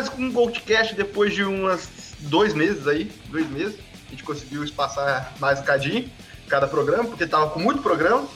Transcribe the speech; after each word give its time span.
mais 0.00 0.18
um 0.18 0.32
Goldcast 0.32 0.94
depois 0.94 1.34
de 1.34 1.44
umas 1.44 1.86
dois 2.20 2.54
meses 2.54 2.88
aí, 2.88 3.12
dois 3.26 3.46
meses. 3.50 3.78
A 4.06 4.10
gente 4.10 4.22
conseguiu 4.24 4.64
espaçar 4.64 5.34
mais 5.38 5.60
um 5.60 5.62
cadinho 5.62 6.10
cada 6.48 6.66
programa, 6.66 7.04
porque 7.04 7.26
tava 7.26 7.50
com 7.50 7.60
muito 7.60 7.82
programa. 7.82 8.26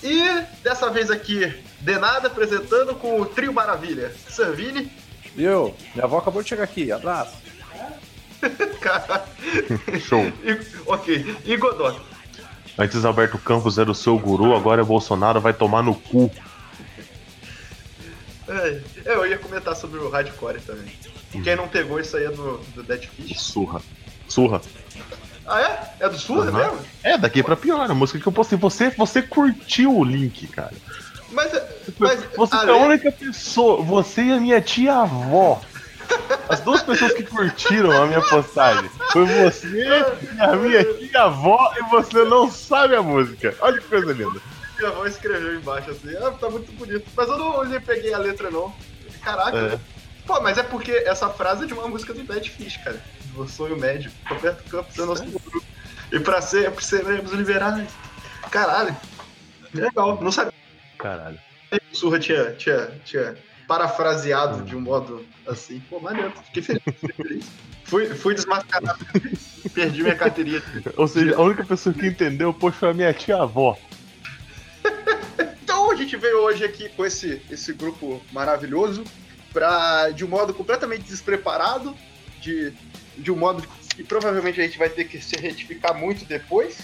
E 0.00 0.22
dessa 0.62 0.90
vez 0.90 1.10
aqui, 1.10 1.52
Denada 1.80 2.28
apresentando 2.28 2.94
com 2.94 3.20
o 3.20 3.26
Trio 3.26 3.52
Maravilha. 3.52 4.14
Servini. 4.28 4.88
E 5.36 5.42
eu, 5.42 5.74
minha 5.94 6.04
avó 6.04 6.18
acabou 6.18 6.44
de 6.44 6.48
chegar 6.50 6.62
aqui, 6.62 6.92
abraço. 6.92 7.34
Show. 10.00 10.32
E, 10.44 10.60
ok. 10.86 11.36
E 11.44 11.56
Godot. 11.56 12.00
Antes 12.78 13.04
Alberto 13.04 13.36
Campos 13.38 13.78
era 13.78 13.90
o 13.90 13.94
seu 13.96 14.16
guru, 14.16 14.54
agora 14.54 14.82
é 14.82 14.84
Bolsonaro, 14.84 15.40
vai 15.40 15.52
tomar 15.52 15.82
no 15.82 15.96
cu. 15.96 16.30
É, 18.48 18.80
eu 19.06 19.26
ia 19.26 19.38
comentar 19.38 19.74
sobre 19.74 19.98
o 19.98 20.08
Hardcore 20.08 20.60
também. 20.60 20.92
Quem 21.42 21.56
não 21.56 21.66
pegou 21.68 21.98
isso 21.98 22.16
aí 22.16 22.24
é 22.24 22.30
do, 22.30 22.58
do 22.74 22.82
Dead 22.82 23.04
Fish. 23.06 23.40
Surra. 23.40 23.80
Surra. 24.28 24.60
Ah, 25.46 25.60
é? 25.60 26.04
É 26.04 26.08
do 26.08 26.18
Surra 26.18 26.50
Uhum. 26.50 26.56
mesmo? 26.56 26.78
É, 27.02 27.18
daqui 27.18 27.42
pra 27.42 27.56
pior, 27.56 27.90
a 27.90 27.94
música 27.94 28.18
que 28.18 28.26
eu 28.26 28.32
postei. 28.32 28.56
Você, 28.58 28.90
você 28.90 29.20
curtiu 29.22 29.96
o 29.96 30.04
link, 30.04 30.46
cara. 30.48 30.72
Mas, 31.30 31.52
mas 31.98 32.24
Você 32.36 32.54
é 32.56 32.70
a 32.70 32.76
única 32.76 33.10
pessoa, 33.10 33.82
você 33.82 34.22
e 34.22 34.32
a 34.32 34.40
minha 34.40 34.60
tia-avó. 34.60 35.60
As 36.48 36.60
duas 36.60 36.82
pessoas 36.82 37.12
que 37.14 37.22
curtiram 37.24 37.90
a 37.90 38.06
minha 38.06 38.20
postagem. 38.20 38.88
Foi 39.10 39.24
você 39.24 39.66
e 39.68 40.40
a 40.40 40.54
minha 40.54 40.84
tia-avó 40.84 41.72
e 41.78 41.82
você 41.90 42.24
não 42.24 42.50
sabe 42.50 42.94
a 42.94 43.02
música. 43.02 43.54
Olha 43.60 43.78
que 43.80 43.88
coisa 43.88 44.12
linda. 44.12 44.40
Minha 44.76 44.90
avó 44.90 45.06
escreveu 45.06 45.54
embaixo 45.54 45.90
assim, 45.90 46.16
ah, 46.16 46.30
tá 46.32 46.50
muito 46.50 46.72
bonito. 46.72 47.06
Mas 47.16 47.28
eu 47.28 47.38
não 47.38 47.64
nem 47.64 47.80
peguei 47.80 48.12
a 48.12 48.18
letra, 48.18 48.50
não. 48.50 48.74
Caraca. 49.22 49.56
É. 49.56 49.80
Pô, 50.26 50.40
mas 50.40 50.56
é 50.56 50.62
porque 50.62 50.92
essa 51.06 51.28
frase 51.28 51.64
é 51.64 51.66
de 51.66 51.74
uma 51.74 51.86
música 51.88 52.14
do 52.14 52.22
Dead 52.22 52.48
Fish, 52.48 52.78
cara. 52.78 53.02
Do 53.34 53.48
Sonho 53.48 53.76
Médio. 53.76 54.10
Roberto 54.26 54.64
Campos 54.70 54.98
é 54.98 55.04
nosso 55.04 55.24
guru. 55.24 55.62
E 56.12 56.20
pra 56.20 56.40
sempre 56.40 56.84
seremos 56.84 57.32
liberais. 57.32 57.90
Caralho. 58.50 58.96
Legal. 59.72 60.18
Não 60.22 60.30
sabia 60.30 60.52
Caralho. 60.98 61.38
que 61.70 61.80
o 61.92 61.96
Surra 61.96 62.18
tinha, 62.18 62.52
tinha, 62.52 62.92
tinha 63.04 63.36
parafraseado 63.66 64.62
de 64.62 64.76
um 64.76 64.80
modo 64.80 65.26
assim. 65.46 65.80
Pô, 65.90 66.00
maneiro. 66.00 66.32
Fiquei 66.46 66.62
feliz. 66.62 66.82
Fiquei 66.84 67.14
feliz. 67.14 67.46
Fui, 67.84 68.06
fui 68.06 68.34
desmascarado. 68.34 69.04
Perdi 69.74 70.02
minha 70.02 70.14
carteirinha. 70.14 70.62
Ou 70.96 71.06
seja, 71.06 71.36
a 71.36 71.40
única 71.40 71.64
pessoa 71.64 71.94
que 71.94 72.06
entendeu, 72.06 72.52
poxa, 72.54 72.78
foi 72.78 72.90
a 72.90 72.94
minha 72.94 73.12
tia-avó. 73.12 73.76
A 75.94 75.96
gente 75.96 76.16
veio 76.16 76.38
hoje 76.38 76.64
aqui 76.64 76.88
com 76.88 77.06
esse, 77.06 77.40
esse 77.48 77.72
grupo 77.72 78.20
maravilhoso 78.32 79.04
para 79.52 80.10
de 80.10 80.24
um 80.24 80.28
modo 80.28 80.52
completamente 80.52 81.04
despreparado, 81.04 81.96
de, 82.40 82.72
de 83.16 83.30
um 83.30 83.36
modo 83.36 83.62
que 83.94 84.02
provavelmente 84.02 84.60
a 84.60 84.64
gente 84.64 84.76
vai 84.76 84.90
ter 84.90 85.04
que 85.04 85.20
se 85.22 85.36
retificar 85.36 85.94
muito 85.96 86.24
depois 86.24 86.78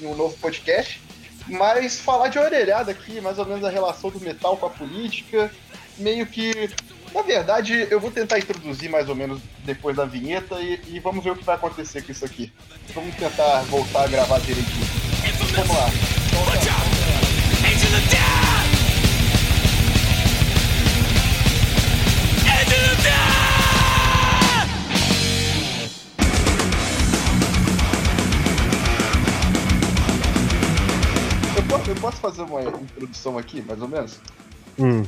em 0.00 0.06
um 0.06 0.14
novo 0.14 0.38
podcast, 0.38 1.00
mas 1.48 1.98
falar 1.98 2.28
de 2.28 2.38
orelhada 2.38 2.92
aqui, 2.92 3.20
mais 3.20 3.36
ou 3.36 3.46
menos 3.46 3.64
a 3.64 3.68
relação 3.68 4.10
do 4.10 4.20
metal 4.20 4.56
com 4.56 4.66
a 4.66 4.70
política, 4.70 5.50
meio 5.98 6.24
que 6.24 6.70
na 7.12 7.22
verdade, 7.22 7.88
eu 7.90 7.98
vou 7.98 8.12
tentar 8.12 8.38
introduzir 8.38 8.88
mais 8.88 9.08
ou 9.08 9.16
menos 9.16 9.42
depois 9.64 9.96
da 9.96 10.04
vinheta 10.04 10.60
e, 10.60 10.80
e 10.86 11.00
vamos 11.00 11.24
ver 11.24 11.30
o 11.30 11.36
que 11.36 11.44
vai 11.44 11.56
acontecer 11.56 12.00
com 12.02 12.12
isso 12.12 12.24
aqui. 12.24 12.52
Vamos 12.94 13.16
tentar 13.16 13.62
voltar 13.62 14.04
a 14.04 14.06
gravar 14.06 14.38
direitinho. 14.38 14.86
Vamos 15.50 15.76
lá. 15.76 17.02
Into 17.64 17.86
the 17.90 18.61
fazer 32.32 32.42
uma 32.42 32.62
introdução 32.62 33.38
aqui, 33.38 33.62
mais 33.62 33.80
ou 33.80 33.88
menos? 33.88 34.20
Hum. 34.78 35.04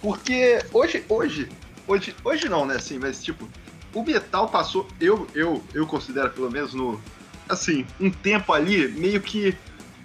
Porque 0.00 0.64
hoje, 0.72 1.04
hoje, 1.08 1.48
hoje, 1.86 2.14
hoje 2.24 2.48
não, 2.48 2.64
né, 2.64 2.76
assim, 2.76 2.98
mas 2.98 3.22
tipo, 3.22 3.48
o 3.92 4.02
metal 4.02 4.48
passou, 4.48 4.86
eu, 5.00 5.26
eu, 5.34 5.62
eu 5.74 5.86
considero 5.86 6.30
pelo 6.30 6.50
menos 6.50 6.72
no, 6.72 7.00
assim, 7.48 7.84
um 8.00 8.10
tempo 8.10 8.52
ali, 8.52 8.88
meio 8.88 9.20
que 9.20 9.56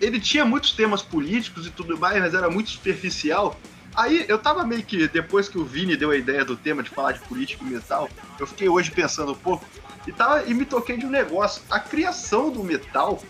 ele 0.02 0.20
tinha 0.20 0.44
muitos 0.44 0.72
temas 0.72 1.02
políticos 1.02 1.68
e 1.68 1.70
tudo 1.70 1.98
mais, 1.98 2.20
mas 2.20 2.34
era 2.34 2.50
muito 2.50 2.70
superficial. 2.72 3.58
Aí 3.96 4.26
eu 4.28 4.40
tava 4.40 4.66
meio 4.66 4.84
que, 4.84 5.08
depois 5.08 5.48
que 5.48 5.58
o 5.58 5.64
Vini 5.64 5.96
deu 5.96 6.10
a 6.10 6.18
ideia 6.18 6.44
do 6.44 6.58
tema 6.58 6.82
de 6.82 6.90
falar 6.90 7.12
de 7.12 7.20
política 7.20 7.64
e 7.64 7.68
metal, 7.68 8.10
eu 8.40 8.48
fiquei 8.48 8.68
hoje 8.68 8.90
pensando 8.90 9.32
um 9.32 9.36
pouco 9.36 9.64
e, 10.08 10.12
tava, 10.12 10.44
e 10.44 10.54
me 10.54 10.66
toquei 10.66 10.98
de 10.98 11.06
um 11.06 11.10
negócio. 11.10 11.62
A 11.70 11.80
criação 11.80 12.52
do 12.52 12.64
metal, 12.64 13.22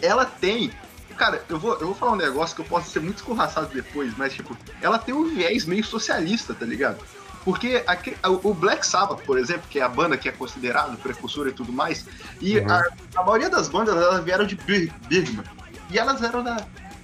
ela 0.00 0.24
tem. 0.24 0.70
Cara, 1.16 1.42
eu 1.48 1.58
vou, 1.58 1.72
eu 1.74 1.86
vou 1.86 1.94
falar 1.94 2.12
um 2.12 2.16
negócio 2.16 2.54
que 2.56 2.62
eu 2.62 2.66
posso 2.66 2.90
ser 2.90 3.00
muito 3.00 3.18
escorraçado 3.18 3.68
depois, 3.72 4.12
mas 4.16 4.34
tipo, 4.34 4.56
ela 4.82 4.98
tem 4.98 5.14
um 5.14 5.28
viés 5.34 5.64
meio 5.64 5.84
socialista, 5.84 6.52
tá 6.54 6.64
ligado? 6.66 6.98
Porque 7.44 7.84
a- 7.86 8.28
o 8.30 8.54
Black 8.54 8.86
Sabbath, 8.86 9.20
por 9.24 9.38
exemplo, 9.38 9.64
que 9.68 9.78
é 9.78 9.82
a 9.82 9.88
banda 9.88 10.16
que 10.16 10.28
é 10.28 10.32
considerada 10.32 10.96
precursora 10.96 11.50
e 11.50 11.52
tudo 11.52 11.72
mais, 11.72 12.06
e 12.40 12.58
Uhum. 12.58 12.70
a, 12.72 12.82
a 13.16 13.22
maioria 13.22 13.50
das 13.50 13.68
bandas 13.68 13.94
elas 13.94 14.24
vieram 14.24 14.46
de 14.46 14.54
Bir- 14.56 14.92
Birmingham. 15.08 15.44
E 15.90 15.98
elas 15.98 16.22
eram 16.22 16.42
da, 16.42 16.56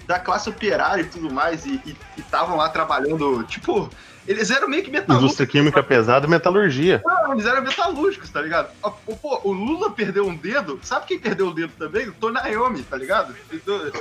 da 0.06 0.19
classe 0.19 0.49
operária 0.49 1.03
e 1.03 1.06
tudo 1.06 1.31
mais, 1.32 1.66
e 1.66 1.81
estavam 2.16 2.56
lá 2.56 2.69
trabalhando, 2.70 3.44
tipo, 3.44 3.91
eles 4.26 4.50
eram 4.50 4.69
meio 4.69 4.82
que 4.82 4.91
metalúrgicos. 4.91 5.25
Indústria 5.25 5.47
química 5.47 5.82
pesada 5.82 6.26
e 6.26 6.31
metalurgia. 6.31 7.03
Não, 7.04 7.32
eles 7.32 7.47
eram 7.47 7.62
metalúrgicos, 7.62 8.31
tá 8.31 8.41
ligado? 8.41 8.70
O, 8.82 9.16
pô, 9.16 9.41
o 9.44 9.53
Lula 9.53 9.91
perdeu 9.91 10.26
um 10.26 10.36
dedo, 10.36 10.78
sabe 10.82 11.06
quem 11.06 11.19
perdeu 11.19 11.48
o 11.48 11.54
dedo 11.54 11.72
também? 11.78 12.08
O 12.08 12.12
Tonayomi, 12.12 12.82
tá 12.82 12.97
ligado? 12.97 13.34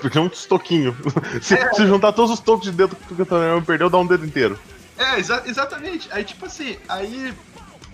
Porque 0.01 0.17
é 0.17 0.21
um 0.21 0.29
toquinho. 0.29 0.95
Se, 1.41 1.55
se 1.75 1.87
juntar 1.87 2.11
todos 2.13 2.31
os 2.31 2.39
tocos 2.39 2.65
de 2.65 2.71
dedo 2.71 2.95
que 2.95 3.21
o 3.21 3.25
Tonel 3.25 3.61
perdeu, 3.61 3.89
dá 3.89 3.97
um 3.97 4.05
dedo 4.05 4.25
inteiro. 4.25 4.59
É, 4.97 5.19
exa- 5.19 5.43
exatamente. 5.45 6.09
Aí, 6.11 6.23
tipo 6.23 6.45
assim, 6.45 6.77
aí 6.89 7.33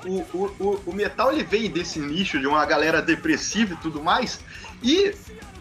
o, 0.05 0.19
o, 0.33 0.55
o, 0.59 0.81
o 0.87 0.93
metal 0.93 1.31
ele 1.31 1.43
vem 1.43 1.69
desse 1.69 1.99
nicho 1.99 2.39
de 2.39 2.47
uma 2.47 2.65
galera 2.65 3.01
depressiva 3.01 3.73
e 3.73 3.77
tudo 3.77 4.01
mais. 4.03 4.39
E 4.81 5.13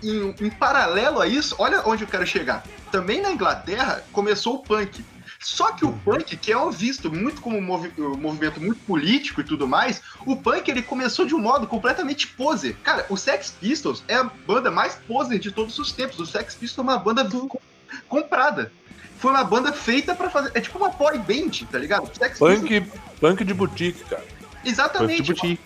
em, 0.03 0.35
em 0.41 0.51
paralelo 0.51 1.21
a 1.21 1.27
isso, 1.27 1.55
olha 1.59 1.83
onde 1.87 2.05
eu 2.05 2.09
quero 2.09 2.27
chegar. 2.27 2.65
Também 2.91 3.21
na 3.21 3.31
Inglaterra 3.31 4.03
começou 4.13 4.55
o 4.57 4.59
punk. 4.63 5.05
Só 5.45 5.73
que 5.73 5.85
o 5.85 5.93
punk, 5.93 6.37
que 6.39 6.51
é 6.53 6.71
visto 6.71 7.13
muito 7.13 7.43
como 7.43 7.59
um 7.59 7.63
movi- 7.63 7.93
movimento 7.99 8.61
muito 8.61 8.81
político 8.87 9.43
e 9.43 9.45
tudo 9.45 9.69
mais, 9.69 10.01
o 10.25 10.35
punk 10.35 10.69
ele 10.71 10.83
começou 10.83 11.27
de 11.27 11.35
um 11.35 11.39
modo 11.39 11.67
completamente 11.67 12.27
poser. 12.29 12.77
Cara, 12.83 13.05
o 13.11 13.17
Sex 13.17 13.55
Pistols 13.61 14.03
é 14.09 14.15
a 14.15 14.25
banda 14.25 14.71
mais 14.71 14.95
poser 15.07 15.39
de 15.39 15.53
todos 15.53 15.79
os 15.79 15.93
tempos. 15.93 16.19
O 16.19 16.25
Sex 16.27 16.55
Pistols 16.55 16.79
é 16.79 16.91
uma 16.91 16.99
banda 16.99 17.25
com- 17.29 17.61
comprada. 18.09 18.73
Foi 19.19 19.31
uma 19.31 19.45
banda 19.45 19.73
feita 19.73 20.15
pra 20.15 20.31
fazer. 20.31 20.51
É 20.55 20.61
tipo 20.61 20.79
uma 20.79 20.89
boy 20.89 21.19
band, 21.19 21.67
tá 21.71 21.79
ligado? 21.79 22.07
Sex 22.17 22.39
Pistols- 22.39 22.61
Punk, 22.61 22.91
punk 23.21 23.45
de 23.45 23.55
boutique, 23.55 24.03
cara. 24.05 24.25
Exatamente. 24.65 25.23
tipo 25.23 25.41
ti. 25.41 25.61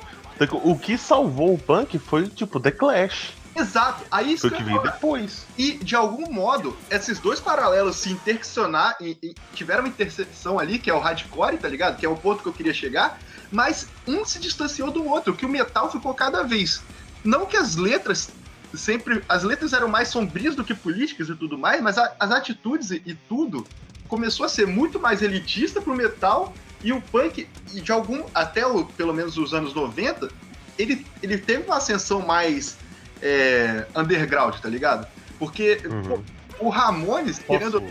O 0.62 0.78
que 0.78 0.96
salvou 0.98 1.54
o 1.54 1.58
punk 1.58 1.98
foi 1.98 2.28
tipo 2.28 2.60
The 2.60 2.70
Clash. 2.72 3.32
Exato. 3.58 4.05
Aí 4.10 4.32
isso 4.32 4.49
que 4.50 4.62
veio 4.62 4.81
depois. 4.82 5.46
E, 5.56 5.72
de 5.78 5.96
algum 5.96 6.32
modo, 6.32 6.76
esses 6.90 7.19
dois 7.19 7.40
paralelos 7.40 7.96
se 7.96 8.10
interseccionar 8.10 8.96
e, 9.00 9.16
e 9.22 9.34
tiveram 9.55 9.82
uma 9.84 9.88
interseção 9.88 10.58
ali, 10.58 10.78
que 10.78 10.90
é 10.90 10.94
o 10.94 10.99
hardcore, 10.99 11.58
tá 11.58 11.69
ligado? 11.69 11.99
Que 11.99 12.06
é 12.06 12.08
o 12.08 12.16
ponto 12.16 12.43
que 12.43 12.49
eu 12.49 12.52
queria 12.52 12.75
chegar, 12.75 13.19
mas 13.50 13.88
um 14.06 14.25
se 14.25 14.38
distanciou 14.38 14.90
do 14.90 15.05
outro, 15.06 15.34
que 15.34 15.46
o 15.46 15.49
metal 15.49 15.90
ficou 15.90 16.14
cada 16.14 16.43
vez. 16.43 16.82
Não 17.25 17.46
que 17.46 17.56
as 17.56 17.76
letras 17.76 18.31
sempre. 18.75 19.22
As 19.28 19.43
letras 19.43 19.72
eram 19.72 19.88
mais 19.88 20.08
sombrias 20.08 20.54
do 20.54 20.62
que 20.64 20.75
políticas 20.75 21.28
e 21.28 21.34
tudo 21.34 21.58
mais, 21.58 21.81
mas 21.82 21.99
a- 21.99 22.14
as 22.20 22.31
atitudes 22.31 22.90
e, 22.90 23.02
e 23.04 23.14
tudo 23.14 23.66
começou 24.06 24.46
a 24.46 24.49
ser 24.49 24.66
muito 24.66 24.99
mais 25.00 25.20
elitista 25.22 25.81
pro 25.81 25.94
metal 25.94 26.54
e 26.82 26.93
o 26.93 27.00
punk, 27.00 27.49
e 27.75 27.81
de 27.81 27.93
algum. 27.93 28.25
até 28.34 28.66
o, 28.66 28.84
pelo 28.84 29.12
menos 29.12 29.37
os 29.37 29.52
anos 29.52 29.75
90, 29.75 30.31
ele, 30.78 31.04
ele 31.22 31.37
teve 31.37 31.64
uma 31.64 31.76
ascensão 31.78 32.20
mais 32.25 32.76
é, 33.22 33.86
underground, 33.96 34.54
tá 34.56 34.68
ligado? 34.68 35.06
Porque 35.38 35.80
Uhum. 35.84 36.02
pô, 36.02 36.20
o 36.66 36.68
Ramones, 36.68 37.38
Posso- 37.38 37.46
querendo, 37.58 37.82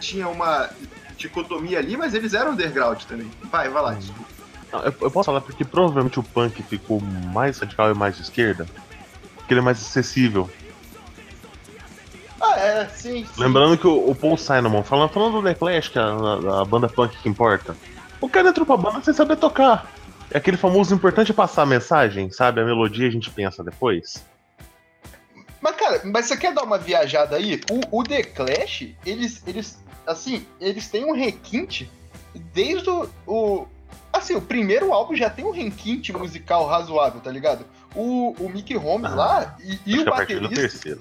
tinha 0.00 0.28
uma 0.28 0.70
dicotomia 1.16 1.78
ali, 1.78 1.96
mas 1.96 2.14
eles 2.14 2.34
eram 2.34 2.52
underground 2.52 3.02
também. 3.04 3.30
Vai, 3.50 3.68
vai 3.68 3.82
lá. 3.82 3.90
Uhum. 3.92 3.98
desculpa. 3.98 4.30
Não, 4.72 4.80
eu, 4.80 4.94
eu 5.00 5.10
posso 5.10 5.26
falar 5.26 5.40
porque 5.40 5.64
provavelmente 5.64 6.18
o 6.18 6.22
punk 6.22 6.62
ficou 6.62 7.00
mais 7.00 7.58
radical 7.58 7.90
e 7.90 7.94
mais 7.94 8.16
de 8.16 8.22
esquerda. 8.22 8.66
Porque 9.36 9.52
ele 9.54 9.60
é 9.60 9.62
mais 9.62 9.78
acessível. 9.78 10.50
Ah, 12.40 12.58
é, 12.58 12.88
sim. 12.88 13.24
sim. 13.24 13.28
Lembrando 13.42 13.78
que 13.78 13.86
o, 13.86 14.10
o 14.10 14.14
Paul 14.14 14.36
Simon, 14.36 14.82
falando, 14.82 15.10
falando 15.10 15.40
do 15.40 15.42
The 15.42 15.54
Clash, 15.54 15.88
que 15.88 15.98
é 15.98 16.02
a, 16.02 16.60
a 16.62 16.64
banda 16.64 16.88
punk 16.88 17.16
que 17.16 17.28
importa, 17.28 17.76
o 18.20 18.28
cara 18.28 18.48
entrou 18.48 18.66
pra 18.66 18.76
banda 18.76 19.00
sem 19.02 19.14
saber 19.14 19.36
tocar. 19.36 19.90
É 20.30 20.38
aquele 20.38 20.56
famoso 20.56 20.94
importante 20.94 21.30
é 21.30 21.34
passar 21.34 21.62
a 21.62 21.66
mensagem, 21.66 22.30
sabe? 22.30 22.60
A 22.60 22.64
melodia 22.64 23.06
a 23.06 23.10
gente 23.10 23.30
pensa 23.30 23.62
depois. 23.62 24.24
Mas, 25.66 25.76
cara, 25.76 26.00
mas 26.04 26.26
você 26.26 26.36
quer 26.36 26.54
dar 26.54 26.62
uma 26.62 26.78
viajada 26.78 27.34
aí? 27.34 27.60
O, 27.90 27.98
o 27.98 28.04
The 28.04 28.22
Clash, 28.22 28.88
eles, 29.04 29.42
eles, 29.44 29.76
assim, 30.06 30.46
eles 30.60 30.88
têm 30.88 31.04
um 31.04 31.12
requinte 31.12 31.90
desde 32.54 32.88
o, 32.88 33.08
o, 33.26 33.66
Assim, 34.12 34.36
o 34.36 34.40
primeiro 34.40 34.92
álbum 34.92 35.16
já 35.16 35.28
tem 35.28 35.44
um 35.44 35.50
requinte 35.50 36.12
musical 36.12 36.66
razoável, 36.66 37.20
tá 37.20 37.32
ligado? 37.32 37.66
O, 37.96 38.30
o 38.38 38.48
Mickey 38.48 38.76
Holmes 38.76 39.10
Ah, 39.10 39.14
lá 39.16 39.56
e, 39.60 39.78
e 39.84 39.98
o 39.98 40.04
que 40.04 40.08
a 40.08 40.12
partir 40.12 40.36
do 40.36 40.42
baterista. 40.48 40.78
terceiro. 40.78 41.00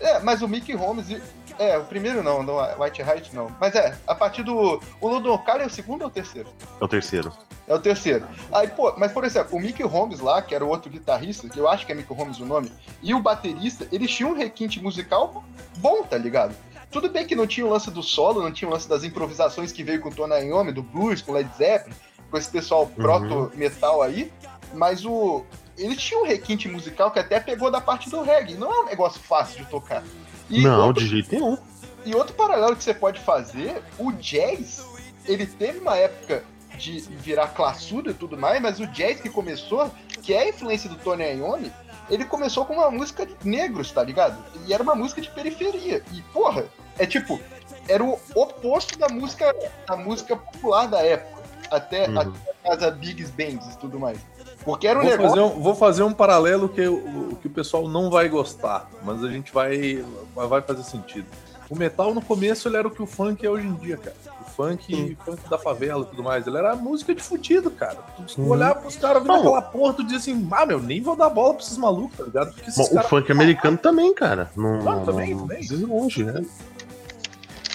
É, 0.00 0.18
mas 0.18 0.42
o 0.42 0.48
Mickey 0.48 0.74
Holmes. 0.74 1.08
e- 1.08 1.22
É, 1.60 1.76
o 1.76 1.84
primeiro 1.84 2.22
não, 2.22 2.42
não 2.42 2.56
White 2.80 3.02
Height 3.02 3.34
não. 3.34 3.54
Mas 3.60 3.74
é, 3.74 3.94
a 4.06 4.14
partir 4.14 4.42
do. 4.42 4.80
O 4.98 5.08
Ludokai 5.08 5.60
é 5.60 5.66
o 5.66 5.70
segundo 5.70 6.00
ou 6.00 6.08
o 6.08 6.10
terceiro? 6.10 6.48
É 6.80 6.82
o 6.82 6.88
terceiro. 6.88 7.30
É 7.68 7.74
o 7.74 7.78
terceiro. 7.78 8.26
Aí, 8.50 8.66
pô, 8.66 8.94
mas 8.96 9.12
por 9.12 9.24
exemplo, 9.24 9.58
o 9.58 9.60
Mickey 9.60 9.82
Holmes 9.82 10.20
lá, 10.20 10.40
que 10.40 10.54
era 10.54 10.64
o 10.64 10.68
outro 10.68 10.90
guitarrista, 10.90 11.50
que 11.50 11.58
eu 11.58 11.68
acho 11.68 11.84
que 11.84 11.92
é 11.92 11.94
Mickey 11.94 12.14
Holmes 12.14 12.40
o 12.40 12.46
nome, 12.46 12.72
e 13.02 13.12
o 13.12 13.20
baterista, 13.20 13.86
eles 13.92 14.10
tinham 14.10 14.30
um 14.30 14.34
requinte 14.34 14.82
musical 14.82 15.44
bom, 15.76 16.02
tá 16.02 16.16
ligado? 16.16 16.54
Tudo 16.90 17.10
bem 17.10 17.26
que 17.26 17.36
não 17.36 17.46
tinha 17.46 17.66
o 17.66 17.70
lance 17.70 17.90
do 17.90 18.02
solo, 18.02 18.42
não 18.42 18.50
tinha 18.50 18.66
o 18.66 18.72
lance 18.72 18.88
das 18.88 19.04
improvisações 19.04 19.70
que 19.70 19.84
veio 19.84 20.00
com 20.00 20.08
o 20.08 20.14
Tony 20.14 20.46
Iommi, 20.46 20.72
do 20.72 20.82
blues, 20.82 21.20
com 21.20 21.32
Led 21.32 21.50
Zeppelin, 21.58 21.94
com 22.30 22.38
esse 22.38 22.50
pessoal 22.50 22.86
proto-metal 22.86 24.00
aí, 24.00 24.32
mas 24.72 25.04
o... 25.04 25.44
Eles 25.76 25.98
tinham 25.98 26.22
um 26.22 26.26
requinte 26.26 26.68
musical 26.68 27.10
que 27.10 27.18
até 27.18 27.38
pegou 27.38 27.70
da 27.70 27.82
parte 27.82 28.08
do 28.08 28.22
reggae, 28.22 28.54
não 28.54 28.72
é 28.72 28.80
um 28.80 28.86
negócio 28.86 29.20
fácil 29.20 29.62
de 29.62 29.70
tocar. 29.70 30.02
E 30.50 30.60
não, 30.62 30.86
outro- 30.86 31.02
de 31.02 31.08
jeito 31.08 31.32
nenhum. 31.34 31.56
e 32.04 32.14
outro 32.14 32.34
paralelo 32.34 32.74
que 32.76 32.82
você 32.84 32.92
pode 32.94 33.20
fazer, 33.20 33.82
o 33.98 34.10
jazz, 34.12 34.84
ele 35.26 35.46
teve 35.46 35.78
uma 35.78 35.96
época 35.96 36.42
de 36.78 36.98
virar 37.00 37.48
classudo 37.48 38.10
e 38.10 38.14
tudo 38.14 38.36
mais, 38.38 38.60
mas 38.60 38.80
o 38.80 38.86
jazz 38.88 39.20
que 39.20 39.28
começou, 39.28 39.90
que 40.22 40.32
é 40.32 40.42
a 40.42 40.48
influência 40.48 40.88
do 40.88 40.96
Tony 40.96 41.24
Iommi, 41.24 41.70
ele 42.08 42.24
começou 42.24 42.64
com 42.64 42.74
uma 42.74 42.90
música 42.90 43.24
de 43.26 43.36
negros, 43.44 43.92
tá 43.92 44.02
ligado? 44.02 44.36
E 44.66 44.72
era 44.74 44.82
uma 44.82 44.94
música 44.94 45.20
de 45.20 45.30
periferia. 45.30 46.02
E, 46.12 46.22
porra, 46.32 46.64
é 46.98 47.06
tipo, 47.06 47.38
era 47.86 48.02
o 48.02 48.18
oposto 48.34 48.98
da 48.98 49.08
música, 49.08 49.54
da 49.86 49.96
música 49.96 50.34
popular 50.36 50.86
da 50.88 51.00
época. 51.04 51.40
Até, 51.70 52.08
Uhum. 52.08 52.18
até 52.18 52.90
Bands 53.30 53.74
e 53.74 53.78
tudo 53.78 54.00
mais. 54.00 54.18
Porque 54.64 54.86
era 54.86 54.98
um 54.98 55.02
Vou 55.02 55.10
negócio. 55.10 55.30
fazer, 55.30 55.40
um, 55.42 55.60
vou 55.62 55.74
fazer 55.74 56.02
um 56.02 56.12
paralelo 56.12 56.68
que 56.68 56.86
o, 56.86 57.36
que 57.40 57.46
o 57.46 57.50
pessoal 57.50 57.88
não 57.88 58.10
vai 58.10 58.28
gostar, 58.28 58.88
mas 59.02 59.24
a 59.24 59.28
gente 59.28 59.52
vai, 59.52 60.04
vai 60.34 60.60
fazer 60.60 60.82
sentido. 60.82 61.26
O 61.68 61.76
metal 61.76 62.12
no 62.12 62.20
começo 62.20 62.68
ele 62.68 62.76
era 62.76 62.88
o 62.88 62.90
que 62.90 63.00
o 63.00 63.06
funk 63.06 63.46
é 63.46 63.48
hoje 63.50 63.66
em 63.66 63.74
dia, 63.74 63.96
cara. 63.96 64.16
O 64.40 64.50
funk, 64.50 65.16
funk 65.24 65.48
da 65.48 65.56
favela 65.56 66.02
e 66.02 66.06
tudo 66.10 66.22
mais. 66.22 66.44
Ele 66.46 66.58
era 66.58 66.74
música 66.74 67.14
de 67.14 67.22
fudido, 67.22 67.70
cara. 67.70 67.98
Tu 68.16 68.40
Uhum. 68.40 68.50
olhava 68.50 68.80
pros 68.80 68.96
caras 68.96 69.22
vindo 69.22 69.32
aquela 69.34 69.62
porra, 69.62 69.94
tu 69.94 70.02
dizia 70.02 70.18
assim, 70.18 70.48
ah, 70.50 70.66
meu, 70.66 70.80
nem 70.80 71.00
vou 71.00 71.14
dar 71.14 71.30
bola 71.30 71.54
pra 71.54 71.62
esses 71.62 71.76
malucos, 71.78 72.18
tá 72.18 72.24
ligado? 72.24 72.52
Bom, 72.76 72.98
o 72.98 73.02
funk 73.04 73.30
americano 73.30 73.78
também, 73.78 74.12
cara. 74.12 74.50
Não, 74.56 74.82
Não, 74.82 75.04
também, 75.04 75.32
não 75.34 75.46
também. 75.46 75.62
longe, 75.86 76.24
né? 76.24 76.44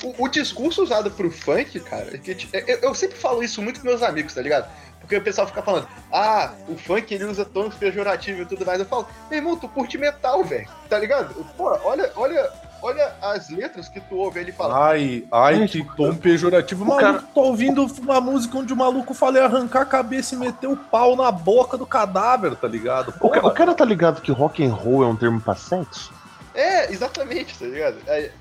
O, 0.06 0.26
o 0.26 0.28
discurso 0.28 0.84
usado 0.84 1.10
pro 1.12 1.32
funk, 1.32 1.80
cara, 1.80 2.14
é 2.14 2.18
que, 2.18 2.38
eu, 2.54 2.78
eu 2.82 2.94
sempre 2.96 3.18
falo 3.18 3.42
isso 3.44 3.62
muito 3.62 3.80
com 3.82 3.88
meus 3.88 4.04
amigos, 4.04 4.34
tá 4.34 4.42
ligado? 4.42 4.70
Porque 5.00 5.18
o 5.18 5.22
pessoal 5.22 5.46
fica 5.48 5.62
falando, 5.62 5.88
ah, 6.12 6.52
o 6.68 6.76
funk 6.76 7.14
ele 7.14 7.26
usa 7.26 7.46
tons 7.46 7.76
pejorativos 7.76 8.42
e 8.42 8.46
tudo 8.46 8.66
mais. 8.66 8.80
Eu 8.80 8.86
falo, 8.86 9.08
meu 9.30 9.38
irmão, 9.40 9.56
tu 9.58 9.68
curte 9.70 9.98
metal, 9.98 10.44
velho, 10.44 10.68
tá 10.90 10.98
ligado? 11.00 11.34
Pô, 11.56 11.66
olha, 11.84 12.12
olha, 12.16 12.50
olha 12.82 13.14
as 13.22 13.50
letras 13.50 13.88
que 13.88 14.00
tu 14.02 14.16
ouve 14.16 14.40
ele 14.40 14.52
fala. 14.52 14.90
Ai, 14.90 15.24
ai, 15.32 15.68
que 15.68 15.84
tom 15.96 16.16
pejorativo. 16.16 16.84
o 16.84 16.88
Maluco, 16.88 17.06
cara- 17.06 17.24
tô 17.36 17.42
ouvindo 17.42 17.86
uma 18.02 18.20
música 18.20 18.58
onde 18.58 18.74
o 18.74 18.76
maluco 18.76 19.14
fala 19.14 19.38
em 19.40 19.42
arrancar 19.42 19.82
a 19.82 19.86
cabeça 19.86 20.34
e 20.34 20.38
meter 20.40 20.68
o 20.68 20.76
pau 20.78 21.16
na 21.16 21.32
boca 21.32 21.78
do 21.78 21.86
cadáver, 21.86 22.56
tá 22.56 22.68
ligado? 22.68 23.10
O, 23.22 23.30
ca- 23.30 23.42
Porra. 23.42 23.48
o 23.48 23.52
cara 23.56 23.74
tá 23.76 23.86
ligado 23.86 24.22
que 24.22 24.32
rock 24.32 24.64
and 24.66 24.74
roll 24.74 25.04
é 25.04 25.08
um 25.08 25.16
termo 25.16 25.40
pra 25.40 25.56
sexo? 25.56 26.12
É, 26.54 26.92
exatamente, 26.92 27.58
tá 27.60 27.66
ligado? 27.66 27.98
É, 28.08 28.32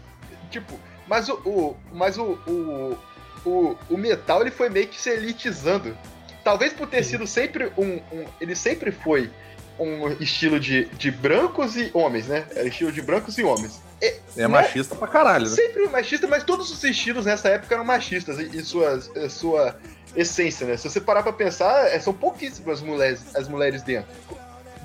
tipo, 0.50 0.78
mas 1.06 1.28
o, 1.28 1.34
o- 1.44 1.76
mas 1.92 2.16
o, 2.18 2.38
o, 2.46 2.98
o, 3.44 3.76
o 3.90 3.96
metal 3.96 4.40
ele 4.40 4.50
foi 4.50 4.68
meio 4.68 4.88
que 4.88 5.00
se 5.00 5.10
elitizando. 5.10 5.96
Talvez 6.42 6.72
por 6.72 6.86
ter 6.88 7.02
sido 7.04 7.26
sempre 7.26 7.72
um, 7.76 8.00
um- 8.12 8.24
Ele 8.40 8.54
sempre 8.54 8.90
foi 8.92 9.30
um 9.78 10.08
estilo 10.20 10.60
de, 10.60 10.84
de 10.86 11.10
brancos 11.10 11.76
e 11.76 11.90
homens, 11.94 12.28
né? 12.28 12.46
Era 12.54 12.68
estilo 12.68 12.92
de 12.92 13.02
brancos 13.02 13.36
e 13.38 13.42
homens. 13.42 13.80
É, 14.00 14.18
É 14.36 14.46
machista 14.46 14.94
pra 14.94 15.08
caralho, 15.08 15.48
né? 15.48 15.56
Sempre 15.56 15.88
machista, 15.88 16.26
mas 16.26 16.44
todos 16.44 16.70
os 16.70 16.84
estilos 16.84 17.26
nessa 17.26 17.48
época 17.48 17.74
eram 17.74 17.84
machistas 17.84 18.38
em 18.38 18.62
suas- 18.62 19.10
em 19.16 19.28
sua 19.28 19.76
essência, 20.14 20.66
né? 20.66 20.76
Se 20.76 20.88
você 20.88 21.00
parar 21.00 21.22
pra 21.22 21.32
pensar, 21.32 21.86
é, 21.88 21.98
são 21.98 22.12
pouquíssimas 22.14 22.80
mulheres, 22.82 23.34
as 23.34 23.48
mulheres 23.48 23.82
dentro. 23.82 24.12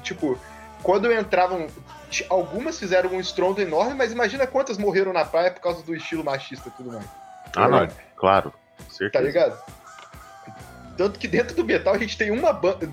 Tipo, 0.04 0.40
quando 0.82 1.12
entravam. 1.12 1.68
Algumas 2.30 2.80
fizeram 2.80 3.12
um 3.12 3.20
estrondo 3.20 3.62
enorme, 3.62 3.94
mas 3.94 4.12
imagina 4.12 4.48
quantas 4.48 4.78
morreram 4.78 5.14
na 5.14 5.24
praia 5.26 5.52
por 5.52 5.62
causa 5.62 5.84
do 5.84 5.96
estilo 5.96 6.24
machista 6.24 6.70
e 6.70 6.72
tudo 6.72 6.92
mais. 6.92 7.06
Ah, 7.56 7.68
não. 7.68 7.80
Verdade. 7.80 7.94
Claro. 8.16 8.52
Tá 8.78 8.84
Certeza. 8.94 9.24
ligado? 9.26 9.64
Tanto 10.98 11.18
que 11.18 11.28
dentro 11.28 11.56
do 11.56 11.64
metal 11.64 11.94
a 11.94 11.98
gente 11.98 12.18
tem 12.18 12.30
uma 12.32 12.52
banda, 12.52 12.90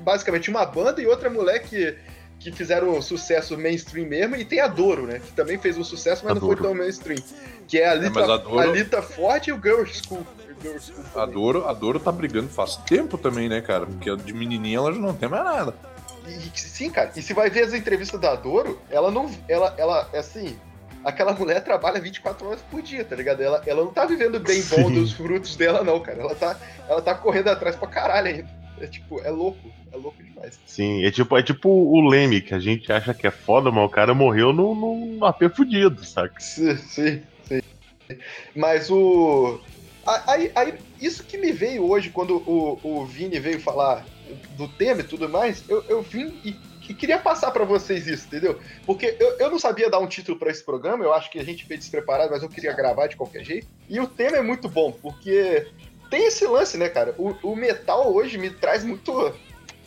basicamente 0.00 0.50
uma 0.50 0.64
banda 0.66 1.00
e 1.00 1.06
outra 1.06 1.30
mulher 1.30 1.60
que, 1.60 1.96
que 2.38 2.52
fizeram 2.52 3.00
sucesso 3.00 3.56
mainstream 3.56 4.06
mesmo, 4.06 4.36
e 4.36 4.44
tem 4.44 4.60
a 4.60 4.66
Doro, 4.66 5.06
né? 5.06 5.20
Que 5.20 5.32
também 5.32 5.56
fez 5.58 5.78
um 5.78 5.84
sucesso, 5.84 6.22
mas 6.24 6.32
A 6.32 6.34
não 6.34 6.46
foi 6.46 6.56
tão 6.56 6.74
mainstream. 6.74 7.18
Que 7.66 7.78
é 7.78 7.88
a 7.88 7.94
Lita, 7.94 8.10
mas 8.20 8.28
a 8.28 8.36
Doro- 8.36 8.58
a 8.58 8.66
Lita 8.66 9.00
Forte 9.00 9.48
e 9.48 9.52
o 9.52 9.60
Girl 9.62 9.84
School. 9.86 10.26
A. 11.14 11.24
Doro, 11.26 11.66
a 11.68 11.72
Doro 11.72 11.98
tá 12.00 12.10
brigando 12.12 12.48
faz 12.48 12.76
tempo 12.76 13.16
também, 13.16 13.48
né, 13.48 13.60
cara? 13.60 13.86
Porque 13.86 14.14
de 14.16 14.32
menininha 14.32 14.78
ela 14.78 14.92
já 14.92 14.98
não 14.98 15.14
tem 15.14 15.28
mais 15.28 15.44
nada. 15.44 15.74
E, 16.26 16.58
sim, 16.58 16.90
cara. 16.90 17.12
E 17.16 17.22
se 17.22 17.32
vai 17.32 17.48
ver 17.50 17.64
as 17.64 17.74
entrevistas 17.74 18.20
da 18.20 18.34
Doro, 18.34 18.80
ela 18.90 19.10
não. 19.10 19.30
Ela, 19.48 19.74
ela 19.78 20.08
assim. 20.14 20.56
Aquela 21.04 21.32
mulher 21.32 21.62
trabalha 21.62 22.00
24 22.00 22.48
horas 22.48 22.62
por 22.62 22.82
dia, 22.82 23.04
tá 23.04 23.14
ligado? 23.14 23.40
Ela, 23.40 23.62
ela 23.64 23.84
não 23.84 23.92
tá 23.92 24.04
vivendo 24.04 24.40
bem 24.40 24.60
bom 24.62 24.88
Sim. 24.88 24.94
dos 24.94 25.12
frutos 25.12 25.54
dela, 25.54 25.84
não, 25.84 26.00
cara. 26.00 26.20
Ela 26.20 26.34
tá, 26.34 26.58
ela 26.88 27.00
tá 27.00 27.14
correndo 27.14 27.48
atrás 27.48 27.76
pra 27.76 27.86
caralho 27.86 28.26
ainda. 28.26 28.48
É 28.80 28.86
tipo, 28.88 29.20
é 29.20 29.30
louco. 29.30 29.70
É 29.92 29.96
louco 29.96 30.20
demais. 30.22 30.58
Sim, 30.66 31.04
é 31.04 31.10
tipo, 31.10 31.36
é 31.36 31.42
tipo 31.42 31.68
o 31.68 32.08
Leme, 32.08 32.40
que 32.40 32.54
a 32.54 32.58
gente 32.58 32.90
acha 32.92 33.14
que 33.14 33.26
é 33.26 33.30
foda, 33.30 33.70
mas 33.70 33.84
o 33.84 33.88
cara 33.88 34.14
morreu 34.14 34.52
num, 34.52 34.74
num 34.74 35.24
AP 35.24 35.54
fudido, 35.54 36.04
saca? 36.04 36.34
Sim, 36.40 36.76
sim, 36.76 37.22
sim. 37.44 37.60
Mas 38.54 38.90
o. 38.90 39.60
Aí, 40.26 40.52
aí, 40.54 40.74
isso 41.00 41.24
que 41.24 41.38
me 41.38 41.52
veio 41.52 41.88
hoje, 41.88 42.10
quando 42.10 42.36
o, 42.46 42.78
o 42.82 43.06
Vini 43.06 43.40
veio 43.40 43.60
falar 43.60 44.04
do 44.56 44.68
tema 44.68 45.00
e 45.00 45.04
tudo 45.04 45.28
mais, 45.28 45.64
eu, 45.68 45.84
eu 45.88 46.02
vim 46.02 46.40
e, 46.44 46.54
e 46.88 46.94
queria 46.94 47.18
passar 47.18 47.50
pra 47.50 47.64
vocês 47.64 48.06
isso, 48.06 48.26
entendeu? 48.26 48.58
Porque 48.84 49.16
eu, 49.20 49.36
eu 49.38 49.50
não 49.50 49.58
sabia 49.58 49.90
dar 49.90 49.98
um 49.98 50.06
título 50.06 50.38
pra 50.38 50.50
esse 50.50 50.64
programa, 50.64 51.04
eu 51.04 51.12
acho 51.12 51.30
que 51.30 51.38
a 51.38 51.44
gente 51.44 51.66
veio 51.66 51.78
despreparado, 51.78 52.30
mas 52.30 52.42
eu 52.42 52.48
queria 52.48 52.72
gravar 52.72 53.06
de 53.06 53.16
qualquer 53.16 53.44
jeito. 53.44 53.68
E 53.88 54.00
o 54.00 54.06
tema 54.06 54.36
é 54.38 54.42
muito 54.42 54.68
bom, 54.68 54.92
porque 54.92 55.66
tem 56.10 56.26
esse 56.26 56.46
lance, 56.46 56.76
né, 56.76 56.88
cara? 56.88 57.14
O, 57.18 57.30
o 57.42 57.56
metal 57.56 58.12
hoje 58.12 58.38
me 58.38 58.50
traz 58.50 58.84
muito 58.84 59.34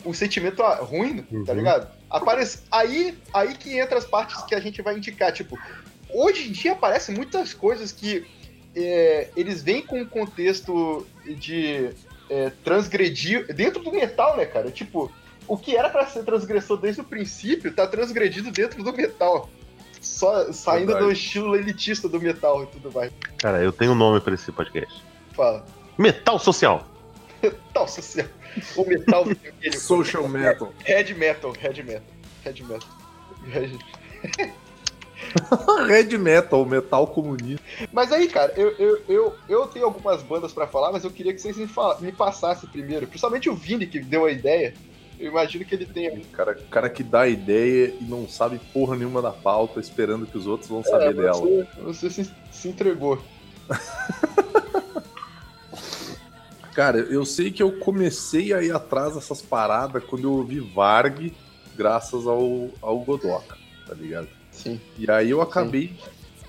um 0.04 0.12
sentimento 0.12 0.62
ah, 0.62 0.76
ruim, 0.76 1.22
tá 1.44 1.52
Uhum. 1.52 1.58
ligado? 1.58 1.90
Aparece, 2.08 2.62
aí, 2.70 3.18
aí 3.32 3.54
que 3.54 3.78
entra 3.78 3.98
as 3.98 4.04
partes 4.04 4.42
que 4.44 4.54
a 4.54 4.60
gente 4.60 4.82
vai 4.82 4.96
indicar, 4.96 5.32
tipo, 5.32 5.58
hoje 6.12 6.48
em 6.48 6.52
dia 6.52 6.72
aparecem 6.72 7.14
muitas 7.14 7.54
coisas 7.54 7.92
que 7.92 8.24
é, 8.74 9.28
eles 9.36 9.62
vêm 9.62 9.82
com 9.82 10.00
um 10.00 10.06
contexto 10.06 11.06
de 11.38 11.90
é, 12.30 12.50
transgredir 12.64 13.52
dentro 13.52 13.82
do 13.82 13.92
metal, 13.92 14.36
né, 14.36 14.46
cara? 14.46 14.70
Tipo, 14.70 15.10
o 15.48 15.56
que 15.58 15.76
era 15.76 15.90
pra 15.90 16.06
ser 16.06 16.22
transgressor 16.24 16.76
desde 16.78 17.00
o 17.00 17.04
princípio 17.04 17.72
tá 17.74 17.86
transgredido 17.86 18.50
dentro 18.52 18.82
do 18.82 18.92
metal. 18.92 19.50
Só 20.00 20.50
saindo 20.52 20.86
Verdade. 20.86 21.06
do 21.06 21.12
estilo 21.12 21.54
elitista 21.56 22.08
do 22.08 22.18
metal 22.20 22.62
e 22.62 22.66
tudo 22.68 22.90
mais. 22.90 23.12
Cara, 23.36 23.60
eu 23.62 23.70
tenho 23.72 23.92
um 23.92 23.96
nome 23.96 24.20
pra 24.20 24.32
esse 24.32 24.50
podcast. 24.50 25.04
Fala. 25.32 25.66
Metal 25.98 26.38
Social. 26.38 26.86
Metal 27.42 27.88
social. 27.88 28.26
O 28.76 28.84
metal 28.86 29.24
vermelho. 29.28 29.78
Social 29.78 30.28
metal. 30.28 30.72
Red 30.84 31.14
metal, 31.14 31.52
red 31.52 31.82
metal. 31.82 32.02
Red 32.44 32.62
metal. 32.62 32.88
Red- 33.48 33.78
Red 35.86 36.16
metal, 36.18 36.64
metal 36.64 37.06
comunista. 37.06 37.62
Mas 37.92 38.10
aí, 38.12 38.28
cara, 38.28 38.52
eu, 38.56 38.70
eu, 38.78 39.02
eu, 39.08 39.34
eu 39.48 39.66
tenho 39.66 39.84
algumas 39.84 40.22
bandas 40.22 40.52
pra 40.52 40.66
falar, 40.66 40.92
mas 40.92 41.04
eu 41.04 41.10
queria 41.10 41.32
que 41.32 41.40
vocês 41.40 41.56
me, 41.56 41.68
me 42.00 42.12
passassem 42.12 42.68
primeiro. 42.68 43.06
Principalmente 43.06 43.48
o 43.48 43.54
Vini, 43.54 43.86
que 43.86 44.00
deu 44.00 44.24
a 44.24 44.32
ideia. 44.32 44.74
Eu 45.18 45.30
imagino 45.30 45.64
que 45.66 45.74
ele 45.74 45.84
tenha. 45.84 46.14
O 46.14 46.24
cara, 46.28 46.54
cara 46.70 46.88
que 46.88 47.02
dá 47.02 47.28
ideia 47.28 47.94
e 48.00 48.04
não 48.04 48.26
sabe 48.26 48.58
porra 48.72 48.96
nenhuma 48.96 49.20
da 49.20 49.30
pauta, 49.32 49.78
esperando 49.78 50.26
que 50.26 50.38
os 50.38 50.46
outros 50.46 50.68
vão 50.70 50.82
saber 50.82 51.10
É, 51.10 51.12
dela. 51.12 51.34
você, 51.34 52.08
você 52.08 52.10
se, 52.10 52.30
se 52.50 52.68
entregou. 52.68 53.22
Cara, 56.74 56.98
eu 56.98 57.26
sei 57.26 57.50
que 57.50 57.62
eu 57.62 57.78
comecei 57.78 58.54
a 58.54 58.62
ir 58.62 58.72
atrás 58.72 59.14
dessas 59.14 59.42
paradas 59.42 60.02
quando 60.04 60.24
eu 60.24 60.32
ouvi 60.32 60.60
Varg, 60.60 61.32
graças 61.76 62.26
ao, 62.26 62.70
ao 62.80 62.98
Godoka, 63.00 63.58
tá 63.86 63.94
ligado? 63.94 64.28
Sim. 64.62 64.80
E 64.98 65.10
aí 65.10 65.30
eu 65.30 65.40
acabei 65.40 65.92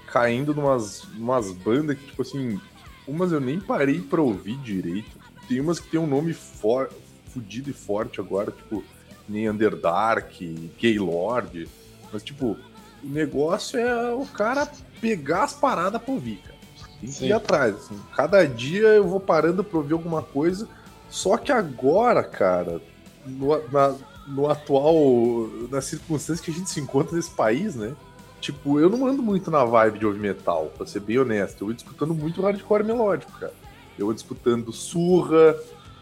caindo 0.08 0.54
numas, 0.54 1.04
numas 1.16 1.52
bandas 1.52 1.98
que, 1.98 2.06
tipo 2.08 2.22
assim, 2.22 2.60
umas 3.08 3.32
eu 3.32 3.40
nem 3.40 3.60
parei 3.60 4.00
pra 4.02 4.22
ouvir 4.22 4.58
direito. 4.58 5.10
Tem 5.48 5.60
umas 5.60 5.80
que 5.80 5.90
tem 5.90 6.00
um 6.00 6.08
nome 6.08 6.34
for, 6.34 6.90
fudido 7.34 7.70
e 7.70 7.74
forte 7.74 8.20
agora, 8.20 8.52
tipo, 8.52 8.84
nem 9.28 9.50
Underdark, 9.50 10.42
Gaylord. 10.80 11.68
Mas, 12.12 12.24
tipo, 12.24 12.58
o 13.04 13.08
negócio 13.08 13.80
é 13.80 14.14
o 14.14 14.26
cara 14.26 14.70
pegar 15.00 15.44
as 15.46 15.54
paradas 15.54 16.02
pra 16.02 16.14
ouvir, 16.14 16.38
cara. 16.38 16.52
Tem 17.00 17.10
que 17.10 17.16
Sim. 17.16 17.26
ir 17.28 17.34
atrás, 17.34 17.76
assim. 17.76 18.00
Cada 18.16 18.46
dia 18.46 18.88
eu 18.88 19.08
vou 19.08 19.20
parando 19.20 19.64
pra 19.64 19.78
ouvir 19.80 19.94
alguma 19.94 20.22
coisa, 20.22 20.68
Só 21.10 21.36
que 21.36 21.52
agora, 21.52 22.24
cara, 22.24 22.82
no, 23.26 23.48
na- 23.70 23.96
no 24.36 24.50
atual. 24.50 25.48
nas 25.70 25.86
circunstâncias 25.86 26.42
que 26.42 26.52
a 26.52 26.54
gente 26.54 26.70
se 26.70 26.80
encontra 26.80 27.16
nesse 27.16 27.32
país, 27.32 27.76
né? 27.76 27.94
Tipo, 28.40 28.80
eu 28.80 28.90
não 28.90 29.06
ando 29.06 29.22
muito 29.22 29.52
na 29.52 29.64
vibe 29.64 30.00
de 30.00 30.06
ouvir 30.06 30.20
metal, 30.20 30.72
pra 30.76 30.86
ser 30.88 31.00
bem 31.00 31.20
honesto. 31.20 31.62
Eu 31.64 31.68
ando 31.70 31.78
escutando 31.78 32.14
muito 32.14 32.42
hardcore 32.42 32.84
melódico, 32.84 33.32
cara. 33.40 33.54
Eu 34.00 34.08
ando 34.10 34.18
escutando 34.18 34.74
Surra, 34.74 35.56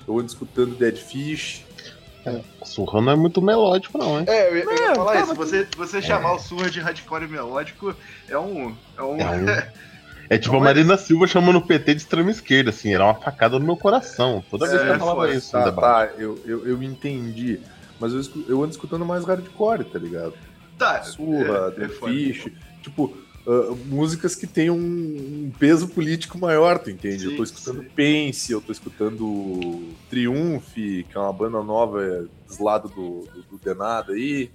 eu 0.08 0.18
ando 0.18 0.28
escutando 0.28 0.76
Dead 0.76 0.96
Fish. 0.98 1.66
Surra 2.64 3.02
não 3.02 3.12
é 3.12 3.16
muito 3.16 3.42
melódico, 3.42 3.98
não, 3.98 4.20
hein? 4.20 4.26
É, 4.28 4.50
eu 4.52 4.58
ia, 4.58 4.64
eu 4.64 4.72
ia 4.72 4.92
É, 4.92 4.96
falar 4.96 5.14
tá, 5.14 5.20
isso. 5.22 5.28
mas- 5.30 5.38
Você, 5.38 5.68
você 5.76 6.02
chamar 6.02 6.34
o 6.34 6.40
surra 6.40 6.70
de 6.70 6.80
hardcore 6.80 7.28
melódico 7.28 7.96
é 8.28 8.38
um. 8.38 8.76
É 8.98 9.04
um. 9.04 9.20
É 9.20 9.26
um- 9.32 9.46
É 10.32 10.38
tipo 10.38 10.54
Não 10.54 10.60
a 10.60 10.66
é- 10.66 10.66
Marina 10.68 10.96
Silva 10.96 11.26
chamando 11.26 11.56
o 11.56 11.62
PT 11.66 11.96
de 11.96 12.02
extrema 12.02 12.30
esquerda, 12.30 12.70
assim, 12.70 12.94
era 12.94 13.04
uma 13.04 13.16
facada 13.16 13.58
no 13.58 13.66
meu 13.66 13.76
coração. 13.76 14.44
Toda 14.48 14.68
vez 14.68 14.80
que 14.80 14.86
É, 14.88 14.90
ela 14.92 15.00
falava 15.00 15.34
isso 15.34 15.52
Tá, 15.52 15.72
tá, 15.72 16.10
eu, 16.20 16.40
eu, 16.46 16.68
eu 16.68 16.84
entendi. 16.84 17.60
Mas 18.00 18.14
eu, 18.14 18.44
eu 18.48 18.64
ando 18.64 18.72
escutando 18.72 19.06
mais 19.06 19.26
hardcore, 19.26 19.84
tá 19.84 20.00
ligado? 20.00 20.34
Tá. 20.78 21.02
Surra, 21.04 21.74
é, 21.78 21.84
é 21.84 21.90
foda. 21.90 22.14
Fish. 22.14 22.52
Tipo, 22.82 23.16
ah, 23.46 23.76
músicas 23.88 24.36
que 24.36 24.48
tem 24.48 24.70
um, 24.70 24.78
um 24.78 25.52
peso 25.60 25.88
político 25.90 26.38
maior, 26.38 26.80
tu 26.80 26.90
entende? 26.90 27.26
eu 27.26 27.36
tô 27.36 27.46
Sim, 27.46 27.54
escutando 27.54 27.84
sim. 27.84 27.90
Pense, 27.96 28.52
eu 28.52 28.62
tô 28.62 28.72
escutando 28.72 29.90
Triumph, 30.10 30.74
que 30.74 31.06
é 31.14 31.20
uma 31.20 31.34
banda 31.34 31.62
nova 31.64 32.02
é, 32.04 32.24
dos 32.48 32.60
lados 32.60 32.92
do, 32.92 33.28
do, 33.34 33.44
do 33.44 33.58
Denada 33.58 34.14
aí. 34.14 34.50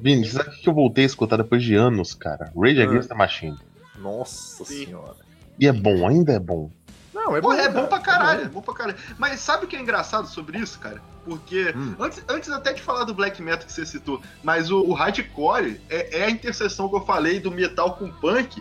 Vini, 0.00 0.26
sabe 0.28 0.50
o 0.50 0.52
que 0.52 0.68
eu 0.68 0.74
voltei 0.74 1.04
a 1.04 1.06
escutar 1.06 1.36
depois 1.36 1.62
de 1.62 1.74
anos, 1.74 2.14
cara? 2.14 2.52
Rage 2.56 2.82
Ah. 2.82 2.84
Against 2.84 3.08
the 3.08 3.14
Machine. 3.14 3.56
Nossa 3.98 4.64
Sim. 4.64 4.86
senhora. 4.86 5.16
E 5.58 5.66
é 5.66 5.72
bom, 5.72 6.06
ainda 6.06 6.32
é 6.32 6.38
bom. 6.38 6.70
Não, 7.14 7.36
é 7.36 7.40
Porra, 7.40 7.60
é 7.60 7.68
cara, 7.68 7.80
bom 7.80 7.86
pra 7.86 7.98
é 7.98 8.02
caralho, 8.02 8.40
é 8.40 8.44
bom. 8.46 8.54
bom 8.54 8.60
pra 8.62 8.74
caralho. 8.74 8.98
Mas 9.16 9.40
sabe 9.40 9.64
o 9.64 9.68
que 9.68 9.76
é 9.76 9.80
engraçado 9.80 10.26
sobre 10.26 10.58
isso, 10.58 10.78
cara? 10.80 11.00
Porque, 11.24 11.72
Hum. 11.76 11.94
antes, 11.98 12.22
antes 12.28 12.50
até 12.50 12.72
de 12.72 12.82
falar 12.82 13.04
do 13.04 13.14
black 13.14 13.40
metal 13.42 13.66
que 13.66 13.72
você 13.72 13.86
citou, 13.86 14.20
mas 14.42 14.70
o, 14.70 14.80
o 14.82 14.92
hardcore 14.92 15.80
é, 15.88 16.20
é 16.20 16.24
a 16.24 16.30
interseção 16.30 16.88
que 16.88 16.96
eu 16.96 17.04
falei 17.04 17.40
do 17.40 17.50
metal 17.50 17.94
com 17.96 18.10
punk. 18.10 18.60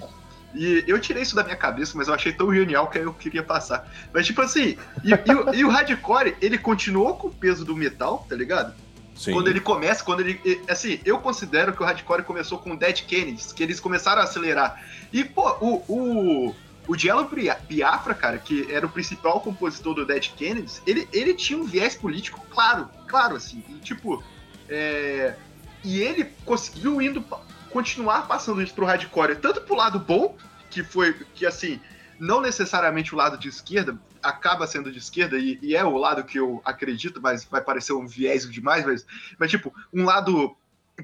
E 0.56 0.84
eu 0.88 1.00
tirei 1.00 1.24
isso 1.24 1.36
da 1.36 1.44
minha 1.44 1.56
cabeça, 1.56 1.98
mas 1.98 2.08
eu 2.08 2.14
achei 2.14 2.32
tão 2.32 2.54
genial 2.54 2.88
que 2.88 3.00
eu 3.00 3.12
queria 3.14 3.42
passar. 3.44 3.92
Mas, 4.14 4.28
tipo 4.28 4.40
assim, 4.42 4.78
e, 5.04 5.10
e 5.10 5.34
o- 5.34 5.54
e 5.56 5.66
o 5.66 5.70
hardcore, 5.70 6.36
ele 6.40 6.58
continuou 6.60 7.16
com 7.16 7.28
o 7.28 7.32
peso 7.34 7.66
do 7.66 7.76
metal, 7.76 8.26
tá 8.30 8.36
ligado? 8.36 8.74
Sim. 9.16 9.34
Quando 9.34 9.48
ele 9.48 9.60
começa, 9.60 10.04
quando 10.04 10.22
ele. 10.22 10.40
Assim, 10.68 11.00
eu 11.06 11.20
considero 11.20 11.74
que 11.74 11.82
o 11.82 11.86
hardcore 11.86 12.24
começou 12.24 12.58
com 12.60 12.76
Dead 12.76 13.02
Kennedys, 13.02 13.52
que 13.52 13.62
eles 13.64 13.80
começaram 13.80 14.22
a 14.22 14.26
acelerar. 14.26 14.80
E, 15.12 15.24
pô, 15.24 15.50
o. 15.60 15.84
o 15.88 16.56
o 16.88 16.96
Diallo 16.96 17.30
Biafra, 17.68 18.14
cara, 18.14 18.38
que 18.38 18.72
era 18.72 18.86
o 18.86 18.90
principal 18.90 19.40
compositor 19.40 19.94
do 19.94 20.06
Dead 20.06 20.30
Kennedys, 20.36 20.82
ele, 20.86 21.08
ele 21.14 21.34
tinha 21.34 21.58
um 21.58 21.64
viés 21.64 21.96
político 21.96 22.46
claro, 22.50 22.90
claro, 23.08 23.36
assim. 23.36 23.64
E, 23.70 23.74
tipo, 23.76 24.24
é, 24.68 25.36
e 25.84 26.02
ele 26.02 26.26
conseguiu 26.46 27.02
indo 27.02 27.24
continuar 27.70 28.28
passando 28.28 28.62
isso 28.62 28.74
pro 28.74 28.86
hardcore, 28.86 29.36
tanto 29.36 29.62
pro 29.62 29.76
lado 29.76 29.98
bom, 29.98 30.36
que 30.70 30.84
foi 30.84 31.14
que 31.34 31.46
assim, 31.46 31.80
não 32.20 32.42
necessariamente 32.42 33.14
o 33.14 33.18
lado 33.18 33.38
de 33.38 33.48
esquerda, 33.48 33.98
acaba 34.22 34.68
sendo 34.68 34.92
de 34.92 35.00
esquerda, 35.00 35.38
e, 35.38 35.60
e 35.62 35.76
é 35.76 35.84
o 35.84 35.98
lado 35.98 36.24
que 36.24 36.40
eu 36.40 36.62
acredito, 36.64 37.22
mas 37.22 37.46
vai 37.46 37.62
parecer 37.62 37.94
um 37.94 38.08
viés 38.08 38.50
demais, 38.50 38.86
mas, 38.86 39.06
mas 39.38 39.50
tipo, 39.50 39.74
um 39.94 40.04
lado 40.04 40.56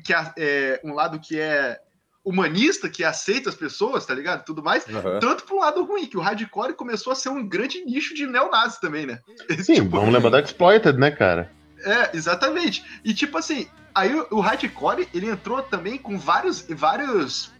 que 0.04 0.14
é 0.14 0.80
um 0.84 0.94
lado 0.94 1.20
que 1.20 1.40
é 1.40 1.82
humanista, 2.30 2.88
que 2.90 3.04
aceita 3.04 3.50
as 3.50 3.56
pessoas, 3.56 4.06
tá 4.06 4.14
ligado? 4.14 4.46
Tudo 4.46 4.62
mais, 4.62 4.86
Aham. 4.88 5.20
tanto 5.20 5.44
pro 5.44 5.60
lado 5.60 5.84
ruim, 5.84 6.06
que 6.06 6.18
o 6.18 6.22
hardcore 6.22 6.74
começou 6.74 7.12
a 7.12 7.16
ser 7.16 7.30
um 7.30 7.48
grande 7.48 7.84
nicho 7.84 8.14
de 8.14 8.28
neonazi 8.28 8.80
também, 8.80 9.06
né? 9.06 9.20
Sim, 9.64 9.76
Tipo, 9.82 9.90
vamos 9.90 10.14
lembrar 10.14 10.30
da 10.30 10.42
Exploited, 10.42 10.98
né, 10.98 11.12
cara? 11.12 11.52
é, 11.84 12.16
exatamente. 12.16 12.84
E 13.04 13.14
tipo 13.14 13.38
assim, 13.38 13.68
aí 13.96 14.14
o, 14.30 14.40
hardcore, 14.40 15.08
ele 15.14 15.30
entrou 15.30 15.62
também 15.62 15.98
com 15.98 16.18
vários, 16.18 16.66
vários 16.70 17.52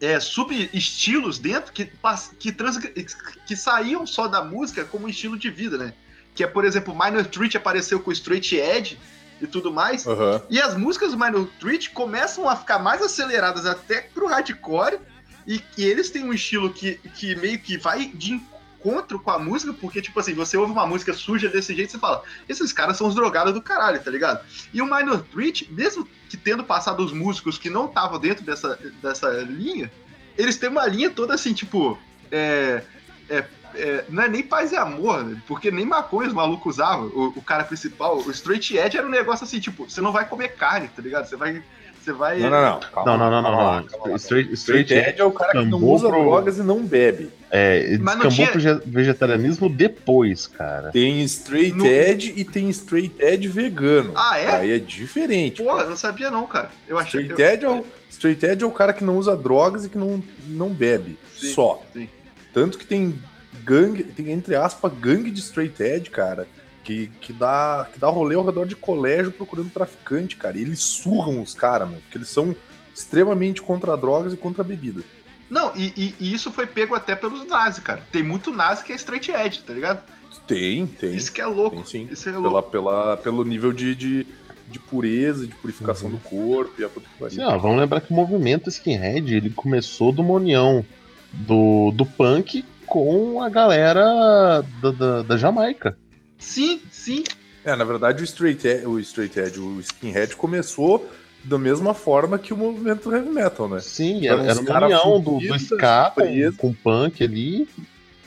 é, 0.00 0.18
sub-estilos 0.18 1.38
dentro 1.38 1.72
que, 1.72 1.90
que, 2.38 2.52
trans, 2.52 2.78
que 2.78 3.56
saíam 3.56 4.06
só 4.06 4.28
da 4.28 4.42
música 4.42 4.84
como 4.84 5.08
estilo 5.08 5.38
de 5.38 5.50
vida, 5.50 5.78
né? 5.78 5.94
Que 6.34 6.42
é, 6.42 6.46
por 6.46 6.64
exemplo, 6.64 6.94
Minor 6.94 7.26
Threat 7.26 7.56
apareceu 7.56 8.00
com 8.00 8.10
Straight 8.10 8.56
Edge 8.56 8.98
e 9.44 9.48
tudo 9.48 9.72
mais. 9.72 10.06
Aham. 10.06 10.42
E 10.50 10.60
as 10.60 10.76
músicas 10.76 11.12
do 11.12 11.18
Minor 11.18 11.46
Threat 11.60 11.90
começam 11.90 12.48
a 12.48 12.56
ficar 12.56 12.78
mais 12.78 13.02
aceleradas 13.02 13.66
até 13.66 14.00
pro 14.00 14.26
hardcore. 14.26 14.98
E, 15.46 15.62
e 15.76 15.84
eles 15.84 16.10
têm 16.10 16.24
um 16.24 16.32
estilo 16.32 16.72
que, 16.72 16.94
que 17.14 17.36
meio 17.36 17.58
que 17.58 17.76
vai 17.76 18.06
de 18.06 18.32
encontro 18.32 19.18
com 19.18 19.30
a 19.30 19.38
música, 19.38 19.72
porque, 19.72 20.02
tipo 20.02 20.18
assim, 20.20 20.34
você 20.34 20.56
ouve 20.56 20.72
uma 20.72 20.86
música 20.86 21.12
suja 21.12 21.48
desse 21.48 21.74
jeito, 21.74 21.92
você 21.92 21.98
fala, 21.98 22.22
esses 22.48 22.72
caras 22.72 22.96
são 22.96 23.06
os 23.06 23.14
drogados 23.14 23.52
do 23.52 23.62
caralho, 23.62 24.02
tá 24.02 24.10
ligado? 24.10 24.44
E 24.72 24.82
o 24.82 24.84
Minor 24.84 25.22
Threat, 25.22 25.70
mesmo 25.72 26.06
que 26.28 26.36
tendo 26.36 26.64
passado 26.64 27.04
os 27.04 27.12
músicos 27.12 27.58
que 27.58 27.70
não 27.70 27.86
estavam 27.86 28.18
dentro 28.18 28.44
dessa, 28.44 28.78
dessa 29.02 29.28
linha, 29.42 29.90
eles 30.36 30.56
têm 30.56 30.68
uma 30.68 30.86
linha 30.86 31.10
toda 31.10 31.34
assim, 31.34 31.52
tipo, 31.52 31.98
é, 32.30 32.82
é, 33.28 33.44
é, 33.76 34.04
não 34.08 34.22
é 34.22 34.28
nem 34.28 34.42
paz 34.42 34.72
e 34.72 34.76
amor, 34.76 35.24
né? 35.24 35.40
porque 35.46 35.70
nem 35.70 35.84
maconha 35.84 36.28
os 36.28 36.34
malucos 36.34 36.74
usavam. 36.76 37.06
O, 37.08 37.32
o 37.36 37.42
cara 37.42 37.64
principal, 37.64 38.18
o 38.18 38.30
Straight 38.30 38.76
Edge 38.76 38.96
era 38.96 39.06
um 39.06 39.10
negócio 39.10 39.44
assim, 39.44 39.60
tipo, 39.60 39.88
você 39.88 40.00
não 40.00 40.12
vai 40.12 40.26
comer 40.28 40.48
carne, 40.56 40.88
tá 40.88 41.00
ligado? 41.02 41.26
Você 41.26 41.36
vai. 41.36 41.62
Você 42.02 42.12
vai. 42.12 42.38
Não, 42.38 42.50
não, 42.50 42.60
não. 42.62 42.80
Calma, 42.80 43.16
Não, 43.16 43.18
não, 43.18 43.30
não, 43.30 43.42
não. 43.42 43.50
calma 43.58 43.80
não. 43.80 43.98
calma. 43.98 44.16
Straight, 44.16 44.52
Straight 44.52 44.92
straight 44.92 45.10
Edge 45.10 45.20
é 45.22 45.24
o 45.24 45.32
cara 45.32 45.52
que 45.52 45.64
não 45.64 45.82
usa 45.82 46.06
pro- 46.08 46.20
drogas 46.22 46.58
e 46.58 46.62
não 46.62 46.84
bebe. 46.84 47.30
é, 47.50 47.78
ele 47.78 47.98
Mas 48.02 48.18
não 48.18 48.28
descambou 48.28 48.34
tinha- 48.34 48.50
pro 48.50 48.60
ge- 48.60 48.82
vegetarianismo 48.84 49.70
depois, 49.70 50.46
cara. 50.46 50.90
Tem 50.90 51.22
straight 51.24 51.72
No- 51.74 51.86
edge 51.86 52.34
e 52.36 52.44
tem 52.44 52.68
straight 52.68 53.14
edge 53.18 53.48
vegano. 53.48 54.12
Ah, 54.14 54.38
é? 54.38 54.50
Aí 54.56 54.70
é 54.72 54.78
diferente. 54.78 55.62
Porra, 55.62 55.84
eu 55.84 55.90
não 55.90 55.96
sabia 55.96 56.30
não, 56.30 56.46
cara. 56.46 56.70
Eu 56.86 56.98
achei 56.98 57.22
Straight 57.22 57.42
edge, 57.54 57.64
é 57.64 57.70
o, 57.70 57.86
straight 58.10 58.44
edge 58.44 58.62
é 58.64 58.66
o 58.66 58.70
cara 58.70 58.92
que 58.92 59.02
não 59.02 59.16
usa 59.16 59.34
drogas 59.34 59.86
e 59.86 59.88
que 59.88 59.96
não, 59.96 60.22
não 60.46 60.68
bebe. 60.68 61.18
Sim, 61.38 61.54
só. 61.54 61.82
sim. 61.92 62.06
Tanto 62.52 62.76
que 62.76 62.84
tem 62.86 63.18
gangue, 63.62 64.02
tem 64.04 64.30
entre 64.30 64.54
aspas, 64.54 64.92
gangue 64.98 65.30
de 65.30 65.40
straight 65.40 65.82
edge, 65.82 66.10
cara, 66.10 66.46
que, 66.82 67.08
que, 67.20 67.32
dá, 67.32 67.88
que 67.92 67.98
dá 67.98 68.08
rolê 68.08 68.34
ao 68.34 68.44
redor 68.44 68.66
de 68.66 68.76
colégio 68.76 69.32
procurando 69.32 69.70
traficante, 69.70 70.36
cara. 70.36 70.58
E 70.58 70.62
eles 70.62 70.80
surram 70.80 71.40
os 71.40 71.54
caras, 71.54 71.88
mano, 71.88 72.00
porque 72.02 72.18
eles 72.18 72.28
são 72.28 72.54
extremamente 72.94 73.62
contra 73.62 73.96
drogas 73.96 74.32
e 74.32 74.36
contra 74.36 74.62
bebida. 74.62 75.02
Não, 75.50 75.72
e, 75.76 75.92
e- 75.96 76.14
e 76.20 76.32
isso 76.34 76.50
foi 76.50 76.66
pego 76.66 76.94
até 76.94 77.14
pelos 77.14 77.46
nazis, 77.46 77.82
cara. 77.82 78.02
Tem 78.10 78.22
muito 78.22 78.50
nazi 78.50 78.82
que 78.84 78.92
é 78.92 78.96
straight 78.96 79.30
edge, 79.30 79.62
tá 79.62 79.72
ligado? 79.72 80.02
Tem, 80.46 80.86
tem. 80.86 81.14
Isso 81.14 81.32
que 81.32 81.40
é 81.40 81.46
louco. 81.46 81.76
Tem 81.76 81.84
sim. 81.84 82.08
Isso 82.10 82.28
é 82.28 82.32
louco. 82.32 82.48
Pela, 82.48 82.62
pela, 82.62 83.16
pelo 83.18 83.44
nível 83.44 83.72
de, 83.72 83.94
de, 83.94 84.26
de 84.70 84.78
pureza, 84.78 85.46
de 85.46 85.54
purificação 85.54 86.08
Uhum. 86.08 86.16
do 86.16 86.20
corpo 86.22 86.72
e 86.80 86.84
a 86.84 86.88
puta 86.88 87.06
que 87.08 87.18
pariu. 87.18 87.36
Sim, 87.36 87.42
ó, 87.44 87.56
vamos 87.58 87.78
lembrar 87.78 88.00
que 88.00 88.10
o 88.12 88.16
movimento 88.16 88.68
skinhead 88.68 89.32
ele 89.34 89.50
começou 89.50 90.12
de 90.12 90.20
uma 90.20 90.32
união 90.34 90.84
do, 91.32 91.90
do 91.92 92.04
punk 92.06 92.64
com 92.86 93.42
a 93.42 93.48
galera 93.48 94.62
da, 94.82 94.90
da, 94.90 95.22
da 95.22 95.36
Jamaica. 95.36 95.96
Sim, 96.38 96.80
sim. 96.90 97.24
É, 97.64 97.74
na 97.74 97.84
verdade, 97.84 98.22
o 98.22 98.24
straight 98.24 98.66
edge, 98.66 98.86
o 98.86 98.98
straight 99.00 99.38
edge, 99.38 99.58
o 99.58 99.80
skinhead 99.80 100.36
começou 100.36 101.08
da 101.42 101.58
mesma 101.58 101.94
forma 101.94 102.38
que 102.38 102.52
o 102.52 102.56
movimento 102.56 103.12
heavy 103.14 103.28
metal, 103.30 103.68
né? 103.68 103.80
Sim, 103.80 104.26
era, 104.26 104.42
era 104.44 104.60
uma 104.60 104.64
cara 104.66 104.86
união 104.86 105.20
do, 105.20 105.38
do 105.38 105.54
ska 105.56 106.12
com, 106.14 106.52
com 106.56 106.72
punk 106.74 107.22
ali. 107.24 107.68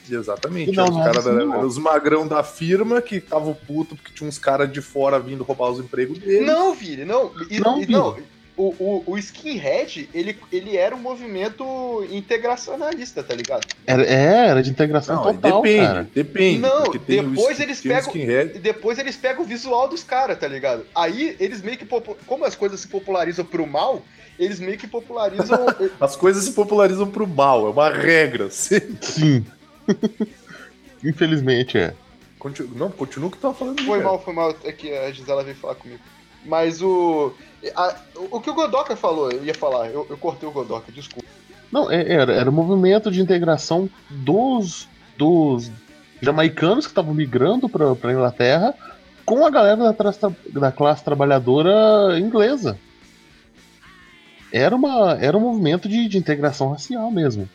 Exatamente. 0.10 0.72
Não, 0.76 0.86
os, 0.86 1.26
não, 1.26 1.50
da- 1.50 1.60
os 1.60 1.78
magrão 1.78 2.28
da 2.28 2.42
firma 2.44 3.02
que 3.02 3.16
estavam 3.16 3.54
puto 3.54 3.96
porque 3.96 4.14
tinha 4.14 4.28
uns 4.28 4.38
caras 4.38 4.72
de 4.72 4.82
fora 4.82 5.20
vindo 5.20 5.44
roubar 5.44 5.70
os 5.72 5.80
empregos 5.80 6.18
deles. 6.20 6.48
Não, 6.48 6.74
Vini, 6.74 7.04
não. 7.06 7.32
E- 7.50 7.60
Não, 7.60 7.78
e- 7.78 7.86
Vini. 7.86 7.94
não. 7.94 8.18
O, 8.58 8.74
o, 8.80 9.04
o 9.12 9.18
skinhead, 9.20 10.10
ele, 10.12 10.36
ele 10.52 10.76
era 10.76 10.96
um 10.96 11.00
movimento 11.00 11.64
integracionalista, 12.10 13.22
tá 13.22 13.36
ligado? 13.36 13.68
Era, 13.86 14.04
é, 14.04 14.48
era 14.48 14.64
de 14.64 14.72
integração 14.72 15.16
Não, 15.18 15.24
total, 15.36 15.62
depende, 15.62 15.86
cara. 15.86 16.10
depende. 16.16 16.60
Não, 16.60 16.84
o 16.86 16.98
depois 16.98 17.60
eles 17.60 17.82
pegam- 17.82 18.14
depois 18.60 18.98
eles 18.98 19.16
pegam 19.16 19.44
o 19.44 19.46
visual 19.46 19.88
dos 19.88 20.04
caras, 20.04 20.40
tá 20.40 20.48
ligado? 20.48 20.88
Aí 20.96 21.36
eles 21.40 21.62
meio 21.62 21.78
que. 21.78 21.86
Como 22.26 22.46
as 22.46 22.56
coisas 22.56 22.80
se 22.80 22.88
popularizam 22.88 23.46
pro 23.46 23.68
mal, 23.68 24.02
eles 24.40 24.60
meio 24.60 24.78
que 24.80 24.88
popularizam. 24.88 25.66
As 26.02 26.16
coisas 26.16 26.44
se 26.44 26.52
popularizam 26.54 27.06
pro 27.12 27.28
mal, 27.28 27.68
é 27.68 27.70
uma 27.70 27.90
regra. 27.92 28.50
Você- 28.50 28.90
Sim. 29.02 29.46
Infelizmente 31.04 31.78
é. 31.78 31.94
Continu- 32.40 32.70
Não, 32.76 32.90
continua 32.90 33.28
o 33.28 33.32
que 33.32 33.38
tu 33.38 33.42
tava 33.42 33.54
falando. 33.54 33.82
Foi 33.84 34.00
cara. 34.00 34.04
mal, 34.10 34.24
foi 34.24 34.34
mal. 34.34 34.56
É 34.64 34.72
que 34.72 34.92
a 34.94 35.12
Gisela 35.12 35.44
veio 35.44 35.56
falar 35.58 35.76
comigo. 35.76 36.00
Mas 36.46 36.82
o. 36.82 37.34
a- 37.76 37.96
o 38.32 38.40
que 38.40 38.50
o 38.50 38.54
Godoka 38.54 38.96
falou, 38.96 39.32
eu 39.32 39.44
ia 39.44 39.54
falar, 39.54 39.88
eu, 39.90 40.06
eu 40.10 40.18
cortei 40.18 40.48
o 40.48 40.52
Godoka, 40.52 40.92
desculpa. 40.92 41.28
Não, 41.72 41.92
é- 41.92 42.12
era, 42.12 42.34
era 42.34 42.50
um 42.50 42.54
movimento 42.54 43.12
de 43.12 43.22
integração 43.22 43.90
dos, 44.10 44.88
dos 45.18 45.70
jamaicanos 46.22 46.86
que 46.86 46.92
estavam 46.92 47.14
migrando 47.14 47.68
para 47.68 47.92
a 47.92 48.12
Inglaterra 48.14 48.74
com 49.26 49.46
a 49.46 49.50
galera 49.50 49.92
da, 49.92 50.32
da 50.60 50.72
classe 50.72 51.04
trabalhadora 51.04 52.18
inglesa. 52.20 52.78
Era, 54.52 54.76
uma, 54.76 55.18
era 55.20 55.38
um 55.38 55.42
movimento 55.42 55.90
de, 55.90 56.08
de 56.08 56.18
integração 56.18 56.70
racial 56.72 57.12
mesmo. 57.12 57.50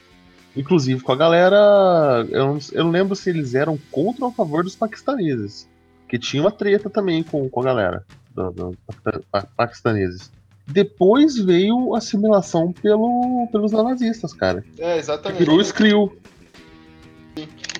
Inclusive 0.54 1.02
com 1.02 1.12
a 1.12 1.16
galera. 1.16 2.26
Eu 2.30 2.46
não, 2.48 2.58
eu 2.72 2.84
não 2.84 2.90
lembro 2.90 3.16
se 3.16 3.30
eles 3.30 3.54
eram 3.54 3.78
contra 3.90 4.26
ou 4.26 4.30
a 4.30 4.34
favor 4.34 4.62
dos 4.62 4.76
paquistaneses. 4.76 5.66
Que 6.06 6.18
tinha 6.18 6.42
uma 6.42 6.50
treta 6.50 6.90
também 6.90 7.22
com, 7.22 7.48
com 7.48 7.60
a 7.60 7.64
galera 7.64 8.04
do- 8.34 8.50
do- 8.50 8.78
pa- 9.02 9.20
pa- 9.30 9.48
paquistaneses. 9.56 10.30
Depois 10.66 11.36
veio 11.36 11.94
a 11.94 11.98
assimilação 11.98 12.72
pelo, 12.72 13.48
pelos 13.50 13.72
nazistas, 13.72 14.32
cara. 14.32 14.64
É, 14.78 14.94
Que 14.94 14.98
exatamente. 15.00 15.38
virou 15.40 15.58
o 15.58 15.60
Skrill. 15.60 16.16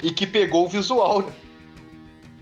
E 0.02 0.10
que 0.10 0.26
pegou 0.26 0.64
o 0.64 0.68
visual, 0.68 1.22
né? 1.22 1.32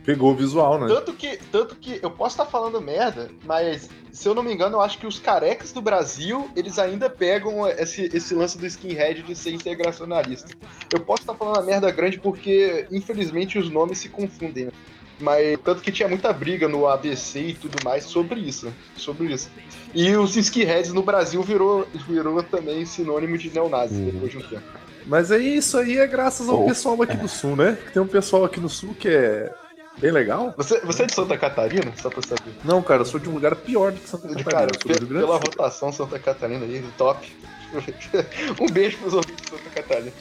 Pegou 0.04 0.32
o 0.32 0.34
visual, 0.34 0.80
né? 0.80 0.86
Tanto 0.88 1.12
que, 1.12 1.38
tanto 1.52 1.76
que 1.76 1.98
eu 2.02 2.10
posso 2.10 2.34
estar 2.34 2.46
falando 2.46 2.80
merda, 2.80 3.30
mas 3.44 3.90
se 4.10 4.26
eu 4.26 4.34
não 4.34 4.42
me 4.42 4.52
engano, 4.52 4.76
eu 4.76 4.80
acho 4.80 4.98
que 4.98 5.06
os 5.06 5.18
carecas 5.20 5.72
do 5.72 5.82
Brasil, 5.82 6.48
eles 6.56 6.78
ainda 6.78 7.10
pegam 7.10 7.66
esse, 7.68 8.08
esse 8.12 8.34
lance 8.34 8.56
do 8.56 8.66
skinhead 8.66 9.22
de 9.22 9.36
ser 9.36 9.52
integracionalista. 9.52 10.48
Eu 10.92 11.00
posso 11.00 11.22
estar 11.22 11.34
falando 11.34 11.56
uma 11.56 11.62
merda 11.66 11.90
grande 11.90 12.18
porque, 12.18 12.86
infelizmente, 12.90 13.58
os 13.58 13.68
nomes 13.70 13.98
se 13.98 14.08
confundem, 14.08 14.66
né? 14.66 14.72
Mas 15.20 15.58
tanto 15.64 15.82
que 15.82 15.92
tinha 15.92 16.08
muita 16.08 16.32
briga 16.32 16.66
no 16.68 16.86
ABC 16.88 17.40
e 17.40 17.54
tudo 17.54 17.76
mais 17.84 18.04
sobre 18.04 18.40
isso, 18.40 18.72
sobre 18.96 19.32
isso. 19.32 19.50
E 19.94 20.16
os 20.16 20.36
skinheads 20.36 20.92
no 20.92 21.02
Brasil 21.02 21.42
virou, 21.42 21.86
virou 22.08 22.42
também 22.42 22.84
sinônimo 22.86 23.36
de 23.36 23.50
neonazi 23.50 23.94
Uhum. 23.96 24.10
depois 24.10 24.32
de 24.32 24.38
um 24.38 24.42
tempo. 24.42 24.62
Mas 25.06 25.30
aí 25.32 25.56
isso 25.56 25.76
aí 25.78 25.98
é 25.98 26.06
graças 26.06 26.48
ao 26.48 26.62
Oh. 26.62 26.66
pessoal 26.66 27.00
aqui 27.02 27.16
do 27.16 27.28
sul, 27.28 27.56
né? 27.56 27.76
Tem 27.92 28.00
um 28.02 28.06
pessoal 28.06 28.44
aqui 28.44 28.60
no 28.60 28.68
sul 28.68 28.94
que 28.94 29.08
é 29.08 29.52
bem 29.98 30.10
legal. 30.12 30.54
Você, 30.56 30.80
você 30.80 31.02
é 31.02 31.06
de 31.06 31.14
Santa 31.14 31.36
Catarina? 31.36 31.92
Só 32.00 32.08
pra 32.10 32.22
saber. 32.22 32.52
Não, 32.64 32.82
cara, 32.82 33.00
eu 33.02 33.06
sou 33.06 33.18
de 33.20 33.28
um 33.28 33.32
lugar 33.32 33.54
pior 33.56 33.92
do 33.92 34.00
que 34.00 34.08
Santa 34.08 34.28
De 34.28 34.44
Catarina. 34.44 34.68
cara, 34.68 34.70
eu 34.74 34.80
sou 34.94 35.00
do 35.00 35.06
Grande 35.06 35.26
pela 35.26 35.38
Sul. 35.38 35.46
votação 35.50 35.92
Santa 35.92 36.18
Catarina 36.18 36.64
aí, 36.64 36.84
top. 36.96 37.30
um 38.60 38.66
beijo 38.72 38.98
pros 38.98 39.14
ouvintes 39.14 39.44
de 39.44 39.50
Santa 39.50 39.70
Catarina. 39.70 40.12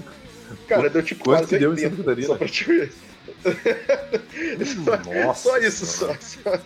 Cara, 0.68 0.90
deu 0.90 1.02
tipo 1.02 1.24
Quanto 1.24 1.38
quase 1.38 1.48
que 1.54 1.58
deu 1.58 1.70
em 1.70 1.74
80, 1.74 1.90
Santa 1.90 2.02
Catarina? 2.02 2.26
Só 2.26 2.34
pra 2.36 2.48
te 2.48 2.64
ver. 2.64 2.92
só, 4.84 5.24
Nossa 5.24 5.48
só 5.48 5.58
isso, 5.58 5.86
só. 5.86 6.14
Só. 6.20 6.58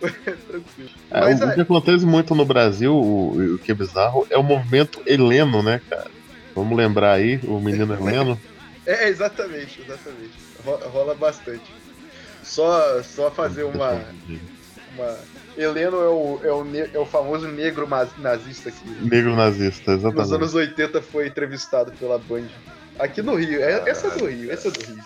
Tranquilo. 0.00 0.90
É, 1.10 1.20
Mas 1.20 1.40
o, 1.40 1.44
o 1.46 1.50
é- 1.50 1.54
que 1.54 1.60
acontece 1.60 2.04
muito 2.04 2.34
no 2.34 2.44
Brasil, 2.44 2.92
o, 2.94 3.54
o 3.54 3.58
que 3.58 3.70
é 3.72 3.74
bizarro, 3.74 4.26
é 4.30 4.36
o 4.36 4.42
movimento 4.42 5.00
heleno, 5.06 5.62
né, 5.62 5.80
cara? 5.88 6.10
Vamos 6.54 6.76
lembrar 6.76 7.12
aí, 7.14 7.40
o 7.44 7.60
menino 7.60 7.94
heleno. 7.94 8.38
É, 8.84 9.08
exatamente, 9.08 9.80
exatamente. 9.80 10.32
Ro- 10.64 10.80
Rola 10.88 11.14
bastante. 11.14 11.62
Só, 12.42 13.00
só 13.04 13.30
fazer 13.30 13.62
uma. 13.62 13.92
uma... 14.96 15.16
Heleno 15.56 15.98
é 15.98 16.08
o, 16.08 16.40
é, 16.42 16.50
o 16.52 16.64
ne- 16.64 16.90
é 16.92 16.98
o 16.98 17.06
famoso 17.06 17.46
negro 17.46 17.86
mas- 17.86 18.08
nazista 18.18 18.72
que 18.72 18.90
Negro 19.08 19.36
nazista, 19.36 19.92
nos 19.92 20.00
exatamente. 20.00 20.34
anos 20.34 20.54
80 20.54 21.00
foi 21.00 21.28
entrevistado 21.28 21.92
pela 21.92 22.18
Band. 22.18 22.48
Aqui 22.98 23.22
no 23.22 23.34
Rio. 23.34 23.62
É- 23.62 23.88
essa 23.88 24.08
é 24.08 24.10
do 24.10 24.26
Rio, 24.26 24.52
essa 24.52 24.68
é 24.68 24.70
do 24.70 24.80
Rio. 24.84 25.04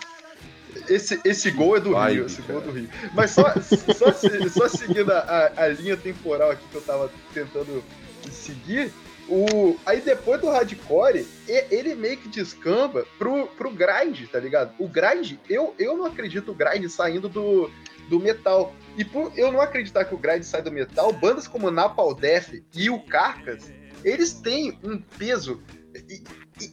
Esse, 0.87 1.19
esse 1.25 1.51
gol 1.51 1.75
é 1.75 1.79
do 1.79 1.91
Vai, 1.91 2.13
Rio, 2.13 2.25
esse 2.25 2.41
gol 2.43 2.57
é 2.57 2.59
cara. 2.61 2.71
do 2.71 2.79
Rio. 2.79 2.89
Mas 3.13 3.31
só, 3.31 3.53
só, 3.61 4.11
só 4.49 4.67
seguindo 4.69 5.11
a, 5.11 5.51
a 5.55 5.67
linha 5.69 5.97
temporal 5.97 6.51
aqui 6.51 6.63
que 6.69 6.75
eu 6.75 6.81
tava 6.81 7.11
tentando 7.33 7.83
seguir, 8.31 8.93
o, 9.27 9.75
aí 9.85 9.99
depois 9.99 10.39
do 10.39 10.49
hardcore, 10.49 11.27
ele 11.47 11.95
meio 11.95 12.17
que 12.17 12.29
descamba 12.29 13.05
pro, 13.17 13.47
pro 13.47 13.69
grind, 13.69 14.25
tá 14.31 14.39
ligado? 14.39 14.73
O 14.79 14.87
grind, 14.87 15.33
eu, 15.49 15.75
eu 15.77 15.97
não 15.97 16.05
acredito 16.05 16.51
o 16.51 16.55
grind 16.55 16.87
saindo 16.87 17.27
do, 17.27 17.69
do 18.09 18.19
metal. 18.19 18.73
E 18.97 19.03
por 19.03 19.31
eu 19.35 19.51
não 19.51 19.59
acreditar 19.59 20.05
que 20.05 20.15
o 20.15 20.17
grind 20.17 20.43
sai 20.43 20.61
do 20.61 20.71
metal, 20.71 21.11
bandas 21.11 21.47
como 21.47 21.69
Napalm 21.69 22.13
Death 22.13 22.53
e 22.73 22.89
o 22.89 22.99
Carcass, 22.99 23.71
eles 24.03 24.33
têm 24.33 24.77
um 24.83 24.97
peso 24.97 25.61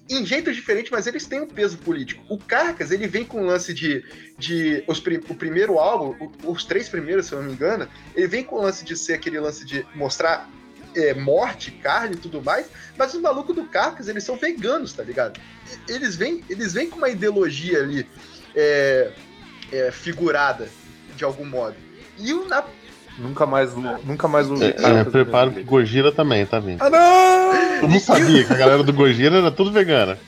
em 0.09 0.25
jeitos 0.25 0.55
diferentes, 0.57 0.90
mas 0.90 1.07
eles 1.07 1.27
têm 1.27 1.40
um 1.40 1.47
peso 1.47 1.77
político. 1.79 2.25
O 2.29 2.38
Carcass, 2.38 2.90
ele 2.90 3.07
vem 3.07 3.25
com 3.25 3.42
um 3.42 3.47
lance 3.47 3.75
de, 3.75 4.05
de 4.38 4.83
os 4.87 4.99
o 4.99 5.35
primeiro 5.35 5.79
álbum, 5.79 6.16
o- 6.44 6.53
os 6.53 6.64
três 6.64 6.88
primeiros, 6.88 7.27
se 7.27 7.33
eu 7.33 7.38
não 7.40 7.47
me 7.49 7.53
engano, 7.53 7.88
ele 8.14 8.27
vem 8.27 8.44
com 8.44 8.57
o 8.57 8.62
lance 8.62 8.85
de 8.85 8.97
ser 8.97 9.14
aquele 9.14 9.38
lance 9.38 9.64
de 9.64 9.87
mostrar 9.94 10.51
é, 10.97 11.12
morte, 11.12 11.70
carne 11.73 12.14
e 12.14 12.18
tudo 12.18 12.40
mais, 12.42 12.66
mas 12.97 13.12
os 13.14 13.20
malucos 13.20 13.55
do 13.55 13.64
Carcass, 13.64 14.07
eles 14.09 14.23
são 14.25 14.37
veganos, 14.37 14.92
tá 14.92 15.03
ligado? 15.03 15.40
Eles 15.88 16.14
vêm, 16.14 16.42
eles 16.49 16.73
vêm 16.73 16.88
com 16.88 16.99
uma 16.99 17.09
ideologia 17.11 17.81
ali 17.81 18.07
é, 18.55 19.12
é, 19.73 19.90
figurada, 19.90 20.68
de 21.16 21.25
algum 21.25 21.44
modo. 21.44 21.77
E 22.16 22.33
o 22.33 22.47
Na 22.47 22.64
Nunca 23.18 23.46
mais, 23.46 23.72
nunca 24.05 24.27
mais 24.27 24.50
ouvi. 24.50 24.64
É, 24.64 25.00
é, 25.00 25.05
preparo 25.05 25.53
que 25.53 25.62
Gojira 25.62 26.11
também 26.11 26.44
tá 26.44 26.59
vindo. 26.59 26.83
Ah, 26.83 26.90
não! 26.90 27.55
Eu 27.83 27.88
não 27.88 28.00
sabia 28.00 28.44
que 28.44 28.53
a 28.53 28.57
galera 28.57 28.83
do 28.83 28.92
Gojira 28.92 29.38
era 29.38 29.50
tudo 29.50 29.70
vegana. 29.70 30.18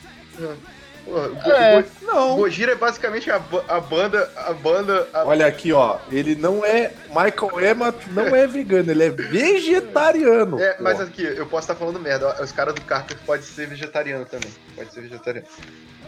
Porra, 1.05 1.27
Go- 1.29 1.51
É, 1.51 1.81
Go- 1.81 1.89
não. 2.05 2.35
Gojira 2.37 2.71
é 2.73 2.75
basicamente 2.75 3.29
a, 3.31 3.41
a 3.67 3.79
banda. 3.79 4.29
A 4.35 4.53
banda. 4.53 5.07
a- 5.13 5.25
Olha 5.25 5.45
aqui, 5.47 5.71
ó. 5.73 5.97
Ele 6.11 6.35
não 6.35 6.63
é. 6.65 6.91
Michael 7.09 7.71
Emmett 7.71 8.09
não 8.11 8.35
é 8.35 8.45
vegano, 8.47 8.91
ele 8.91 9.03
é 9.05 9.09
vegetariano. 9.09 10.59
É, 10.59 10.73
pô. 10.73 10.83
mas 10.83 10.99
aqui, 11.01 11.23
eu 11.23 11.45
posso 11.45 11.63
estar 11.71 11.75
falando 11.75 11.99
merda. 11.99 12.41
Os 12.43 12.51
caras 12.51 12.73
do 12.73 12.81
Carter 12.81 13.17
podem 13.25 13.41
ser 13.43 13.67
vegetariano 13.67 14.25
também. 14.25 14.49
Pode 14.75 14.93
ser 14.93 15.01
vegetariano. 15.01 15.47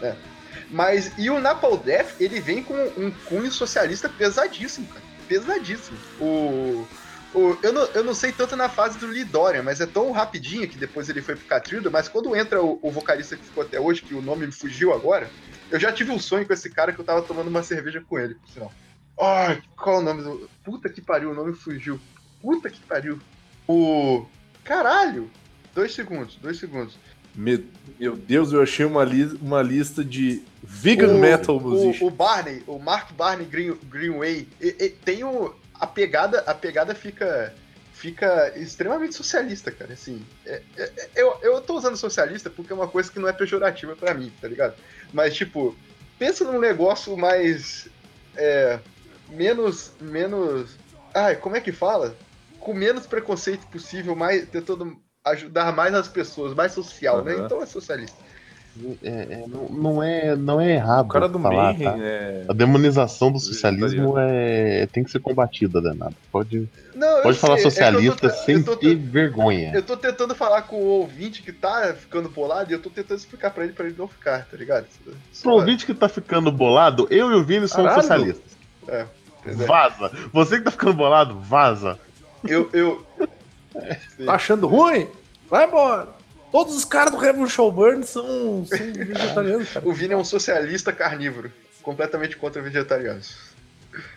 É. 0.02 0.13
Mas, 0.70 1.12
e 1.18 1.30
o 1.30 1.39
Napalm 1.39 1.78
Death, 1.78 2.12
ele 2.20 2.39
vem 2.39 2.62
com 2.63 2.74
um 2.98 3.12
cunho 3.26 3.52
socialista 3.52 4.08
pesadíssimo, 4.10 4.88
cara. 4.88 5.09
Pesadíssimo. 5.30 5.98
O. 6.20 6.88
o 7.36 7.58
eu, 7.62 7.72
não, 7.72 7.86
eu 7.94 8.04
não 8.04 8.15
sei 8.15 8.32
tanto 8.32 8.56
na 8.56 8.68
fase 8.68 8.98
do 8.98 9.06
Lee 9.06 9.24
Dorian, 9.24 9.62
mas 9.62 9.80
é 9.80 9.86
tão 9.86 10.12
rapidinho 10.12 10.68
que 10.68 10.78
depois 10.78 11.08
ele 11.08 11.22
foi 11.22 11.36
pro 11.36 11.46
Catilda, 11.46 11.89
mas 11.92 12.10
quando 12.10 12.36
entra 12.36 12.62
o, 12.62 12.80
o 12.82 12.92
vocalista 12.92 13.38
que 13.38 13.46
ficou 13.46 13.63
até 13.63 13.80
hoje, 13.80 14.02
que 14.02 14.15
o 14.15 14.22
nome 14.22 14.48
me 14.48 14.52
fugiu 14.52 14.92
agora, 14.92 15.30
eu 15.70 15.80
já 15.80 15.94
tive 15.94 16.12
um 16.12 16.20
sonho 16.20 16.48
com 16.48 16.54
esse 16.54 16.70
cara 16.72 16.92
que 16.92 17.00
eu 17.00 17.06
tava 17.06 17.22
tomando 17.22 17.48
uma 17.48 17.62
cerveja 17.62 18.02
com 18.02 18.18
ele, 18.18 18.34
por 18.34 18.50
sinal. 18.50 18.74
Ai, 19.22 19.62
qual 19.78 20.00
o 20.00 20.02
nome 20.02 20.24
do. 20.24 20.50
Puta 20.63 20.89
que 20.89 21.02
pariu, 21.02 21.32
o 21.32 21.36
nome 21.36 21.54
fugiu. 21.54 22.00
Puta 22.42 22.70
que 22.70 22.80
pariu. 22.82 23.20
O. 23.68 24.26
Caralho! 24.63 25.30
Dois 25.76 25.94
segundos, 25.94 26.36
dois 26.42 26.58
segundos. 26.58 26.98
Me- 27.39 27.65
Meu 27.97 28.17
Deus, 28.17 28.52
eu 28.52 28.62
achei 28.62 28.86
uma, 28.86 29.04
li- 29.04 29.38
uma 29.41 29.62
lista 29.62 30.04
de 30.04 30.43
vegan 30.62 31.13
o, 31.15 31.19
metal 31.19 31.58
o, 31.58 31.62
musicians. 31.62 32.02
o 32.02 32.10
Barney, 32.10 32.63
o 32.67 32.78
Mark 32.78 33.13
Barney 33.13 33.45
Green, 33.45 33.78
Greenway, 33.89 34.47
e- 34.62 34.75
e 34.80 34.89
tem 34.89 35.23
o. 35.23 35.54
A 35.73 35.88
pegada, 35.88 36.39
a 36.41 36.54
pegada 36.54 36.93
fica. 36.93 37.54
Fica 37.93 38.54
extremamente 38.58 39.13
socialista, 39.15 39.71
cara. 39.71 39.91
Assim, 39.93 40.25
é- 40.45 40.62
é- 40.78 40.91
é- 40.97 41.10
eu, 41.15 41.38
eu 41.41 41.60
tô 41.62 41.78
usando 41.78 41.97
socialista 41.97 42.49
porque 42.49 42.71
é 42.71 42.75
uma 42.75 42.88
coisa 42.88 43.12
que 43.12 43.19
não 43.19 43.28
é 43.28 43.34
pejorativa 43.34 43.93
pra 43.93 44.13
mim, 44.13 44.32
tá 44.39 44.47
ligado? 44.47 44.73
Mas, 45.12 45.36
tipo, 45.36 45.75
pensa 46.17 46.45
num 46.45 46.60
negócio 46.60 47.17
mais. 47.17 47.89
É, 48.38 48.80
menos. 49.30 49.91
Menos. 49.99 50.71
Ai, 51.13 51.36
como 51.36 51.56
é 51.58 51.62
que 51.62 51.71
fala? 51.73 52.15
Com 52.60 52.73
menos 52.73 53.06
preconceito 53.06 53.65
possível, 53.67 54.15
mais 54.15 54.47
tentando 54.47 54.97
ajudar 55.29 55.73
mais 55.75 55.93
as 55.93 56.08
pessoas, 56.08 56.53
mais 56.53 56.71
social, 56.71 57.23
né? 57.23 57.34
Aham. 57.34 57.45
Então 57.45 57.62
é 57.62 57.65
socialista. 57.65 58.17
É, 59.03 59.10
é, 59.10 59.45
não, 59.47 59.67
não 59.67 60.03
é, 60.03 60.36
não 60.38 60.62
é 60.62 60.75
errado. 60.75 61.05
O 61.08 61.10
cara 61.10 61.27
do 61.27 61.39
falar, 61.39 61.73
Mayhem 61.73 61.84
tá? 61.84 61.97
é. 61.99 62.45
A 62.47 62.53
demonização 62.53 63.32
do 63.32 63.39
socialismo 63.39 64.13
é, 64.17 64.86
tem 64.86 65.03
que 65.03 65.12
ser 65.12 65.19
combatida, 65.19 65.82
danado. 65.82 66.15
Pode, 66.32 66.69
Não, 66.95 67.21
pode 67.23 67.38
falar 67.39 67.58
sei, 67.58 67.65
é 67.65 67.69
socialista 67.69 68.29
tô- 68.29 68.36
sem 68.36 68.63
tô- 68.63 68.77
ter 68.77 68.95
vergonha. 68.95 69.71
Eu 69.73 69.84
tô 69.84 69.97
tentando 69.97 70.34
falar 70.34 70.62
com 70.62 70.77
o 70.77 70.86
ouvinte 70.86 71.41
que 71.41 71.51
tá 71.51 71.93
ficando 71.93 72.29
bolado 72.29 72.71
e 72.71 72.73
eu 72.73 72.82
tô 72.82 72.89
tentando 72.89 73.17
explicar 73.17 73.49
pra 73.51 73.65
ele 73.65 73.73
pra 73.73 73.86
ele 73.86 73.95
não 73.97 74.08
ficar, 74.08 74.45
tá 74.45 74.55
ligado? 74.55 74.86
Só- 75.34 75.41
Pro 75.43 75.53
ouvinte 75.53 75.86
que 75.86 75.93
tá 75.93 76.08
ficando 76.08 76.49
bolado, 76.51 77.05
eu 77.10 77.32
e 77.32 77.36
o 77.36 77.43
Vini 77.43 77.67
somos 77.67 77.89
Caralho. 77.89 78.01
socialistas. 78.01 78.51
É, 78.88 79.05
é. 79.45 79.51
Vaza! 79.65 80.12
Você 80.32 80.58
que 80.60 80.63
tá 80.63 80.71
ficando 80.71 80.93
bolado, 80.93 81.38
vaza! 81.39 81.99
Eu, 82.47 82.69
eu, 82.71 83.05
Tá 84.25 84.34
achando 84.34 84.67
ruim? 84.67 85.08
Vai 85.49 85.65
embora. 85.65 86.08
Todos 86.51 86.75
os 86.75 86.84
caras 86.86 87.12
do 87.12 87.17
Revolution 87.17 87.69
Burn 87.71 88.03
são, 88.03 88.65
são 88.65 88.77
vegetarianos, 88.93 89.69
cara. 89.71 89.88
o 89.88 89.93
Vini 89.93 90.13
é 90.13 90.17
um 90.17 90.23
socialista 90.23 90.91
carnívoro, 90.91 91.51
completamente 91.84 92.36
contra 92.38 92.62
vegetarianos. 92.62 93.36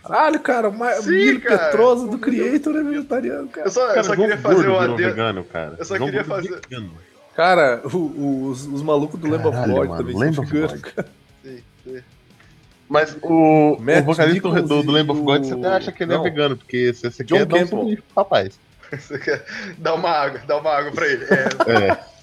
Caralho, 0.03 0.39
cara, 0.39 0.69
o 0.69 0.73
Ma- 0.77 0.93
Sim, 0.93 1.09
Milho 1.09 1.41
cara. 1.41 1.57
Petroso 1.57 2.07
do 2.07 2.17
Creator 2.17 2.75
é 2.75 2.83
vegetariano, 2.83 3.47
cara. 3.49 3.67
Eu 3.67 3.71
só, 3.71 3.93
eu 3.93 4.03
só 4.03 4.15
queria 4.15 4.37
fazer 4.37 4.55
Gordo 4.55 4.71
um 4.71 4.79
adendo. 4.79 4.97
vegano, 5.09 5.43
cara. 5.43 5.75
Eu 5.77 5.85
só 5.85 5.95
João 5.97 6.09
queria 6.09 6.23
fazer- 6.23 6.59
vegano. 6.69 6.91
Cara, 7.35 7.81
o- 7.85 7.97
o- 7.97 8.47
os, 8.49 8.65
os 8.67 8.81
malucos 8.83 9.19
do 9.19 9.27
Lamb 9.27 9.47
of 9.47 9.55
Caralho, 9.57 9.73
God 9.73 9.87
mano, 9.89 9.97
também 10.03 10.15
Lamb 10.19 10.35
são 10.35 10.43
of 10.43 10.53
veganos, 10.53 10.81
God. 10.81 10.93
cara. 10.93 11.07
Sim, 11.43 11.63
sim. 11.83 12.01
Mas 12.87 13.17
o, 13.23 13.77
Matt 13.79 14.01
o 14.01 14.05
vocalista 14.05 14.41
do, 14.41 14.53
Nichols 14.53 14.69
do, 14.69 14.83
do 14.83 14.91
Lamb 14.91 15.11
of 15.11 15.21
God, 15.21 15.41
o- 15.41 15.45
você 15.45 15.53
até 15.53 15.67
acha 15.67 15.91
que 15.91 16.03
ele 16.03 16.13
Não. 16.13 16.21
é 16.21 16.23
vegano, 16.29 16.57
porque 16.57 16.93
você, 16.93 17.09
você 17.11 17.23
John 17.23 17.37
quer 17.37 17.45
dar 17.45 17.55
um 17.55 17.59
Campbell. 17.61 17.79
sanduíche 17.79 18.01
pro 18.03 18.23
rapaz. 18.23 18.59
Você 18.97 19.43
dar 19.77 19.93
uma 19.95 20.09
água, 20.09 20.39
dar 20.47 20.57
uma 20.57 20.71
água 20.71 20.91
pra 20.91 21.07
ele. 21.07 21.25
É, 21.25 21.89
É. 21.89 22.13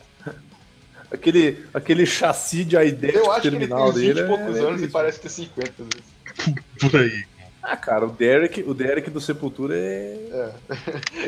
Aquele, 1.13 1.67
aquele 1.75 2.07
chassi 2.07 2.65
de 2.65 2.77
eu 2.77 2.87
idético 2.87 3.31
acho 3.33 3.41
que 3.41 3.49
ele 3.49 3.59
tem 3.59 3.69
terminal 3.69 3.89
uns 3.89 3.97
20 3.97 4.07
dele. 4.07 4.21
e 4.21 4.27
poucos 4.29 4.57
é, 4.57 4.61
anos 4.61 4.81
é 4.81 4.85
e 4.85 4.89
parece 4.89 5.21
ter 5.21 5.29
50 5.29 5.73
às 5.83 5.89
vezes. 5.89 6.61
Por 6.81 7.01
aí. 7.01 7.25
Ah, 7.63 7.77
cara, 7.77 8.07
o 8.07 8.11
Derek, 8.13 8.63
o 8.63 8.73
Derek 8.73 9.11
do 9.11 9.21
Sepultura 9.21 9.75
é. 9.77 10.53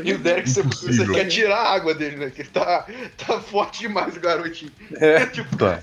E 0.04 0.12
o 0.14 0.18
Derek, 0.18 0.48
você, 0.48 0.62
você 0.62 0.86
Impossível. 0.86 1.14
quer 1.14 1.26
tirar 1.26 1.56
a 1.58 1.72
água 1.74 1.94
dele, 1.94 2.16
né? 2.16 2.30
Que 2.30 2.42
ele 2.42 2.48
tá, 2.50 2.86
tá 3.18 3.40
forte 3.40 3.80
demais, 3.80 4.16
o 4.16 4.20
garotinho. 4.20 4.70
É. 4.94 5.26
tipo, 5.26 5.54
Tá. 5.56 5.80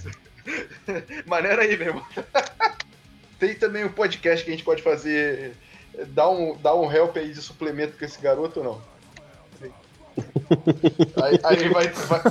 maneira 1.26 1.62
aí, 1.62 1.78
meu 1.78 1.88
irmão. 1.88 2.06
Tem 3.38 3.54
também 3.54 3.84
um 3.86 3.90
podcast 3.92 4.44
que 4.44 4.50
a 4.50 4.54
gente 4.54 4.64
pode 4.66 4.82
fazer. 4.82 5.52
Dar 6.08 6.30
um, 6.30 6.58
dar 6.58 6.74
um 6.76 6.92
help 6.92 7.18
aí 7.18 7.32
de 7.34 7.42
suplemento 7.42 7.98
com 7.98 8.06
esse 8.06 8.20
garoto 8.22 8.60
ou 8.62 8.66
não? 8.66 8.82
Aí, 11.24 11.40
aí 11.44 11.70
vai, 11.70 11.88
vai, 11.90 12.22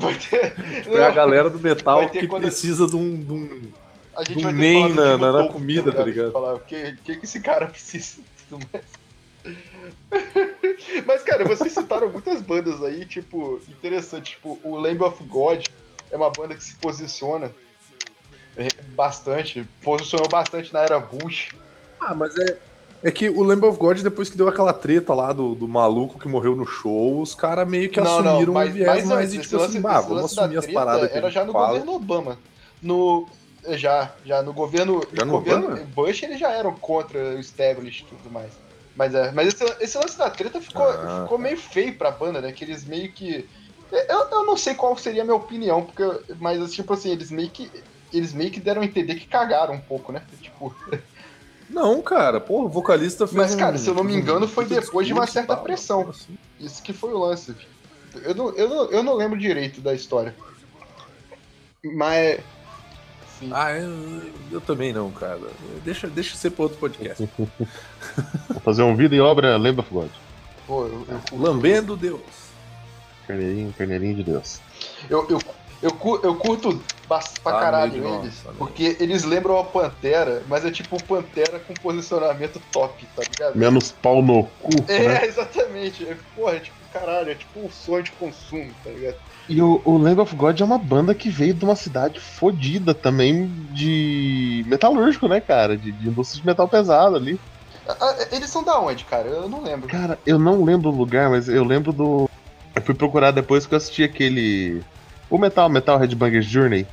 vai 0.00 0.14
ter. 0.14 0.84
Foi 0.84 1.02
a 1.02 1.10
galera 1.10 1.48
do 1.50 1.58
metal 1.58 2.08
que 2.08 2.26
quando- 2.26 2.42
precisa 2.42 2.86
de 2.86 2.96
um. 2.96 3.16
de 3.22 3.32
um- 3.32 3.72
A 4.16 4.22
gente 4.24 4.42
vai 4.42 4.52
NEM 4.52 4.92
na- 4.94 5.16
na- 5.16 5.48
comida, 5.48 5.90
tá 5.92 6.04
ligado? 6.04 6.32
Falar 6.32 6.54
o 6.54 6.60
que, 6.60 6.96
que 7.04 7.16
que 7.16 7.24
esse 7.24 7.40
cara 7.40 7.66
precisa 7.66 8.18
tudo 8.48 8.64
mais. 8.72 8.84
Mas, 11.06 11.22
cara, 11.22 11.44
vocês 11.44 11.72
citaram 11.72 12.08
muitas 12.10 12.40
bandas 12.40 12.82
aí, 12.82 13.04
tipo, 13.04 13.60
interessante. 13.68 14.32
Tipo, 14.32 14.58
o 14.62 14.76
Lamb 14.76 15.02
of 15.02 15.22
God 15.24 15.66
é 16.10 16.16
uma 16.16 16.30
banda 16.30 16.54
que 16.54 16.62
se 16.64 16.76
posiciona 16.76 17.50
é, 18.56 18.68
bastante, 18.94 19.66
posicionou 19.82 20.28
bastante 20.28 20.72
na 20.72 20.80
era 20.82 20.98
Bush. 21.00 21.48
Ah, 22.00 22.14
mas 22.14 22.36
é. 22.38 22.56
É 23.04 23.10
que 23.10 23.28
o 23.28 23.42
Lamb 23.42 23.62
of 23.66 23.78
God, 23.78 24.00
depois 24.00 24.30
que 24.30 24.36
deu 24.36 24.48
aquela 24.48 24.72
treta 24.72 25.12
lá 25.12 25.30
do, 25.32 25.54
do 25.54 25.68
maluco 25.68 26.18
que 26.18 26.26
morreu 26.26 26.56
no 26.56 26.66
show, 26.66 27.20
os 27.20 27.34
caras 27.34 27.68
meio 27.68 27.90
que 27.90 28.00
assumiram 28.00 28.54
um 28.54 28.72
viés 28.72 29.04
mais 29.04 29.30
de 29.30 29.36
antes, 29.36 29.50
tipo 29.50 29.62
assim, 29.62 29.72
esse 29.78 29.80
vamos 29.80 30.24
assumir 30.38 30.56
as 30.58 30.66
paradas 30.66 31.08
que 31.10 31.14
a 31.14 31.18
Era 31.18 31.30
já 31.30 31.44
no 31.44 31.52
fala. 31.52 31.66
governo 31.68 31.94
Obama. 31.94 32.38
No, 32.80 33.28
já, 33.72 34.10
já 34.24 34.42
no 34.42 34.52
governo, 34.54 35.02
Já 35.12 35.24
no 35.24 35.32
governo 35.32 35.66
Obama? 35.66 35.82
Bush 35.94 36.22
eles 36.22 36.40
já 36.40 36.50
eram 36.50 36.72
contra 36.74 37.18
o 37.36 37.38
establishment 37.38 38.08
e 38.10 38.16
tudo 38.16 38.30
mais. 38.32 38.52
Mas, 38.96 39.14
é, 39.14 39.32
mas 39.32 39.48
esse, 39.48 39.64
esse 39.80 39.98
lance 39.98 40.16
da 40.16 40.30
treta 40.30 40.60
ficou, 40.60 40.86
Ah. 40.86 41.20
ficou 41.24 41.36
meio 41.38 41.58
feio 41.58 41.94
pra 41.96 42.10
banda, 42.10 42.40
né? 42.40 42.52
Que 42.52 42.64
eles 42.64 42.84
meio 42.86 43.12
que. 43.12 43.46
Eu, 43.92 44.28
eu 44.30 44.46
não 44.46 44.56
sei 44.56 44.74
qual 44.74 44.96
seria 44.96 45.22
a 45.22 45.24
minha 45.24 45.36
opinião, 45.36 45.82
porque, 45.82 46.02
mas 46.40 46.72
tipo 46.72 46.94
assim, 46.94 47.10
eles 47.10 47.30
meio 47.30 47.50
que. 47.50 47.70
Eles 48.12 48.32
meio 48.32 48.50
que 48.50 48.60
deram 48.60 48.80
a 48.82 48.84
entender 48.84 49.16
que 49.16 49.26
cagaram 49.26 49.74
um 49.74 49.80
pouco, 49.80 50.10
né? 50.12 50.22
Tipo, 50.40 50.74
Não, 51.70 52.00
cara, 52.02 52.40
porra, 52.40 52.66
o 52.66 52.68
vocalista 52.68 53.26
fez 53.26 53.36
Mas, 53.36 53.54
um- 53.54 53.58
cara, 53.58 53.78
se 53.78 53.88
eu 53.88 53.94
não 53.94 54.04
me 54.04 54.14
um 54.14 54.18
engano, 54.18 54.46
foi 54.46 54.64
depois 54.66 55.06
de 55.06 55.12
uma 55.12 55.26
certa 55.26 55.54
tal, 55.54 55.64
pressão. 55.64 56.08
assim. 56.10 56.36
isso 56.60 56.82
que 56.82 56.92
foi 56.92 57.12
o 57.12 57.18
lance. 57.18 57.54
Eu 58.22 58.34
não, 58.34 58.50
eu 58.54 58.68
não, 58.68 58.90
eu 58.90 59.02
não 59.02 59.14
lembro 59.14 59.38
direito 59.38 59.80
da 59.80 59.94
história. 59.94 60.34
Mas. 61.84 62.40
Sim. 63.38 63.50
Ah, 63.52 63.72
eu, 63.72 64.22
eu 64.52 64.60
também 64.60 64.92
não, 64.92 65.10
cara. 65.10 65.40
Deixa, 65.84 66.06
deixa 66.06 66.36
ser 66.36 66.50
pra 66.50 66.64
outro 66.64 66.78
podcast. 66.78 67.28
Vou 68.48 68.60
fazer 68.62 68.82
um 68.82 68.94
vida 68.94 69.14
e 69.14 69.20
obra 69.20 69.56
Lembra 69.56 69.82
of 69.82 69.92
God. 69.92 70.10
Pô, 70.66 70.86
eu, 70.86 71.06
eu, 71.08 71.38
Lambendo 71.38 71.96
Deus. 71.96 72.20
Carneirinho, 73.26 73.74
carneirinho 73.76 74.14
de 74.16 74.22
Deus. 74.22 74.60
eu, 75.10 75.26
eu, 75.28 75.38
eu, 75.84 75.92
cu- 75.92 76.20
eu 76.24 76.36
curto 76.36 76.84
pra 77.06 77.18
Ah, 77.44 77.60
caralho 77.60 77.96
eles. 78.06 78.42
nossa, 78.44 78.52
porque 78.54 78.96
eles 78.98 79.24
lembram 79.24 79.58
a 79.58 79.64
Pantera, 79.64 80.44
mas 80.48 80.64
é 80.64 80.70
tipo 80.70 80.96
Pantera 81.06 81.60
com 81.60 81.74
posicionamento 81.74 82.60
top, 82.72 83.06
tá 83.14 83.22
ligado? 83.28 83.56
Menos 83.56 83.92
pau 83.92 84.22
no 84.22 84.44
cu. 84.44 84.70
É, 84.88 85.08
né? 85.08 85.24
exatamente. 85.28 86.06
É, 86.06 86.16
porra, 86.34 86.56
é 86.56 86.60
tipo, 86.60 86.76
caralho, 86.90 87.30
é 87.30 87.34
tipo 87.34 87.64
um 87.64 87.70
sonho 87.70 88.02
de 88.02 88.12
consumo, 88.12 88.74
tá 88.82 88.90
ligado? 88.90 89.16
E 89.46 89.60
o, 89.60 89.82
o 89.84 89.98
Lamb 89.98 90.20
of 90.22 90.34
God 90.34 90.58
é 90.58 90.64
uma 90.64 90.78
banda 90.78 91.14
que 91.14 91.28
veio 91.28 91.52
de 91.52 91.64
uma 91.66 91.76
cidade 91.76 92.18
fodida 92.18 92.94
também 92.94 93.54
de 93.72 94.64
metalúrgico, 94.66 95.28
né, 95.28 95.38
cara? 95.38 95.76
De, 95.76 95.92
de 95.92 96.08
indústria 96.08 96.40
de 96.40 96.46
metal 96.46 96.66
pesado 96.66 97.16
ali. 97.16 97.38
Eles 98.32 98.48
são 98.48 98.64
da 98.64 98.80
onde, 98.80 99.04
cara? 99.04 99.28
Eu 99.28 99.48
não 99.48 99.62
lembro. 99.62 99.88
Cara, 99.88 100.18
eu 100.24 100.38
não 100.38 100.64
lembro 100.64 100.90
o 100.90 100.96
lugar, 100.96 101.28
mas 101.28 101.46
eu 101.48 101.62
lembro 101.62 101.92
do. 101.92 102.24
Eu 102.74 102.82
fui 102.82 102.94
procurar 102.94 103.30
depois 103.32 103.66
que 103.66 103.74
eu 103.74 103.76
assisti 103.76 104.02
aquele. 104.02 104.82
O 105.34 105.38
Metal, 105.38 105.68
Metal 105.68 105.98
Headbangers 105.98 106.46
Journey. 106.46 106.86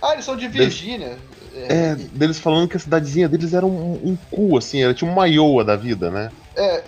Ah, 0.00 0.14
eles 0.14 0.24
são 0.24 0.34
de 0.34 0.48
Virgínia. 0.48 1.18
É, 1.54 1.94
deles 1.94 2.40
falando 2.40 2.66
que 2.66 2.78
a 2.78 2.80
cidadezinha 2.80 3.28
deles 3.28 3.52
era 3.52 3.66
um, 3.66 4.00
um 4.02 4.16
cu, 4.30 4.56
assim, 4.56 4.82
era 4.82 4.94
tipo 4.94 5.10
uma 5.10 5.28
Iowa 5.28 5.62
da 5.62 5.76
vida, 5.76 6.10
né? 6.10 6.32
É, 6.56 6.82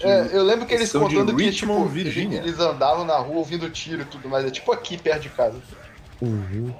é, 0.00 0.28
eu 0.32 0.42
lembro 0.42 0.64
que 0.64 0.72
eles 0.72 0.90
contando 0.90 1.36
que 1.36 1.44
Richmond, 1.44 1.82
tipo, 1.82 1.88
Virgínia. 1.90 2.38
eles 2.38 2.58
andavam 2.58 3.04
na 3.04 3.18
rua 3.18 3.36
ouvindo 3.36 3.68
tiro 3.68 4.00
e 4.00 4.04
tudo 4.06 4.26
mais. 4.26 4.46
É 4.46 4.50
tipo 4.50 4.72
aqui 4.72 4.96
perto 4.96 5.20
de 5.20 5.28
casa. 5.28 5.58
Uhum. 6.22 6.72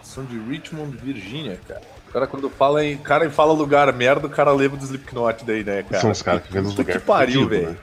São 0.00 0.24
de 0.24 0.38
Richmond, 0.38 0.96
Virgínia, 0.98 1.58
cara. 1.66 1.82
O 2.08 2.12
cara, 2.12 2.26
quando 2.28 2.48
fala 2.48 2.84
em. 2.84 2.96
cara 2.96 3.28
fala 3.28 3.52
lugar 3.52 3.92
merda, 3.92 4.28
o 4.28 4.30
cara 4.30 4.52
lembra 4.52 4.78
do 4.78 4.84
Slipknot 4.84 5.44
daí, 5.44 5.64
né, 5.64 5.82
cara? 5.82 6.00
São 6.00 6.12
os 6.12 6.22
caras 6.22 6.44
que 6.44 6.52
vêm 6.52 6.62
nos 6.62 6.74
Puta 6.74 6.82
lugares 6.82 7.02
que 7.02 7.08
pariu, 7.08 7.48
velho. 7.48 7.70
né? 7.70 7.76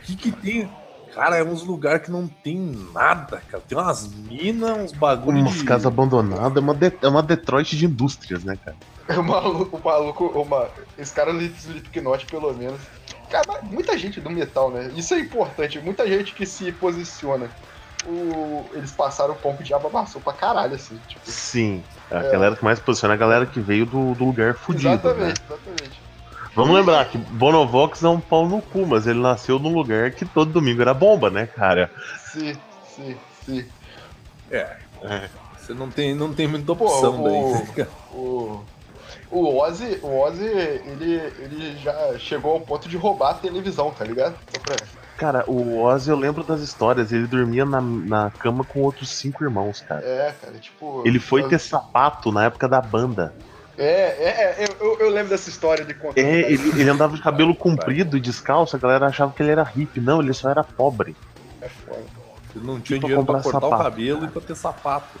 O 0.00 0.04
que 0.04 0.14
que 0.14 0.30
tem? 0.30 0.70
Cara, 1.14 1.36
é 1.36 1.44
uns 1.44 1.62
lugares 1.62 2.02
que 2.02 2.10
não 2.10 2.26
tem 2.26 2.58
nada, 2.92 3.42
cara. 3.50 3.62
Tem 3.68 3.76
umas 3.76 4.08
minas, 4.08 4.78
uns 4.78 4.92
bagulho 4.92 5.38
Umas 5.40 5.54
de... 5.54 5.64
casas 5.64 5.86
abandonadas, 5.86 6.56
é 6.56 6.60
uma, 6.60 6.74
de- 6.74 6.98
é 7.02 7.08
uma 7.08 7.22
Detroit 7.22 7.76
de 7.76 7.84
indústrias, 7.86 8.44
né, 8.44 8.56
cara? 8.64 8.76
O 9.18 9.22
maluco, 9.22 9.76
o 9.76 9.84
maluco, 9.84 10.26
uma, 10.40 10.68
esse 10.96 11.12
cara 11.12 11.32
do 11.32 11.42
Slipknot, 11.42 12.24
pelo 12.26 12.54
menos. 12.54 12.80
Cara, 13.28 13.60
muita 13.62 13.98
gente 13.98 14.20
do 14.20 14.30
metal, 14.30 14.70
né? 14.70 14.90
Isso 14.96 15.12
é 15.12 15.18
importante. 15.18 15.78
Muita 15.80 16.06
gente 16.06 16.32
que 16.32 16.46
se 16.46 16.70
posiciona. 16.72 17.50
O, 18.06 18.64
eles 18.72 18.92
passaram 18.92 19.34
o 19.34 19.36
pão 19.36 19.54
que 19.56 19.62
o 19.62 19.64
diabo 19.64 19.88
amassou 19.88 20.20
pra 20.20 20.32
caralho, 20.32 20.74
assim. 20.74 20.98
Tipo, 21.08 21.20
Sim. 21.30 21.82
A 22.10 22.20
galera 22.20 22.56
que 22.56 22.64
mais 22.64 22.78
posiciona 22.78 23.14
é 23.14 23.16
a 23.16 23.18
galera 23.18 23.46
que 23.46 23.58
veio 23.60 23.86
do, 23.86 24.14
do 24.14 24.24
lugar 24.24 24.54
fudido. 24.54 24.88
Né? 24.88 24.94
exatamente, 24.94 25.42
exatamente. 25.46 26.01
Vamos 26.54 26.74
lembrar 26.76 27.04
que 27.06 27.16
Bonovox 27.16 28.02
é 28.02 28.08
um 28.08 28.20
pau 28.20 28.46
no 28.46 28.60
cu, 28.60 28.86
mas 28.86 29.06
ele 29.06 29.20
nasceu 29.20 29.58
num 29.58 29.72
lugar 29.72 30.10
que 30.10 30.24
todo 30.26 30.52
domingo 30.52 30.82
era 30.82 30.92
bomba, 30.92 31.30
né, 31.30 31.46
cara? 31.46 31.90
Sim, 32.30 32.54
sim, 32.94 33.16
sim. 33.46 33.64
É, 34.50 34.76
É. 35.02 35.28
você 35.56 35.72
não 35.72 35.90
tem, 35.90 36.14
não 36.14 36.32
tem 36.34 36.46
muita 36.46 36.74
Pô, 36.74 36.84
opção 36.84 37.20
o- 37.20 37.24
daí. 37.24 37.66
cara. 37.74 37.88
O, 38.12 38.60
o 39.30 39.56
Ozzy, 39.62 39.98
o 40.02 40.20
Ozzy 40.20 40.44
ele, 40.44 41.14
ele 41.38 41.76
já 41.78 42.18
chegou 42.18 42.52
ao 42.52 42.60
ponto 42.60 42.86
de 42.86 42.98
roubar 42.98 43.30
a 43.30 43.34
televisão, 43.34 43.90
tá 43.90 44.04
ligado? 44.04 44.36
Cara, 45.16 45.44
o 45.48 45.80
Ozzy, 45.82 46.10
eu 46.10 46.16
lembro 46.16 46.44
das 46.44 46.60
histórias, 46.60 47.12
ele 47.12 47.26
dormia 47.26 47.64
na, 47.64 47.80
na 47.80 48.30
cama 48.30 48.62
com 48.62 48.80
outros 48.82 49.08
cinco 49.16 49.42
irmãos, 49.42 49.80
cara. 49.80 50.04
É, 50.04 50.34
cara, 50.38 50.58
tipo. 50.58 51.02
Ele 51.06 51.18
foi 51.18 51.42
eu- 51.42 51.48
ter 51.48 51.58
sapato 51.58 52.30
na 52.30 52.44
época 52.44 52.68
da 52.68 52.80
banda. 52.80 53.34
É, 53.78 53.84
é, 53.84 54.64
é, 54.64 54.68
eu, 54.80 54.98
eu 55.00 55.08
lembro 55.10 55.30
dessa 55.30 55.48
história 55.48 55.84
de 55.84 55.94
contar. 55.94 56.20
É, 56.20 56.40
ele, 56.52 56.68
ele 56.80 56.90
andava 56.90 57.16
de 57.16 57.22
cabelo 57.22 57.54
comprido 57.54 58.16
e 58.16 58.20
descalço, 58.20 58.76
a 58.76 58.78
galera 58.78 59.06
achava 59.06 59.32
que 59.32 59.42
ele 59.42 59.50
era 59.52 59.62
hippie. 59.62 60.00
Não, 60.00 60.20
ele 60.20 60.32
só 60.34 60.50
era 60.50 60.62
pobre. 60.62 61.16
É 61.60 61.68
foda. 61.68 62.04
Ele 62.54 62.66
não 62.66 62.80
tinha 62.80 62.98
Pra 63.00 63.08
dinheiro 63.08 63.24
pra 63.24 63.40
cortar 63.40 63.58
o 63.58 63.70
sapato. 63.70 63.82
cabelo 63.84 64.24
e 64.24 64.28
pra 64.28 64.42
ter 64.42 64.54
sapato. 64.56 65.18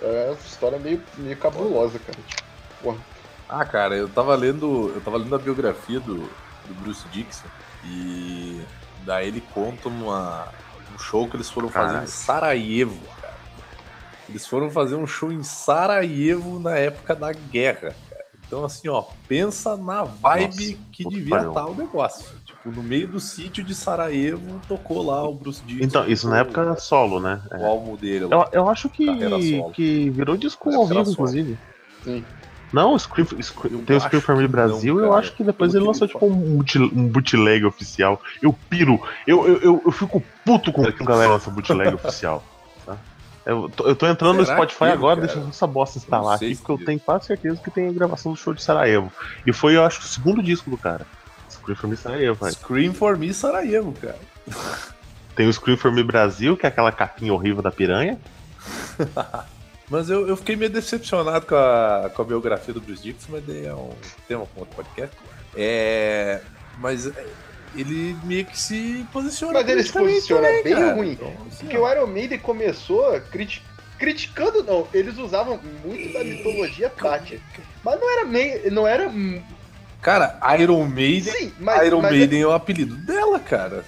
É 0.00 0.26
uma 0.28 0.38
história 0.46 0.78
meio, 0.78 1.02
meio 1.18 1.36
cabulosa, 1.36 1.98
cara. 1.98 2.18
Tipo, 2.26 2.96
Ah, 3.48 3.64
cara, 3.64 3.94
eu 3.94 4.08
tava 4.08 4.34
lendo. 4.34 4.90
Eu 4.94 5.00
tava 5.02 5.18
lendo 5.18 5.34
a 5.34 5.38
biografia 5.38 6.00
do, 6.00 6.14
do 6.16 6.74
Bruce 6.80 7.06
Dixon 7.12 7.46
e 7.84 8.62
daí 9.04 9.28
ele 9.28 9.42
conta 9.52 9.88
uma, 9.90 10.48
um 10.94 10.98
show 10.98 11.28
que 11.28 11.36
eles 11.36 11.50
foram 11.50 11.68
fazer 11.68 11.86
Caralho. 11.88 12.04
em 12.04 12.08
Sarajevo, 12.08 12.98
cara. 13.20 13.23
Eles 14.28 14.46
foram 14.46 14.70
fazer 14.70 14.94
um 14.94 15.06
show 15.06 15.30
em 15.30 15.42
Sarajevo 15.42 16.58
na 16.58 16.76
época 16.76 17.14
da 17.14 17.32
guerra, 17.32 17.94
cara. 18.10 18.24
Então, 18.46 18.64
assim, 18.64 18.88
ó, 18.88 19.04
pensa 19.26 19.76
na 19.76 20.04
vibe 20.04 20.46
Nossa, 20.46 20.78
que 20.92 21.04
devia 21.08 21.38
estar 21.38 21.66
o 21.66 21.74
negócio. 21.74 22.36
Tipo, 22.44 22.70
no 22.70 22.82
meio 22.82 23.08
do 23.08 23.18
sítio 23.18 23.64
de 23.64 23.74
Sarajevo, 23.74 24.60
tocou 24.68 25.02
lá 25.04 25.26
o 25.26 25.34
Bruce 25.34 25.62
Dixon. 25.64 25.84
Então, 25.84 26.06
isso 26.06 26.28
na 26.28 26.38
época 26.38 26.76
solo, 26.76 27.20
né? 27.20 27.42
É. 27.50 27.58
O 27.58 27.64
álbum 27.66 27.96
dele 27.96 28.26
lá. 28.26 28.48
Eu, 28.52 28.62
eu 28.62 28.68
acho 28.68 28.88
que, 28.88 29.06
que 29.74 30.10
virou 30.10 30.36
disco 30.36 30.70
ao 30.74 30.86
vivo, 30.86 31.10
inclusive. 31.10 31.58
Sim. 32.02 32.24
Não, 32.72 32.92
o 32.92 32.98
Scream, 32.98 33.26
Scream- 33.40 33.84
tem 33.84 33.96
o 33.96 34.00
Scream 34.00 34.20
Family 34.20 34.48
Brasil, 34.48 34.96
não, 34.96 35.04
eu 35.04 35.14
acho 35.14 35.32
que 35.36 35.44
depois 35.44 35.74
ele 35.74 35.84
lançou 35.84 36.08
tipo 36.08 36.26
um, 36.26 36.56
bootleg, 36.56 36.92
um 36.92 37.08
bootleg 37.08 37.64
oficial. 37.64 38.20
Eu 38.42 38.52
piro, 38.68 39.00
eu, 39.26 39.46
eu, 39.46 39.56
eu, 39.60 39.82
eu 39.86 39.92
fico 39.92 40.20
puto 40.44 40.72
com 40.72 40.82
que 40.82 41.02
a 41.02 41.06
galera 41.06 41.32
lança 41.34 41.50
bootleg 41.50 41.94
oficial. 41.94 42.42
Eu, 43.46 43.68
tô, 43.68 43.86
eu 43.86 43.94
tô 43.94 44.06
entrando 44.06 44.38
no 44.38 44.44
Será 44.44 44.56
Spotify 44.56 44.78
que, 44.78 44.92
agora, 44.92 45.20
cara? 45.20 45.26
deixando 45.26 45.50
essa 45.50 45.66
bosta 45.66 45.98
instalar 45.98 46.36
aqui, 46.36 46.56
porque 46.56 46.72
eu 46.72 46.86
tenho 46.86 47.00
quase 47.00 47.26
certeza 47.26 47.60
que 47.62 47.70
tem 47.70 47.88
a 47.88 47.92
gravação 47.92 48.32
do 48.32 48.38
show 48.38 48.54
de 48.54 48.62
Sarajevo. 48.62 49.12
E 49.46 49.52
foi, 49.52 49.76
eu 49.76 49.84
acho, 49.84 50.00
o 50.00 50.04
segundo 50.04 50.42
disco 50.42 50.70
do 50.70 50.78
cara. 50.78 51.06
Scream 51.50 51.76
for 51.76 51.88
Me 51.88 51.96
Sarajevo, 51.96 52.44
velho. 52.44 52.54
Scream 52.54 52.94
for 52.94 53.18
Me 53.18 53.34
Sarajevo, 53.34 53.92
cara. 53.92 54.18
Tem 55.36 55.48
o 55.48 55.52
Scream 55.52 55.76
for 55.76 55.92
Me 55.92 56.02
Brasil, 56.02 56.56
que 56.56 56.64
é 56.64 56.68
aquela 56.68 56.92
capinha 56.92 57.34
horrível 57.34 57.60
da 57.60 57.70
piranha. 57.70 58.18
Mas 59.90 60.08
eu, 60.08 60.26
eu 60.26 60.36
fiquei 60.36 60.56
meio 60.56 60.70
decepcionado 60.70 61.44
com 61.44 61.54
a, 61.54 62.10
com 62.14 62.22
a 62.22 62.24
biografia 62.24 62.72
do 62.72 62.80
Bruce 62.80 63.02
Dixon, 63.02 63.32
mas 63.32 63.44
daí 63.46 63.66
é 63.66 63.74
um 63.74 63.92
tema 64.26 64.46
para 64.46 64.60
outro 64.60 64.76
podcast. 64.76 65.14
É, 65.54 66.40
mas 66.78 67.12
ele 67.76 68.16
meio 68.24 68.44
que 68.46 68.58
se 68.58 69.06
posiciona. 69.12 69.54
Mas 69.60 69.68
ele 69.68 69.82
se 69.82 69.92
posiciona 69.92 70.46
também, 70.46 70.62
bem 70.64 70.74
cara. 70.74 70.94
ruim. 70.94 71.10
Então, 71.12 71.28
assim, 71.48 71.56
Porque 71.60 71.76
ó, 71.78 71.86
o 71.86 71.92
Iron 71.92 72.06
Maiden 72.06 72.38
começou 72.38 73.20
criti- 73.30 73.62
criticando, 73.98 74.62
não. 74.62 74.86
Eles 74.92 75.16
usavam 75.18 75.60
muito 75.84 76.12
da 76.12 76.24
mitologia 76.24 76.90
Tátia. 76.90 77.40
Mas 77.84 78.00
não 78.00 78.10
era 78.10 78.24
meio. 78.26 78.72
Não 78.72 78.86
era. 78.86 79.12
Cara, 80.00 80.38
Iron 80.58 80.84
Maiden. 80.86 81.32
Sim, 81.32 81.52
mas, 81.58 81.86
Iron 81.86 82.02
mas, 82.02 82.10
Maiden 82.12 82.42
é 82.42 82.46
o 82.46 82.52
apelido 82.52 82.94
dela, 82.96 83.38
cara. 83.40 83.84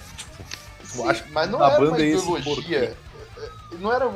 sim, 0.83 1.01
eu 1.03 1.09
acho 1.09 1.23
que 1.23 1.31
mas 1.31 1.49
não 1.49 1.63
era 1.63 1.77
uma 1.79 1.89
banda 1.91 2.03
é 2.03 2.07
ideologia. 2.09 2.97
Não 3.79 3.93
era, 3.93 4.11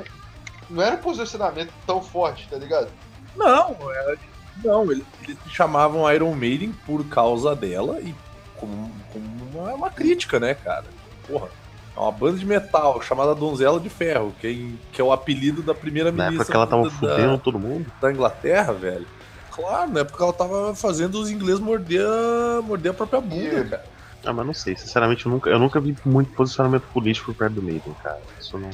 não 0.70 0.82
era 0.84 0.96
um 0.96 1.00
posicionamento 1.00 1.72
tão 1.86 2.02
forte, 2.02 2.48
tá 2.50 2.58
ligado? 2.58 2.88
Não, 3.36 3.76
era- 3.94 4.18
não, 4.64 4.92
eles, 4.92 5.04
eles 5.24 5.38
chamavam 5.50 6.12
Iron 6.12 6.34
Maiden 6.34 6.74
por 6.86 7.06
causa 7.06 7.56
dela 7.56 8.00
e 8.02 8.16
como, 8.62 8.90
como 9.12 9.60
uma, 9.60 9.74
uma 9.74 9.90
crítica, 9.90 10.40
né, 10.40 10.54
cara? 10.54 10.86
Porra, 11.28 11.50
é 11.98 12.00
uma 12.00 12.12
banda 12.12 12.38
de 12.38 12.46
metal 12.46 13.02
chamada 13.02 13.36
Donzela 13.36 13.80
de 13.80 13.90
Ferro, 13.90 14.34
que 14.40 14.48
é, 14.48 14.54
que 14.94 15.02
é 15.02 15.04
o 15.04 15.12
apelido 15.12 15.62
da 15.62 15.74
primeira 15.74 16.12
Na 16.12 16.30
ministra 16.30 16.44
época 16.44 16.52
que 16.52 16.58
ela 16.58 16.68
tava 16.68 16.84
da, 16.84 17.16
fudendo 17.16 17.38
todo 17.40 17.60
mundo. 17.60 17.92
da 18.00 18.12
Inglaterra, 18.12 18.72
velho. 18.72 19.06
Claro, 19.52 19.92
na 19.92 20.00
época 20.00 20.24
ela 20.24 20.32
tava 20.32 20.74
fazendo 20.76 21.16
os 21.20 21.30
ingleses 21.30 21.60
morder, 21.60 22.06
a- 22.06 22.62
morder 22.62 22.92
a 22.92 22.94
própria 22.96 23.20
bunda, 23.20 23.64
cara. 23.66 23.84
Ah, 24.24 24.32
mas 24.32 24.46
não 24.46 24.54
sei, 24.54 24.78
sinceramente, 24.78 25.26
eu 25.26 25.32
nunca, 25.32 25.50
eu 25.50 25.58
nunca 25.60 25.82
vi 25.82 25.98
muito 26.06 26.32
posicionamento 26.32 26.84
político 26.94 27.34
por 27.34 27.40
perto 27.40 27.56
do 27.56 27.62
Maiden, 27.64 27.94
cara. 28.04 28.22
Isso 28.40 28.58
não. 28.58 28.70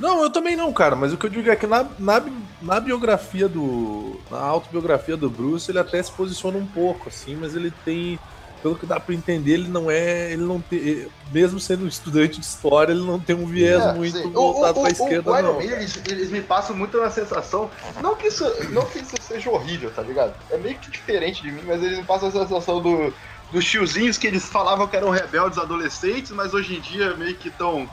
Não, 0.00 0.22
eu 0.22 0.30
também 0.30 0.56
não, 0.56 0.72
cara, 0.72 0.96
mas 0.96 1.12
o 1.12 1.16
que 1.16 1.26
eu 1.26 1.30
digo 1.30 1.48
é 1.50 1.56
que 1.56 1.66
na, 1.66 1.86
na, 1.98 2.22
na 2.60 2.80
biografia 2.80 3.48
do. 3.48 4.20
Na 4.30 4.38
autobiografia 4.40 5.16
do 5.16 5.30
Bruce, 5.30 5.70
ele 5.70 5.78
até 5.78 6.02
se 6.02 6.10
posiciona 6.12 6.58
um 6.58 6.66
pouco, 6.66 7.08
assim, 7.08 7.36
mas 7.36 7.54
ele 7.54 7.70
tem. 7.84 8.18
Pelo 8.62 8.76
que 8.76 8.86
dá 8.86 9.00
pra 9.00 9.12
entender, 9.14 9.54
ele 9.54 9.68
não 9.68 9.90
é. 9.90 10.32
Ele 10.32 10.42
não 10.42 10.60
tem. 10.60 11.08
Mesmo 11.32 11.58
sendo 11.58 11.84
um 11.84 11.88
estudante 11.88 12.38
de 12.38 12.46
história, 12.46 12.92
ele 12.92 13.04
não 13.04 13.18
tem 13.18 13.34
um 13.34 13.44
viés 13.46 13.84
É, 13.84 13.92
muito 13.92 14.16
sim. 14.16 14.30
voltado 14.30 14.74
pra 14.74 14.82
o- 14.82 14.88
esquerda, 14.88 15.30
o 15.30 15.42
não. 15.42 15.54
Maiden, 15.56 15.76
eles, 15.76 16.00
eles 16.08 16.30
me 16.30 16.40
passam 16.40 16.76
muito 16.76 16.96
uma 16.98 17.10
sensação. 17.10 17.70
Não 18.00 18.14
que, 18.14 18.28
isso, 18.28 18.44
não 18.70 18.84
que 18.86 19.00
isso 19.00 19.14
seja 19.20 19.50
horrível, 19.50 19.90
tá 19.90 20.02
ligado? 20.02 20.34
É 20.50 20.56
meio 20.58 20.78
que 20.78 20.90
diferente 20.90 21.42
de 21.42 21.50
mim, 21.50 21.62
mas 21.66 21.82
eles 21.82 21.98
me 21.98 22.04
passam 22.04 22.28
a 22.28 22.32
sensação 22.32 22.80
do, 22.80 23.12
dos 23.50 23.64
tiozinhos 23.64 24.16
que 24.16 24.26
eles 24.28 24.44
falavam 24.48 24.86
que 24.86 24.96
eram 24.96 25.10
rebeldes 25.10 25.58
adolescentes, 25.58 26.30
mas 26.30 26.54
hoje 26.54 26.76
em 26.76 26.80
dia 26.80 27.16
meio 27.16 27.34
que 27.34 27.50
tão. 27.50 27.88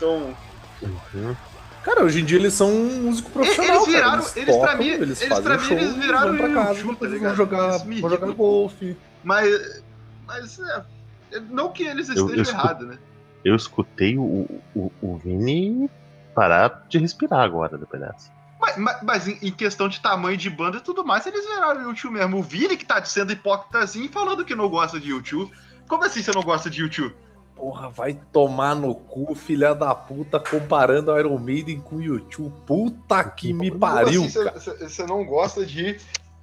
tão... 0.00 0.34
Uhum. 0.88 1.36
Cara, 1.82 2.02
hoje 2.02 2.20
em 2.20 2.24
dia 2.24 2.38
eles 2.38 2.54
são 2.54 2.70
um 2.70 3.02
músico 3.02 3.30
profissional. 3.30 3.74
Eles 3.76 3.86
viraram- 3.86 4.10
cara. 4.10 4.22
Eles, 4.22 4.36
eles, 4.36 4.56
pra 4.56 4.66
tocam, 4.68 4.78
mim- 4.78 4.88
eles, 4.88 5.20
eles, 5.22 5.28
fazem 5.28 5.44
pra 5.44 5.58
mim, 5.58 5.64
show, 5.64 5.76
eles 5.76 5.94
viraram 5.96 6.28
vão 6.28 6.36
pra 6.38 6.54
casa, 6.64 6.80
YouTube, 6.80 6.96
tá 6.96 7.18
vão 7.26 7.34
jogar, 7.36 7.78
vão 7.78 7.96
jogar 8.10 8.26
irrita. 8.26 8.32
golfe. 8.32 8.96
Mas. 9.22 9.82
Mas 10.26 10.58
é. 10.58 10.84
Não 11.50 11.70
que 11.72 11.82
eles 11.82 12.08
Eu- 12.08 12.14
estejam 12.14 12.36
eu 12.36 12.42
escuto- 12.42 12.60
errados, 12.66 12.86
né? 12.88 12.98
Eu 13.44 13.54
escutei 13.56 14.16
o, 14.16 14.48
o, 14.74 14.90
o 15.02 15.18
Vini 15.18 15.90
parar 16.34 16.86
de 16.88 16.96
respirar 16.98 17.40
agora 17.40 17.76
depois 17.76 18.00
dessa. 18.00 18.32
Mas, 18.58 18.76
mas- 18.78 19.02
mas 19.02 19.28
em, 19.28 19.38
em 19.42 19.52
questão 19.52 19.86
de 19.88 20.00
tamanho 20.00 20.36
de 20.38 20.48
banda 20.48 20.78
e 20.78 20.80
tudo 20.80 21.04
mais, 21.04 21.26
eles 21.26 21.44
viraram 21.44 21.82
YouTube 21.82 22.14
mesmo. 22.14 22.38
O 22.38 22.42
Vini 22.42 22.76
que 22.78 22.86
tá 22.86 23.04
sendo 23.04 23.32
hipócritazinho 23.32 24.06
e 24.06 24.08
falando 24.08 24.44
que 24.44 24.54
não 24.54 24.68
gosta 24.70 24.98
de 24.98 25.10
YouTube. 25.10 25.52
Como 25.86 26.02
assim 26.02 26.22
você 26.22 26.32
não 26.32 26.42
gosta 26.42 26.70
de 26.70 26.80
YouTube? 26.80 27.14
Porra, 27.56 27.88
vai 27.88 28.18
tomar 28.32 28.74
no 28.74 28.94
cu, 28.94 29.34
filha 29.34 29.74
da 29.74 29.94
puta, 29.94 30.38
comparando 30.40 31.10
a 31.12 31.18
Iron 31.20 31.38
Maiden 31.38 31.80
com 31.80 31.96
o 31.96 32.02
YouTube. 32.02 32.52
Puta 32.66 33.22
que 33.24 33.52
me 33.52 33.70
pariu, 33.70 34.24
assim 34.24 34.28
você- 34.58 34.88
você 34.88 35.06
não 35.06 35.24
gosta 35.24 35.64
de 35.64 35.96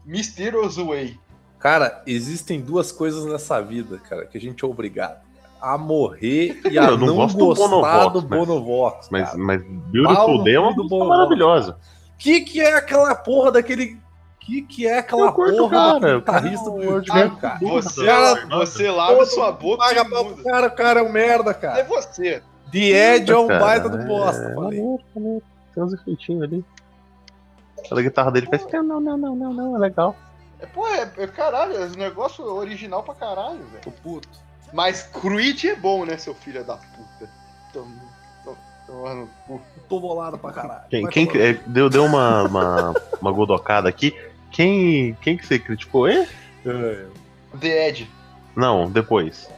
Mysterious 0.05 0.77
Way? 0.77 1.19
Cara, 1.59 2.01
existem 2.07 2.59
duas 2.59 2.91
coisas 2.91 3.25
nessa 3.25 3.61
vida, 3.61 3.99
cara, 3.99 4.25
que 4.25 4.37
a 4.37 4.41
gente 4.41 4.63
é 4.63 4.67
obrigado. 4.67 5.21
A 5.61 5.77
morrer 5.77 6.59
e 6.71 6.79
a 6.79 6.85
Eu 6.85 6.97
não 6.97 7.07
não, 7.07 7.15
gosto 7.17 7.37
do 7.37 7.45
gostar 7.45 7.67
Bonovox, 7.67 8.13
do 8.23 8.27
mas- 8.29 8.39
Bonovox. 8.39 9.09
Mas, 9.11 9.35
mas 9.35 9.61
Pau 9.61 9.71
Beautiful 9.91 10.43
Day 10.43 10.55
é 10.55 10.59
uma 10.59 10.71
música 10.71 11.05
maravilhosa. 11.05 11.77
Que 12.17 12.41
que 12.41 12.59
é 12.61 12.73
aquela 12.73 13.13
porra 13.13 13.51
daquele... 13.51 13.99
Que 14.41 14.61
que 14.63 14.87
é 14.87 14.97
aquela 14.97 15.27
Eu 15.27 15.33
curto, 15.33 15.55
porra 15.57 15.99
cara, 15.99 16.15
guitarrista 16.19 16.69
é 16.69 16.73
do 16.73 16.97
Edgar 16.97 17.37
cara? 17.37 17.59
Você, 17.61 18.05
Cara, 18.05 18.45
você 18.47 18.89
lava 18.91 19.25
sua 19.27 19.51
boca 19.51 19.83
Paga 19.83 20.01
e 20.01 20.07
muda. 20.09 20.43
cara, 20.43 20.67
o 20.67 20.71
cara 20.71 20.99
é 20.99 21.03
um 21.03 21.11
merda, 21.11 21.51
É 21.51 21.53
cara. 21.53 21.83
você. 21.83 22.41
The 22.71 23.15
Edge 23.15 23.31
é 23.31 23.37
um 23.37 23.47
baita 23.47 23.87
do 23.87 23.99
é- 24.01 24.05
bosta, 24.05 24.41
é 24.43 24.53
falei. 24.55 24.79
maneiro, 24.81 25.03
maneiro. 25.15 25.43
Tem 25.75 25.83
uns 25.83 25.93
efeitinhos 25.93 26.43
ali. 26.43 26.65
Aquela 27.79 28.01
guitarra 28.01 28.31
dele 28.31 28.47
faz. 28.47 28.65
Não, 28.71 28.99
não, 28.99 29.17
não, 29.17 29.35
não, 29.35 29.53
não, 29.53 29.75
é 29.75 29.79
legal. 29.79 30.15
É, 30.59 30.65
pô, 30.65 30.87
é, 30.87 31.09
é 31.17 31.27
caralho, 31.27 31.75
é 31.75 31.85
um 31.85 31.89
negócio 31.99 32.43
original 32.45 33.03
pra 33.03 33.13
caralho, 33.13 33.59
velho. 33.71 33.83
Tô 33.83 33.91
puto. 33.91 34.27
Mas 34.73 35.03
Creed 35.03 35.65
é 35.65 35.75
bom, 35.75 36.05
né, 36.05 36.17
seu 36.17 36.33
filho 36.33 36.63
da 36.63 36.77
puta? 36.77 37.29
Tom- 37.73 37.87
tom- 38.45 38.55
tomar 38.87 39.15
no 39.15 39.27
cu. 39.47 39.61
Tô 39.89 39.99
bolado 39.99 40.37
pra 40.37 40.51
caralho. 40.51 40.83
Quem, 40.89 41.07
quem 41.07 41.29
é, 41.35 41.53
deu, 41.67 41.89
deu 41.89 42.05
uma, 42.05 42.43
uma, 42.43 42.93
uma 43.21 43.31
godocada 43.31 43.89
aqui. 43.89 44.15
Quem, 44.51 45.17
quem 45.21 45.37
que 45.37 45.45
você 45.45 45.57
criticou? 45.57 46.07
ele? 46.07 46.27
É. 46.65 47.05
The 47.59 47.87
Edge. 47.89 48.09
Não, 48.55 48.89
depois. 48.89 49.49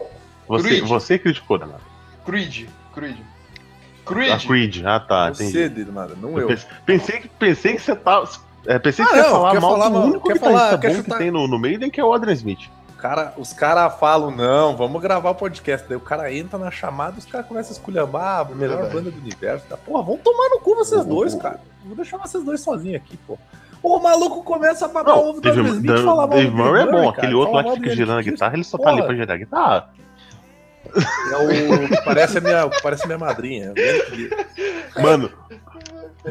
Você, 0.48 0.68
Creed. 0.68 0.84
você 0.88 1.20
criticou, 1.20 1.58
Renato. 1.58 1.82
Creed. 2.26 2.68
Creed. 2.94 3.18
A 3.18 4.06
Creed. 4.06 4.46
Creed. 4.46 4.86
Ah, 4.86 5.00
tá, 5.00 5.30
entendi. 5.34 5.52
Você, 5.52 5.70
Denado, 5.70 6.16
não 6.18 6.32
Eu 6.34 6.42
eu. 6.42 6.48
pensei, 6.48 6.70
pensei 6.86 7.20
que, 7.22 7.28
pensei 7.30 7.74
que 7.76 7.82
você 7.82 7.96
tava. 7.96 8.30
é, 8.66 8.78
pensei 8.78 9.04
que 9.06 9.12
Ah, 9.12 9.16
você 9.16 9.22
ia 9.22 9.30
falar 9.32 9.54
mal 9.60 9.72
falar 9.72 9.90
do 9.90 10.00
único 10.02 10.32
guitarrista 10.34 10.78
bom 10.78 10.80
que 10.82 10.94
chutar- 10.96 11.18
tem 11.18 11.32
no, 11.32 11.48
no 11.48 11.58
Maiden, 11.58 11.90
que 11.90 12.00
é 12.00 12.04
o 12.04 12.14
Adrian 12.14 12.34
Smith. 12.34 12.70
Cara, 12.98 13.34
os 13.38 13.52
caras 13.52 13.98
falam, 14.00 14.32
não, 14.32 14.78
vamos 14.78 15.02
gravar 15.02 15.32
o 15.32 15.36
podcast. 15.36 15.86
Daí 15.88 15.98
o 15.98 16.02
cara 16.02 16.34
entra 16.34 16.58
na 16.58 16.72
chamada 16.72 17.18
os 17.20 17.26
caras 17.26 17.48
começam 17.48 17.72
a 17.72 17.74
esculhambar 17.78 18.40
a 18.42 18.46
melhor 18.56 18.78
Verdade. 18.78 18.94
banda 18.96 19.12
do 19.12 19.18
universo. 19.20 19.66
Tá? 19.68 19.76
Porra, 19.76 20.04
vamos 20.04 20.22
tomar 20.22 20.50
no 20.50 20.60
cu 20.60 20.76
vocês 20.76 21.06
dois, 21.06 21.36
cara. 21.36 21.60
Vou 21.84 21.96
deixar 21.96 22.18
vocês 22.18 22.44
dois 22.46 22.62
sozinhos 22.62 22.96
aqui, 22.98 23.18
pô. 23.28 23.38
O 23.84 24.00
maluco 24.00 24.42
começa 24.44 24.86
a 24.86 24.88
babar 24.88 25.16
o 25.16 25.22
Não, 25.22 25.30
ovo 25.32 25.42
da 25.42 25.52
Dave, 25.52 25.68
Smith 25.68 25.84
e 25.84 25.88
Dave, 25.88 26.04
falar 26.06 26.26
mal 26.28 26.30
Dave 26.38 26.50
do 26.50 26.56
Murray 26.58 26.82
é 26.82 26.86
bom. 26.86 26.92
cara. 26.92 27.10
Aquele 27.10 27.34
outro 27.34 27.52
Fala 27.54 27.68
lá 27.68 27.74
que 27.76 27.82
fica 27.82 27.96
girando 27.96 28.20
a 28.20 28.22
guitarra, 28.22 28.54
ele 28.56 28.64
só 28.64 28.78
tá 28.78 28.88
ali 28.90 28.98
Porra. 28.98 29.08
pra 29.08 29.16
girar 29.18 29.36
a 29.36 29.38
guitarra. 29.38 29.90
É 31.32 31.38
o 31.38 31.88
que 31.90 32.02
parece 32.06 32.38
a 32.38 32.42
minha, 32.42 32.70
parece 32.82 33.04
a 33.04 33.08
minha 33.08 33.18
madrinha. 33.20 33.74
Mano, 35.02 35.30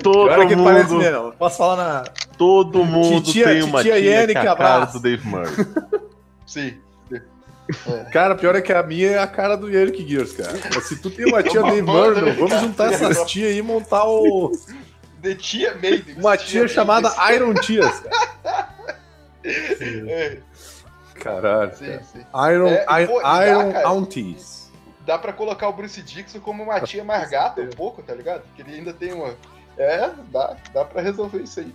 todo 0.03 0.29
Pior 0.29 0.43
é 0.43 0.47
que 0.47 0.57
parece 0.57 0.91
mundo, 0.93 1.03
mesmo. 1.03 1.33
Posso 1.33 1.59
falar 1.59 1.77
na. 1.77 2.05
todo 2.38 2.85
mundo 2.85 3.23
Titia- 3.23 3.47
tem 3.47 3.62
uma 3.62 3.79
titia 3.83 4.01
tia 4.01 4.11
Yane 4.21 4.33
que 4.33 4.38
é 4.38 4.49
a 4.49 4.57
cara 4.57 4.85
do 4.87 5.01
Dave 5.01 5.27
Murray. 5.29 5.53
Sim. 6.47 6.75
Cara, 8.12 8.35
pior 8.35 8.55
é 8.55 8.61
que 8.61 8.73
a 8.73 8.83
minha 8.83 9.11
é 9.12 9.19
a 9.19 9.27
cara 9.27 9.57
do 9.57 9.71
Yannick 9.71 10.07
Gears, 10.07 10.33
cara. 10.33 10.53
Se 10.83 10.97
tu 11.01 11.11
tem 11.11 11.27
uma 11.27 11.43
tia 11.43 11.61
Uma 11.62 11.71
Dave 11.71 11.83
Murray, 11.83 12.33
vamos 12.33 12.51
cara. 12.51 12.61
juntar 12.62 12.93
essas 12.93 13.25
tias 13.31 13.51
aí 13.51 13.59
e 13.59 13.62
montar 13.62 14.05
o. 14.05 14.53
The 15.22 15.35
Tia 15.37 15.74
Maiden. 15.74 16.16
Uma 16.18 16.37
tia 16.37 16.66
chamada 16.68 17.11
Iron 17.32 17.54
Tias, 17.54 18.00
cara. 18.00 18.68
É, 19.44 20.38
Caralho. 21.14 21.74
sim, 21.76 21.87
cara. 21.87 22.02
sim. 22.04 22.20
Iron, 22.52 22.68
É, 22.68 23.02
I- 23.02 23.06
pô, 23.06 23.20
dá, 23.22 23.46
Iron 23.48 23.72
cara. 23.72 23.88
Aunties. 23.88 24.70
Dá 25.06 25.18
pra 25.18 25.32
colocar 25.32 25.68
o 25.68 25.72
Bruce 25.72 26.00
Dixon 26.02 26.38
como 26.40 26.62
uma 26.62 26.80
tia 26.80 27.02
mais 27.02 27.28
gata 27.30 27.61
um 27.61 27.70
pouco, 27.70 28.02
tá 28.02 28.14
ligado? 28.14 28.42
Porque 28.42 28.62
ele 28.62 28.76
ainda 28.78 28.92
tem 28.92 29.12
uma. 29.12 29.35
É, 29.76 30.11
dá, 30.30 30.56
dá 30.72 30.85
pra 30.85 31.02
resolver 31.02 31.38
isso 31.42 31.61
aí. 31.61 31.72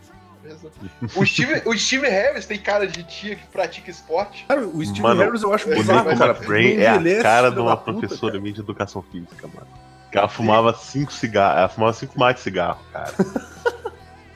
O 1.15 1.25
Steve, 1.25 1.61
o 1.65 1.77
Steve 1.77 2.07
Harris 2.07 2.45
tem 2.45 2.57
cara 2.57 2.87
de 2.87 3.03
tia 3.03 3.35
que 3.35 3.45
pratica 3.47 3.91
esporte. 3.91 4.45
Cara, 4.47 4.61
o 4.65 4.81
Steve 4.85 5.01
Mano, 5.01 5.19
Harris 5.21 5.41
eu 5.43 5.53
acho 5.53 5.67
bizarro, 5.67 6.17
cara. 6.17 6.31
McBrain 6.31 6.77
Não 6.77 6.83
é 6.83 7.19
a 7.19 7.21
cara 7.21 7.51
de 7.51 7.59
uma 7.59 7.75
professora 7.75 8.39
minha 8.39 8.53
de 8.53 8.61
educação 8.61 9.01
física, 9.01 9.45
mano. 9.47 9.67
Que 10.11 10.17
ela 10.17 10.29
fumava 10.29 10.73
cinco 10.73 11.11
cigarros, 11.11 11.57
ela 11.59 11.69
fumava 11.69 11.93
cinco 11.93 12.19
mais 12.19 12.35
de 12.35 12.41
cigarro, 12.41 12.79
cara. 12.93 13.13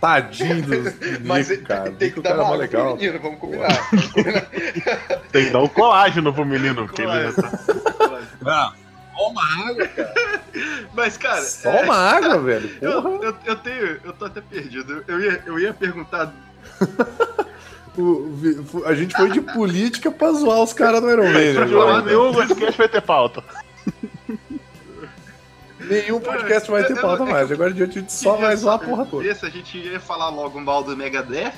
Tadinho 0.01 0.63
do 0.63 1.27
Mas 1.27 1.49
Nico, 1.49 1.63
cara. 1.65 1.91
tem, 1.91 2.07
Nico 2.09 2.21
que 2.23 2.27
é 2.27 2.31
um 2.31 2.35
dar 2.35 2.43
cara 2.43 2.43
uma 2.43 2.55
legal. 2.57 2.95
legal. 2.95 2.97
pro 2.97 2.97
menino, 2.97 3.19
vamos 3.21 3.39
combinar. 3.39 3.87
Vamos 3.91 4.07
combinar. 4.07 5.21
Tem 5.31 5.45
que 5.45 5.51
dar 5.51 5.59
um 5.59 5.67
colágeno 5.67 6.33
pro 6.33 6.45
menino, 6.45 6.85
porque 6.87 7.03
ele 7.03 7.31
já 7.31 7.33
tá... 7.33 7.51
Não, 8.41 8.73
toma 9.15 9.41
água, 9.69 9.87
cara. 9.87 10.13
Mas, 10.93 11.17
cara. 11.17 11.41
Só 11.43 11.69
é, 11.69 11.83
uma 11.83 11.95
água, 11.95 12.39
velho. 12.39 12.69
eu, 12.81 13.21
eu, 13.21 13.35
eu 13.45 13.55
tenho. 13.57 13.99
Eu 14.03 14.13
tô 14.13 14.25
até 14.25 14.41
perdido. 14.41 15.03
Eu 15.07 15.19
ia, 15.19 15.43
eu 15.45 15.59
ia 15.59 15.73
perguntar. 15.73 16.33
O- 17.97 18.83
a 18.85 18.93
gente 18.95 19.13
foi 19.13 19.29
de 19.31 19.41
política 19.41 20.09
pra 20.09 20.31
zoar 20.31 20.61
os 20.61 20.71
caras 20.71 21.01
do 21.01 21.09
Iron 21.09 21.23
falar 21.69 22.01
né? 22.01 22.07
nenhum 22.07 22.31
podcast 22.31 22.77
vai 22.77 22.87
ter 22.87 23.01
pauta. 23.01 23.43
Nenhum 25.91 26.19
podcast 26.19 26.71
vai 26.71 26.83
ter 26.83 26.99
pauta 26.99 27.23
é 27.23 27.31
mais. 27.31 27.51
Agora 27.51 27.73
diante 27.73 27.97
a 27.97 28.01
gente 28.01 28.13
só 28.13 28.35
vai 28.35 28.55
zoar 28.55 28.75
a 28.75 28.79
porra 28.79 29.05
toda. 29.05 29.35
Se 29.35 29.45
a 29.45 29.49
gente 29.49 29.77
ia 29.77 29.99
falar 29.99 30.29
logo 30.29 30.59
mal 30.59 30.83
do 30.83 30.95
Megadeth 30.95 31.53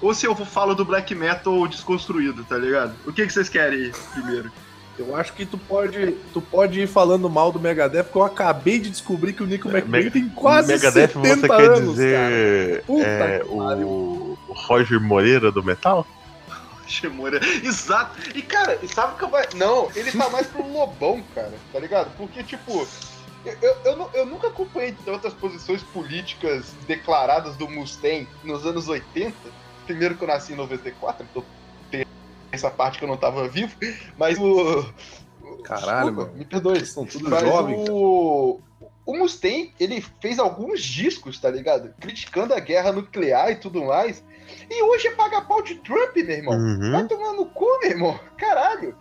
ou 0.00 0.14
se 0.14 0.26
eu 0.26 0.34
falo 0.36 0.74
do 0.74 0.84
black 0.84 1.14
metal 1.14 1.66
desconstruído, 1.68 2.44
tá 2.44 2.56
ligado? 2.56 2.94
O 3.06 3.12
que, 3.12 3.26
que 3.26 3.32
vocês 3.32 3.48
querem 3.48 3.78
ir 3.78 3.94
primeiro? 4.12 4.50
Eu 4.98 5.16
acho 5.16 5.32
que 5.32 5.46
tu 5.46 5.56
pode, 5.56 6.12
tu 6.34 6.40
pode 6.40 6.80
ir 6.80 6.86
falando 6.86 7.28
mal 7.28 7.50
do 7.50 7.58
Megadeth, 7.58 8.04
porque 8.04 8.18
eu 8.18 8.24
acabei 8.24 8.78
de 8.78 8.90
descobrir 8.90 9.32
que 9.32 9.42
o 9.42 9.46
Nico 9.46 9.68
McBrain 9.68 10.04
Mega- 10.04 10.10
tem 10.10 10.28
quase 10.28 10.68
Megadeth, 10.72 11.12
70 11.12 11.36
você 11.36 11.48
quer 11.48 11.70
anos, 11.70 11.90
dizer 11.90 12.84
Puta 12.84 13.06
é, 13.06 13.42
o, 13.46 13.56
o 14.48 14.52
Roger 14.52 15.00
Moreira 15.00 15.50
do 15.50 15.62
metal? 15.62 16.06
Shimura. 16.86 17.40
Exato. 17.64 18.18
E, 18.34 18.42
cara, 18.42 18.78
sabe 18.92 19.14
o 19.14 19.16
que 19.16 19.24
eu 19.24 19.28
vai. 19.28 19.46
Não, 19.54 19.88
ele 19.96 20.12
tá 20.12 20.28
mais 20.28 20.46
pro 20.46 20.66
Lobão, 20.70 21.22
cara, 21.34 21.52
tá 21.72 21.78
ligado? 21.78 22.10
Porque, 22.16 22.42
tipo. 22.42 22.86
Eu, 23.44 23.54
eu, 23.60 23.76
eu, 23.84 24.10
eu 24.14 24.26
nunca 24.26 24.48
acompanhei 24.48 24.92
tantas 24.92 25.34
posições 25.34 25.82
políticas 25.82 26.72
declaradas 26.86 27.56
do 27.56 27.68
Mustang 27.68 28.28
nos 28.44 28.64
anos 28.66 28.88
80. 28.88 29.34
Primeiro 29.86 30.16
que 30.16 30.22
eu 30.24 30.28
nasci 30.28 30.52
em 30.52 30.56
94, 30.56 31.26
então 31.28 31.46
essa 32.52 32.70
parte 32.70 32.98
que 32.98 33.04
eu 33.04 33.08
não 33.08 33.16
tava 33.16 33.48
vivo, 33.48 33.74
mas 34.16 34.38
o. 34.38 34.84
Caralho, 35.64 36.06
Desculpa, 36.10 36.30
meu. 36.30 36.38
me 36.38 36.44
perdoe. 36.44 36.76
Eles 36.76 36.92
são 36.92 37.04
tudo 37.06 37.30
jovens. 37.30 37.88
o... 37.90 38.60
o 39.06 39.16
Mustaine, 39.16 39.72
ele 39.80 40.04
fez 40.20 40.38
alguns 40.38 40.82
discos, 40.82 41.40
tá 41.40 41.50
ligado? 41.50 41.94
Criticando 42.00 42.54
a 42.54 42.60
guerra 42.60 42.92
nuclear 42.92 43.50
e 43.50 43.56
tudo 43.56 43.84
mais. 43.84 44.22
E 44.70 44.82
hoje 44.82 45.08
é 45.08 45.12
paga 45.12 45.40
pau 45.40 45.62
de 45.62 45.76
Trump, 45.76 46.14
meu 46.14 46.30
irmão. 46.30 46.58
Vai 46.90 47.02
Uhum. 47.02 47.08
tomar 47.08 47.32
no 47.32 47.46
cu, 47.46 47.66
meu 47.80 47.90
irmão. 47.90 48.20
Caralho. 48.36 48.96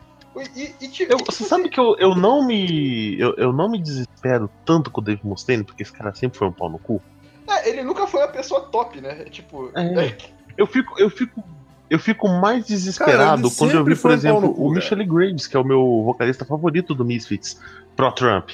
E, 0.56 0.74
e, 0.80 0.88
tipo, 0.88 1.12
Eu- 1.12 1.18
você 1.26 1.44
sabe 1.44 1.70
que 1.70 1.80
eu, 1.80 1.96
eu 2.00 2.16
não 2.16 2.46
me. 2.46 3.20
Eu, 3.20 3.34
eu 3.38 3.52
não 3.54 3.70
me 3.70 3.78
desespero 3.82 4.50
tanto 4.66 4.90
com 4.90 5.02
o 5.02 5.04
Dave 5.04 5.20
Mustaine, 5.24 5.64
porque 5.64 5.84
esse 5.84 5.92
cara 5.92 6.14
sempre 6.14 6.38
foi 6.38 6.48
um 6.48 6.52
pau 6.54 6.70
no 6.70 6.80
cu. 6.80 7.02
é, 7.50 7.68
ele 7.70 7.84
nunca 7.84 8.08
foi 8.08 8.22
uma 8.22 8.30
pessoa 8.30 8.62
top, 8.62 9.02
né? 9.02 9.24
É 9.26 9.30
Tipo. 9.30 9.70
É. 9.76 10.06
é, 10.08 10.18
Eu 10.58 10.66
fico, 10.66 10.98
eu 10.98 11.10
fico, 11.10 11.44
eu 11.90 12.00
fico 12.00 12.28
mais 12.30 12.64
Cara, 12.64 12.68
desesperado 12.68 13.48
ele 13.48 13.56
quando 13.58 13.72
eu 13.72 13.84
vi, 13.84 13.96
por 13.96 14.12
um 14.12 14.14
exemplo, 14.14 14.42
no 14.42 14.54
cu, 14.54 14.62
o 14.62 14.68
cara. 14.70 14.76
Michelle 14.76 15.06
Graves, 15.06 15.48
que 15.48 15.58
é 15.58 15.60
o 15.60 15.64
meu 15.66 16.04
vocalista 16.06 16.46
favorito 16.46 16.96
do 16.96 17.04
Misfits, 17.04 17.60
pró-Trump. 17.96 18.52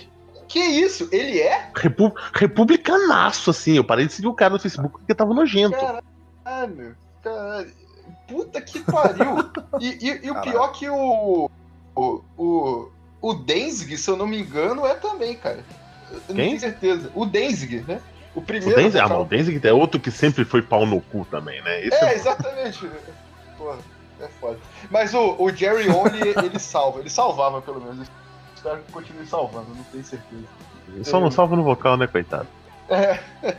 Que 0.48 0.60
isso? 0.60 1.08
Ele 1.12 1.40
é? 1.42 1.70
Repu 1.76 2.12
republicanaço, 2.34 3.50
assim. 3.52 3.74
Eu 3.74 3.84
parei 3.84 4.08
de 4.08 4.14
seguir 4.14 4.28
o 4.28 4.34
cara 4.34 4.54
no 4.54 4.60
Facebook 4.60 4.98
porque 4.98 5.14
tava 5.14 5.34
nojento. 5.34 5.78
Caralho. 5.78 6.96
Caralho. 7.22 7.72
Puta 8.28 8.62
que 8.62 8.80
pariu. 8.80 9.38
E, 9.80 9.88
e- 10.10 10.26
e 10.26 10.32
o 10.32 10.42
pior 10.42 10.70
que 10.72 10.90
o. 10.90 11.50
O. 11.98 12.24
O, 12.38 12.90
o 13.22 13.34
Denzig, 13.34 13.98
se 13.98 14.10
eu 14.10 14.16
não 14.16 14.28
me 14.28 14.40
engano, 14.40 14.86
é 14.86 14.94
também, 14.94 15.36
cara. 15.36 15.64
Eu 16.12 16.18
não 16.30 16.36
Quem? 16.36 16.48
tenho 16.50 16.60
certeza. 16.60 17.12
O 17.16 17.26
Denzig, 17.26 17.84
né? 17.88 18.00
O 18.36 18.40
O 18.40 18.42
primeiro. 18.42 18.76
Denzel, 18.76 19.02
ah, 19.02 19.08
vocal- 19.08 19.20
mas 19.30 19.48
o 19.48 19.52
Denzel 19.52 19.62
é 19.64 19.74
outro 19.74 20.00
que 20.00 20.12
sempre 20.12 20.46
foi 20.46 20.62
pau 20.62 20.86
no 20.86 21.02
cu 21.02 21.26
também, 21.30 21.62
né? 21.64 21.84
Esse 21.86 21.96
É, 21.96 22.10
é, 22.10 22.16
exatamente. 22.16 22.88
Porra, 23.58 23.78
é 24.22 24.28
foda. 24.40 24.60
Mas 24.92 25.14
o, 25.14 25.36
o 25.40 25.50
Jerry 25.50 25.90
Only, 25.90 26.20
ele 26.46 26.60
salva. 26.60 27.00
Ele 27.00 27.10
salvava, 27.10 27.62
pelo 27.62 27.82
menos. 27.82 28.08
Espero 28.56 28.82
que 28.84 28.92
continue 28.92 29.26
salvando, 29.26 29.68
não 29.76 29.84
tenho 29.86 30.04
certeza. 30.04 30.44
só 31.04 31.20
não 31.20 31.30
salva 31.32 31.56
no 31.56 31.64
vocal, 31.64 31.98
né, 31.98 32.08
coitado? 32.08 32.48
É. 32.90 33.20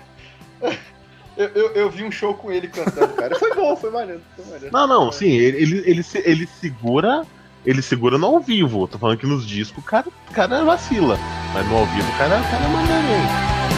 Eu, 1.37 1.47
eu, 1.55 1.71
eu 1.75 1.89
vi 1.91 2.03
um 2.03 2.11
show 2.11 2.35
com 2.35 2.51
ele 2.51 2.67
cantando, 2.67 3.15
cara. 3.15 3.39
Foi 3.39 3.55
bom, 3.55 3.77
foi 3.77 3.93
maneiro. 3.93 4.21
Foi 4.35 4.45
maneiro. 4.47 4.71
Não, 4.73 4.89
não, 4.89 5.13
sim, 5.13 5.31
ele, 5.31 5.63
ele, 5.63 5.79
ele, 5.89 6.05
ele 6.25 6.47
segura. 6.61 7.25
Ele 7.65 7.83
segura 7.83 8.17
no 8.19 8.27
ao 8.27 8.41
vivo. 8.41 8.87
Tô 8.87 8.99
falando 8.99 9.19
que 9.19 9.27
nos 9.27 9.47
discos 9.47 9.83
o 9.83 9.87
cara, 9.87 10.07
cara 10.33 10.65
vacila. 10.65 11.19
Mas 11.53 11.67
no 11.67 11.77
ao 11.77 11.87
vivo 11.87 12.09
o 12.09 12.19
cara, 12.19 12.41
o 12.41 12.45
cara 12.45 12.65
é 12.65 12.69
maneirinho. 12.69 13.78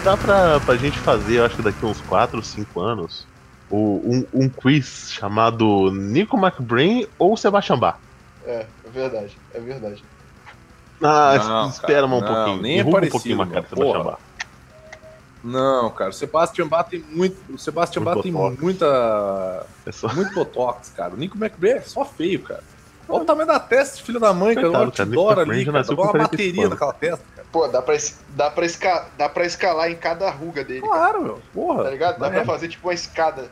Dá 0.00 0.16
pra, 0.16 0.60
pra 0.60 0.76
gente 0.76 0.98
fazer, 0.98 1.38
eu 1.38 1.44
acho 1.46 1.56
que 1.56 1.62
daqui 1.62 1.84
uns 1.84 2.00
4, 2.02 2.42
5 2.42 2.80
anos, 2.80 3.26
o- 3.70 4.00
um, 4.04 4.26
um 4.44 4.48
quiz 4.48 5.10
chamado 5.12 5.90
Nico 5.92 6.36
McBrain 6.36 7.06
ou 7.18 7.36
Sebastian 7.36 7.78
Bach. 7.78 7.96
É, 8.46 8.66
é 8.84 8.90
verdade, 8.90 9.36
é 9.54 9.60
verdade. 9.60 10.02
Ah, 11.02 11.34
Não, 11.38 11.68
espera 11.70 11.94
cara, 11.94 12.06
um 12.06 12.08
não, 12.10 12.20
pouquinho. 12.20 12.62
nem 12.62 12.72
é 12.72 12.76
Derruba 12.76 12.90
um 12.90 12.92
parecido, 13.00 13.12
pouquinho 13.12 13.34
uma 13.36 13.46
cara 13.46 13.62
do 13.62 13.68
Sebastian. 13.68 14.02
Bach. 14.04 14.18
Não, 15.42 15.90
cara, 15.90 16.10
o 16.10 16.12
Sebastian 16.12 16.66
Bach 16.68 16.86
tem 16.90 17.00
muito. 17.10 17.36
O 17.54 17.58
Sebastian 17.58 18.02
Bach 18.02 18.20
tem 18.22 18.30
muita. 18.30 19.66
É 19.86 19.92
só... 19.92 20.12
Muito 20.12 20.34
botox, 20.34 20.90
cara. 20.94 21.14
O 21.14 21.16
Nico 21.16 21.38
McBrain 21.38 21.72
é 21.76 21.80
só 21.80 22.04
feio, 22.04 22.40
cara. 22.42 22.62
Olha 23.08 23.22
o 23.22 23.24
tamanho 23.26 23.46
da 23.48 23.58
testa, 23.58 24.02
filho 24.04 24.20
da 24.20 24.34
mãe, 24.34 24.54
cara. 24.54 24.66
Coitado, 24.68 24.82
Olha 24.82 24.88
o 24.88 24.92
cara, 24.92 25.08
outdoor 25.08 25.28
Nico 25.30 25.40
McBrain 25.40 25.56
ali, 25.60 25.64
cara. 25.72 25.82
Dá 25.82 25.94
com 25.96 26.02
uma 26.02 26.10
45 26.10 26.30
bateria 26.30 26.68
naquela 26.68 26.92
testa, 26.92 27.24
cara. 27.34 27.39
Pô, 27.52 27.66
dá 27.66 27.82
pra, 27.82 27.96
dá, 28.30 28.48
pra 28.50 28.64
esca, 28.64 29.06
dá 29.18 29.28
pra 29.28 29.44
escalar 29.44 29.90
em 29.90 29.96
cada 29.96 30.30
ruga 30.30 30.62
dele, 30.62 30.82
cara, 30.82 30.92
Claro, 30.92 31.22
meu. 31.22 31.42
Porra. 31.52 31.84
tá 31.84 31.90
ligado? 31.90 32.18
Dá 32.20 32.28
É. 32.28 32.30
pra 32.30 32.44
fazer 32.44 32.68
tipo 32.68 32.86
uma 32.88 32.94
escada. 32.94 33.50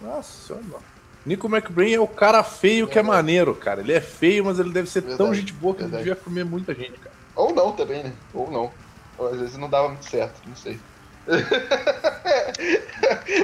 Nossa 0.00 0.46
senhora. 0.46 0.64
mano. 0.66 0.84
Nico 1.26 1.46
McBrain 1.48 1.92
é 1.94 2.00
o 2.00 2.06
cara 2.08 2.42
feio 2.42 2.86
que 2.88 2.98
é 2.98 3.02
maneiro, 3.02 3.54
cara. 3.54 3.80
Ele 3.80 3.92
é 3.92 4.00
feio, 4.00 4.44
mas 4.46 4.58
ele 4.58 4.70
deve 4.70 4.88
ser 4.88 5.02
tão 5.02 5.16
Verdade, 5.16 5.40
gente 5.40 5.52
boa 5.52 5.74
que 5.74 5.82
ele 5.82 5.90
verdade. 5.90 6.04
devia 6.08 6.22
comer 6.24 6.44
muita 6.44 6.74
gente, 6.74 6.98
cara. 6.98 7.14
Ou 7.36 7.54
não 7.54 7.72
também, 7.72 8.02
né? 8.04 8.12
Ou 8.32 8.50
não. 8.50 8.72
Ou 9.18 9.28
às 9.28 9.38
vezes 9.38 9.56
não 9.58 9.68
dava 9.68 9.88
muito 9.88 10.04
certo, 10.08 10.40
não 10.46 10.56
sei. 10.56 10.80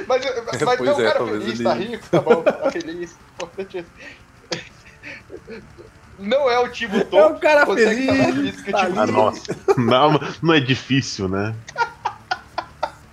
mas 0.07 0.25
mas 0.45 0.63
Pois 0.63 0.79
não, 0.79 0.97
o 0.97 1.01
é, 1.01 1.11
cara 1.13 1.25
feliz, 1.25 1.53
ele- 1.59 1.63
tá 1.63 1.73
rico, 1.73 2.07
tá 2.09 2.21
bom, 2.21 2.41
tá 2.41 2.71
feliz. 2.71 3.15
É- 6.19 6.23
Não 6.23 6.49
é 6.49 6.59
o 6.59 6.69
tipo 6.69 6.95
É 6.97 7.03
top. 7.03 7.33
um 7.35 7.39
cara 7.39 7.65
tá 7.65 7.73
feliz. 7.75 8.59
o 8.59 8.71
tá 8.71 8.87
Ah, 9.01 9.05
nossa. 9.07 9.55
Não, 9.77 10.19
não 10.41 10.53
é 10.53 10.59
difícil, 10.59 11.27
né? 11.29 11.53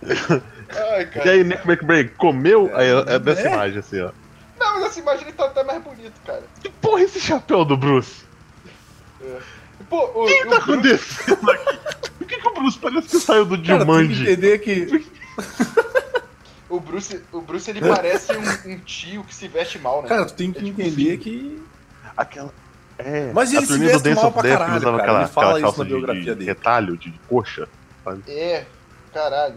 Ai, 0.02 1.08
E 1.24 1.28
aí, 1.28 1.44
Nick 1.44 1.66
McBrain 1.68 2.08
comeu? 2.16 2.70
É, 2.74 2.80
Aí 2.80 3.14
é 3.14 3.18
dessa 3.18 3.48
é. 3.48 3.52
imagem 3.52 3.78
assim, 3.78 4.00
ó. 4.00 4.10
Não, 4.58 4.74
mas 4.74 4.84
essa 4.90 5.00
imagem 5.00 5.22
ele 5.24 5.32
tá 5.32 5.44
até 5.46 5.62
mais 5.64 5.82
bonito, 5.82 6.12
cara. 6.26 6.42
Que 6.62 6.68
porra 6.70 7.00
é 7.00 7.04
esse 7.04 7.20
chapéu 7.20 7.64
do 7.64 7.76
Bruce? 7.76 8.24
Pô, 9.88 9.98
o, 10.14 10.24
O 10.24 10.26
que 10.26 10.44
tá 10.46 10.56
o 10.56 10.60
Bruce, 10.60 10.70
acontecendo 10.72 11.50
aqui? 11.50 11.78
Por 12.18 12.26
que, 12.26 12.36
que 12.38 12.48
o 12.48 12.54
Bruce 12.54 12.78
parece 12.78 13.08
que 13.08 13.20
saiu 13.20 13.44
do 13.44 13.62
Jumanji? 13.62 14.22
entender 14.22 14.58
que. 14.58 15.06
o 16.68 16.80
Bruce, 16.80 17.22
o 17.32 17.40
Bruce 17.40 17.70
ele 17.70 17.80
parece 17.80 18.32
um, 18.32 18.72
um 18.72 18.78
tio 18.78 19.24
que 19.24 19.34
se 19.34 19.46
veste 19.48 19.78
mal, 19.78 20.02
né? 20.02 20.08
Cara, 20.08 20.24
tu 20.26 20.34
tem 20.34 20.52
que 20.52 20.58
É 20.58 20.62
tipo 20.62 20.80
entender 20.80 21.18
que. 21.18 21.62
Aquela. 22.16 22.52
É, 22.98 23.32
Mas 23.32 23.52
ele 23.52 23.66
se 23.66 23.78
veste 23.78 24.14
mal 24.14 24.30
pra 24.30 24.42
Death, 24.42 24.52
que 24.52 24.58
caralho, 24.58 24.76
usava 24.78 24.96
cara. 24.98 25.02
aquela, 25.02 25.20
Ele 25.24 25.28
fala 25.32 25.52
isso 25.52 25.60
calça 25.62 25.78
na 25.78 25.84
de, 25.84 25.90
biografia 25.90 26.22
de 26.22 26.34
dele. 26.34 26.44
retalho, 26.44 26.96
de, 26.96 27.10
de 27.10 27.18
coxa. 27.28 27.68
É, 28.28 28.64
caralho. 29.12 29.56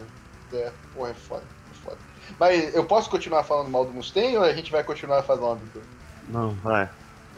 É, 0.53 0.71
porra, 0.95 1.09
é 1.09 1.13
foda, 1.13 1.43
é 1.71 1.85
foda. 1.85 1.97
Mas 2.39 2.73
eu 2.73 2.83
posso 2.85 3.09
continuar 3.09 3.43
falando 3.43 3.69
mal 3.69 3.85
do 3.85 3.91
Mustaine 3.93 4.37
ou 4.37 4.43
a 4.43 4.53
gente 4.53 4.71
vai 4.71 4.83
continuar 4.83 5.21
falando? 5.23 5.61
Não, 6.29 6.51
vai. 6.63 6.89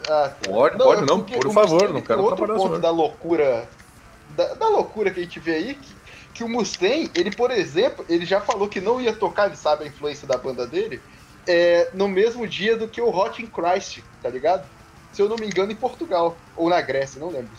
Ah, 0.08 0.30
tá. 0.40 0.50
Pode, 0.50 0.78
pode, 0.78 1.04
não, 1.04 1.22
por 1.22 1.46
o 1.46 1.52
favor, 1.52 1.92
não 1.92 2.00
quero 2.00 2.22
outro 2.22 2.46
ponto 2.46 2.62
senhor. 2.62 2.78
da 2.78 2.90
loucura, 2.90 3.68
da, 4.36 4.54
da 4.54 4.68
loucura 4.68 5.10
que 5.10 5.20
a 5.20 5.22
gente 5.22 5.38
vê 5.38 5.54
aí, 5.56 5.74
que, 5.74 5.94
que 6.34 6.44
o 6.44 6.48
Mustaine, 6.48 7.10
ele, 7.14 7.30
por 7.30 7.50
exemplo, 7.50 8.04
ele 8.08 8.24
já 8.24 8.40
falou 8.40 8.68
que 8.68 8.80
não 8.80 9.00
ia 9.00 9.12
tocar, 9.12 9.46
ele 9.46 9.56
sabe 9.56 9.84
a 9.84 9.86
influência 9.86 10.26
da 10.26 10.38
banda 10.38 10.66
dele, 10.66 11.02
é, 11.46 11.90
no 11.92 12.08
mesmo 12.08 12.46
dia 12.46 12.76
do 12.76 12.88
que 12.88 13.00
o 13.02 13.10
Hot 13.14 13.42
in 13.42 13.46
Christ, 13.46 13.98
tá 14.22 14.30
ligado? 14.30 14.64
Se 15.12 15.22
eu 15.22 15.28
não 15.28 15.36
me 15.36 15.46
engano, 15.46 15.72
em 15.72 15.76
Portugal, 15.76 16.38
ou 16.56 16.68
na 16.68 16.80
Grécia, 16.80 17.20
não 17.20 17.30
lembro. 17.30 17.50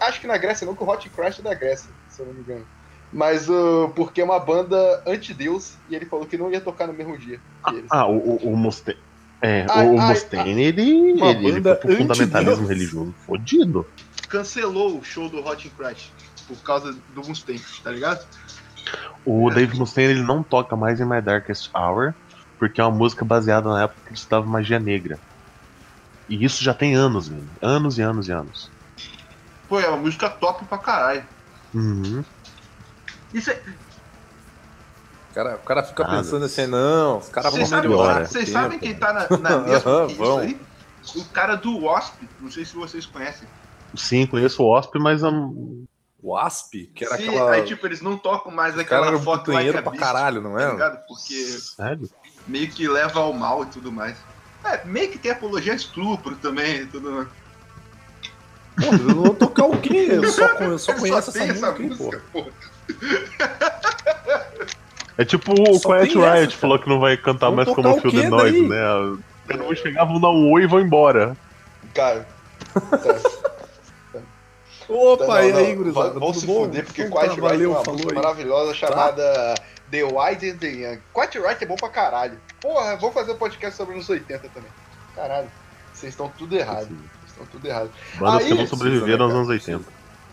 Acho 0.00 0.20
que 0.20 0.26
na 0.26 0.38
Grécia 0.38 0.66
não, 0.66 0.74
que 0.74 0.82
o 0.82 0.88
Hot 0.88 1.08
Christ 1.10 1.40
é 1.40 1.42
da 1.42 1.54
Grécia, 1.54 1.90
se 2.08 2.22
eu 2.22 2.26
não 2.26 2.34
me 2.34 2.40
engano. 2.40 2.66
Mas 3.12 3.48
uh, 3.48 3.92
porque 3.94 4.20
é 4.20 4.24
uma 4.24 4.40
banda 4.40 5.02
anti-Deus, 5.06 5.76
e 5.88 5.94
ele 5.94 6.06
falou 6.06 6.26
que 6.26 6.36
não 6.36 6.50
ia 6.50 6.60
tocar 6.60 6.86
no 6.86 6.92
mesmo 6.92 7.16
dia 7.18 7.40
que 7.66 7.74
eles. 7.76 7.88
Ah, 7.90 8.06
o, 8.06 8.16
o, 8.16 8.52
o 8.52 8.56
Mustaine. 8.56 9.00
É, 9.42 9.66
Ai, 9.68 9.88
o 9.88 10.00
ai, 10.00 10.08
Mustaine, 10.08 10.62
ele, 10.62 11.12
Uma 11.12 11.30
ele, 11.30 11.46
ele 11.46 11.60
banda 11.60 11.76
foi 11.76 11.90
pro 11.90 11.96
fundamentalismo 11.98 12.66
religioso 12.66 13.14
fodido. 13.26 13.86
Cancelou 14.28 14.98
o 14.98 15.04
show 15.04 15.28
do 15.28 15.44
Hot 15.44 15.68
Christ 15.70 16.12
por 16.48 16.56
causa 16.62 16.92
do 16.92 17.28
Mustaine, 17.28 17.62
tá 17.82 17.90
ligado? 17.90 18.26
O 19.24 19.50
É. 19.50 19.54
Dave 19.54 19.78
Mustaine 19.78 20.12
ele 20.12 20.22
não 20.22 20.42
toca 20.42 20.76
mais 20.76 21.00
em 21.00 21.04
My 21.04 21.20
Darkest 21.20 21.70
Hour, 21.74 22.14
porque 22.58 22.80
é 22.80 22.84
uma 22.84 22.96
música 22.96 23.24
baseada 23.24 23.68
na 23.68 23.82
época 23.84 24.00
que 24.02 24.08
ele 24.10 24.18
estudava 24.18 24.46
magia 24.46 24.78
negra. 24.78 25.18
E 26.28 26.44
isso 26.44 26.62
já 26.62 26.72
tem 26.72 26.94
anos, 26.94 27.28
velho. 27.28 27.46
Anos 27.62 27.98
e 27.98 28.02
anos 28.02 28.28
e 28.28 28.32
anos. 28.32 28.70
Pô, 29.68 29.80
é 29.80 29.88
uma 29.88 29.98
música 29.98 30.28
top 30.30 30.64
pra 30.66 30.78
caralho. 30.78 31.24
Uhum. 31.74 32.22
Isso 33.32 33.50
é, 33.50 33.60
O 35.30 35.34
cara, 35.34 35.56
o 35.56 35.58
cara 35.64 35.82
fica 35.82 36.04
Nada. 36.04 36.16
pensando 36.16 36.44
assim, 36.44 36.66
não, 36.66 37.18
os 37.18 37.28
caras 37.28 37.52
vão 37.52 37.60
melhorar. 37.68 37.88
melhora. 37.88 38.26
vocês 38.26 38.48
sabem 38.48 38.78
quem 38.78 38.94
tá 38.94 39.12
na, 39.12 39.38
na 39.38 39.58
mesma 39.64 39.90
Aham, 39.90 40.06
que 40.06 40.12
isso 40.12 40.22
vão. 40.22 40.38
aí? 40.38 40.60
O 41.16 41.24
cara 41.26 41.56
do 41.56 41.80
Wasp, 41.84 42.14
não 42.40 42.50
sei 42.50 42.64
se 42.64 42.74
vocês 42.74 43.04
conhecem. 43.04 43.46
Sim, 43.96 44.26
conheço 44.26 44.62
o 44.62 44.66
Osp, 44.66 44.94
mas 44.98 45.22
um, 45.22 45.84
O 46.22 46.36
Asp, 46.36 46.86
que 46.94 47.04
era 47.04 47.16
Sim, 47.16 47.28
aquela. 47.28 47.52
aí 47.52 47.64
tipo, 47.64 47.86
eles 47.86 48.00
não 48.00 48.16
tocam 48.16 48.50
mais 48.50 48.74
cara 48.74 48.82
aquela 48.82 49.16
um 49.16 49.20
foto 49.22 49.52
like 49.52 49.68
a 49.76 49.82
pra 49.82 49.90
beast, 49.90 50.04
caralho, 50.04 50.40
não 50.40 50.56
tá 50.56 50.62
é? 50.62 50.70
ligado? 50.70 51.06
Porque 51.06 51.34
sério? 51.34 52.08
meio 52.46 52.70
que 52.70 52.88
leva 52.88 53.20
ao 53.20 53.32
mal 53.32 53.64
e 53.64 53.66
tudo 53.66 53.92
mais. 53.92 54.16
É, 54.64 54.80
meio 54.84 55.10
que 55.10 55.18
tem 55.18 55.30
apologia 55.32 55.72
a 55.72 55.76
estupro 55.76 56.34
também 56.36 56.82
e 56.82 56.86
tudo. 56.86 57.28
Porra, 58.80 58.98
eu 58.98 59.14
vou 59.14 59.34
tocar 59.34 59.66
o 59.66 59.76
quê? 59.78 60.08
Eu 60.10 60.24
só, 60.30 60.46
eu 60.46 60.78
só 60.78 60.92
Eu 60.92 60.98
conheço 60.98 61.32
tenho 61.32 61.52
essa 61.52 61.70
música, 61.72 61.82
aí, 61.82 61.96
porra. 61.96 62.20
porra. 62.32 62.50
É 65.16 65.24
tipo 65.24 65.52
o 65.52 65.78
Só 65.78 65.88
Quiet 65.90 66.10
essa, 66.10 66.34
Riot 66.34 66.46
cara. 66.48 66.60
falou 66.60 66.78
que 66.78 66.88
não 66.88 66.98
vai 66.98 67.16
cantar 67.16 67.50
Vamos 67.50 67.66
mais 67.66 67.76
como 67.76 67.88
o 67.96 68.10
the 68.10 68.28
Noise, 68.28 68.66
né? 68.68 68.78
Eles 69.48 69.62
vão 69.62 69.74
chegar, 69.76 70.04
vão 70.06 70.20
dar 70.20 70.30
um 70.30 70.50
oi 70.50 70.62
e 70.64 70.66
vão 70.66 70.80
embora. 70.80 71.36
Cara. 71.94 72.26
tá. 72.72 73.14
Opa, 74.86 75.26
Não, 75.26 75.42
e 75.48 75.52
não, 75.52 75.58
aí, 75.60 75.74
gurizada? 75.76 76.18
vão- 76.20 76.34
se 76.34 76.46
bom? 76.46 76.64
fuder, 76.64 76.84
porque 76.84 77.02
Então 77.02 77.16
Quiet 77.18 77.28
tá, 77.28 77.34
Riot 77.34 77.40
tem 77.40 77.50
valeu, 77.50 77.70
uma 77.70 77.82
música 77.92 78.14
maravilhosa 78.14 78.74
chamada 78.74 79.54
The 79.90 80.04
Wide 80.04 80.50
and 80.50 80.58
the 80.58 80.68
Young. 80.68 81.00
Riot 81.14 81.64
é 81.64 81.66
bom 81.66 81.76
pra 81.76 81.88
caralho. 81.88 82.38
Porra, 82.60 82.96
vou 82.96 83.12
fazer 83.12 83.32
um 83.32 83.36
podcast 83.36 83.76
sobre 83.76 83.96
os 83.96 84.08
80 84.08 84.48
também. 84.48 84.70
Caralho, 85.14 85.48
vocês 85.92 86.12
estão 86.12 86.28
tudo 86.28 86.56
errado. 86.56 86.88
Vocês 86.88 87.30
estão 87.30 87.46
tudo 87.46 87.66
errado. 87.66 87.90
Bandas 88.18 88.42
Aí, 88.42 88.48
que 88.48 88.54
não 88.54 88.66
sobreviveram 88.66 89.26
aos 89.26 89.34
anos 89.34 89.48
né, 89.48 89.54
80. 89.54 89.84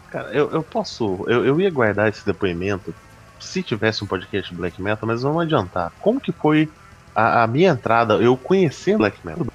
Cara, 0.10 0.30
eu, 0.32 0.52
eu 0.52 0.64
posso. 0.64 1.26
Eu, 1.28 1.45
eu 1.45 1.62
ia 1.62 1.70
guardar 1.70 2.10
esse 2.10 2.26
depoimento 2.26 2.93
se 3.39 3.64
tivesse 3.64 4.04
um 4.04 4.08
podcast 4.08 4.54
Black 4.54 4.82
Metal, 4.82 5.08
mas 5.08 5.22
vamos 5.24 5.43
adiantar. 5.43 5.91
Como 5.99 6.20
que 6.20 6.32
foi 6.32 6.70
a, 7.16 7.43
a 7.43 7.47
minha 7.47 7.72
entrada, 7.72 8.16
eu 8.16 8.38
conhecendo 8.38 8.99
Black 8.99 9.26
Metal? 9.26 9.47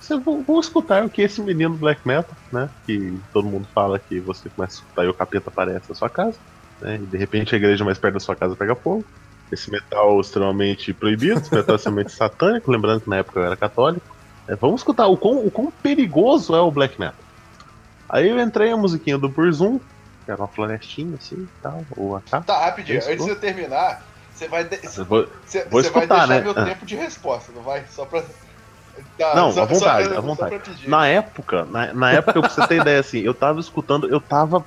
Você 0.00 0.18
vou, 0.18 0.42
vou 0.42 0.60
escutar 0.60 1.04
o 1.04 1.08
que 1.08 1.22
esse 1.22 1.40
menino 1.40 1.74
Black 1.74 2.06
Metal, 2.06 2.36
né? 2.52 2.68
Que 2.84 3.18
todo 3.32 3.48
mundo 3.48 3.66
fala 3.74 3.98
que 3.98 4.20
você 4.20 4.50
começa 4.50 4.74
a 4.74 4.80
escutar 4.80 5.04
e 5.04 5.08
o 5.08 5.14
capeta 5.14 5.48
aparece 5.48 5.88
na 5.88 5.94
sua 5.94 6.10
casa, 6.10 6.36
né? 6.80 6.96
E 6.96 7.06
de 7.06 7.16
repente 7.16 7.54
a 7.54 7.58
igreja 7.58 7.84
mais 7.84 7.98
perto 7.98 8.14
da 8.14 8.20
sua 8.20 8.36
casa 8.36 8.54
pega 8.54 8.74
fogo. 8.74 9.04
Esse 9.52 9.70
metal 9.70 10.20
extremamente 10.20 10.92
proibido, 10.92 11.38
esse 11.40 11.54
metal 11.54 11.76
extremamente 11.76 12.12
satânico, 12.16 12.70
lembrando 12.70 13.02
que 13.02 13.08
na 13.10 13.16
época 13.18 13.40
eu 13.40 13.44
era 13.46 13.56
católico. 13.56 14.14
É, 14.48 14.56
vamos 14.56 14.80
escutar 14.80 15.06
o 15.06 15.16
quão, 15.16 15.46
o 15.46 15.50
quão 15.50 15.70
perigoso 15.82 16.54
é 16.54 16.60
o 16.60 16.70
Black 16.70 16.98
Metal. 16.98 17.24
Aí 18.08 18.28
eu 18.28 18.38
entrei 18.38 18.70
a 18.72 18.76
musiquinha 18.76 19.16
do 19.16 19.28
Burzum, 19.28 19.78
que 20.24 20.30
era 20.30 20.40
uma 20.40 20.48
florestinha 20.48 21.16
assim 21.16 21.36
e 21.36 21.48
tal, 21.62 21.84
ou 21.96 22.16
AK. 22.16 22.42
Tá, 22.44 22.64
rapidinho, 22.66 22.98
antes 22.98 23.24
de 23.24 23.30
eu 23.30 23.36
terminar, 23.40 24.02
você 24.34 24.46
vai, 24.48 24.64
de- 24.64 24.80
Eu 24.96 25.04
vou- 25.06 25.26
você, 25.46 25.64
vou 25.64 25.82
você 25.82 25.90
vai 25.90 26.02
escutar, 26.04 26.26
deixar 26.26 26.26
né? 26.28 26.40
meu 26.42 26.52
Ah. 26.56 26.64
tempo 26.66 26.84
de 26.86 26.94
resposta, 26.96 27.52
não 27.52 27.62
vai? 27.62 27.84
Só 27.90 28.04
pra. 28.04 28.22
Tá, 29.18 29.34
Não, 29.34 29.50
só- 29.50 29.62
à 29.62 29.64
vontade, 29.64 30.08
só, 30.08 30.18
à 30.18 30.20
vontade. 30.20 30.88
Na 30.88 31.06
época, 31.08 31.64
na, 31.64 31.92
na 31.94 32.12
época, 32.12 32.40
pra 32.40 32.48
você 32.48 32.66
ter 32.68 32.80
ideia, 32.80 33.00
assim, 33.00 33.20
eu 33.20 33.34
tava 33.34 33.58
escutando, 33.60 34.08
eu 34.08 34.20
tava 34.20 34.64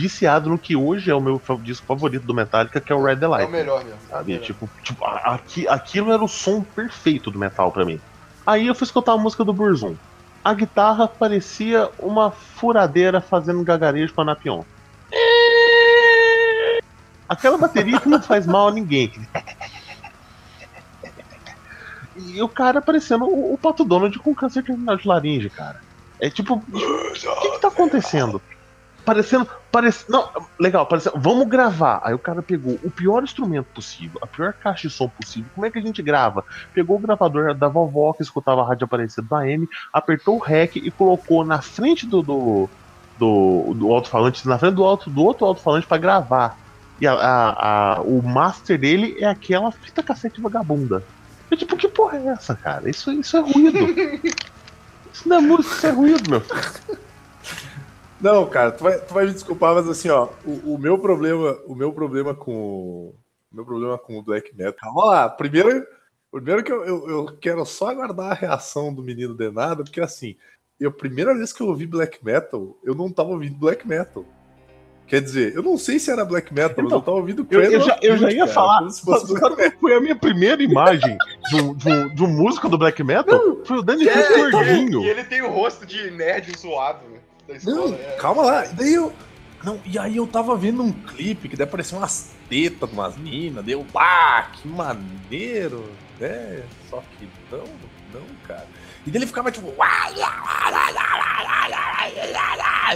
viciado 0.00 0.48
no 0.50 0.58
que 0.58 0.74
hoje 0.76 1.10
é 1.10 1.14
o 1.14 1.20
meu 1.20 1.40
disco 1.62 1.86
favorito 1.86 2.24
do 2.26 2.34
Metallica, 2.34 2.80
que 2.80 2.92
é 2.92 2.94
o 2.96 3.02
Red 3.02 3.18
É 3.22 3.26
o 3.26 3.30
Light. 3.30 3.50
melhor 3.50 3.84
mesmo. 3.84 3.98
é 4.00 4.06
o 4.06 4.10
Sabe? 4.16 4.32
melhor. 4.32 4.44
Tipo, 4.46 4.70
tipo 4.82 5.04
aqui, 5.04 5.68
aquilo 5.68 6.12
era 6.12 6.22
o 6.22 6.28
som 6.28 6.62
perfeito 6.62 7.30
do 7.30 7.38
metal 7.38 7.70
pra 7.70 7.84
mim. 7.84 8.00
Aí 8.46 8.66
eu 8.66 8.74
fui 8.74 8.84
escutar 8.84 9.12
a 9.12 9.18
música 9.18 9.44
do 9.44 9.52
Burzum. 9.52 9.94
A 10.42 10.54
guitarra 10.54 11.06
parecia 11.06 11.90
uma 11.98 12.30
furadeira 12.30 13.20
fazendo 13.20 13.62
gagarejo 13.62 14.14
com 14.14 14.22
a 14.22 14.24
Napion. 14.24 14.62
Aquela 17.28 17.58
bateria 17.58 18.00
que 18.00 18.08
não 18.08 18.20
faz 18.20 18.46
mal 18.46 18.68
a 18.68 18.72
ninguém. 18.72 19.12
E 22.16 22.42
o 22.42 22.48
cara 22.48 22.80
parecendo 22.82 23.24
o, 23.24 23.54
o 23.54 23.58
Pato 23.58 23.84
Donald 23.84 24.18
com 24.18 24.34
câncer 24.34 24.64
terminal 24.64 24.96
de 24.96 25.06
laringe, 25.06 25.48
cara. 25.50 25.80
É 26.18 26.28
tipo, 26.28 26.54
o 26.54 26.60
que, 26.62 27.50
que 27.52 27.60
tá 27.60 27.68
acontecendo? 27.68 28.42
Parecendo. 29.04 29.48
Parece, 29.72 30.10
não, 30.10 30.28
legal, 30.58 30.84
parecendo. 30.86 31.18
Vamos 31.18 31.46
gravar. 31.48 32.00
Aí 32.04 32.12
o 32.12 32.18
cara 32.18 32.42
pegou 32.42 32.78
o 32.82 32.90
pior 32.90 33.22
instrumento 33.22 33.66
possível, 33.74 34.18
a 34.22 34.26
pior 34.26 34.52
caixa 34.52 34.88
de 34.88 34.94
som 34.94 35.08
possível. 35.08 35.48
Como 35.54 35.64
é 35.66 35.70
que 35.70 35.78
a 35.78 35.82
gente 35.82 36.02
grava? 36.02 36.44
Pegou 36.74 36.96
o 36.96 37.00
gravador 37.00 37.54
da 37.54 37.68
vovó 37.68 38.12
que 38.12 38.22
escutava 38.22 38.62
a 38.62 38.66
rádio 38.66 38.84
aparecida 38.84 39.22
do 39.22 39.34
AM, 39.34 39.68
apertou 39.92 40.36
o 40.36 40.38
REC 40.40 40.76
e 40.76 40.90
colocou 40.90 41.44
na 41.44 41.60
frente 41.62 42.06
do. 42.06 42.22
do 42.22 42.68
do, 43.18 43.74
do 43.74 43.92
alto-falante, 43.92 44.48
na 44.48 44.58
frente 44.58 44.76
do, 44.76 44.82
alto, 44.82 45.10
do 45.10 45.22
outro 45.22 45.44
alto-falante 45.44 45.86
pra 45.86 45.98
gravar. 45.98 46.56
E 46.98 47.06
a, 47.06 47.12
a- 47.12 47.96
a- 47.96 48.00
o 48.00 48.22
master 48.22 48.78
dele 48.78 49.14
é 49.20 49.26
aquela 49.26 49.70
fita 49.70 50.02
cassete 50.02 50.40
vagabunda. 50.40 51.04
Eu, 51.50 51.56
tipo, 51.58 51.76
que 51.76 51.86
porra 51.86 52.16
é 52.16 52.28
essa, 52.28 52.54
cara? 52.54 52.88
Isso, 52.88 53.12
isso 53.12 53.36
é 53.36 53.40
ruído. 53.40 53.76
isso 55.12 55.28
não 55.28 55.36
é 55.36 55.40
música, 55.40 55.74
isso 55.74 55.86
é 55.86 55.90
ruído, 55.90 56.30
meu. 56.30 56.42
Não, 58.20 58.46
cara, 58.48 58.72
tu 58.72 58.84
vai, 58.84 58.98
tu 58.98 59.14
vai 59.14 59.26
me 59.26 59.32
desculpar, 59.32 59.74
mas 59.74 59.88
assim, 59.88 60.10
ó, 60.10 60.28
o, 60.44 60.74
o 60.74 60.78
meu 60.78 60.98
problema, 60.98 61.58
o 61.66 61.74
meu 61.74 61.92
problema 61.92 62.34
com 62.34 63.14
o 63.52 63.56
meu 63.56 63.64
problema 63.64 63.98
com 63.98 64.18
o 64.18 64.22
black 64.22 64.54
metal. 64.56 64.74
Calma 64.74 65.04
lá, 65.06 65.28
primeiro, 65.28 65.84
primeiro 66.30 66.62
que 66.62 66.70
eu, 66.70 66.84
eu, 66.84 67.08
eu 67.08 67.26
quero 67.40 67.64
só 67.64 67.88
aguardar 67.88 68.30
a 68.30 68.34
reação 68.34 68.94
do 68.94 69.02
menino 69.02 69.34
de 69.34 69.50
nada, 69.50 69.82
porque 69.82 70.00
assim, 70.00 70.36
eu, 70.78 70.90
a 70.90 70.92
primeira 70.92 71.34
vez 71.34 71.52
que 71.52 71.62
eu 71.62 71.68
ouvi 71.68 71.86
black 71.86 72.24
metal, 72.24 72.76
eu 72.84 72.94
não 72.94 73.10
tava 73.10 73.30
ouvindo 73.30 73.58
black 73.58 73.86
metal. 73.86 74.24
Quer 75.06 75.20
dizer, 75.20 75.56
eu 75.56 75.62
não 75.62 75.76
sei 75.76 75.98
se 75.98 76.08
era 76.08 76.24
black 76.24 76.54
metal, 76.54 76.76
mas 76.76 76.86
Então, 76.86 76.98
eu 76.98 77.02
tava 77.02 77.16
ouvindo 77.16 77.42
Eu, 77.42 77.46
Cradle 77.46 77.72
eu 77.72 77.80
já, 77.80 77.94
of 77.96 78.06
eu 78.06 78.16
já 78.16 78.30
ia 78.30 78.38
cara, 78.40 78.52
falar. 78.52 78.90
Sabe 78.90 79.40
qual 79.40 79.56
foi 79.80 79.94
a 79.94 80.00
minha 80.00 80.14
primeira 80.14 80.62
imagem 80.62 81.18
de 81.48 81.56
um, 81.60 81.74
de 81.74 81.88
um, 81.88 82.14
de 82.14 82.22
um 82.22 82.28
músico 82.28 82.68
do 82.68 82.78
black 82.78 83.02
metal? 83.02 83.40
Foi 83.64 83.78
o 83.78 83.82
Danny 83.82 84.08
É, 84.08 84.38
e, 84.38 84.50
gordinho. 84.52 85.02
e 85.02 85.08
ele 85.08 85.24
tem 85.24 85.42
o 85.42 85.50
rosto 85.50 85.84
de 85.84 86.12
nerd 86.12 86.56
zoado 86.56 87.04
né, 87.08 87.18
da 87.50 87.56
escola. 87.56 87.76
Não, 87.76 87.94
é. 87.94 88.16
calma 88.16 88.42
lá. 88.42 88.66
E 88.66 88.74
daí 88.74 88.94
eu. 88.94 89.12
Não, 89.62 89.78
e 89.84 89.98
aí 89.98 90.16
eu 90.16 90.26
tava 90.26 90.56
vendo 90.56 90.82
um 90.82 90.92
clipe 90.92 91.48
que 91.48 91.56
daí 91.56 91.66
parecia 91.66 91.98
umas 91.98 92.30
tetas 92.48 92.88
de 92.88 92.94
umas 92.94 93.16
minas. 93.16 93.64
Deu, 93.64 93.84
pá, 93.92 94.50
que 94.54 94.66
maneiro, 94.66 95.90
né? 96.18 96.62
Só 96.88 97.02
que 97.18 97.28
não, 97.52 97.64
não, 98.14 98.26
cara. 98.46 98.66
E 99.06 99.10
daí 99.10 99.18
ele 99.18 99.26
ficava 99.26 99.50
tipo. 99.50 99.72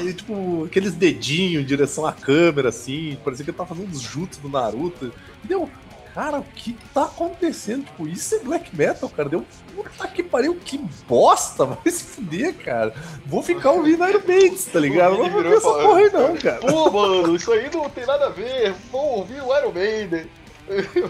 E, 0.01 0.13
tipo, 0.13 0.65
aqueles 0.65 0.95
dedinhos 0.95 1.63
em 1.63 1.67
direção 1.67 2.07
à 2.07 2.13
câmera, 2.13 2.71
assim. 2.71 3.17
Parecia 3.25 3.45
que 3.45 3.51
ele 3.51 3.57
tava 3.57 3.75
fazendo 3.75 3.93
os 3.93 4.01
jutsu 4.01 4.41
do 4.41 4.49
Naruto. 4.49 5.13
E 5.43 5.47
deu. 5.47 5.71
Cara, 6.15 6.39
o 6.39 6.45
que 6.45 6.77
tá 6.95 7.03
acontecendo? 7.05 7.85
Tipo, 7.87 8.07
isso 8.07 8.37
é 8.37 8.39
black 8.39 8.75
metal, 8.77 9.09
cara. 9.09 9.29
Deu. 9.29 9.45
Puta 9.75 10.07
que 10.07 10.23
pariu, 10.23 10.55
que 10.55 10.79
bosta! 11.09 11.65
Vai 11.67 11.91
se 11.91 12.05
fuder, 12.05 12.55
cara. 12.55 12.95
Vou 13.27 13.43
ficar 13.43 13.73
ouvindo 13.73 14.07
Iron 14.09 14.21
Maiden, 14.27 14.57
tá 14.73 14.79
ligado? 14.79 15.19
Não 15.19 15.29
vou 15.29 15.43
e 15.45 15.47
essa 15.49 15.61
porra 15.73 15.99
aí, 15.99 16.11
não, 16.13 16.37
cara. 16.37 16.59
Pô, 16.61 16.91
mano, 16.91 17.35
isso 17.35 17.53
aí 17.53 17.69
não 17.75 17.91
tem 17.91 18.07
nada 18.07 18.27
a 18.27 18.31
ver. 18.31 18.73
Vou 18.93 19.19
ouvir 19.19 19.43
o 19.43 19.59
Iron 19.59 19.73
Maiden. 19.73 20.27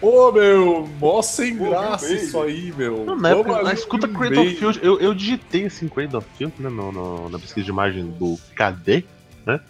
Pô, 0.00 0.32
meu, 0.32 0.88
mó 0.98 1.20
sem 1.22 1.52
Ouviu 1.58 1.70
graça 1.70 2.12
isso 2.14 2.40
aí, 2.40 2.72
meu. 2.76 3.04
Não, 3.04 3.16
na 3.16 3.30
época, 3.30 3.62
na 3.62 3.72
escuta 3.72 4.06
ouvir 4.06 4.18
Cradle 4.18 4.42
of. 4.44 4.54
Field, 4.56 4.80
eu, 4.82 5.00
eu 5.00 5.14
digitei 5.14 5.66
assim 5.66 5.88
Cradle 5.88 6.18
of 6.18 6.28
Field, 6.36 6.54
né, 6.58 6.68
no, 6.70 6.92
no- 6.92 7.28
na 7.28 7.38
pesquisa 7.38 7.64
de 7.64 7.70
imagem 7.70 8.06
do 8.06 8.38
KD, 8.56 9.04
né? 9.44 9.60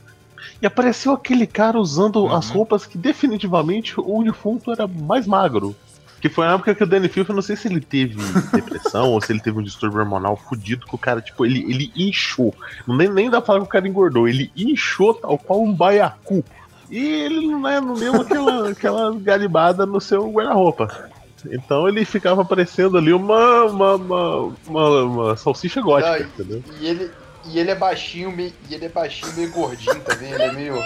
E 0.62 0.66
apareceu 0.66 1.12
aquele 1.12 1.47
cara 1.47 1.78
usando 1.78 2.16
Uhum. 2.24 2.34
as 2.34 2.49
roupas 2.51 2.86
que 2.86 2.97
definitivamente 2.99 3.95
o 3.99 4.22
defunto 4.22 4.72
era 4.72 4.86
mais 4.86 5.26
magro. 5.26 5.74
Que 6.20 6.28
foi 6.28 6.47
a 6.49 6.53
época 6.55 6.74
que 6.74 6.82
o 6.82 6.86
Danny 6.86 7.09
Filth, 7.09 7.28
eu 7.28 7.34
não 7.34 7.43
sei 7.43 7.55
se 7.55 7.68
ele 7.68 7.80
teve 7.80 8.16
depressão 8.53 9.11
ou 9.12 9.20
se 9.20 9.30
ele 9.32 9.41
teve 9.41 9.59
um 9.59 9.62
distúrbio 9.62 10.01
hormonal 10.01 10.36
fudido, 10.36 10.84
que 10.84 10.95
o 10.95 10.99
cara, 10.99 11.20
tipo, 11.20 11.47
ele, 11.47 11.61
ele 11.70 11.93
inchou. 11.95 12.53
Não 12.86 12.97
nem, 12.97 13.09
nem 13.09 13.30
dá 13.30 13.41
pra 13.41 13.47
falar 13.47 13.61
que 13.61 13.66
o 13.66 13.68
cara 13.68 13.86
engordou, 13.86 14.26
ele 14.28 14.51
inchou 14.57 15.14
tal 15.14 15.39
qual 15.39 15.62
um 15.62 15.72
baiacu. 15.72 16.45
E 16.91 16.99
ele 16.99 17.47
não, 17.47 17.68
é, 17.68 17.80
não 17.80 17.95
deu 17.95 18.14
aquela, 18.20 18.70
aquela 18.72 19.14
garibada 19.14 19.86
no 19.86 20.01
seu 20.01 20.28
guarda-roupa. 20.30 21.09
Então 21.53 21.86
ele 21.89 22.05
ficava 22.05 22.45
parecendo 22.45 22.99
ali 22.99 23.12
uma, 23.12 23.64
uma, 23.66 23.95
uma, 23.95 24.53
uma, 24.66 25.03
uma 25.05 25.36
salsicha 25.36 25.80
gótica, 25.80 26.11
Ai. 26.14 26.22
entendeu? 26.22 26.64
E 26.80 26.86
ele, 26.89 27.11
e 27.49 27.59
ele 27.59 27.70
é 27.70 27.74
baixinho, 27.74 28.30
meio, 28.30 28.53
e 28.68 28.74
ele 28.74 28.86
é 28.86 28.88
baixinho, 28.88 29.32
meio 29.34 29.51
gordinho 29.51 30.01
também. 30.01 30.32
Ele 30.32 30.42
é 30.42 30.53
meio. 30.53 30.82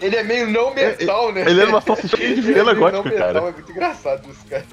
Ele 0.00 0.16
é 0.16 0.22
meio 0.22 0.48
não 0.48 0.72
metal, 0.72 1.32
né? 1.32 1.40
Ele 1.42 1.60
era 1.60 1.70
uma 1.70 1.80
salsichinha 1.80 2.34
de 2.34 2.40
Ele 2.40 2.50
é 2.50 2.54
vela 2.54 2.72
meio 2.74 2.92
não 2.92 3.02
gótica, 3.02 3.10
metal, 3.10 3.34
cara. 3.34 3.38
É 3.38 3.52
muito 3.52 3.70
engraçado 3.70 4.30
isso, 4.30 4.46
cara. 4.46 4.64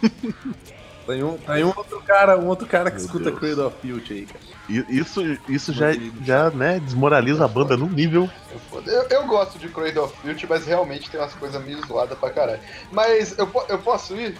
Tem 1.08 1.22
um, 1.22 1.38
tem 1.38 1.64
um 1.64 1.72
outro 1.74 2.02
cara, 2.02 2.38
um 2.38 2.48
outro 2.48 2.66
cara 2.66 2.90
que 2.90 2.98
Meu 2.98 3.06
escuta 3.06 3.30
Deus. 3.30 3.38
Cradle 3.38 3.66
of 3.68 3.76
Field 3.80 4.12
aí, 4.12 4.26
cara. 4.26 4.84
Isso, 4.90 5.22
isso 5.48 5.72
já, 5.72 5.86
já 6.22 6.50
né, 6.50 6.78
desmoraliza 6.80 7.46
a 7.46 7.48
banda 7.48 7.78
num 7.78 7.88
nível. 7.88 8.28
Eu, 8.84 9.06
eu 9.08 9.26
gosto 9.26 9.58
de 9.58 9.70
Cradle 9.70 10.04
of 10.04 10.14
Filth, 10.20 10.44
mas 10.46 10.66
realmente 10.66 11.08
tem 11.08 11.18
umas 11.18 11.32
coisas 11.32 11.64
meio 11.64 11.80
zoadas 11.86 12.18
pra 12.18 12.28
caralho. 12.28 12.60
Mas 12.92 13.38
eu, 13.38 13.50
eu 13.70 13.78
posso 13.78 14.14
ir? 14.16 14.38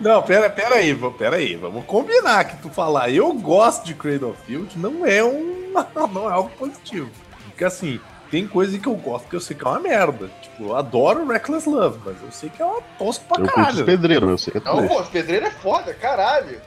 Não, 0.00 0.22
pera, 0.22 0.48
pera 0.48 0.76
aí, 0.76 0.94
pera 1.18 1.36
aí, 1.36 1.56
vamos 1.56 1.84
combinar 1.84 2.44
que 2.44 2.56
tu 2.62 2.70
falar 2.70 3.10
eu 3.10 3.32
gosto 3.34 3.84
de 3.84 3.94
Cradle 3.94 4.30
of 4.30 4.40
Field 4.46 4.78
não 4.78 5.04
é 5.04 5.22
um 5.24 5.72
não 6.12 6.28
é 6.30 6.32
algo 6.32 6.50
positivo. 6.50 7.10
Porque 7.46 7.64
assim, 7.64 8.00
tem 8.30 8.46
coisa 8.46 8.78
que 8.78 8.86
eu 8.86 8.94
gosto 8.94 9.28
que 9.28 9.36
eu 9.36 9.40
sei 9.40 9.56
que 9.56 9.64
é 9.64 9.68
uma 9.68 9.80
merda. 9.80 10.30
Tipo, 10.42 10.64
eu 10.64 10.76
adoro 10.76 11.26
Reckless 11.26 11.68
Love, 11.68 11.98
mas 12.04 12.16
eu 12.22 12.30
sei 12.30 12.50
que 12.50 12.62
é 12.62 12.64
uma 12.64 12.80
tosco 12.98 13.24
pra 13.26 13.42
Eu 13.42 13.46
curto 13.48 13.54
caralho. 13.56 13.84
pedreiros, 13.84 14.28
eu 14.28 14.38
sei 14.38 14.52
que 14.52 14.58
é 14.58 14.62
Não, 14.72 14.86
pô, 14.86 15.00
os 15.00 15.08
pedreiros 15.08 15.48
é 15.48 15.52
foda, 15.52 15.92
caralho. 15.94 16.60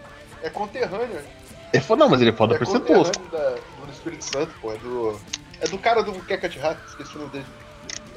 É 0.43 0.49
conterrâneo. 0.49 1.19
É 1.73 1.79
foda, 1.79 2.03
não, 2.03 2.09
mas 2.09 2.21
ele 2.21 2.29
é 2.29 2.33
foda 2.33 2.55
é 2.55 2.57
por 2.57 2.67
ser 2.67 2.79
tosco. 2.81 3.25
da- 3.31 3.55
do 3.85 3.91
Espírito 3.91 4.23
Santo, 4.25 4.51
pô. 4.61 4.71
É 4.73 4.77
do, 4.77 5.19
é 5.61 5.67
do 5.67 5.77
cara 5.77 6.03
do 6.03 6.11
de 6.11 6.59
Rato, 6.59 6.79
esqueci 6.87 7.15
o 7.15 7.19
nome 7.19 7.31
dele. 7.31 7.45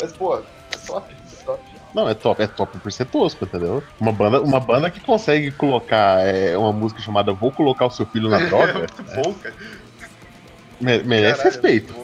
Mas, 0.00 0.12
pô, 0.12 0.36
é 0.36 0.42
top, 0.86 1.12
é 1.12 1.44
top. 1.44 1.62
Não, 1.94 2.08
é 2.08 2.14
top, 2.14 2.40
é 2.42 2.46
top 2.46 2.78
por 2.78 2.92
ser 2.92 3.04
tosco, 3.06 3.44
entendeu? 3.44 3.82
Uma 3.98 4.12
banda, 4.12 4.40
uma 4.40 4.60
banda 4.60 4.90
que 4.90 5.00
consegue 5.00 5.50
colocar 5.50 6.20
é, 6.24 6.56
uma 6.56 6.72
música 6.72 7.00
chamada 7.02 7.32
Vou 7.32 7.50
Colocar 7.50 7.86
o 7.86 7.90
Seu 7.90 8.06
Filho 8.06 8.28
na 8.28 8.38
É 8.40 8.46
Droga, 8.46 8.78
muito 8.78 9.02
bom, 9.02 9.34
cara. 9.34 9.54
me- 10.80 11.02
merece 11.02 11.38
Caralho, 11.42 11.54
respeito. 11.54 11.94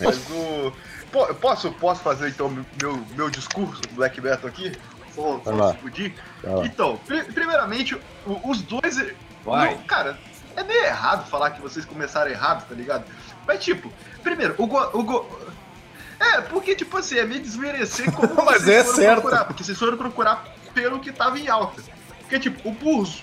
é. 0.00 0.04
Mas 0.04 0.18
o. 0.30 0.72
Po- 1.10 1.34
Posso, 1.34 1.72
posso 1.72 2.02
fazer 2.02 2.28
então 2.28 2.48
meu, 2.80 3.02
meu 3.16 3.28
discurso 3.30 3.80
do 3.82 3.94
Black 3.94 4.20
Metal 4.20 4.46
aqui? 4.48 4.72
Só, 5.14 5.40
só 5.42 5.50
lá. 5.50 5.70
explodir? 5.72 6.14
Então, 6.64 6.98
pri- 7.06 7.24
primeiramente, 7.24 7.94
o- 8.26 8.40
os 8.50 8.62
dois. 8.62 9.12
Vai. 9.44 9.70
Não, 9.74 9.78
cara, 9.82 10.18
é 10.56 10.62
meio 10.62 10.84
errado 10.84 11.28
falar 11.28 11.50
que 11.50 11.60
vocês 11.60 11.84
começaram 11.84 12.30
errado, 12.30 12.68
tá 12.68 12.74
ligado? 12.74 13.04
Mas, 13.46 13.64
tipo, 13.64 13.90
primeiro, 14.22 14.54
o 14.58 14.66
Go. 14.66 14.78
O 14.92 15.02
Go 15.02 15.40
é, 16.20 16.42
porque, 16.42 16.74
tipo 16.74 16.98
assim, 16.98 17.16
é 17.16 17.24
meio 17.24 17.40
desmerecer 17.40 18.12
como 18.12 18.34
Mas 18.44 18.62
vocês 18.62 18.68
é 18.68 18.84
foram 18.84 18.96
certo. 18.96 19.20
procurar. 19.22 19.44
Porque 19.46 19.64
vocês 19.64 19.78
foram 19.78 19.96
procurar 19.96 20.44
pelo 20.74 21.00
que 21.00 21.10
tava 21.10 21.38
em 21.38 21.48
alta. 21.48 21.82
Porque, 22.20 22.38
tipo, 22.38 22.68
o 22.68 22.72
Burzum. 22.72 23.22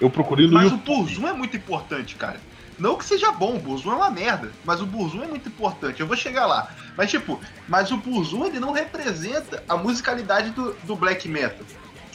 Eu 0.00 0.08
procurei 0.08 0.46
no 0.46 0.54
Mas 0.54 0.72
o 0.72 0.76
YouTube. 0.76 0.96
Burzum 0.96 1.28
é 1.28 1.32
muito 1.34 1.56
importante, 1.56 2.14
cara. 2.16 2.40
Não 2.78 2.96
que 2.96 3.04
seja 3.04 3.30
bom, 3.30 3.56
o 3.56 3.58
Burzum 3.58 3.92
é 3.92 3.94
uma 3.94 4.10
merda, 4.10 4.50
mas 4.64 4.80
o 4.80 4.86
Burzum 4.86 5.22
é 5.22 5.26
muito 5.26 5.50
importante. 5.50 6.00
Eu 6.00 6.06
vou 6.06 6.16
chegar 6.16 6.46
lá. 6.46 6.70
Mas, 6.96 7.10
tipo, 7.10 7.38
mas 7.68 7.92
o 7.92 7.98
Burzum, 7.98 8.46
ele 8.46 8.58
não 8.58 8.72
representa 8.72 9.62
a 9.68 9.76
musicalidade 9.76 10.50
do, 10.52 10.72
do 10.84 10.96
black 10.96 11.28
metal. 11.28 11.66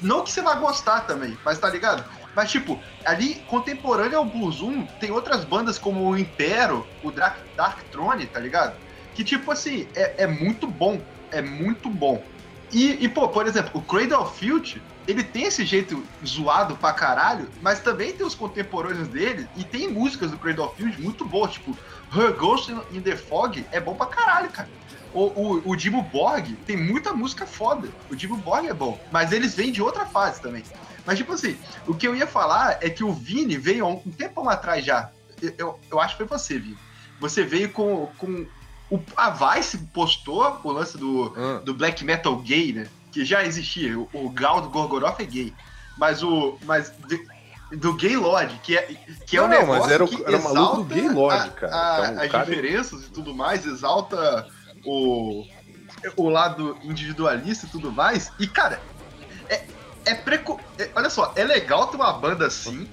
Não 0.02 0.24
que 0.24 0.32
você 0.32 0.42
vá 0.42 0.56
gostar 0.56 1.02
também, 1.02 1.38
mas 1.46 1.60
tá 1.60 1.70
ligado? 1.70 2.04
Mas, 2.36 2.50
tipo, 2.50 2.80
ali, 3.06 3.36
contemporâneo 3.48 4.18
ao 4.18 4.26
Burzum, 4.26 4.88
tem 5.00 5.12
outras 5.12 5.46
bandas 5.46 5.78
como 5.78 6.10
o 6.10 6.18
Impero, 6.18 6.86
o 7.04 7.12
Dark, 7.12 7.38
Dark 7.56 7.80
Throne, 7.92 8.26
tá 8.26 8.40
ligado? 8.40 8.76
Que, 9.16 9.24
tipo 9.24 9.52
assim, 9.52 9.88
é, 9.96 10.24
é 10.24 10.28
muito 10.28 10.68
bom. 10.68 11.02
É 11.32 11.42
muito 11.42 11.90
bom. 11.90 12.24
E, 12.72 13.06
e, 13.06 13.10
pô, 13.10 13.30
por 13.30 13.48
exemplo, 13.48 13.72
o 13.74 13.82
Cradle 13.82 14.22
of 14.22 14.38
Filth, 14.38 14.82
ele 15.08 15.24
tem 15.24 15.44
esse 15.44 15.64
jeito 15.66 16.04
zoado 16.26 16.76
pra 16.76 16.94
caralho, 16.94 17.50
mas 17.62 17.80
também 17.80 18.12
tem 18.12 18.26
os 18.26 18.36
contemporâneos 18.36 19.08
dele, 19.08 19.48
e 19.56 19.64
tem 19.64 19.88
músicas 19.88 20.32
do 20.32 20.38
Cradle 20.38 20.74
Filth 20.76 20.98
muito 21.00 21.26
boas, 21.26 21.54
tipo, 21.54 21.78
Her 22.14 22.34
Ghost 22.36 22.72
in 22.92 23.02
the 23.02 23.16
Fog 23.16 23.66
é 23.72 23.80
bom 23.80 23.96
pra 23.96 24.08
caralho, 24.08 24.50
cara. 24.50 24.70
O, 25.14 25.24
o, 25.24 25.72
o 25.72 25.76
Dimmu 25.76 26.04
Borg 26.04 26.58
tem 26.66 26.76
muita 26.76 27.14
música 27.14 27.46
foda. 27.46 27.88
O 28.10 28.16
Dimmu 28.16 28.36
Borg 28.38 28.68
é 28.68 28.74
bom, 28.74 29.00
mas 29.10 29.32
eles 29.32 29.56
vêm 29.56 29.72
de 29.72 29.82
outra 29.82 30.06
fase 30.06 30.42
também. 30.42 30.64
Mas, 31.06 31.18
tipo 31.18 31.32
assim, 31.32 31.58
o 31.88 31.94
que 31.94 32.08
eu 32.08 32.16
ia 32.16 32.28
falar 32.28 32.80
é 32.82 32.90
que 32.90 33.04
o 33.04 33.14
Vini 33.14 33.58
veio 33.58 33.88
um 33.88 34.12
tempão 34.12 34.50
atrás 34.50 34.84
já. 34.84 35.12
Eu, 35.42 35.54
eu, 35.58 35.80
eu 35.92 36.00
acho 36.02 36.18
que 36.18 36.26
foi 36.26 36.38
você, 36.38 36.60
Vini. 36.60 36.78
Você 37.20 37.44
veio 37.44 37.72
com. 37.72 38.08
com 38.18 38.46
o, 38.90 39.00
a 39.18 39.30
Vice 39.30 39.78
postou 39.94 40.60
o 40.64 40.72
lance 40.72 40.98
do, 40.98 41.34
Ah. 41.36 41.62
do 41.64 41.74
black 41.74 42.04
metal 42.04 42.36
gay, 42.38 42.74
né? 42.74 42.88
Que 43.12 43.24
já 43.26 43.44
existia. 43.44 43.98
O, 43.98 44.10
o 44.14 44.30
Gal 44.30 44.62
do 44.62 44.70
Gorgoroth 44.70 45.20
é 45.20 45.26
gay. 45.26 45.54
Mas 45.98 46.22
o. 46.24 46.58
Mas 46.64 46.92
de- 47.08 47.36
do 47.78 47.94
Gay 47.96 48.16
Lord, 48.16 48.60
que 48.62 48.78
é, 48.78 48.84
que 49.26 49.38
é 49.38 49.40
Não, 49.40 49.48
um 49.48 49.50
negócio 49.50 49.82
mas 49.84 49.92
era 49.92 50.04
o- 50.04 50.08
que 50.08 50.24
era 50.24 50.38
o 50.38 50.44
maluco 50.44 50.84
do 50.84 50.94
exalta 50.94 50.94
Gay 50.94 51.10
Lord, 51.10 51.48
a- 51.48 51.52
cara, 51.52 51.76
a- 51.76 52.12
um 52.12 52.20
as 52.22 52.32
cara- 52.32 52.46
diferenças 52.46 53.04
e 53.06 53.10
tudo 53.10 53.34
mais, 53.34 53.66
exalta 53.66 54.48
o, 54.86 55.44
o 56.16 56.30
lado 56.30 56.78
individualista 56.84 57.66
e 57.66 57.70
tudo 57.70 57.92
mais. 57.92 58.32
E, 58.40 58.46
cara, 58.46 58.80
é, 59.50 59.66
é, 60.06 60.14
preco... 60.14 60.60
é- 60.78 60.90
Olha 60.96 61.10
só, 61.10 61.34
é 61.36 61.44
legal 61.44 61.88
ter 61.88 61.96
uma 61.96 62.14
banda 62.14 62.46
assim, 62.46 62.88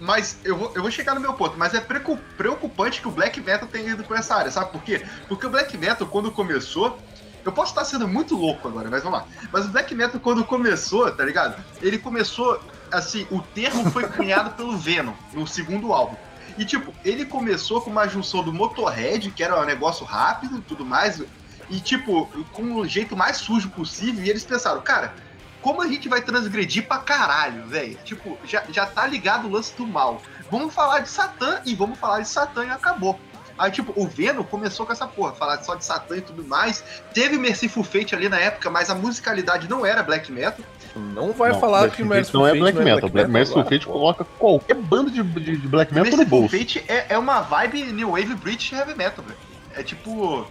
mas 0.00 0.38
eu 0.44 0.56
vou, 0.56 0.72
eu 0.74 0.82
vou 0.82 0.90
chegar 0.90 1.14
no 1.14 1.20
meu 1.20 1.34
ponto, 1.34 1.56
mas 1.56 1.74
é 1.74 1.80
preocupante 1.80 3.00
que 3.00 3.08
o 3.08 3.10
black 3.10 3.40
metal 3.40 3.68
tenha 3.68 3.92
ido 3.92 4.04
por 4.04 4.16
essa 4.16 4.34
área, 4.34 4.50
sabe 4.50 4.70
por 4.70 4.82
quê? 4.82 5.04
Porque 5.28 5.46
o 5.46 5.50
black 5.50 5.76
metal, 5.76 6.06
quando 6.06 6.30
começou, 6.30 6.98
eu 7.44 7.52
posso 7.52 7.72
estar 7.72 7.84
sendo 7.84 8.06
muito 8.06 8.36
louco 8.36 8.68
agora, 8.68 8.90
mas 8.90 9.02
vamos 9.02 9.20
lá. 9.20 9.26
Mas 9.52 9.64
o 9.66 9.68
black 9.68 9.94
metal, 9.94 10.20
quando 10.20 10.44
começou, 10.44 11.10
tá 11.10 11.24
ligado? 11.24 11.62
Ele 11.80 11.98
começou, 11.98 12.60
assim, 12.92 13.26
o 13.30 13.40
termo 13.40 13.90
foi 13.90 14.06
cunhado 14.06 14.50
pelo 14.50 14.76
Venom, 14.76 15.14
no 15.32 15.46
segundo 15.46 15.92
álbum. 15.92 16.16
E, 16.58 16.64
tipo, 16.64 16.92
ele 17.04 17.24
começou 17.24 17.80
com 17.80 17.90
uma 17.90 18.06
junção 18.08 18.42
do 18.42 18.52
Motorhead, 18.52 19.30
que 19.30 19.42
era 19.42 19.60
um 19.60 19.64
negócio 19.64 20.04
rápido 20.04 20.58
e 20.58 20.60
tudo 20.60 20.84
mais, 20.84 21.22
e, 21.70 21.80
tipo, 21.80 22.26
com 22.52 22.74
o 22.76 22.86
jeito 22.86 23.16
mais 23.16 23.36
sujo 23.36 23.70
possível, 23.70 24.24
e 24.24 24.28
eles 24.28 24.44
pensaram, 24.44 24.80
cara, 24.80 25.14
como 25.60 25.82
a 25.82 25.86
gente 25.86 26.08
vai 26.08 26.20
transgredir 26.20 26.86
pra 26.86 26.98
caralho, 26.98 27.66
velho? 27.66 27.98
Tipo, 28.04 28.38
já, 28.44 28.64
já 28.70 28.86
tá 28.86 29.06
ligado 29.06 29.46
o 29.46 29.50
lance 29.50 29.74
do 29.76 29.86
mal. 29.86 30.22
Vamos 30.50 30.74
falar 30.74 31.00
de 31.00 31.08
Satã 31.08 31.60
e 31.64 31.74
vamos 31.74 31.98
falar 31.98 32.20
de 32.20 32.28
Satã 32.28 32.64
e 32.64 32.70
acabou. 32.70 33.18
Aí, 33.58 33.72
tipo, 33.72 33.92
o 33.96 34.06
Venom 34.06 34.44
começou 34.44 34.86
com 34.86 34.92
essa 34.92 35.06
porra, 35.06 35.32
falar 35.32 35.60
só 35.62 35.74
de 35.74 35.84
Satã 35.84 36.16
e 36.16 36.20
tudo 36.20 36.44
mais. 36.44 36.84
Teve 37.12 37.36
Merciful 37.36 37.82
Fate 37.82 38.14
ali 38.14 38.28
na 38.28 38.38
época, 38.38 38.70
mas 38.70 38.88
a 38.88 38.94
musicalidade 38.94 39.68
não 39.68 39.84
era 39.84 40.02
black 40.02 40.30
metal. 40.30 40.64
Não 40.94 41.32
vai 41.32 41.52
Não, 41.52 41.60
falar 41.60 41.80
Black 41.80 41.96
que 41.96 42.02
Fate 42.02 42.14
Merciful 42.14 42.40
não 42.40 42.46
é 42.46 42.50
Fate 42.50 42.60
black 42.60 42.78
metal. 42.78 43.08
Black 43.10 43.30
Merciful 43.30 43.60
agora, 43.60 43.74
Fate 43.76 43.86
coloca 43.86 44.24
qualquer 44.24 44.76
banda 44.76 45.10
de, 45.10 45.22
de, 45.22 45.56
de 45.56 45.68
black 45.68 45.92
metal 45.92 46.10
no 46.10 46.16
Merciful 46.16 46.40
bolso. 46.40 46.56
Fate 46.56 46.84
é, 46.88 47.06
é 47.10 47.18
uma 47.18 47.40
vibe 47.40 47.92
New 47.92 48.10
Wave 48.10 48.34
British 48.36 48.72
Heavy 48.72 48.94
Metal, 48.94 49.24
velho. 49.24 49.38
É 49.74 49.82
tipo. 49.82 50.46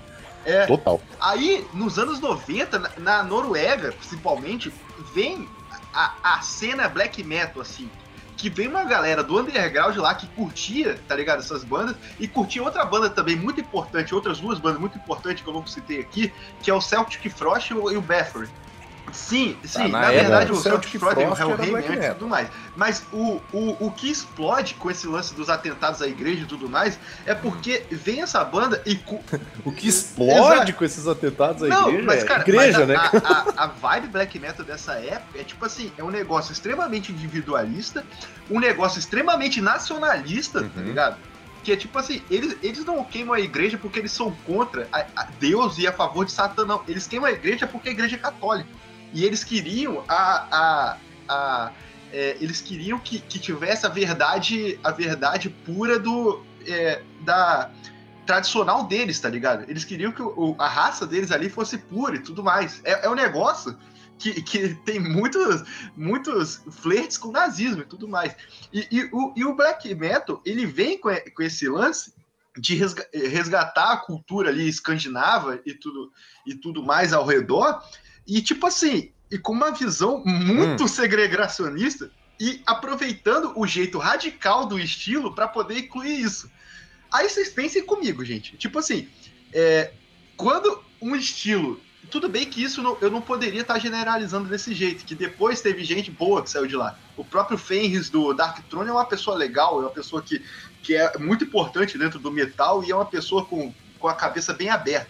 É, 0.48 0.66
Total. 0.66 1.02
Aí, 1.20 1.68
nos 1.74 2.00
anos 2.00 2.22
90, 2.22 2.94
na, 2.98 3.22
Noruega, 3.22 3.92
principalmente, 3.92 4.74
vem 5.14 5.48
a, 5.94 6.14
a 6.24 6.42
cena 6.42 6.88
black 6.88 7.22
metal, 7.22 7.62
assim. 7.62 7.90
Que 8.38 8.50
vem 8.50 8.68
uma 8.70 8.86
galera 8.86 9.22
do 9.22 9.38
underground 9.38 9.98
lá 9.98 10.16
que 10.16 10.26
curtia, 10.28 10.98
tá 11.06 11.16
ligado? 11.16 11.40
Essas 11.40 11.66
bandas. 11.66 11.98
E 12.18 12.30
curtia 12.30 12.64
outra 12.64 12.86
banda 12.86 13.10
também 13.10 13.36
muito 13.36 13.60
importante, 13.60 14.16
outras 14.16 14.40
duas 14.40 14.58
bandas 14.58 14.80
muito 14.80 14.98
importantes 14.98 15.44
que 15.44 15.50
eu 15.50 15.54
não 15.54 15.68
citei 15.68 16.00
aqui, 16.00 16.32
que 16.62 16.72
é 16.72 16.74
o 16.74 16.80
Celtic 16.80 17.30
Frost 17.30 17.72
e 17.72 17.74
o, 17.74 17.92
e 17.92 17.98
o 17.98 18.02
Bathory. 18.02 18.48
Sim, 19.14 19.58
sim, 19.64 19.80
Tá, 19.80 19.88
na 19.88 20.00
na, 20.02 20.12
verdade 20.12 20.52
o 20.52 20.56
Celtic, 20.56 20.90
Celtic 20.92 21.00
Frost 21.00 21.40
e 21.42 21.44
o 21.46 21.58
black 21.72 21.92
e 21.94 22.10
tudo 22.14 22.28
mais. 22.28 22.50
Mas 22.76 23.04
o, 23.12 23.40
o, 23.54 23.88
o 23.88 23.92
que 23.92 24.10
explode 24.12 24.74
com 24.76 24.92
esse 24.92 25.08
lance 25.08 25.34
dos 25.34 25.50
atentados 25.50 26.02
à 26.02 26.08
igreja 26.08 26.44
e 26.44 26.46
tudo 26.46 26.70
mais 26.70 27.00
é 27.26 27.34
porque 27.34 27.86
vem 27.90 28.22
essa 28.22 28.44
banda 28.44 28.82
e. 28.86 29.00
O 29.64 29.72
que 29.72 29.88
explode 29.88 30.32
Exato. 30.56 30.74
com 30.74 30.86
esses 30.86 31.08
atentados 31.08 31.64
à 31.64 31.68
Não, 31.68 31.90
igreja 31.90 32.06
mas, 32.06 32.24
é 32.24 32.26
cara, 32.26 32.42
igreja, 32.42 32.80
mas 32.80 32.88
né? 32.88 32.96
a, 32.96 33.62
a, 33.62 33.64
a 33.64 33.68
vibe 33.68 34.08
black 34.08 34.40
metal 34.40 34.66
dessa 34.66 34.94
época 34.94 35.40
é 35.40 35.44
tipo 35.44 35.66
assim, 35.66 35.92
é 35.98 36.04
um 36.04 36.10
negócio 36.12 36.52
extremamente 36.52 37.12
individualista, 37.12 38.06
um 38.50 38.60
negócio 38.60 39.00
extremamente 39.00 39.62
nacionalista, 39.62 40.62
tá 40.64 40.80
Uhum. 40.80 40.86
ligado? 40.86 41.18
Que 41.64 41.72
é 41.74 41.76
tipo 41.76 41.98
assim, 42.00 42.22
eles, 42.30 42.56
eles 42.64 42.86
não 42.86 43.04
queimam 43.04 43.34
a 43.34 43.40
igreja 43.40 43.78
porque 43.78 44.00
eles 44.00 44.12
são 44.12 44.32
contra 44.46 44.88
a, 44.92 45.06
a 45.16 45.28
Deus 45.40 45.78
e 45.78 45.88
a 45.88 45.92
favor 45.92 46.26
de 46.26 46.32
Satã, 46.32 46.66
não. 46.66 46.82
Eles 46.88 47.08
queimam 47.08 47.28
a 47.30 47.32
igreja 47.34 47.68
porque 47.68 47.90
a 47.90 47.92
igreja 47.92 48.16
é 48.16 48.20
católica. 48.20 48.70
E 49.14 49.24
eles 49.26 49.44
queriam 49.44 50.04
a. 50.08 50.48
a, 50.52 50.98
a 51.30 51.72
é, 52.12 52.38
eles 52.40 52.62
queriam 52.62 52.98
que, 53.00 53.20
que 53.20 53.38
tivesse 53.38 53.86
a 53.86 53.90
verdade, 53.90 54.80
a 54.84 54.92
verdade 54.92 55.50
pura 55.50 56.00
do. 56.00 56.42
é, 56.66 57.02
da 57.22 57.70
tradicional 58.26 58.86
deles, 58.86 59.20
tá 59.22 59.30
ligado? 59.30 59.64
Eles 59.70 59.86
queriam 59.86 60.12
que 60.12 60.22
o- 60.22 60.54
a 60.60 60.68
raça 60.68 61.08
deles 61.08 61.32
ali 61.32 61.50
fosse 61.50 61.78
pura 61.78 62.18
e 62.18 62.20
tudo 62.20 62.44
mais. 62.44 62.82
É, 62.84 63.06
é 63.06 63.10
um 63.10 63.16
negócio 63.16 63.78
que, 64.20 64.42
que 64.42 64.76
tem 64.84 65.00
muitos, 65.00 65.64
muitos 65.96 66.62
flertes 66.70 67.18
com 67.18 67.30
o 67.30 67.32
nazismo 67.32 67.84
e 67.84 67.86
tudo 67.86 68.06
mais. 68.06 68.36
E, 68.74 68.86
e 68.92 69.10
o, 69.14 69.34
e 69.36 69.46
o 69.46 69.56
black 69.56 69.94
metal, 69.96 70.42
ele 70.46 70.66
vem 70.66 70.98
com, 71.00 71.10
com 71.34 71.42
esse 71.42 71.70
lance 71.70 72.14
de 72.58 72.76
resga- 72.76 73.08
resgatar 73.14 73.94
a 73.94 73.98
cultura 73.98 74.50
ali 74.50 74.68
escandinava 74.68 75.62
e 75.66 75.74
tudo, 75.74 76.12
e 76.46 76.54
tudo 76.54 76.84
mais 76.84 77.14
ao 77.14 77.26
redor, 77.26 77.82
e 78.28 78.42
tipo 78.42 78.66
assim, 78.68 79.12
e 79.32 79.38
com 79.38 79.54
uma 79.54 79.72
visão 79.72 80.24
muito 80.26 80.88
segregacionista 80.88 82.12
e 82.40 82.62
aproveitando 82.66 83.54
o 83.56 83.66
jeito 83.66 83.98
radical 83.98 84.66
do 84.66 84.80
estilo 84.80 85.34
para 85.34 85.48
poder 85.48 85.80
incluir 85.80 86.20
isso. 86.22 86.50
Aí 87.12 87.30
vocês 87.30 87.50
pensem 87.50 87.84
comigo, 87.86 88.24
gente. 88.24 88.58
Tipo 88.58 88.80
assim, 88.80 89.08
é, 89.54 89.92
quando 90.36 90.84
um 91.02 91.16
estilo. 91.16 91.80
Tudo 92.10 92.30
bem 92.30 92.46
que 92.46 92.64
isso 92.64 92.82
não- 92.82 92.98
eu 93.02 93.12
não 93.12 93.20
poderia 93.20 93.62
estar 93.62 93.78
generalizando 93.80 94.48
desse 94.48 94.74
jeito, 94.74 95.04
que 95.04 95.14
depois 95.14 95.60
teve 95.60 95.84
gente 95.84 96.10
boa 96.10 96.42
que 96.42 96.50
saiu 96.50 96.66
de 96.66 96.76
lá. 96.76 96.98
O 97.18 97.26
próprio 97.26 97.58
Fenris 97.58 98.10
do 98.10 98.34
Dark 98.34 98.60
Throne 98.70 98.90
é 98.90 98.94
uma 98.94 99.04
pessoa 99.06 99.36
legal, 99.36 99.80
é 99.80 99.82
uma 99.82 99.90
pessoa 99.90 100.22
que, 100.22 100.42
que 100.82 100.96
é 100.96 101.18
muito 101.18 101.44
importante 101.44 101.98
dentro 101.98 102.18
do 102.18 102.32
metal 102.32 102.82
e 102.82 102.92
é 102.92 102.96
uma 102.96 103.06
pessoa 103.06 103.44
com, 103.44 103.74
com 104.00 104.08
a 104.08 104.14
cabeça 104.14 104.54
bem 104.54 104.70
aberta. 104.70 105.10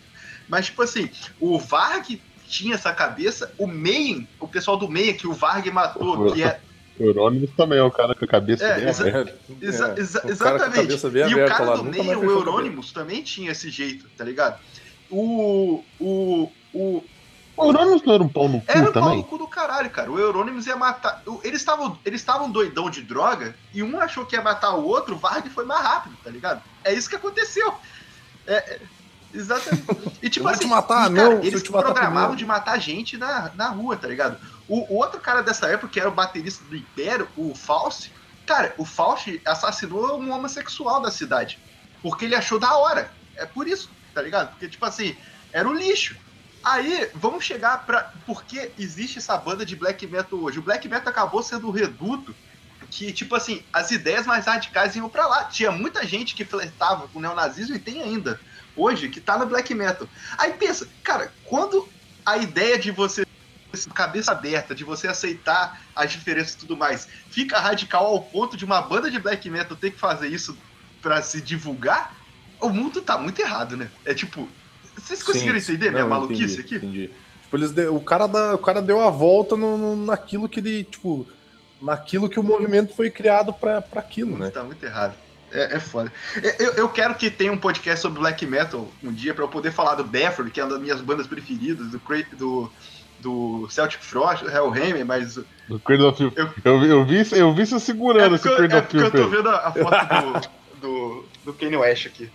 Mas, 0.49 0.67
tipo 0.67 0.81
assim, 0.81 1.07
o 1.39 1.59
Varg 1.59 2.19
tinha 2.47 2.75
essa 2.75 2.91
cabeça, 2.93 3.51
o 3.57 3.67
Meien, 3.67 4.27
o 4.39 4.47
pessoal 4.47 4.77
do 4.77 4.87
Meien 4.89 5.13
que 5.15 5.27
o 5.27 5.33
Varg 5.33 5.69
matou, 5.71 6.31
que 6.33 6.43
é. 6.43 6.59
O 6.99 7.03
Eurônimos 7.03 7.51
também 7.55 7.77
é 7.77 7.83
o 7.83 7.91
cara 7.91 8.15
com 8.15 8.25
a 8.25 8.27
cabeça 8.27 8.65
É, 8.65 8.79
bem 8.79 8.89
exa- 8.89 9.07
aberta. 9.07 9.35
Exa- 9.61 9.93
É, 9.95 9.99
exa- 9.99 10.19
o 10.19 10.21
cara 10.21 10.33
com 10.33 10.33
a 10.33 10.33
exatamente. 10.55 10.75
cabeça 10.87 11.09
bem 11.11 11.29
e 11.29 11.35
o 11.35 11.47
cara 11.47 11.63
lá, 11.65 11.75
do 11.75 11.83
mais 11.83 12.17
o. 12.17 12.23
Euronymous, 12.23 12.91
também 12.91 13.21
tinha 13.21 13.51
esse 13.51 13.69
jeito, 13.69 14.09
tá 14.17 14.23
ligado? 14.23 14.59
O. 15.11 15.83
O. 15.99 16.51
O. 16.73 17.03
O 17.55 17.65
Eurônimos 17.65 18.03
não 18.03 18.13
era 18.13 18.23
um 18.23 18.29
pau 18.29 18.47
no 18.47 18.59
cu 18.61 18.65
Era 18.67 18.81
o 18.89 18.93
pau 18.93 19.03
também? 19.03 19.17
no 19.17 19.23
cu 19.23 19.37
do 19.39 19.47
caralho, 19.47 19.89
cara. 19.89 20.11
O 20.11 20.19
Euronymous 20.19 20.67
ia 20.67 20.75
matar. 20.75 21.23
Eles 21.43 21.59
estavam 21.61 21.97
eles 22.05 22.21
estavam 22.21 22.49
doidão 22.51 22.89
de 22.89 23.01
droga 23.01 23.55
e 23.73 23.81
um 23.81 23.99
achou 23.99 24.25
que 24.25 24.35
ia 24.35 24.41
matar 24.41 24.75
o 24.75 24.83
outro, 24.85 25.15
o 25.15 25.17
Varg 25.17 25.47
foi 25.49 25.65
mais 25.65 25.81
rápido, 25.81 26.15
tá 26.23 26.29
ligado? 26.29 26.61
É 26.83 26.93
isso 26.93 27.09
que 27.09 27.15
aconteceu. 27.15 27.73
É, 28.45 28.55
é- 28.55 28.79
Exatamente. 29.33 29.85
E 30.21 30.29
tipo 30.29 30.45
Eu 30.45 30.49
assim, 30.49 30.61
te 30.61 30.67
matar, 30.67 31.11
e, 31.11 31.15
cara, 31.15 31.29
não, 31.29 31.43
eles 31.43 31.63
te 31.63 31.71
matar 31.71 31.85
programavam 31.85 32.35
de 32.35 32.45
matar 32.45 32.79
gente 32.79 33.17
na, 33.17 33.51
na 33.55 33.69
rua, 33.69 33.95
tá 33.95 34.07
ligado? 34.07 34.39
O, 34.67 34.93
o 34.93 34.97
outro 34.97 35.19
cara 35.19 35.41
dessa 35.41 35.67
época, 35.67 35.89
que 35.89 35.99
era 35.99 36.09
o 36.09 36.13
baterista 36.13 36.63
do 36.65 36.75
Império, 36.75 37.27
o 37.35 37.53
Faust, 37.53 38.11
cara, 38.45 38.73
o 38.77 38.85
Faust 38.85 39.41
assassinou 39.45 40.19
um 40.19 40.31
homossexual 40.31 41.01
da 41.01 41.11
cidade. 41.11 41.59
Porque 42.01 42.25
ele 42.25 42.35
achou 42.35 42.59
da 42.59 42.75
hora. 42.77 43.11
É 43.35 43.45
por 43.45 43.67
isso, 43.67 43.89
tá 44.13 44.21
ligado? 44.21 44.51
Porque, 44.51 44.67
tipo 44.67 44.85
assim, 44.85 45.15
era 45.51 45.67
o 45.67 45.73
lixo. 45.73 46.15
Aí, 46.63 47.09
vamos 47.13 47.43
chegar 47.45 47.85
pra. 47.85 48.11
Por 48.25 48.43
que 48.43 48.71
existe 48.77 49.19
essa 49.19 49.37
banda 49.37 49.65
de 49.65 49.75
black 49.75 50.05
metal 50.07 50.39
hoje? 50.39 50.59
O 50.59 50.61
black 50.61 50.87
metal 50.87 51.09
acabou 51.09 51.41
sendo 51.43 51.67
o 51.67 51.71
reduto 51.71 52.35
que, 52.89 53.11
tipo 53.11 53.35
assim, 53.35 53.63
as 53.71 53.91
ideias 53.91 54.25
mais 54.25 54.45
radicais 54.45 54.95
iam 54.95 55.09
pra 55.09 55.27
lá. 55.27 55.45
Tinha 55.45 55.71
muita 55.71 56.05
gente 56.05 56.35
que 56.35 56.45
flertava 56.45 57.07
com 57.07 57.19
o 57.19 57.21
neonazismo 57.21 57.75
e 57.75 57.79
tem 57.79 58.01
ainda, 58.01 58.39
hoje, 58.77 59.09
que 59.09 59.19
tá 59.19 59.37
no 59.37 59.45
black 59.45 59.73
metal. 59.73 60.07
Aí 60.37 60.53
pensa, 60.53 60.87
cara, 61.03 61.33
quando 61.45 61.87
a 62.25 62.37
ideia 62.37 62.77
de 62.77 62.91
você, 62.91 63.25
cabeça 63.93 64.31
aberta, 64.31 64.73
de 64.75 64.83
você 64.83 65.07
aceitar 65.07 65.81
as 65.95 66.11
diferenças 66.11 66.53
e 66.53 66.57
tudo 66.59 66.77
mais, 66.77 67.07
fica 67.29 67.59
radical 67.59 68.05
ao 68.05 68.21
ponto 68.21 68.55
de 68.55 68.63
uma 68.63 68.81
banda 68.81 69.09
de 69.09 69.19
black 69.19 69.49
metal 69.49 69.75
ter 69.75 69.91
que 69.91 69.99
fazer 69.99 70.27
isso 70.27 70.57
pra 71.01 71.21
se 71.21 71.41
divulgar, 71.41 72.15
o 72.61 72.69
mundo 72.69 73.01
tá 73.01 73.17
muito 73.17 73.39
errado, 73.41 73.75
né? 73.75 73.89
É 74.05 74.13
tipo. 74.13 74.47
Vocês 74.95 75.21
conseguiram 75.21 75.59
Sim, 75.59 75.73
entender 75.73 75.91
minha 75.91 76.03
não, 76.03 76.09
maluquice 76.09 76.43
entendi, 76.43 76.61
aqui? 76.61 76.75
Entendi. 76.75 77.11
Tipo, 77.43 77.57
eles 77.57 77.71
de- 77.71 77.87
o, 77.87 77.99
cara 77.99 78.25
da- 78.27 78.55
o 78.55 78.57
cara 78.57 78.81
deu 78.81 78.99
a 78.99 79.11
volta 79.11 79.55
no, 79.55 79.77
no- 79.77 80.05
naquilo 80.05 80.49
que 80.49 80.59
ele, 80.59 80.83
tipo, 80.83 81.27
naquilo 81.79 82.27
que 82.27 82.39
o 82.39 82.43
movimento 82.43 82.95
foi 82.95 83.11
criado 83.11 83.53
pra 83.53 83.83
aquilo, 83.95 84.35
né? 84.37 84.49
Tá 84.49 84.63
muito 84.63 84.83
errado. 84.83 85.13
É, 85.51 85.75
é 85.75 85.79
foda. 85.79 86.11
É, 86.43 86.55
Eu, 86.63 86.73
eu 86.73 86.89
quero 86.89 87.15
que 87.15 87.29
tenha 87.31 87.51
um 87.51 87.57
podcast 87.57 88.01
sobre 88.01 88.19
black 88.19 88.45
metal 88.45 88.87
um 89.03 89.11
dia 89.13 89.33
pra 89.33 89.43
eu 89.43 89.47
poder 89.47 89.71
falar 89.71 89.95
do 89.95 90.03
Bathory, 90.03 90.51
que 90.51 90.59
é 90.59 90.63
uma 90.63 90.73
das 90.73 90.81
minhas 90.81 90.99
bandas 91.01 91.25
preferidas, 91.27 91.87
do, 91.87 92.01
do, 92.37 92.71
do 93.19 93.67
Celtic 93.69 94.01
Frost, 94.03 94.43
do 94.43 94.49
Hellhammer, 94.49 95.05
mas 95.05 95.35
Do 95.67 95.79
Cradle 95.79 96.09
of 96.09 96.17
Filth. 96.17 96.33
Eu- 96.37 96.49
Eu, 96.65 96.79
vi- 96.81 96.89
eu, 96.89 97.05
vi, 97.05 97.39
eu 97.39 97.53
vi 97.53 97.65
você 97.65 97.79
segurando 97.79 98.33
é 98.33 98.35
esse 98.35 98.43
Cradle 98.43 98.77
é 98.77 98.79
of 98.81 98.87
porque 98.87 98.97
eu 99.05 99.11
tô 99.11 99.17
Filth. 99.17 99.29
vendo 99.29 99.49
a, 99.49 99.57
a 99.67 99.71
foto 99.73 100.49
do, 100.79 100.81
do, 100.81 101.25
do 101.45 101.53
Kanye 101.53 101.77
West 101.77 102.07
aqui. 102.07 102.29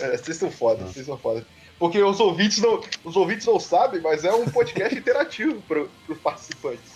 É, 0.00 0.16
vocês 0.16 0.36
são 0.36 0.50
foda, 0.50 0.84
vocês 0.86 1.04
são 1.06 1.16
foda. 1.18 1.46
Porque 1.78 2.02
os 2.02 2.18
ouvintes, 2.20 2.58
não, 2.58 2.80
os 3.04 3.14
ouvintes 3.16 3.46
não 3.46 3.60
sabem, 3.60 4.00
mas 4.00 4.24
é 4.24 4.32
um 4.32 4.46
podcast 4.46 4.94
interativo 4.96 5.60
pro, 5.68 5.90
pros 6.06 6.18
participantes. 6.18 6.93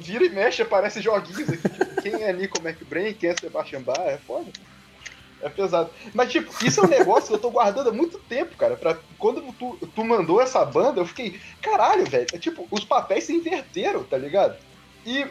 Vira 0.00 0.24
e 0.24 0.30
mexe, 0.30 0.62
aparece 0.62 1.00
joguinhos 1.00 1.48
aqui, 1.48 1.68
tipo, 1.68 2.02
quem 2.02 2.22
é 2.22 2.32
Nico 2.32 2.58
McBrain, 2.66 3.12
quem 3.12 3.30
é 3.30 3.36
Sebastian 3.36 3.82
Bach, 3.82 4.00
é 4.00 4.16
foda. 4.16 4.50
É 5.42 5.48
pesado. 5.48 5.90
Mas, 6.12 6.30
tipo, 6.30 6.52
isso 6.64 6.80
é 6.80 6.84
um 6.84 6.88
negócio 6.88 7.28
que 7.28 7.34
eu 7.34 7.38
tô 7.38 7.50
guardando 7.50 7.88
há 7.88 7.92
muito 7.92 8.18
tempo, 8.18 8.56
cara. 8.56 8.76
Pra, 8.76 8.96
quando 9.18 9.42
tu, 9.54 9.78
tu 9.94 10.04
mandou 10.04 10.40
essa 10.40 10.64
banda, 10.64 11.00
eu 11.00 11.06
fiquei, 11.06 11.40
caralho, 11.62 12.04
velho. 12.04 12.26
É, 12.32 12.38
tipo, 12.38 12.66
os 12.70 12.84
papéis 12.84 13.24
se 13.24 13.32
inverteram, 13.34 14.02
tá 14.02 14.18
ligado? 14.18 14.56
E 15.06 15.26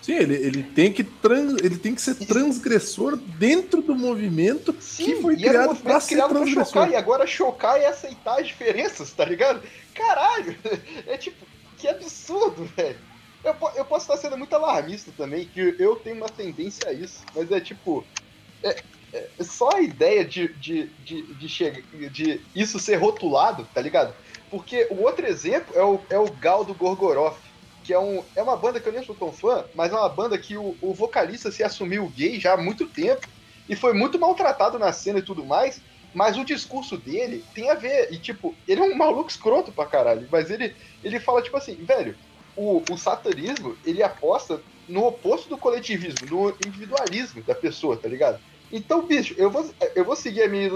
Sim, 0.00 0.16
ele, 0.16 0.34
ele, 0.34 0.62
tem 0.62 0.92
que 0.92 1.02
trans, 1.02 1.54
ele 1.62 1.78
tem 1.78 1.94
que 1.94 2.02
ser 2.02 2.14
transgressor 2.14 3.16
dentro 3.16 3.80
do 3.80 3.94
movimento 3.94 4.76
Sim, 4.78 5.04
que 5.04 5.22
foi 5.22 5.34
um 5.34 5.38
criado 5.38 5.76
pra 5.76 5.98
ser 5.98 6.14
criado 6.14 6.28
pra 6.28 6.40
transgressor. 6.40 6.72
chocar, 6.72 6.90
e 6.90 6.96
agora 6.96 7.26
chocar 7.26 7.80
é 7.80 7.86
aceitar 7.86 8.38
as 8.38 8.46
diferenças, 8.46 9.12
tá 9.12 9.24
ligado? 9.24 9.62
Caralho! 9.94 10.56
É 11.06 11.16
tipo, 11.16 11.46
que 11.78 11.88
absurdo, 11.88 12.64
velho. 12.76 12.98
Eu, 13.44 13.54
eu 13.76 13.84
posso 13.84 14.10
estar 14.10 14.16
sendo 14.16 14.38
muito 14.38 14.54
alarmista 14.54 15.12
também, 15.16 15.44
que 15.46 15.76
eu 15.78 15.96
tenho 15.96 16.16
uma 16.16 16.28
tendência 16.28 16.88
a 16.88 16.92
isso, 16.92 17.22
mas 17.34 17.50
é 17.50 17.60
tipo. 17.60 18.04
É, 18.62 18.82
é 19.12 19.44
só 19.44 19.76
a 19.76 19.80
ideia 19.80 20.24
de, 20.24 20.48
de, 20.54 20.86
de, 21.04 21.22
de, 21.34 21.48
chegar, 21.48 21.82
de 22.10 22.40
isso 22.54 22.80
ser 22.80 22.96
rotulado, 22.96 23.68
tá 23.72 23.80
ligado? 23.80 24.14
Porque 24.50 24.88
o 24.90 25.02
outro 25.02 25.26
exemplo 25.26 25.76
é 25.76 25.84
o, 25.84 26.00
é 26.10 26.18
o 26.18 26.30
Gal 26.32 26.64
do 26.64 26.74
Gorgoroth, 26.74 27.36
que 27.84 27.92
é, 27.92 27.98
um, 27.98 28.24
é 28.34 28.42
uma 28.42 28.56
banda 28.56 28.80
que 28.80 28.88
eu 28.88 28.92
nem 28.92 29.04
sou 29.04 29.14
tão 29.14 29.30
fã, 29.30 29.64
mas 29.74 29.92
é 29.92 29.96
uma 29.96 30.08
banda 30.08 30.38
que 30.38 30.56
o, 30.56 30.74
o 30.80 30.94
vocalista 30.94 31.52
se 31.52 31.62
assumiu 31.62 32.08
gay 32.08 32.40
já 32.40 32.54
há 32.54 32.56
muito 32.56 32.86
tempo 32.86 33.28
e 33.68 33.76
foi 33.76 33.92
muito 33.92 34.18
maltratado 34.18 34.78
na 34.78 34.92
cena 34.92 35.18
e 35.18 35.22
tudo 35.22 35.44
mais, 35.44 35.80
mas 36.14 36.36
o 36.36 36.44
discurso 36.44 36.96
dele 36.96 37.44
tem 37.54 37.70
a 37.70 37.74
ver, 37.74 38.12
e 38.12 38.18
tipo, 38.18 38.54
ele 38.66 38.80
é 38.80 38.84
um 38.84 38.96
maluco 38.96 39.30
escroto 39.30 39.70
pra 39.70 39.86
caralho, 39.86 40.26
mas 40.30 40.50
ele, 40.50 40.74
ele 41.02 41.20
fala 41.20 41.42
tipo 41.42 41.56
assim, 41.56 41.74
velho, 41.76 42.16
o, 42.56 42.82
o 42.92 42.96
satanismo, 42.96 43.76
ele 43.84 44.02
aposta 44.02 44.60
no 44.88 45.04
oposto 45.06 45.48
do 45.48 45.58
coletivismo, 45.58 46.26
no 46.30 46.50
individualismo 46.66 47.42
da 47.44 47.54
pessoa, 47.54 47.96
tá 47.96 48.08
ligado? 48.08 48.38
Então, 48.70 49.06
bicho, 49.06 49.34
eu 49.38 49.50
vou, 49.50 49.64
eu 49.94 50.04
vou 50.04 50.16
seguir 50.16 50.42
a 50.42 50.48
minha. 50.48 50.70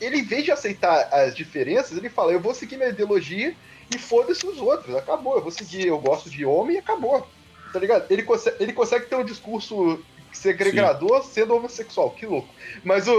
Ele, 0.00 0.18
em 0.18 0.24
vez 0.24 0.44
de 0.44 0.52
aceitar 0.52 1.08
as 1.12 1.34
diferenças, 1.34 1.96
ele 1.98 2.08
fala: 2.08 2.32
eu 2.32 2.40
vou 2.40 2.54
seguir 2.54 2.76
minha 2.76 2.88
ideologia 2.90 3.54
e 3.94 3.98
foda-se 3.98 4.46
os 4.46 4.58
outros. 4.58 4.94
Acabou, 4.94 5.36
eu 5.36 5.42
vou 5.42 5.50
seguir, 5.50 5.86
eu 5.88 5.98
gosto 5.98 6.30
de 6.30 6.44
homem 6.44 6.76
e 6.76 6.78
acabou. 6.78 7.26
Tá 7.72 7.78
ligado? 7.80 8.06
Ele 8.10 8.22
consegue, 8.22 8.56
ele 8.60 8.72
consegue 8.72 9.06
ter 9.06 9.16
um 9.16 9.24
discurso 9.24 9.98
segregador 10.32 11.22
sendo 11.24 11.54
homossexual, 11.54 12.14
que 12.14 12.26
louco. 12.26 12.54
Mas 12.84 13.08
o. 13.08 13.16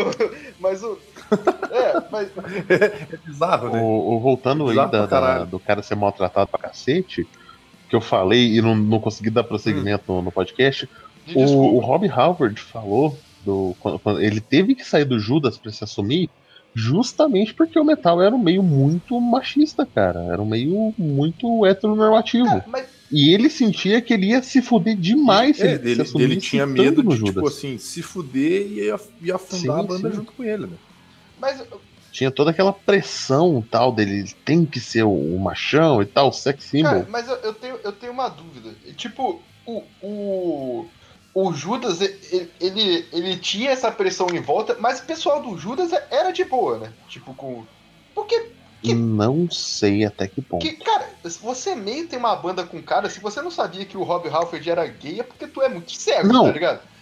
Mas 0.59 0.83
o. 0.83 0.97
É, 1.71 1.93
mas. 2.11 2.31
É 2.69 3.17
bizarro, 3.17 3.69
né? 3.71 3.81
O, 3.81 4.15
o- 4.15 4.21
voltando 4.21 4.63
aí 4.65 4.69
Bizarro 4.69 5.07
da- 5.07 5.45
do 5.45 5.59
cara 5.59 5.81
ser 5.81 5.95
maltratado 5.95 6.49
pra 6.49 6.59
cacete, 6.59 7.27
que 7.93 7.95
eu 7.95 8.01
falei 8.01 8.57
e 8.57 8.59
não, 8.59 8.75
não 8.75 8.99
consegui 8.99 9.29
dar 9.29 9.43
prosseguimento 9.43 10.11
no, 10.11 10.23
no 10.23 10.31
podcast, 10.31 10.89
De 11.27 11.37
o, 11.37 11.75
o. 11.75 11.79
Rob 11.79 12.09
Halford 12.09 12.59
falou 12.59 13.15
do 13.45 13.75
quando, 13.79 13.99
quando 13.99 14.19
ele 14.19 14.41
teve 14.41 14.73
que 14.73 14.83
sair 14.83 15.05
do 15.05 15.19
Judas 15.19 15.59
pra 15.59 15.71
se 15.71 15.83
assumir 15.83 16.27
justamente 16.73 17.53
porque 17.53 17.77
o 17.77 17.83
metal 17.85 18.19
era 18.19 18.33
um 18.33 18.41
meio 18.41 18.63
muito 18.63 19.21
machista, 19.21 19.85
cara. 19.85 20.21
Era 20.31 20.41
um 20.41 20.45
meio 20.45 20.91
muito 20.97 21.63
heteronormativo. 21.67 22.47
Cara, 22.47 22.65
mas 22.67 22.87
E 23.11 23.31
ele 23.31 23.47
sentia 23.47 24.01
que 24.01 24.11
ele 24.11 24.29
ia 24.29 24.41
se 24.41 24.59
fuder 24.59 24.97
demais 24.97 25.57
se 25.57 25.67
É, 25.67 25.73
ele, 25.75 26.01
assumisse 26.01 26.17
dele 26.29 26.41
tinha 26.41 26.65
medo 26.65 27.03
de, 27.03 27.15
Judas. 27.15 27.35
tipo 27.35 27.47
assim, 27.47 27.77
se 27.77 28.01
fuder 28.01 28.63
e 28.71 28.85
ia, 28.85 28.99
ia 29.21 29.35
afundar 29.35 29.77
Sim, 29.77 29.83
a 29.83 29.87
banda 29.87 30.09
sim. 30.09 30.15
junto 30.15 30.31
com 30.31 30.43
ele, 30.43 30.65
né? 30.65 30.77
mas 31.39 31.61
Tinha 32.13 32.29
toda 32.29 32.51
aquela 32.51 32.71
pressão 32.71 33.59
tal 33.71 33.91
dele, 33.91 34.19
ele 34.19 34.33
tem 34.45 34.67
que 34.67 34.79
ser 34.79 35.03
o, 35.03 35.11
o 35.11 35.43
machão 35.43 35.99
e 35.99 36.05
tal, 36.05 36.29
o 36.29 36.31
sex 36.31 36.65
symbol. 36.65 36.91
Cara, 36.91 37.07
mas 37.09 37.27
eu, 37.27 37.35
eu 37.37 37.53
tenho, 37.55 37.79
eu 37.83 37.91
tenho 37.91 38.13
uma 38.13 38.29
dúvida. 38.29 38.71
Tipo, 38.95 39.41
o, 39.65 39.81
o, 39.99 40.85
o 41.33 41.53
Judas, 41.53 42.01
ele, 42.01 42.51
ele, 42.59 43.09
ele 43.11 43.37
tinha 43.37 43.71
essa 43.71 43.91
pressão 43.91 44.27
em 44.31 44.39
volta, 44.39 44.77
mas 44.79 44.99
o 44.99 45.07
pessoal 45.07 45.41
do 45.41 45.57
Judas 45.57 45.91
era 46.11 46.31
de 46.31 46.43
boa, 46.45 46.77
né? 46.77 46.93
Tipo, 47.09 47.33
com. 47.33 47.65
Porque, 48.13 48.39
que- 48.83 48.93
Não 48.93 49.49
sei 49.49 50.05
até 50.05 50.27
que 50.27 50.39
ponto. 50.39 50.63
que, 50.63 50.73
cara, 50.83 51.09
se 51.25 51.39
você 51.41 51.73
meio 51.73 52.07
tem 52.07 52.19
uma 52.19 52.35
banda 52.35 52.63
com 52.63 52.79
cara, 52.83 53.09
se 53.09 53.19
você 53.19 53.41
não 53.41 53.49
sabia 53.49 53.85
que 53.85 53.97
o 53.97 54.03
Rob 54.03 54.29
Halford 54.29 54.69
era 54.69 54.85
gay, 54.85 55.19
é 55.19 55.23
porque 55.23 55.47
tu 55.47 55.63
é 55.63 55.69
muito 55.69 55.91
cego, 55.99 56.27
Não. 56.27 56.45
tá 56.45 56.51
ligado? 56.51 56.93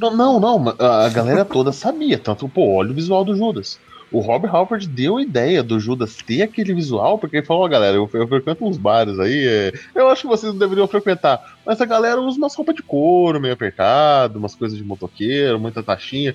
Não, 0.00 0.14
não, 0.14 0.40
não, 0.40 0.74
a 0.78 1.08
galera 1.08 1.44
toda 1.44 1.72
sabia, 1.72 2.18
tanto, 2.18 2.48
pô, 2.48 2.74
olha 2.76 2.90
o 2.90 2.94
visual 2.94 3.24
do 3.24 3.36
Judas. 3.36 3.78
O 4.12 4.20
Rob 4.20 4.46
Halford 4.46 4.86
deu 4.86 5.16
a 5.16 5.22
ideia 5.22 5.60
do 5.62 5.80
Judas 5.80 6.16
ter 6.16 6.42
aquele 6.42 6.72
visual, 6.72 7.18
porque 7.18 7.38
ele 7.38 7.46
falou, 7.46 7.64
ó, 7.64 7.68
galera, 7.68 7.96
eu, 7.96 8.08
eu 8.12 8.28
frequento 8.28 8.64
uns 8.64 8.76
bares 8.76 9.18
aí, 9.18 9.44
é, 9.46 9.72
eu 9.94 10.08
acho 10.08 10.22
que 10.22 10.28
vocês 10.28 10.52
não 10.52 10.58
deveriam 10.58 10.86
frequentar, 10.86 11.56
mas 11.66 11.80
a 11.80 11.84
galera 11.84 12.20
usa 12.20 12.38
umas 12.38 12.54
roupas 12.54 12.76
de 12.76 12.82
couro 12.82 13.40
meio 13.40 13.54
apertado, 13.54 14.38
umas 14.38 14.54
coisas 14.54 14.78
de 14.78 14.84
motoqueiro, 14.84 15.58
muita 15.58 15.82
taxinha. 15.82 16.34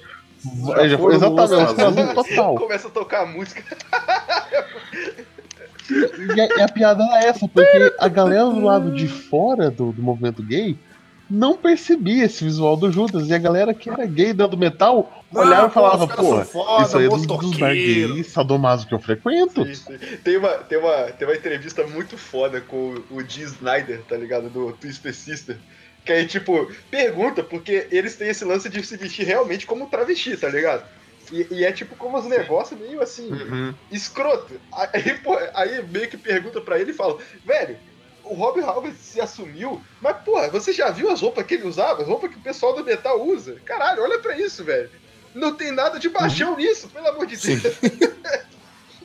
Já 0.67 0.84
É, 0.84 0.89
já 0.89 0.97
foi 0.97 1.15
exatamente, 1.15 1.82
Azul? 1.82 2.13
total. 2.15 2.55
Começa 2.55 2.88
a 2.88 2.91
tocar 2.91 3.25
música. 3.25 3.63
E 6.36 6.39
a, 6.41 6.45
e 6.57 6.61
a 6.61 6.67
piada 6.67 7.03
era 7.03 7.25
essa, 7.25 7.47
porque 7.47 7.93
a 7.97 8.07
galera 8.07 8.45
do 8.45 8.59
lado 8.59 8.91
de 8.91 9.07
fora 9.07 9.71
do, 9.71 9.91
do 9.91 10.01
movimento 10.01 10.43
gay 10.43 10.77
não 11.30 11.55
percebia 11.55 12.25
esse 12.25 12.43
visual 12.43 12.75
do 12.75 12.91
Judas. 12.91 13.30
E 13.30 13.34
a 13.34 13.38
galera 13.38 13.73
que 13.73 13.89
era 13.89 14.05
gay 14.05 14.34
dentro 14.34 14.49
do 14.51 14.57
metal 14.57 15.23
olhava 15.34 15.67
e 15.67 15.71
falava, 15.71 16.07
pô, 16.07 16.43
foda, 16.43 16.84
isso 16.84 16.97
aí 16.97 17.05
é 17.05 17.09
dos, 17.09 17.25
dos 17.25 17.27
motoqueiro." 17.27 17.59
bar 17.59 17.73
gay 17.73 18.23
sadomaso 18.23 18.88
que 18.88 18.93
eu 18.93 18.99
frequento. 18.99 19.65
Sim, 19.65 19.75
sim. 19.75 19.97
Tem, 20.23 20.38
uma, 20.38 20.49
tem, 20.49 20.77
uma, 20.77 21.03
tem 21.11 21.27
uma 21.27 21.36
entrevista 21.36 21.86
muito 21.86 22.17
foda 22.17 22.59
com 22.61 22.95
o, 23.11 23.17
o 23.17 23.23
Dee 23.23 23.43
Snyder, 23.43 24.01
tá 24.07 24.17
ligado? 24.17 24.49
Do 24.49 24.71
Twisted 24.73 25.13
Sister. 25.13 25.57
Que 26.03 26.13
aí, 26.13 26.25
tipo, 26.25 26.71
pergunta, 26.89 27.43
porque 27.43 27.88
eles 27.91 28.15
têm 28.15 28.30
esse 28.30 28.43
lance 28.43 28.69
de 28.69 28.84
se 28.84 28.97
vestir 28.97 29.25
realmente 29.25 29.67
como 29.67 29.88
travesti, 29.88 30.36
tá 30.38 30.49
ligado? 30.49 30.84
E, 31.32 31.45
e 31.51 31.63
é 31.63 31.71
tipo 31.71 31.95
como 31.95 32.17
os 32.17 32.25
negócios 32.25 32.80
meio 32.80 33.01
assim, 33.03 33.32
Uhum. 33.32 33.73
escroto. 33.91 34.59
Aí, 34.71 35.13
pô, 35.23 35.38
aí 35.53 35.84
meio 35.91 36.07
que 36.09 36.17
pergunta 36.17 36.59
pra 36.61 36.80
ele 36.80 36.89
e 36.91 36.95
fala, 36.95 37.17
velho, 37.45 37.77
o 38.30 38.36
Rob 38.36 38.61
Halford 38.61 38.95
se 38.97 39.19
assumiu, 39.19 39.82
mas, 40.01 40.17
porra, 40.17 40.49
você 40.49 40.71
já 40.71 40.89
viu 40.91 41.09
as 41.11 41.21
roupas 41.21 41.45
que 41.45 41.55
ele 41.55 41.67
usava? 41.67 42.01
As 42.01 42.07
roupas 42.07 42.30
que 42.32 42.38
o 42.38 42.41
pessoal 42.41 42.75
do 42.75 42.84
metal 42.84 43.21
usa? 43.25 43.57
Caralho, 43.65 44.03
olha 44.03 44.19
pra 44.19 44.38
isso, 44.38 44.63
velho. 44.63 44.89
Não 45.36 45.53
tem 45.55 45.71
nada 45.71 45.99
de 45.99 46.09
baixão 46.09 46.55
nisso, 46.57 46.88
pelo 46.89 47.07
amor 47.07 47.25
de. 47.27 47.38
Deus. 47.38 47.61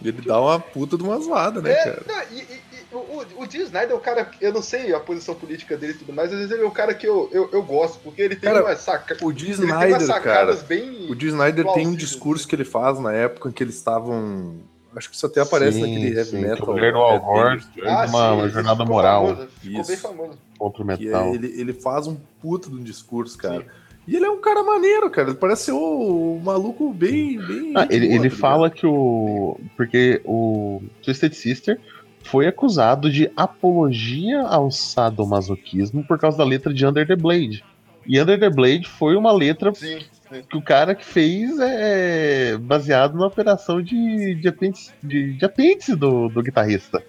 Ele 0.02 0.20
dá 0.20 0.38
uma 0.38 0.60
puta 0.60 0.98
de 0.98 1.02
uma 1.02 1.18
zoada, 1.18 1.62
né, 1.62 1.70
É, 1.72 1.76
cara? 1.84 2.02
não, 2.06 2.36
e, 2.36 2.40
e- 2.42 2.60
e 2.92 2.94
o, 2.94 3.26
o, 3.42 3.46
Dee 3.46 3.62
Snyder 3.62 3.92
é 3.92 3.94
o 3.94 4.00
cara, 4.00 4.30
eu 4.38 4.52
não 4.52 4.60
sei 4.60 4.92
a 4.94 5.00
posição 5.00 5.34
política 5.34 5.76
dele 5.78 5.94
e 5.94 5.96
tudo 5.96 6.12
mais, 6.12 6.30
às 6.30 6.36
vezes 6.38 6.52
ele 6.52 6.62
é 6.62 6.66
o 6.66 6.70
cara 6.70 6.92
que 6.94 7.06
eu, 7.08 7.30
eu, 7.32 7.48
eu 7.50 7.62
gosto, 7.62 8.00
porque 8.00 8.20
ele 8.20 8.36
tem 8.36 8.50
Cara, 8.52 8.62
umas 8.64 8.80
saca, 8.80 9.16
O 9.22 9.32
Dee 9.32 9.52
Snyder, 9.52 10.22
cara. 10.22 10.54
bem. 10.56 11.10
O 11.10 11.14
Dee 11.14 11.28
Snyder 11.28 11.54
tem 11.54 11.70
um 11.70 11.72
plausíveis, 11.72 11.96
discurso 11.98 12.46
que 12.46 12.54
ele 12.54 12.64
faz 12.66 12.98
na 13.00 13.12
época 13.14 13.48
em 13.48 13.52
que 13.52 13.62
eles 13.62 13.76
estavam. 13.76 14.58
Acho 14.96 15.10
que 15.10 15.16
isso 15.16 15.26
até 15.26 15.40
aparece 15.40 15.72
Sim, 15.78 15.80
naquele 15.80 16.16
heavy 16.16 16.30
sim, 16.30 16.40
metal. 16.40 16.56
que 16.56 16.62
a 16.70 16.74
mulher 16.74 16.92
do 16.92 16.98
Al 16.98 17.20
Gore 17.20 17.56
Metal, 17.76 17.90
Ah, 17.92 18.06
uma, 18.06 18.06
sim, 18.06 18.34
uma 18.34 18.48
jornada 18.48 18.76
ficou 18.80 18.86
moral 18.94 19.26
famoso, 19.28 19.48
ficou 19.60 19.80
Isso. 19.80 19.88
bem 19.90 19.96
famoso. 19.96 20.38
contra 20.58 20.82
o 20.82 20.86
que 20.96 21.04
metal. 21.04 21.34
ele, 21.34 21.60
ele 21.60 21.72
faz 21.72 22.06
um 22.06 22.16
puta 22.40 22.68
de 22.70 22.76
um 22.76 22.82
discurso, 22.82 23.36
cara. 23.36 23.66
E 24.06 24.14
ele 24.14 24.26
é 24.26 24.30
um 24.30 24.40
cara 24.40 24.62
maneiro, 24.62 25.08
cara. 25.10 25.28
Ele 25.30 25.36
parece 25.38 25.64
ser 25.64 25.72
o, 25.72 26.36
o 26.36 26.40
maluco 26.44 26.92
bem. 26.92 27.38
bem 27.38 27.72
Ah, 27.74 27.86
ele, 27.90 28.06
boa, 28.08 28.18
ele 28.20 28.30
tá 28.30 28.36
fala 28.36 28.68
que 28.70 28.86
o. 28.86 29.58
Porque 29.78 30.20
o 30.26 30.82
Twisted 31.02 31.32
Sister 31.32 31.80
foi 32.22 32.46
acusado 32.46 33.10
de 33.10 33.30
apologia 33.34 34.42
ao 34.42 34.70
sadomasoquismo 34.70 36.04
por 36.04 36.18
causa 36.18 36.36
da 36.38 36.44
letra 36.44 36.72
de 36.72 36.86
Under 36.86 37.06
the 37.06 37.16
Blade. 37.16 37.64
E 38.06 38.20
Under 38.20 38.38
the 38.38 38.50
Blade 38.50 38.86
foi 38.86 39.16
uma 39.16 39.32
letra 39.32 39.72
Sim, 39.74 39.98
sim. 40.00 40.06
Que 40.42 40.56
o 40.56 40.62
cara 40.62 40.94
que 40.94 41.04
fez 41.04 41.58
é 41.60 42.56
baseado 42.58 43.16
na 43.18 43.26
operação 43.26 43.80
de, 43.82 44.34
de 44.34 44.48
apêndice, 44.48 44.90
de, 45.02 45.34
de 45.34 45.44
apêndice 45.44 45.94
do, 45.94 46.28
do 46.28 46.42
guitarrista. 46.42 47.02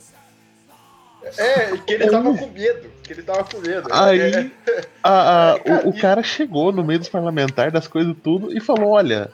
É, 1.38 1.76
que 1.78 1.93
ele 1.93 2.07
tava 2.07 2.38
com 2.38 2.47
medo. 2.51 2.88
Que 3.03 3.13
ele 3.13 3.23
tava 3.23 3.43
com 3.43 3.59
medo. 3.59 3.88
Aí 3.91 4.19
É, 4.21 4.51
a- 5.03 5.53
a- 5.53 5.59
Cara, 5.59 5.86
o, 5.88 5.89
o 5.89 5.99
cara 5.99 6.21
chegou 6.23 6.71
no 6.71 6.84
meio 6.84 6.99
dos 6.99 7.09
parlamentares, 7.09 7.73
das 7.73 7.88
coisas 7.88 8.15
tudo, 8.23 8.55
e 8.55 8.59
falou: 8.61 8.91
olha, 8.91 9.30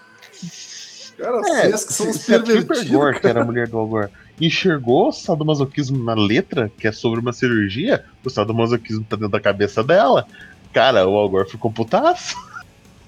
Cara, 1.17 1.37
É, 1.37 1.41
vocês 1.69 1.83
que 1.85 1.93
são 1.93 2.09
os 2.09 2.15
se 2.17 2.33
a 2.33 2.39
pervertidos. 2.39 2.89
Gore, 2.89 3.19
que 3.19 3.27
era 3.27 3.41
a 3.41 3.45
mulher 3.45 3.67
do 3.67 3.77
Al 3.77 3.87
Gore, 3.87 4.09
enxergou 4.39 5.09
o 5.09 5.11
sadomasoquismo 5.11 6.01
na 6.03 6.13
letra, 6.13 6.71
que 6.77 6.87
é 6.87 6.91
sobre 6.93 7.19
uma 7.19 7.33
cirurgia, 7.33 8.05
o 8.23 8.29
sadomasoquismo 8.29 9.03
tá 9.03 9.15
dentro 9.17 9.31
da 9.33 9.39
cabeça 9.41 9.83
dela. 9.83 10.25
Cara, 10.73 11.05
o 11.07 11.15
Al 11.17 11.29
Gore 11.29 11.49
ficou 11.49 11.71
putaço. 11.71 12.35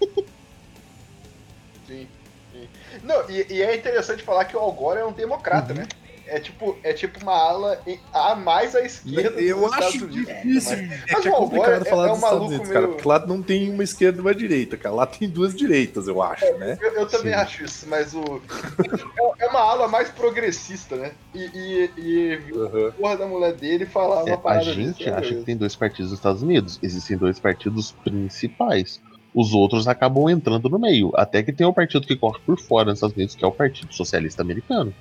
Não, 3.04 3.30
e, 3.30 3.46
e 3.54 3.62
é 3.62 3.76
interessante 3.76 4.24
falar 4.24 4.46
que 4.46 4.56
o 4.56 4.60
Al 4.60 4.72
Gore 4.72 5.00
é 5.00 5.06
um 5.06 5.12
democrata, 5.12 5.74
né? 5.74 5.88
É 6.26 6.40
tipo, 6.40 6.78
é 6.84 6.94
tipo 6.94 7.20
uma 7.22 7.34
ala 7.34 7.82
em- 7.86 8.00
a 8.14 8.34
mais 8.34 8.74
à 8.74 8.82
esquerda 8.82 9.42
Eu 9.42 9.58
dos 9.58 9.66
Estados 9.66 9.88
acho 9.96 10.06
Unidos. 10.06 10.26
difícil. 10.26 10.78
Mas- 10.78 10.92
É 10.92 11.14
mas 11.14 11.26
é 11.26 11.30
o 11.30 11.34
Al 11.36 11.40
complicado 11.42 11.78
Gore 11.80 11.90
falar 11.90 12.04
é- 12.04 12.08
é 12.08 12.10
dos 12.12 12.18
Estados 12.24 12.48
Unidos, 12.48 12.68
cara. 12.70 12.80
meio- 12.80 12.94
Porque 12.94 13.08
lá 13.10 13.26
não 13.28 13.42
tem 13.44 13.70
uma 13.70 13.84
esquerda 13.84 14.18
e 14.18 14.22
uma 14.22 14.34
direita, 14.34 14.78
cara. 14.78 14.96
Lá 14.96 15.06
tem 15.06 15.30
duas 15.30 15.54
direitas, 15.54 16.08
eu 16.08 16.22
acho, 16.22 16.46
né? 16.58 16.78
Eu, 16.82 16.94
eu 16.94 17.08
também 17.08 17.34
Sim. 17.34 17.40
acho 17.40 17.64
isso, 17.66 17.86
mas 17.90 18.14
o. 18.16 18.24
é- 19.20 19.44
é 19.46 19.48
uma 19.50 19.60
ala 19.60 19.88
mais 19.90 20.10
progressista, 20.12 20.96
né? 20.96 21.12
E, 21.36 21.44
e, 21.44 21.92
e 21.98 22.40
a 22.88 22.92
porra 22.94 23.18
da 23.18 23.28
mulher 23.28 23.54
dele 23.54 23.86
falar 23.86 24.24
uma 24.24 24.30
É, 24.54 24.58
a 24.58 24.62
gente 24.64 25.10
acha 25.10 25.34
é- 25.34 25.38
que 25.38 25.44
tem 25.44 25.58
dois 25.58 25.76
partidos 25.76 26.12
nos 26.12 26.20
Estados 26.20 26.42
Unidos. 26.42 26.80
Existem 26.82 27.18
dois 27.18 27.38
partidos 27.38 27.92
principais. 28.04 29.02
Os 29.34 29.54
outros 29.54 29.88
acabam 29.88 30.30
entrando 30.30 30.70
no 30.70 30.78
meio. 30.80 31.12
Até 31.16 31.42
que 31.42 31.52
tem 31.52 31.66
um 31.66 31.74
partido 31.74 32.06
que 32.06 32.16
corre 32.16 32.40
por 32.46 32.60
fora 32.60 32.86
nos 32.90 32.98
Estados 33.00 33.16
Unidos, 33.16 33.36
que 33.36 33.44
é 33.44 33.48
o 33.48 33.52
Partido 33.52 33.94
Socialista 33.94 34.42
Americano. 34.42 34.94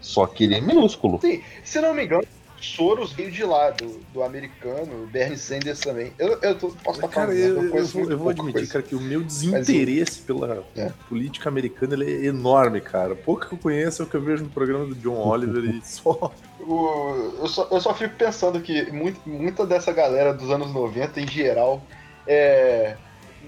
Só 0.00 0.26
que 0.26 0.44
ele 0.44 0.54
é 0.54 0.60
minúsculo. 0.60 1.18
Sim, 1.20 1.42
se 1.64 1.80
não 1.80 1.92
me 1.94 2.04
engano, 2.04 2.24
Soros 2.60 3.12
veio 3.14 3.30
de 3.30 3.42
lá, 3.42 3.70
do, 3.70 4.00
do 4.12 4.22
americano, 4.22 5.06
Bernie 5.10 5.38
Sanders 5.38 5.80
também. 5.80 6.12
Eu, 6.18 6.38
eu 6.42 6.54
tô, 6.58 6.68
posso 6.68 6.98
estar 6.98 7.08
Cara, 7.08 7.28
falando, 7.32 7.62
né? 7.62 7.70
eu, 7.70 7.74
eu 7.74 8.10
eu 8.10 8.18
vou 8.18 8.28
admitir, 8.28 8.52
coisa. 8.52 8.72
cara, 8.72 8.84
que 8.84 8.94
o 8.94 9.00
meu 9.00 9.22
desinteresse 9.22 10.20
pela 10.20 10.62
É. 10.76 10.90
política 11.08 11.48
americana 11.48 11.94
ele 11.94 12.04
é 12.12 12.26
enorme, 12.26 12.80
cara. 12.82 13.14
Pouco 13.16 13.46
que 13.48 13.54
eu 13.54 13.58
conheço 13.58 14.02
é 14.02 14.04
o 14.04 14.08
que 14.08 14.14
eu 14.14 14.22
vejo 14.22 14.44
no 14.44 14.50
programa 14.50 14.84
do 14.84 14.94
John 14.94 15.16
Oliver 15.26 15.64
e 15.74 15.80
só. 15.84 16.32
O- 16.60 17.32
eu, 17.40 17.48
só, 17.48 17.66
eu 17.70 17.80
só 17.80 17.94
fico 17.94 18.14
pensando 18.16 18.60
que 18.60 18.92
muito, 18.92 19.26
muita 19.26 19.64
dessa 19.66 19.90
galera 19.90 20.34
dos 20.34 20.50
anos 20.50 20.70
90, 20.70 21.18
em 21.18 21.26
geral, 21.26 21.82
é, 22.26 22.94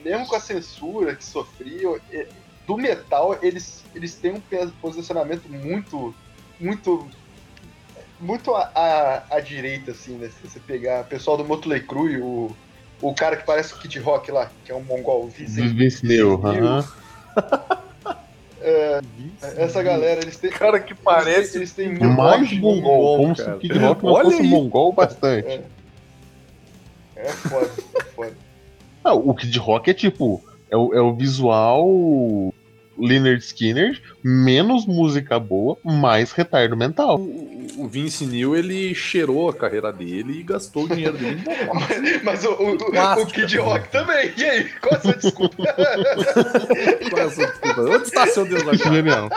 mesmo 0.05 0.27
com 0.27 0.37
a 0.37 0.41
censura 0.41 1.15
que 1.15 1.25
sofriam, 1.25 1.99
é, 2.13 2.27
do 2.67 2.77
metal, 2.77 3.39
eles, 3.43 3.85
eles 3.95 4.15
têm 4.15 4.33
um 4.35 4.71
posicionamento 4.81 5.49
muito, 5.49 6.15
muito, 6.61 7.09
muito 8.21 8.55
à, 8.55 8.71
à, 8.75 9.37
à 9.37 9.41
direita, 9.41 9.91
assim, 9.91 10.17
né? 10.17 10.29
Se 10.29 10.49
você 10.49 10.61
pegar 10.61 11.03
o 11.03 11.05
pessoal 11.05 11.37
do 11.37 11.45
Motley 11.45 11.81
Crue, 11.81 12.21
o, 12.21 12.55
o 13.01 13.15
cara 13.15 13.37
que 13.37 13.45
parece 13.45 13.75
o 13.75 13.79
Kid 13.79 13.99
Rock 13.99 14.31
lá, 14.31 14.51
que 14.65 14.71
é 14.71 14.75
um 14.75 14.83
mongol, 14.83 15.29
Vincent, 15.29 15.75
Vince 15.75 16.07
Neil, 16.07 16.41
aham. 16.45 16.87
essa 19.57 19.83
galera, 19.83 20.21
eles 20.23 20.37
têm... 20.37 20.51
Cara 20.51 20.79
que 20.79 20.93
eles, 20.93 21.03
parece. 21.03 21.59
eles 21.59 21.73
têm 21.73 21.89
um 21.89 21.99
muito 21.99 22.17
Mais 22.17 22.53
mongol, 22.53 22.81
mongol, 22.81 23.17
como 23.17 23.37
se 23.37 23.45
cara. 23.45 23.57
o 23.57 23.59
Kid 23.59 23.79
Rock 23.79 24.05
não 24.05 24.13
Olha 24.13 24.25
fosse 24.25 24.41
aí. 24.43 24.49
mongol 24.49 24.93
bastante. 24.93 25.49
É. 25.49 25.65
É 27.17 27.29
foda, 27.29 27.67
é 27.67 27.69
foda. 27.69 27.92
Ah, 29.05 29.15
o 29.15 29.35
Kid 29.35 29.59
Rock 29.59 29.91
é 29.91 29.95
tipo, 29.95 30.43
é 30.71 30.77
o, 30.77 30.95
é 30.95 31.01
o 31.01 31.15
visual 31.15 32.53
Leonard 32.99 33.43
Skinner, 33.43 34.01
menos 34.23 34.87
música 34.87 35.39
boa, 35.39 35.77
mais 35.83 36.33
retardo 36.33 36.77
mental. 36.77 37.19
O, 37.19 37.67
o 37.79 37.89
Vince 37.89 38.27
Neil, 38.27 38.55
ele 38.55 38.95
cheirou 38.95 39.49
a 39.49 39.55
carreira 39.55 39.93
dele 39.93 40.41
e 40.41 40.43
gastou 40.43 40.85
o 40.85 40.89
dinheiro 40.89 41.17
dele. 41.17 41.43
Mas, 41.73 42.23
mas 42.23 42.45
o, 42.45 42.53
o, 42.53 43.23
o, 43.23 43.27
Kid 43.27 43.57
Rock 43.59 43.91
também. 43.91 44.33
E 44.37 44.45
aí? 44.45 44.69
Qual 44.81 44.95
a 44.95 45.01
sua 45.01 45.15
desculpa? 45.15 45.57
Qual 47.11 47.23
é 47.23 47.25
a 47.25 47.31
sua 47.31 47.47
desculpa? 47.47 47.81
Onde 47.83 48.05
está 48.05 48.27
seu 48.27 48.45
Deus? 48.45 48.79
Genial. 48.79 49.31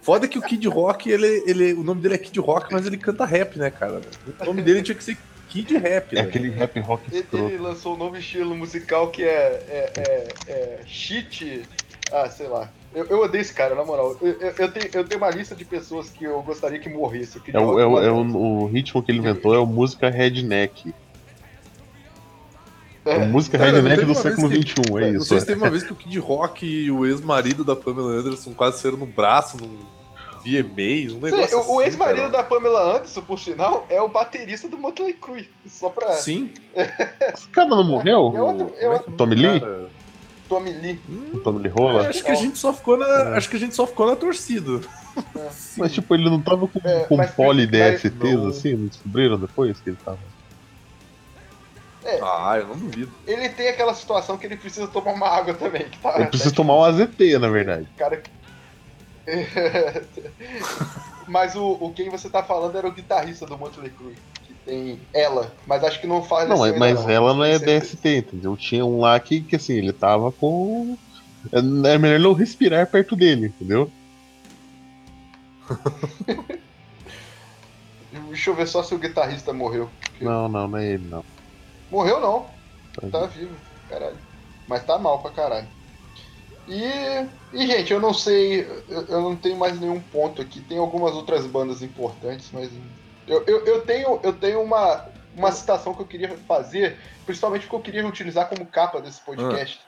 Foda 0.00 0.26
que 0.26 0.38
o 0.38 0.42
Kid 0.42 0.66
Rock, 0.68 1.10
ele, 1.10 1.44
ele, 1.46 1.72
o 1.74 1.82
nome 1.82 2.00
dele 2.00 2.14
é 2.14 2.18
Kid 2.18 2.38
Rock, 2.40 2.72
mas 2.72 2.86
ele 2.86 2.96
canta 2.96 3.24
rap, 3.24 3.58
né, 3.58 3.70
cara? 3.70 4.00
O 4.40 4.44
nome 4.44 4.62
dele 4.62 4.82
tinha 4.82 4.94
que 4.94 5.04
ser 5.04 5.16
Kid 5.52 5.76
Rap, 5.76 6.12
É 6.16 6.22
né? 6.22 6.28
aquele 6.28 6.48
rap 6.48 6.80
rock 6.80 7.02
ele, 7.12 7.26
ele 7.32 7.58
lançou 7.58 7.94
um 7.94 7.98
novo 7.98 8.16
estilo 8.16 8.56
musical 8.56 9.10
que 9.10 9.22
é, 9.22 9.62
é, 9.68 9.92
é, 9.96 10.50
é 10.50 10.80
shit. 10.86 11.62
Ah, 12.10 12.26
sei 12.28 12.48
lá. 12.48 12.70
Eu, 12.94 13.04
eu 13.06 13.20
odeio 13.22 13.42
esse 13.42 13.52
cara, 13.52 13.74
na 13.74 13.84
moral. 13.84 14.16
Eu, 14.22 14.32
eu, 14.40 14.54
eu 14.58 14.72
tenho, 14.72 14.88
eu 14.94 15.04
tenho 15.04 15.20
uma 15.20 15.30
lista 15.30 15.54
de 15.54 15.64
pessoas 15.64 16.08
que 16.08 16.24
eu 16.24 16.40
gostaria 16.42 16.78
que 16.78 16.88
morresse. 16.88 17.40
É, 17.52 17.58
o, 17.58 17.78
é, 17.78 17.86
o, 17.86 18.02
é 18.02 18.10
o, 18.10 18.36
o 18.36 18.66
ritmo 18.66 19.02
que 19.02 19.10
ele 19.10 19.18
inventou 19.18 19.54
é 19.54 19.58
o 19.58 19.66
música 19.66 20.08
redneck. 20.08 20.94
É 23.04 23.16
a 23.16 23.26
música 23.26 23.58
Cara, 23.58 23.72
redneck 23.72 24.04
do 24.06 24.14
século 24.14 24.48
XXI, 24.48 24.72
é 24.88 25.10
Não 25.10 25.16
isso. 25.16 25.24
sei 25.26 25.40
se 25.40 25.46
teve 25.46 25.60
uma 25.60 25.68
vez 25.70 25.82
que 25.82 25.92
o 25.92 25.96
Kid 25.96 26.18
Rock 26.18 26.64
e 26.64 26.90
o 26.90 27.04
ex-marido 27.04 27.64
da 27.64 27.76
Pamela 27.76 28.12
Anderson 28.12 28.54
quase 28.54 28.80
saíram 28.80 28.98
no 28.98 29.06
braço 29.06 29.56
num 29.58 29.78
VMA, 30.44 31.14
um 31.16 31.20
Sim, 31.20 31.20
negócio 31.20 31.58
o, 31.58 31.74
o 31.76 31.78
assim, 31.80 31.88
ex-marido 31.88 32.16
cara. 32.22 32.28
da 32.30 32.42
Pamela 32.42 32.96
Anderson, 32.96 33.22
por 33.22 33.38
sinal, 33.38 33.86
é 33.88 34.00
o 34.00 34.08
baterista 34.08 34.68
do 34.68 34.76
Motley 34.76 35.14
Crue. 35.14 35.48
Só 35.66 35.88
pra 35.88 36.12
Sim. 36.12 36.50
Esse 37.34 37.48
cara 37.48 37.68
não 37.68 37.84
morreu? 37.84 38.32
É 38.36 38.42
outro- 38.42 38.72
é 38.76 38.80
Como 38.82 38.92
outro- 38.94 39.12
o 39.12 39.16
Tommy 39.16 39.34
Lee? 39.36 39.60
cara? 39.60 39.88
Tommy 40.48 40.70
Lee. 40.72 41.00
O 41.32 41.40
Tommy 41.40 41.58
Lee 41.60 41.70
Rola? 41.70 42.08
Acho 42.08 42.22
que 42.24 42.30
a 42.30 42.34
gente 42.34 42.58
só 42.58 42.72
ficou 42.74 42.96
na, 42.98 43.36
acho 43.36 43.48
que 43.48 43.56
a 43.56 43.58
gente 43.60 43.74
só 43.74 43.86
ficou 43.86 44.06
na 44.06 44.16
torcida. 44.16 44.80
Mas 45.78 45.92
tipo, 45.92 46.14
ele 46.14 46.28
não 46.28 46.40
tava 46.42 46.66
com, 46.68 46.80
É, 46.86 47.04
com 47.04 47.16
mas- 47.16 47.30
poli 47.30 47.66
DSTs 47.66 48.12
não. 48.34 48.48
assim? 48.48 48.74
Não 48.74 48.86
descobriram 48.86 49.38
depois 49.38 49.80
que 49.80 49.90
ele 49.90 49.98
tava? 50.04 50.18
Ah, 52.20 52.56
eu 52.58 52.66
não 52.66 52.76
duvido. 52.76 53.12
Ele 53.26 53.48
tem 53.48 53.68
aquela 53.68 53.94
situação 53.94 54.36
que 54.36 54.44
ele 54.44 54.56
precisa 54.56 54.88
tomar 54.88 55.12
uma 55.12 55.28
água 55.28 55.54
também. 55.54 55.82
Que 55.88 55.98
tá, 56.00 56.16
Ele 56.16 56.26
precisa 56.26 56.52
tomar 56.52 56.74
um 56.76 56.84
AZT, 56.84 57.38
na 57.38 57.48
verdade. 57.48 57.86
cara. 57.96 58.20
mas 61.28 61.54
o, 61.54 61.78
o 61.80 61.92
quem 61.92 62.10
você 62.10 62.28
tá 62.28 62.42
falando 62.42 62.76
era 62.76 62.88
o 62.88 62.92
guitarrista 62.92 63.46
do 63.46 63.56
Motley 63.56 63.90
Crue, 63.90 64.16
que 64.44 64.52
tem 64.54 65.00
ela, 65.12 65.54
mas 65.66 65.84
acho 65.84 66.00
que 66.00 66.06
não 66.06 66.22
faz 66.22 66.48
Não, 66.48 66.66
isso 66.66 66.78
mas, 66.78 67.06
ela 67.08 67.34
não 67.34 67.44
é. 67.44 67.58
DST, 67.58 68.18
entendeu? 68.18 68.56
Tinha 68.56 68.84
um 68.84 69.00
lá 69.00 69.18
que, 69.20 69.40
que 69.40 69.56
assim, 69.56 69.74
ele 69.74 69.92
tava 69.92 70.32
com. 70.32 70.96
É 71.52 71.58
é 71.58 71.98
melhor 71.98 72.20
não 72.20 72.32
respirar 72.32 72.86
perto 72.86 73.16
dele, 73.16 73.46
entendeu? 73.46 73.90
Deixa 78.28 78.50
eu 78.50 78.54
ver 78.54 78.66
só 78.66 78.82
se 78.82 78.94
o 78.94 78.98
guitarrista 78.98 79.52
morreu. 79.52 79.88
Não, 80.20 80.48
não, 80.48 80.68
não 80.68 80.78
é 80.78 80.86
ele, 80.86 81.06
não. 81.08 81.24
Morreu 81.90 82.20
não, 82.20 82.46
tá 83.10 83.26
vivo, 83.26 83.54
caralho. 83.88 84.16
Mas 84.66 84.84
tá 84.84 84.98
mal 84.98 85.20
pra 85.20 85.30
caralho. 85.30 85.68
E, 86.72 87.28
e 87.52 87.66
gente, 87.66 87.92
eu 87.92 88.00
não 88.00 88.14
sei, 88.14 88.62
eu, 88.88 89.06
eu 89.06 89.20
não 89.20 89.36
tenho 89.36 89.56
mais 89.58 89.78
nenhum 89.78 90.00
ponto 90.00 90.40
aqui. 90.40 90.60
Tem 90.62 90.78
algumas 90.78 91.14
outras 91.14 91.46
bandas 91.46 91.82
importantes, 91.82 92.50
mas 92.50 92.70
eu, 93.26 93.44
eu, 93.46 93.66
eu 93.66 93.82
tenho, 93.82 94.18
eu 94.22 94.32
tenho 94.32 94.62
uma, 94.62 95.06
uma 95.36 95.52
citação 95.52 95.92
que 95.92 96.00
eu 96.00 96.06
queria 96.06 96.34
fazer, 96.48 96.98
principalmente 97.26 97.62
porque 97.62 97.76
eu 97.76 97.80
queria 97.82 98.06
utilizar 98.06 98.48
como 98.48 98.64
capa 98.64 99.02
desse 99.02 99.20
podcast. 99.20 99.80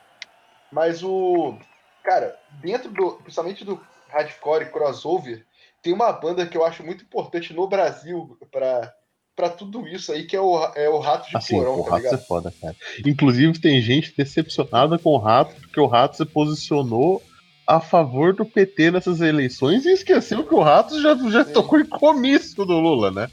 Mas 0.70 1.02
o. 1.02 1.56
Cara, 2.02 2.38
dentro 2.50 2.90
do. 2.90 3.12
Principalmente 3.12 3.64
do 3.64 3.80
hardcore 4.08 4.70
crossover, 4.70 5.42
tem 5.80 5.92
uma 5.92 6.12
banda 6.12 6.46
que 6.46 6.56
eu 6.56 6.66
acho 6.66 6.84
muito 6.84 7.02
importante 7.02 7.54
no 7.54 7.66
Brasil 7.66 8.38
pra, 8.50 8.94
pra 9.36 9.48
tudo 9.50 9.86
isso 9.88 10.12
aí, 10.12 10.24
que 10.24 10.36
é 10.36 10.40
o, 10.40 10.64
é 10.74 10.88
o 10.88 10.98
Rato 10.98 11.28
de 11.28 11.36
Assim, 11.36 11.56
Porão, 11.56 11.80
o 11.80 11.84
tá 11.84 11.90
Ratos 11.92 12.06
é 12.06 12.10
ligado? 12.10 12.26
foda, 12.26 12.54
cara. 12.60 12.76
Inclusive, 13.04 13.58
tem 13.58 13.80
gente 13.80 14.14
decepcionada 14.16 14.98
com 14.98 15.10
o 15.10 15.18
Rato, 15.18 15.54
porque 15.60 15.80
o 15.80 15.86
Rato 15.86 16.16
se 16.16 16.24
posicionou 16.24 17.22
a 17.66 17.80
favor 17.80 18.34
do 18.34 18.44
PT 18.44 18.90
nessas 18.90 19.20
eleições 19.22 19.86
e 19.86 19.90
esqueceu 19.92 20.44
que 20.44 20.54
o 20.54 20.60
Rato 20.62 21.00
já, 21.00 21.14
já 21.30 21.44
Sim. 21.44 21.52
tocou 21.52 21.80
em 21.80 21.86
comício 21.86 22.64
do 22.64 22.78
Lula, 22.78 23.10
né? 23.10 23.28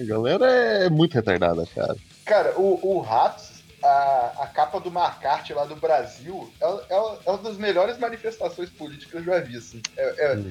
A 0.00 0.04
galera 0.04 0.46
é 0.46 0.88
muito 0.88 1.14
retardada, 1.14 1.66
cara. 1.74 1.96
Cara, 2.24 2.54
o, 2.58 2.78
o 2.96 3.00
Ratos, 3.00 3.53
a, 3.84 4.44
a 4.44 4.46
capa 4.48 4.80
do 4.80 4.90
Marcarte 4.90 5.52
lá 5.52 5.64
do 5.64 5.76
Brasil, 5.76 6.54
é, 6.62 6.66
é, 6.66 6.96
é 7.26 7.30
uma 7.30 7.42
das 7.42 7.58
melhores 7.58 7.98
manifestações 7.98 8.70
políticas 8.70 9.10
que 9.10 9.16
eu 9.30 9.34
já 9.34 9.40
vi, 9.40 9.56
assim. 9.56 9.80
É, 9.96 10.32
é- 10.32 10.42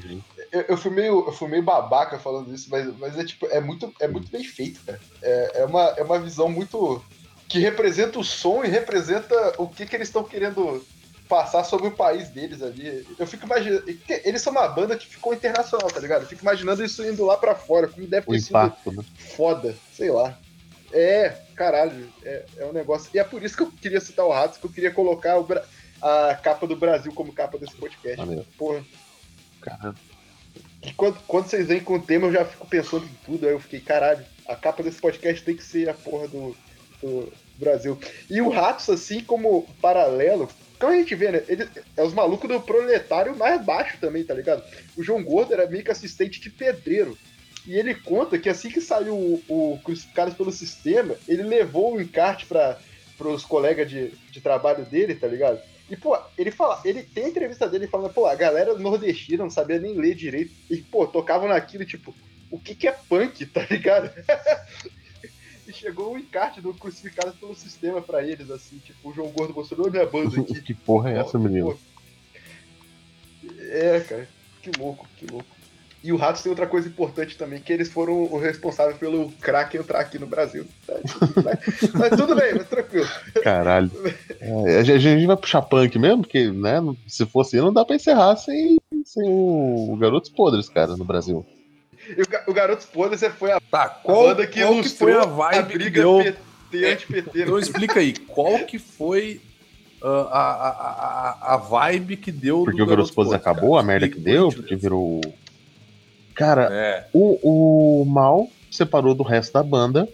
eu, 0.51 0.61
eu 0.69 0.77
fui 0.77 0.91
meio, 0.91 1.27
eu 1.27 1.31
fui 1.33 1.47
meio 1.49 1.63
babaca 1.63 2.19
falando 2.19 2.53
isso, 2.53 2.69
mas, 2.69 2.87
mas 2.97 3.17
é 3.17 3.25
tipo, 3.25 3.45
é 3.47 3.59
muito, 3.61 3.91
é 4.01 4.07
muito 4.07 4.31
bem 4.31 4.43
feito, 4.43 4.81
cara. 4.85 4.99
É, 5.23 5.61
é, 5.61 5.65
uma, 5.65 5.81
é 5.97 6.03
uma 6.03 6.19
visão 6.21 6.49
muito. 6.49 7.03
que 7.49 7.59
representa 7.59 8.19
o 8.19 8.23
som 8.23 8.63
e 8.63 8.67
representa 8.69 9.35
o 9.59 9.69
que, 9.69 9.85
que 9.85 9.95
eles 9.95 10.07
estão 10.07 10.23
querendo 10.23 10.87
passar 11.27 11.63
sobre 11.63 11.87
o 11.87 11.95
país 11.95 12.31
deles 12.31 12.61
ali. 12.61 13.05
Eu 13.17 13.25
fico 13.27 13.45
imaginando. 13.45 13.83
Eles 14.23 14.41
são 14.41 14.51
uma 14.51 14.67
banda 14.67 14.97
que 14.97 15.07
ficou 15.07 15.33
internacional, 15.33 15.87
tá 15.91 15.99
ligado? 15.99 16.23
Eu 16.23 16.27
fico 16.27 16.41
imaginando 16.43 16.83
isso 16.83 17.03
indo 17.05 17.23
lá 17.25 17.37
pra 17.37 17.55
fora, 17.55 17.87
como 17.89 18.07
deve 18.07 18.27
O 18.27 18.31
ter 18.31 18.39
sido 18.39 18.49
impacto, 18.49 18.91
né? 18.91 19.03
foda, 19.15 19.81
sei 19.91 20.11
lá. 20.11 20.42
É, 20.93 21.35
caralho, 21.55 22.07
é, 22.23 22.45
é 22.57 22.65
um 22.65 22.71
negócio. 22.71 23.09
E 23.13 23.19
é 23.19 23.23
por 23.23 23.41
isso 23.43 23.57
que 23.57 23.63
eu 23.63 23.71
queria 23.71 23.99
citar 23.99 24.25
o 24.25 24.31
Ratos, 24.31 24.57
que 24.59 24.65
eu 24.65 24.71
queria 24.71 24.91
colocar 24.91 25.39
Bra- 25.41 25.65
a 26.01 26.35
capa 26.35 26.67
do 26.67 26.75
Brasil 26.75 27.11
como 27.13 27.33
capa 27.33 27.57
desse 27.57 27.75
podcast. 27.75 28.17
Maneiro. 28.17 28.45
Porra. 28.57 28.83
Cara, 29.61 29.95
E 30.85 30.91
quando, 30.93 31.17
quando 31.27 31.47
vocês 31.47 31.67
vêm 31.67 31.79
com 31.79 31.95
o 31.95 32.01
tema, 32.01 32.27
eu 32.27 32.33
já 32.33 32.45
fico 32.45 32.67
pensando 32.67 33.05
em 33.05 33.17
tudo. 33.25 33.47
Aí 33.47 33.53
eu 33.53 33.59
fiquei, 33.59 33.79
caralho, 33.79 34.23
a 34.47 34.55
capa 34.55 34.83
desse 34.83 34.99
podcast 35.01 35.43
tem 35.43 35.55
que 35.55 35.63
ser 35.63 35.89
a 35.89 35.93
porra 35.93 36.27
do, 36.27 36.55
do 37.01 37.33
Brasil. 37.57 37.97
E 38.29 38.41
o 38.41 38.49
Ratos, 38.49 38.89
assim 38.89 39.21
como 39.23 39.63
paralelo, 39.81 40.49
como 40.79 40.91
a 40.91 40.95
gente 40.97 41.15
vê, 41.15 41.31
né? 41.31 41.43
Ele 41.47 41.67
é 41.95 42.03
os 42.03 42.13
malucos 42.13 42.49
do 42.49 42.59
proletário 42.59 43.35
mais 43.37 43.63
baixo 43.63 43.97
também, 44.01 44.23
tá 44.25 44.33
ligado? 44.33 44.61
O 44.97 45.01
João 45.03 45.23
Gordo 45.23 45.53
era 45.53 45.65
meio 45.65 45.83
que 45.83 45.91
assistente 45.91 46.41
de 46.41 46.49
pedreiro. 46.49 47.17
E 47.65 47.75
ele 47.75 47.95
conta 47.95 48.37
que 48.37 48.49
assim 48.49 48.69
que 48.69 48.81
saiu 48.81 49.15
o, 49.15 49.43
o 49.47 49.79
Crucificados 49.83 50.33
pelo 50.33 50.51
Sistema, 50.51 51.15
ele 51.27 51.43
levou 51.43 51.95
o 51.95 52.01
encarte 52.01 52.45
para 52.45 52.77
os 53.19 53.45
colegas 53.45 53.89
de, 53.89 54.09
de 54.31 54.41
trabalho 54.41 54.85
dele, 54.85 55.15
tá 55.15 55.27
ligado? 55.27 55.59
E, 55.89 55.95
pô, 55.95 56.17
ele 56.37 56.51
fala, 56.51 56.81
ele 56.83 57.03
tem 57.03 57.27
entrevista 57.27 57.67
dele 57.67 57.87
falando, 57.87 58.13
pô, 58.13 58.25
a 58.25 58.35
galera 58.35 58.73
nordestina 58.73 59.43
não 59.43 59.49
sabia 59.49 59.79
nem 59.79 59.95
ler 59.95 60.15
direito. 60.15 60.51
E, 60.69 60.77
pô, 60.77 61.05
tocavam 61.05 61.47
naquilo, 61.47 61.85
tipo, 61.85 62.15
o 62.49 62.59
que 62.59 62.73
que 62.75 62.87
é 62.87 62.91
punk, 62.91 63.45
tá 63.45 63.65
ligado? 63.69 64.11
e 65.67 65.73
chegou 65.73 66.13
o 66.13 66.17
encarte 66.17 66.61
do 66.61 66.73
Crucificados 66.73 67.35
pelo 67.35 67.55
Sistema 67.55 68.01
pra 68.01 68.25
eles, 68.25 68.49
assim, 68.49 68.77
tipo, 68.79 69.09
o 69.09 69.13
João 69.13 69.29
Gordo 69.29 69.53
mostrou 69.53 69.85
"Olha 69.85 69.89
a 69.89 69.91
minha 69.91 70.05
banda 70.05 70.39
aqui. 70.41 70.61
que 70.61 70.73
porra 70.73 71.11
é 71.11 71.19
essa, 71.19 71.37
menino? 71.37 71.77
É, 73.59 73.99
cara, 74.01 74.27
que 74.61 74.71
louco, 74.79 75.07
que 75.17 75.25
louco. 75.27 75.52
E 76.03 76.11
o 76.11 76.17
Ratos 76.17 76.41
tem 76.41 76.49
outra 76.49 76.67
coisa 76.67 76.87
importante 76.87 77.37
também, 77.37 77.61
que 77.61 77.71
eles 77.71 77.89
foram 77.89 78.23
o 78.23 78.37
responsável 78.37 78.93
pelo 78.97 79.31
crack 79.39 79.77
entrar 79.77 80.01
aqui 80.01 80.19
no 80.19 80.27
Brasil. 80.27 80.65
Mas, 80.87 81.91
mas 81.93 82.09
tudo 82.09 82.35
bem, 82.35 82.53
mas 82.55 82.67
tranquilo. 82.67 83.07
Caralho. 83.41 83.89
É, 84.45 84.79
a 84.79 84.83
gente 84.83 85.23
a 85.23 85.27
vai 85.27 85.37
puxar 85.37 85.61
punk 85.61 85.97
mesmo, 85.97 86.23
porque, 86.23 86.51
né, 86.51 86.75
se 87.07 87.25
fosse 87.25 87.55
não 87.61 87.71
dá 87.71 87.85
pra 87.85 87.95
encerrar 87.95 88.35
sem, 88.35 88.77
sem 89.05 89.23
o 89.25 89.95
Garotos 89.97 90.29
Podres, 90.29 90.67
cara, 90.67 90.97
no 90.97 91.05
Brasil. 91.05 91.45
E 92.09 92.21
o, 92.21 92.27
Ga- 92.27 92.43
o 92.45 92.53
Garotos 92.53 92.85
Podres 92.85 93.23
foi 93.39 93.53
a 93.53 93.61
Tá, 93.61 93.87
qual, 93.87 94.27
banda 94.27 94.45
que 94.45 94.59
qual 94.59 94.73
que 94.73 94.79
ilustrou 94.79 95.13
foi 95.13 95.21
a 95.21 95.25
vibe 95.25 95.67
que 95.71 95.77
briga 95.77 96.01
deu... 96.01 96.17
PT 96.17 96.85
anti-PT. 96.85 97.41
Então 97.41 97.57
explica 97.57 97.99
aí, 98.01 98.13
qual 98.13 98.59
que 98.59 98.77
foi 98.77 99.39
ah, 100.01 100.07
a, 100.07 100.69
a, 100.69 101.49
a, 101.51 101.53
a 101.53 101.57
vibe 101.57 102.17
que 102.17 102.31
deu 102.31 102.63
Porque 102.63 102.77
do 102.77 102.83
o 102.83 102.87
Garotos 102.87 103.11
Garoto 103.11 103.15
Podres 103.15 103.41
Podre, 103.41 103.49
acabou, 103.51 103.75
cara? 103.75 103.83
a 103.83 103.87
merda 103.87 104.09
que 104.09 104.19
deu, 104.19 104.49
por 104.49 104.55
porque 104.57 104.75
virou. 104.75 105.21
Cara, 106.33 106.69
É, 106.71 107.07
o, 107.13 108.01
o 108.01 108.05
Mal 108.05 108.47
separou 108.69 109.13
do 109.13 109.23
resto 109.23 109.53
da 109.53 109.63
banda. 109.63 110.07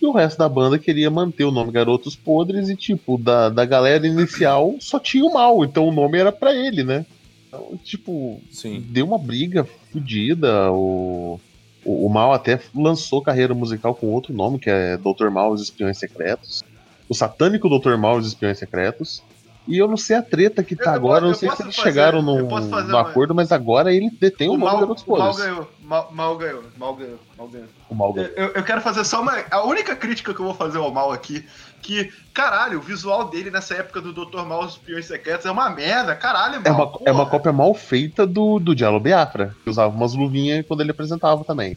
E 0.00 0.06
o 0.06 0.12
resto 0.12 0.38
da 0.38 0.48
banda 0.48 0.78
queria 0.78 1.10
manter 1.10 1.44
o 1.44 1.50
nome 1.50 1.72
Garotos 1.72 2.14
Podres 2.14 2.68
e, 2.68 2.76
tipo, 2.76 3.18
da, 3.18 3.48
da 3.48 3.64
galera 3.64 4.06
inicial 4.06 4.76
só 4.78 4.98
tinha 5.00 5.24
o 5.24 5.32
Mal, 5.32 5.64
então 5.64 5.88
o 5.88 5.92
nome 5.92 6.18
era 6.18 6.30
pra 6.30 6.54
ele, 6.54 6.84
né? 6.84 7.04
Então, 7.48 7.76
tipo, 7.82 8.40
sim. 8.50 8.84
deu 8.88 9.06
uma 9.06 9.18
briga 9.18 9.64
fodida. 9.92 10.70
O, 10.70 11.40
o, 11.84 12.06
o 12.06 12.08
Mal 12.08 12.32
até 12.32 12.60
lançou 12.74 13.20
carreira 13.20 13.54
musical 13.54 13.94
com 13.94 14.06
outro 14.08 14.32
nome, 14.32 14.58
que 14.58 14.70
é 14.70 14.96
Dr. 14.96 15.30
Mal 15.30 15.52
e 15.52 15.54
os 15.56 15.62
Espiões 15.62 15.98
Secretos. 15.98 16.62
O 17.08 17.14
satânico 17.14 17.68
Dr. 17.68 17.96
Mal 17.96 18.18
e 18.18 18.20
os 18.20 18.28
Espiões 18.28 18.58
Secretos. 18.58 19.22
E 19.68 19.76
eu 19.78 19.86
não 19.86 19.96
sei 19.98 20.16
a 20.16 20.22
treta 20.22 20.64
que 20.64 20.74
tá 20.74 20.84
Eu- 20.84 20.88
eu 20.90 20.94
agora, 20.96 21.24
eu 21.26 21.28
não 21.28 21.34
sei 21.34 21.50
se 21.50 21.62
eles 21.62 21.76
fazer- 21.76 21.88
chegaram 21.90 22.22
num, 22.22 22.48
fazer 22.70 22.96
acordo, 22.96 23.34
mas 23.34 23.52
agora 23.52 23.92
ele 23.92 24.08
detém 24.18 24.48
o, 24.48 24.54
O 24.54 24.58
mal, 24.58 24.82
o 24.82 25.18
mal 25.18 25.34
ganhou, 25.34 25.70
mal, 25.82 26.08
mal 26.10 26.36
ganhou, 26.38 26.62
mal 26.76 26.94
ganhou, 26.96 27.18
mal 27.36 27.48
ganhou. 27.48 27.68
O 27.90 27.94
Mal 27.94 28.12
ganhou. 28.12 28.30
Eu, 28.36 28.48
eu 28.48 28.62
quero 28.64 28.80
fazer 28.80 29.04
só 29.04 29.20
uma. 29.22 29.32
A 29.50 29.62
única 29.64 29.94
crítica 29.96 30.34
que 30.34 30.40
eu 30.40 30.44
vou 30.46 30.54
fazer 30.54 30.78
ao 30.78 30.90
mal 30.92 31.10
aqui, 31.12 31.46
que, 31.82 32.10
caralho, 32.34 32.78
o 32.78 32.82
visual 32.82 33.28
dele 33.30 33.50
nessa 33.50 33.74
época 33.74 34.00
do 34.00 34.12
Dr. 34.12 34.42
Mal 34.44 34.64
os 34.64 34.72
Espiões 34.72 35.06
Secretos 35.06 35.46
é 35.46 35.50
uma 35.50 35.70
merda, 35.70 36.14
caralho, 36.14 36.60
É 36.64 36.70
mal. 36.70 36.88
uma, 36.98 37.08
é 37.08 37.12
uma 37.12 37.26
cópia 37.26 37.52
mal 37.52 37.72
feita 37.74 38.26
do, 38.26 38.58
do 38.58 38.74
Diallo 38.74 39.00
Biafra, 39.00 39.54
que 39.64 39.70
usava 39.70 39.94
umas 39.94 40.14
luvinhas 40.14 40.64
quando 40.66 40.80
ele 40.82 40.90
apresentava 40.90 41.42
também. 41.44 41.76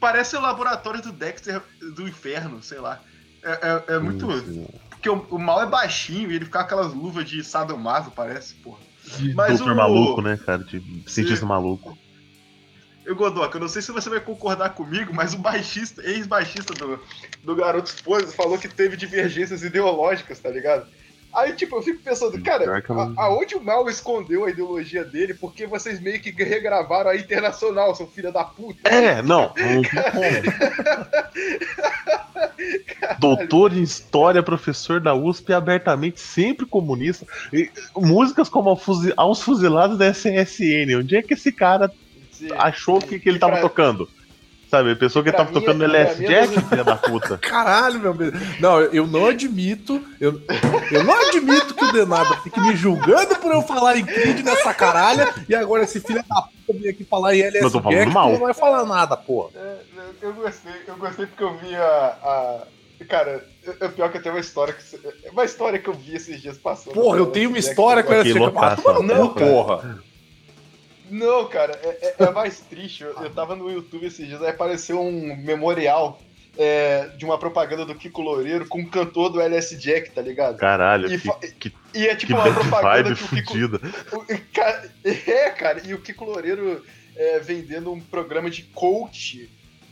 Parece 0.00 0.36
o 0.36 0.40
laboratório 0.40 1.02
do 1.02 1.10
Dexter 1.12 1.60
do 1.94 2.06
inferno, 2.08 2.62
sei 2.62 2.78
lá. 2.78 3.00
É, 3.42 3.50
é- 3.90 3.94
é 3.96 3.98
muito. 3.98 4.26
Porque 4.98 5.08
o, 5.08 5.14
o 5.30 5.38
mal 5.38 5.62
é 5.62 5.66
baixinho 5.66 6.30
e 6.30 6.34
ele 6.34 6.44
fica 6.44 6.58
com 6.58 6.64
aquelas 6.64 6.92
luvas 6.92 7.24
de 7.24 7.42
sadomaso, 7.44 8.10
parece, 8.10 8.54
porra. 8.56 8.80
Mas 9.34 9.58
Doutor 9.58 9.72
o- 9.72 9.76
maluco, 9.76 10.20
né, 10.20 10.36
cara? 10.36 10.62
De 10.64 10.82
cientista 11.06 11.46
maluco. 11.46 11.96
Eu, 13.04 13.16
Godoka, 13.16 13.56
eu 13.56 13.60
não 13.62 13.68
sei 13.68 13.80
se 13.80 13.90
você 13.90 14.10
vai 14.10 14.20
concordar 14.20 14.70
comigo, 14.70 15.14
mas 15.14 15.32
o 15.32 15.38
baixista, 15.38 16.02
ex-baixista 16.02 16.74
do, 16.74 17.00
do 17.42 17.56
Garotos 17.56 17.92
Podres 18.02 18.34
falou 18.34 18.58
que 18.58 18.68
teve 18.68 18.98
divergências 18.98 19.62
ideológicas, 19.62 20.40
tá 20.40 20.50
ligado? 20.50 20.86
Aí, 21.34 21.52
tipo, 21.52 21.76
eu 21.76 21.82
fico 21.82 22.02
pensando, 22.02 22.42
cara, 22.42 22.64
a- 22.78 23.22
aonde 23.24 23.54
o 23.54 23.62
mal 23.62 23.88
escondeu 23.88 24.44
a 24.44 24.50
ideologia 24.50 25.04
dele? 25.04 25.34
Porque 25.34 25.66
vocês 25.66 26.00
meio 26.00 26.18
que 26.20 26.30
regravaram 26.42 27.10
a 27.10 27.16
Internacional, 27.16 27.94
seu 27.94 28.06
filho 28.06 28.32
da 28.32 28.42
puta. 28.44 28.88
É, 28.88 29.22
não. 29.22 29.52
Doutor 33.18 33.72
em 33.72 33.82
História, 33.82 34.42
professor 34.42 35.00
da 35.00 35.14
USP, 35.14 35.52
abertamente 35.52 36.20
sempre 36.20 36.66
comunista. 36.66 37.26
E 37.52 37.70
músicas 37.96 38.48
como 38.48 38.70
Aos 38.70 38.82
Fuzi- 38.82 39.12
Aos 39.16 39.42
Fuzilados 39.42 39.98
da 39.98 40.06
SSN. 40.06 40.96
Onde 40.98 41.16
é 41.16 41.22
que 41.22 41.34
esse 41.34 41.52
cara 41.52 41.90
Sim. 42.32 42.48
achou 42.56 43.00
que, 43.00 43.18
que 43.18 43.28
ele 43.28 43.38
tava 43.38 43.52
Pra- 43.54 43.62
tocando? 43.62 44.08
Sabe, 44.70 44.90
ele 44.90 44.98
pensou 44.98 45.22
que 45.22 45.30
pra 45.30 45.38
tava 45.38 45.50
mim, 45.50 45.60
tocando 45.60 45.78
pra 45.78 45.98
LS 45.98 46.24
é 46.24 46.28
Jack, 46.28 46.60
filha 46.68 46.84
da 46.84 46.96
puta. 46.96 47.38
Caralho, 47.42 47.98
meu 48.00 48.12
Deus. 48.12 48.34
Não, 48.60 48.80
eu 48.80 49.06
não 49.06 49.26
admito. 49.26 50.04
Eu, 50.20 50.40
eu 50.92 51.04
não 51.04 51.14
admito 51.14 51.74
que 51.74 51.84
o 51.84 51.92
Denado 51.92 52.36
fique 52.42 52.60
me 52.60 52.76
julgando 52.76 53.34
por 53.36 53.50
eu 53.52 53.62
falar 53.62 53.96
em 53.96 54.04
Creed 54.04 54.40
nessa 54.44 54.74
caralha. 54.74 55.32
E 55.48 55.54
agora 55.54 55.84
esse 55.84 56.00
filho 56.00 56.22
da 56.28 56.42
puta 56.42 56.78
vem 56.78 56.90
aqui 56.90 57.02
falar 57.04 57.34
em 57.34 57.40
LS 57.40 57.64
Eu 57.64 57.70
tô 57.70 57.80
falando 57.80 57.98
Jack, 57.98 58.12
mal. 58.12 58.26
que 58.26 58.32
não 58.34 58.40
vai 58.40 58.54
falar 58.54 58.84
nada, 58.84 59.16
porra. 59.16 59.50
É, 59.56 59.76
eu 60.20 60.34
gostei, 60.34 60.72
eu 60.86 60.96
gostei 60.96 61.26
porque 61.26 61.42
eu 61.44 61.56
vi 61.56 61.74
a. 61.74 61.82
a- 61.82 62.62
Cara, 63.08 63.44
é 63.64 63.84
é 63.86 63.88
pior 63.88 64.10
que 64.10 64.18
eu 64.18 64.22
tenho 64.22 64.34
uma 64.34 64.40
história 64.40 64.74
que. 64.74 64.96
é 65.24 65.30
Uma 65.30 65.44
história 65.44 65.78
que 65.78 65.88
eu 65.88 65.94
vi 65.94 66.16
esses 66.16 66.42
dias 66.42 66.58
passando. 66.58 66.94
Porra, 66.94 67.16
eu 67.18 67.26
tenho 67.26 67.48
uma 67.48 67.58
história 67.58 68.02
Jack. 68.02 68.38
ó. 68.84 69.02
Não, 69.02 69.28
cara. 69.32 69.50
porra. 69.50 69.98
Não, 71.10 71.46
cara, 71.48 71.78
é, 71.82 72.14
é- 72.18 72.24
é 72.24 72.30
mais 72.30 72.60
triste. 72.60 73.02
Eu, 73.02 73.12
eu 73.22 73.30
tava 73.30 73.54
no 73.56 73.70
YouTube 73.70 74.06
esses 74.06 74.26
dias, 74.26 74.42
aí 74.42 74.50
apareceu 74.50 75.00
um 75.00 75.36
memorial 75.36 76.20
é, 76.56 77.08
de 77.16 77.24
uma 77.24 77.38
propaganda 77.38 77.84
do 77.84 77.94
Kiko 77.94 78.20
Loureiro 78.20 78.66
com 78.66 78.80
um 78.80 78.86
cantor 78.86 79.30
do 79.30 79.40
LS 79.40 79.76
Jack, 79.76 80.10
tá 80.10 80.20
ligado? 80.20 80.56
Caralho, 80.58 81.10
E, 81.12 81.18
que, 81.18 81.70
que, 81.70 81.72
e 81.94 82.06
é 82.08 82.16
tipo 82.16 82.34
uma 82.34 82.52
propaganda 82.52 83.14
que 83.14 83.22
o 83.24 83.28
Kiko. 83.28 83.52
fudida. 83.52 83.80
o- 84.12 84.52
cara, 84.52 84.90
é, 85.04 85.50
cara, 85.50 85.82
e 85.86 85.94
o 85.94 86.00
Kiko 86.00 86.24
Loureiro 86.24 86.84
é, 87.16 87.38
vendendo 87.38 87.92
um 87.92 88.00
programa 88.00 88.50
de 88.50 88.62
coach. 88.64 89.48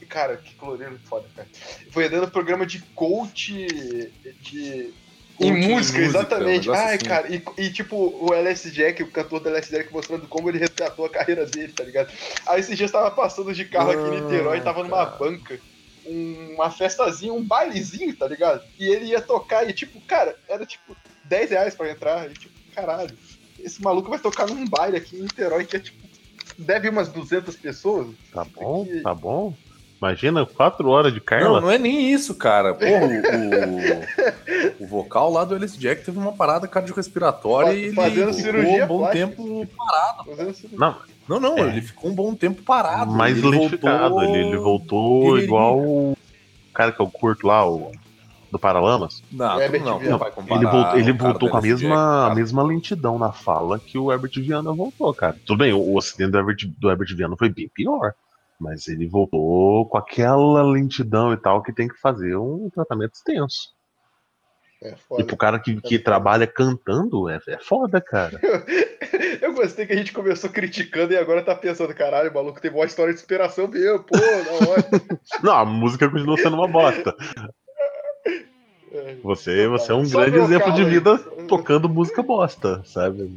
Cara, 0.09 0.37
Kiko 0.37 0.67
Loureiro 0.67 0.99
foda, 1.05 1.27
cara. 1.35 1.49
Vendendo 1.91 2.27
um 2.27 2.31
programa 2.31 2.65
de 2.67 2.81
coach 2.95 3.67
de. 4.41 4.93
Em 5.39 5.53
música, 5.53 5.69
música, 5.71 6.01
exatamente. 6.01 6.71
um 6.71 6.75
Ai, 6.75 6.95
assim. 6.95 7.05
cara, 7.05 7.29
e, 7.35 7.43
e, 7.59 7.71
tipo, 7.71 7.97
o 8.25 8.33
LS 8.33 8.71
Jack, 8.71 9.03
o 9.03 9.11
cantor 9.11 9.41
do 9.41 9.49
LS 9.51 9.71
Jack, 9.71 9.93
mostrando 9.93 10.27
como 10.27 10.49
ele 10.49 10.59
resgatou 10.59 11.05
a 11.05 11.11
carreira 11.11 11.45
dele, 11.45 11.73
tá 11.73 11.85
ligado? 11.85 12.11
Aí 12.47 12.61
esses 12.61 12.77
dias 12.77 12.91
tava 12.91 13.11
passando 13.11 13.53
de 13.53 13.65
carro 13.67 13.91
aqui 13.91 14.03
em 14.09 14.17
Ah, 14.17 14.21
Niterói, 14.23 14.61
tava 14.63 14.83
numa 14.83 15.05
cara. 15.05 15.19
banca, 15.19 15.61
um- 16.07 16.55
uma 16.55 16.71
festazinha, 16.71 17.33
um 17.35 17.45
bailezinho, 17.45 18.17
tá 18.17 18.27
ligado? 18.27 18.63
E 18.79 18.87
ele 18.87 19.07
ia 19.07 19.21
tocar, 19.21 19.69
e 19.69 19.73
tipo, 19.75 20.01
cara, 20.07 20.35
era 20.49 20.65
tipo 20.65 20.97
10 21.25 21.51
reais 21.51 21.75
pra 21.75 21.91
entrar, 21.91 22.31
e 22.31 22.35
tipo, 22.35 22.55
caralho, 22.75 23.17
esse 23.59 23.83
maluco 23.83 24.09
vai 24.09 24.19
tocar 24.19 24.47
num 24.47 24.67
baile 24.67 24.97
aqui 24.97 25.17
em 25.17 25.23
Niterói, 25.23 25.67
que 25.67 25.77
é 25.77 25.81
tipo, 25.81 25.99
deve 26.59 26.89
umas 26.89 27.09
200 27.09 27.57
pessoas. 27.57 28.09
Tá 28.33 28.45
bom, 28.45 28.87
Que- 28.87 29.01
tá 29.03 29.15
bom. 29.15 29.55
Imagina, 30.01 30.45
quatro 30.45 30.89
horas 30.91 31.13
de 31.13 31.21
Não, 31.21 31.25
Carla. 31.25 31.61
não 31.61 31.71
é 31.71 31.79
nem 31.79 32.13
isso, 32.13 32.35
cara. 32.35 32.75
Porra, 32.75 33.07
o, 33.07 34.83
o, 34.83 34.85
o 34.85 34.87
vocal 34.87 35.31
lá 35.33 35.43
do 35.45 35.55
Alice 35.55 35.79
Jack 35.79 36.05
teve 36.05 36.19
uma 36.19 36.33
parada 36.33 36.69
cardiorrespiratória 36.69 37.73
e 37.73 37.85
ele 37.87 37.95
fazendo 37.95 38.33
ficou 38.35 38.53
cirurgia 38.53 38.85
um 38.85 38.89
bom 38.89 38.99
plástica. 38.99 39.27
tempo 39.27 39.67
parado. 39.77 40.25
Fazendo. 40.37 40.57
Não, 40.79 40.97
Não, 41.29 41.41
não, 41.41 41.59
É. 41.59 41.69
ele 41.69 41.81
ficou 41.81 42.11
um 42.11 42.15
bom 42.15 42.35
tempo 42.35 42.63
parado. 42.63 43.11
mais 43.11 43.39
ele 43.39 43.49
lentificado. 43.49 44.11
voltou- 44.15 44.23
Ele, 44.35 44.47
ele 44.49 44.57
voltou 44.59 45.37
Ele- 45.39 45.47
igual 45.47 45.79
o 45.79 46.17
cara 46.75 46.93
que 46.93 47.01
eu 47.01 47.09
curto 47.09 47.47
lá, 47.47 47.67
o 47.69 47.91
do 48.53 48.59
Paralamas. 48.61 49.23
Não, 49.33 49.61
Herbert 49.61 49.83
não, 49.83 49.99
não 50.01 50.19
vai 50.19 50.31
comparar 50.31 50.61
Ele 50.61 50.71
voltou, 50.71 50.99
ele 51.01 51.13
voltou 51.13 51.49
com 51.51 51.57
a 51.57 51.61
mesma, 51.63 52.27
a 52.31 52.35
mesma 52.35 52.63
lentidão 52.63 53.19
na 53.19 53.33
fala 53.33 53.79
que 53.79 53.99
o 53.99 54.13
Herbert 54.13 54.31
Viana 54.37 54.73
voltou, 54.73 55.13
cara. 55.15 55.37
Tudo 55.45 55.59
bem, 55.59 55.73
o, 55.73 55.81
o 55.95 55.99
acidente 55.99 56.31
do 56.31 56.39
Herbert, 56.39 56.57
do 56.79 56.91
Herbert 56.91 57.17
Viana 57.17 57.35
foi 57.37 57.49
bem 57.49 57.69
pior. 57.75 58.13
Mas 58.59 58.89
ele 58.89 59.07
voltou 59.07 59.87
com 59.87 59.99
aquela 59.99 60.63
lentidão 60.63 61.33
e 61.33 61.37
tal 61.37 61.63
que 61.63 61.73
tem 61.73 61.89
que 61.89 62.01
fazer 62.01 62.37
um 62.37 62.71
tratamento 62.71 63.15
extenso. 63.15 63.77
É 64.83 64.91
E 64.91 64.97
foda. 64.97 65.25
pro 65.25 65.37
cara 65.37 65.59
que, 65.59 65.81
que 65.81 65.99
trabalha 65.99 66.47
cantando, 66.47 67.29
é, 67.29 67.41
é 67.49 67.59
foda, 67.59 68.01
cara. 68.01 68.41
Eu 69.41 69.55
gostei 69.55 69.87
que 69.87 69.93
a 69.93 69.97
gente 69.97 70.13
começou 70.13 70.51
criticando 70.51 71.13
e 71.13 71.17
agora 71.17 71.43
tá 71.43 71.55
pensando, 71.55 71.95
caralho, 71.95 72.31
o 72.31 72.35
maluco 72.35 72.61
teve 72.61 72.75
uma 72.75 72.85
história 72.85 73.13
de 73.13 73.21
inspiração 73.21 73.69
mesmo, 73.69 74.05
pô, 74.05 74.17
da 74.17 74.71
hora. 74.71 74.85
Não, 75.43 75.53
a 75.53 75.65
música 75.65 76.09
continua 76.09 76.37
sendo 76.37 76.57
uma 76.57 76.69
bosta. 76.69 77.15
É. 78.93 79.17
Você, 79.23 79.67
você 79.69 79.93
é 79.93 79.95
um 79.95 80.05
Só 80.05 80.21
grande 80.21 80.39
exemplo 80.39 80.67
carro 80.67 80.77
de 80.77 80.85
vida 80.85 81.19
tocando 81.49 81.89
música 81.89 82.23
bosta, 82.23 82.83
sabe? 82.85 83.31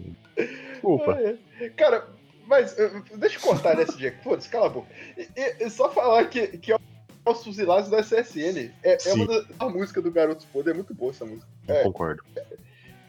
Desculpa. 0.71 1.17
É. 1.19 1.69
Cara, 1.69 2.07
mas 2.49 2.75
deixa 3.15 3.37
eu 3.37 3.41
cortar 3.41 3.77
nesse 3.77 3.95
dia. 3.95 4.17
Foda-se, 4.23 4.49
cala 4.49 4.65
a 4.65 4.69
boca. 4.69 4.87
E, 5.15 5.63
e- 5.63 5.69
só 5.69 5.91
falar 5.91 6.27
que, 6.27 6.57
que 6.57 6.73
é 6.73 6.79
os 7.23 7.43
fuzilados 7.43 7.91
do 7.91 7.95
SSN. 7.95 8.71
É, 8.81 8.93
é 8.93 8.99
Sim. 8.99 9.11
uma 9.13 9.27
da, 9.27 9.45
a 9.59 9.69
música 9.69 10.01
do 10.01 10.11
Garotos 10.11 10.45
Podre, 10.45 10.71
é 10.71 10.73
muito 10.73 10.95
boa 10.95 11.11
essa 11.11 11.25
música. 11.25 11.47
É. 11.67 11.83
Concordo. 11.83 12.23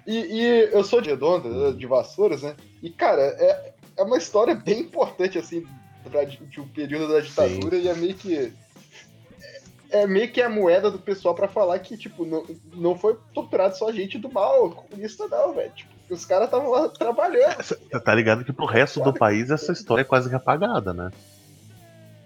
E, 0.06 0.18
e 0.18 0.68
eu 0.72 0.84
sou 0.84 1.00
de 1.00 1.08
Redonda, 1.08 1.72
de 1.72 1.86
Vassouras, 1.86 2.42
né? 2.42 2.54
E, 2.82 2.90
cara, 2.90 3.22
é, 3.22 3.72
é 3.96 4.02
uma 4.02 4.18
história 4.18 4.54
bem 4.54 4.80
importante, 4.80 5.38
assim, 5.38 5.66
pra, 6.10 6.24
de 6.24 6.60
um 6.60 6.68
período 6.68 7.10
da 7.10 7.20
ditadura 7.20 7.76
e 7.76 7.88
é 7.88 7.94
meio 7.94 8.14
que. 8.14 8.52
É 9.88 10.06
meio 10.06 10.30
que 10.30 10.42
a 10.42 10.50
moeda 10.50 10.90
do 10.90 10.98
pessoal 10.98 11.34
pra 11.34 11.48
falar 11.48 11.78
que, 11.78 11.96
tipo, 11.96 12.26
não, 12.26 12.44
não 12.74 12.96
foi 12.96 13.18
torturado 13.34 13.76
só 13.76 13.90
gente 13.90 14.18
do 14.18 14.30
mal, 14.30 14.70
comunista 14.70 15.26
não, 15.28 15.54
velho. 15.54 15.72
Tipo, 15.72 15.99
os 16.14 16.24
caras 16.24 16.46
estavam 16.46 16.70
lá 16.70 16.88
trabalhando. 16.88 17.62
Você 17.62 17.76
tá 18.04 18.14
ligado 18.14 18.44
que 18.44 18.52
pro 18.52 18.66
resto 18.66 19.00
do 19.00 19.12
país 19.12 19.50
essa 19.50 19.72
história 19.72 20.02
é 20.02 20.04
quase 20.04 20.28
que 20.28 20.34
apagada, 20.34 20.92
né? 20.92 21.10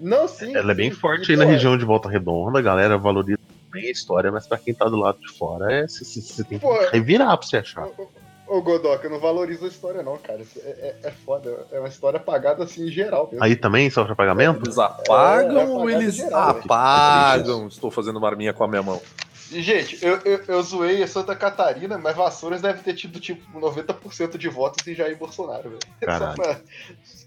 Não, 0.00 0.26
sim. 0.26 0.54
Ela 0.56 0.72
é 0.72 0.74
bem 0.74 0.90
sim. 0.90 0.96
forte 0.96 1.30
E, 1.30 1.32
aí 1.32 1.38
na 1.38 1.44
pô, 1.44 1.50
região 1.50 1.78
de 1.78 1.84
Volta 1.84 2.08
Redonda, 2.08 2.58
a 2.58 2.62
galera 2.62 2.98
valoriza 2.98 3.38
bem 3.70 3.86
a 3.86 3.90
história, 3.90 4.30
mas 4.30 4.46
pra 4.46 4.58
quem 4.58 4.74
tá 4.74 4.86
do 4.86 4.96
lado 4.96 5.18
de 5.20 5.28
fora, 5.36 5.72
é, 5.72 5.86
você 5.86 6.44
tem 6.44 6.58
que 6.58 6.64
Pô, 6.64 6.76
revirar 6.90 7.36
pra 7.36 7.46
você 7.46 7.58
achar. 7.58 7.88
Ô, 8.46 8.60
Godoka, 8.60 9.06
eu 9.06 9.10
não 9.10 9.18
valorizo 9.18 9.64
a 9.64 9.68
história, 9.68 10.02
não, 10.02 10.18
cara. 10.18 10.42
É, 10.58 10.68
é, 10.68 10.96
é 11.04 11.10
foda. 11.10 11.66
É 11.72 11.78
uma 11.78 11.88
história 11.88 12.18
apagada 12.18 12.62
assim 12.64 12.86
em 12.86 12.90
geral 12.90 13.26
mesmo. 13.30 13.42
Aí 13.42 13.56
também 13.56 13.88
sofre 13.88 14.14
pagamento? 14.14 14.66
Eles 14.66 14.78
apagam 14.78 15.58
É, 15.58 15.62
é 15.62 15.66
ou 15.66 15.88
eles 15.88 16.14
geral, 16.14 16.52
velho. 16.52 16.64
apagam? 16.64 17.66
Estou 17.68 17.90
fazendo 17.90 18.20
marminha 18.20 18.52
com 18.52 18.62
a 18.64 18.68
minha 18.68 18.82
mão. 18.82 19.00
Gente, 19.50 19.98
eu, 20.04 20.16
eu, 20.24 20.40
eu 20.48 20.62
zoei 20.62 21.02
a 21.02 21.06
Santa 21.06 21.36
Catarina, 21.36 21.98
mas 21.98 22.16
Vassouras 22.16 22.62
deve 22.62 22.82
ter 22.82 22.94
tido, 22.94 23.20
tipo, 23.20 23.42
90% 23.58 24.36
de 24.38 24.48
votos 24.48 24.86
em 24.86 24.94
Jair 24.94 25.16
Bolsonaro, 25.18 25.70
velho. 25.70 25.78
Só 26.18 26.32
pra, 26.34 26.60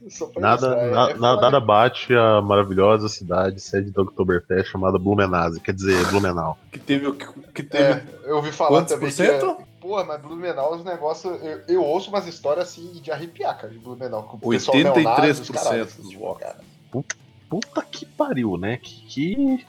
só 0.10 0.26
pra 0.28 0.42
Nada, 0.42 0.68
é- 0.76 0.92
na- 0.92 1.10
é 1.10 1.14
na- 1.16 1.36
nada 1.42 1.60
bate 1.60 2.14
a 2.14 2.42
maravilhosa 2.42 3.08
cidade 3.10 3.60
sede 3.62 3.92
da 3.92 4.02
Oktoberfest 4.02 4.72
chamada 4.72 4.98
Blumenase, 5.00 5.60
quer 5.60 5.74
dizer, 5.74 6.06
Blumenau. 6.08 6.58
Que 6.72 6.80
teve 6.80 7.08
o 7.08 7.14
que, 7.14 7.26
que 7.54 7.64
teve. 7.64 7.84
É, 7.84 8.04
eu 8.26 8.38
ouvi 8.38 8.52
falar 8.52 8.70
Quantos 8.70 8.94
também 8.94 9.10
por 9.10 9.16
cento? 9.16 9.56
que... 9.56 9.62
É, 9.62 9.66
porra, 9.80 10.04
mas 10.04 10.22
Blumenau, 10.22 10.76
os 10.76 10.84
negócios... 10.84 11.42
Eu, 11.44 11.62
eu 11.68 11.84
ouço 11.84 12.10
umas 12.10 12.28
histórias, 12.28 12.68
assim, 12.70 12.92
de 12.94 13.12
arrepiar, 13.12 13.56
cara, 13.58 13.72
de 13.74 13.80
Blumenau. 13.80 14.24
Com 14.24 14.38
o 14.38 14.50
pessoal 14.52 14.78
83% 14.78 14.84
neonazi, 14.96 15.42
os 15.42 15.50
caralho, 15.50 15.86
dos 15.86 16.08
tipo, 16.10 16.20
votos. 16.20 16.42
cara. 16.44 16.58
Puta 17.50 17.82
que 17.84 18.06
pariu, 18.06 18.58
né? 18.58 18.78
Que. 18.78 19.06
que- 19.08 19.66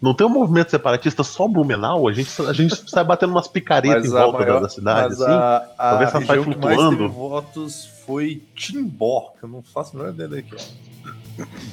Não 0.00 0.12
tem 0.12 0.26
um 0.26 0.30
movimento 0.30 0.70
separatista 0.70 1.22
só 1.24 1.48
Blumenau? 1.48 2.06
A 2.06 2.12
gente, 2.12 2.30
a 2.42 2.52
gente 2.52 2.88
sai 2.90 3.02
batendo 3.02 3.30
umas 3.30 3.48
picaretas 3.48 4.04
em 4.04 4.10
volta 4.10 4.38
da- 4.38 4.44
maior- 4.44 4.60
da 4.60 4.68
cidade, 4.68 5.14
assim. 5.14 5.24
a, 5.24 5.56
a 5.78 5.88
Talvez 5.90 6.10
ela 6.14 6.24
sai 6.26 6.36
região 6.36 6.52
que 6.54 6.58
mais 6.64 6.76
teve 6.90 7.08
votos 7.08 7.88
foi 8.06 8.42
Timbó, 8.54 9.32
que 9.38 9.44
eu 9.44 9.48
não 9.48 9.62
faço 9.62 9.96
a 9.96 10.00
menor 10.00 10.12
ideia 10.14 10.28
daqui. 10.28 10.54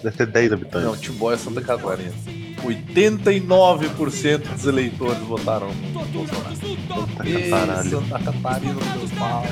Deve 0.04 0.18
ter 0.18 0.26
10 0.28 0.54
habitantes. 0.54 0.88
Não, 0.88 0.96
Timbó 0.98 1.32
é 1.32 1.38
Santa 1.38 1.62
Catarina. 1.62 2.14
89% 2.64 4.54
dos 4.54 4.66
eleitores 4.66 5.20
votaram 5.20 5.68
no 5.74 6.06
Bolsonaro. 6.06 6.56
Que 7.24 7.50
caralho. 7.50 7.90
Santa 7.90 8.20
Catarina, 8.20 8.74
meu 8.74 9.10
pau. 9.20 9.44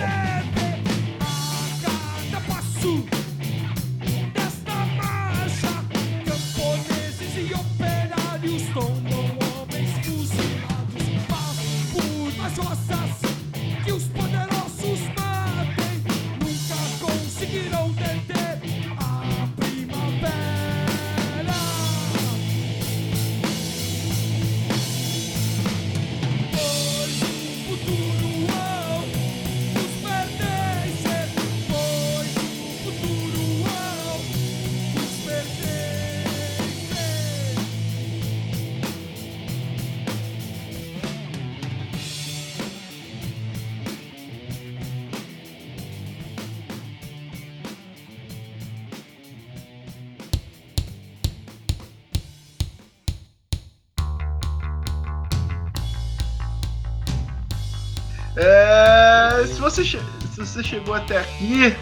Você 59.84 60.00
se 60.32 60.40
você 60.40 60.64
chegou 60.64 60.94
até 60.94 61.18
aqui, 61.18 61.76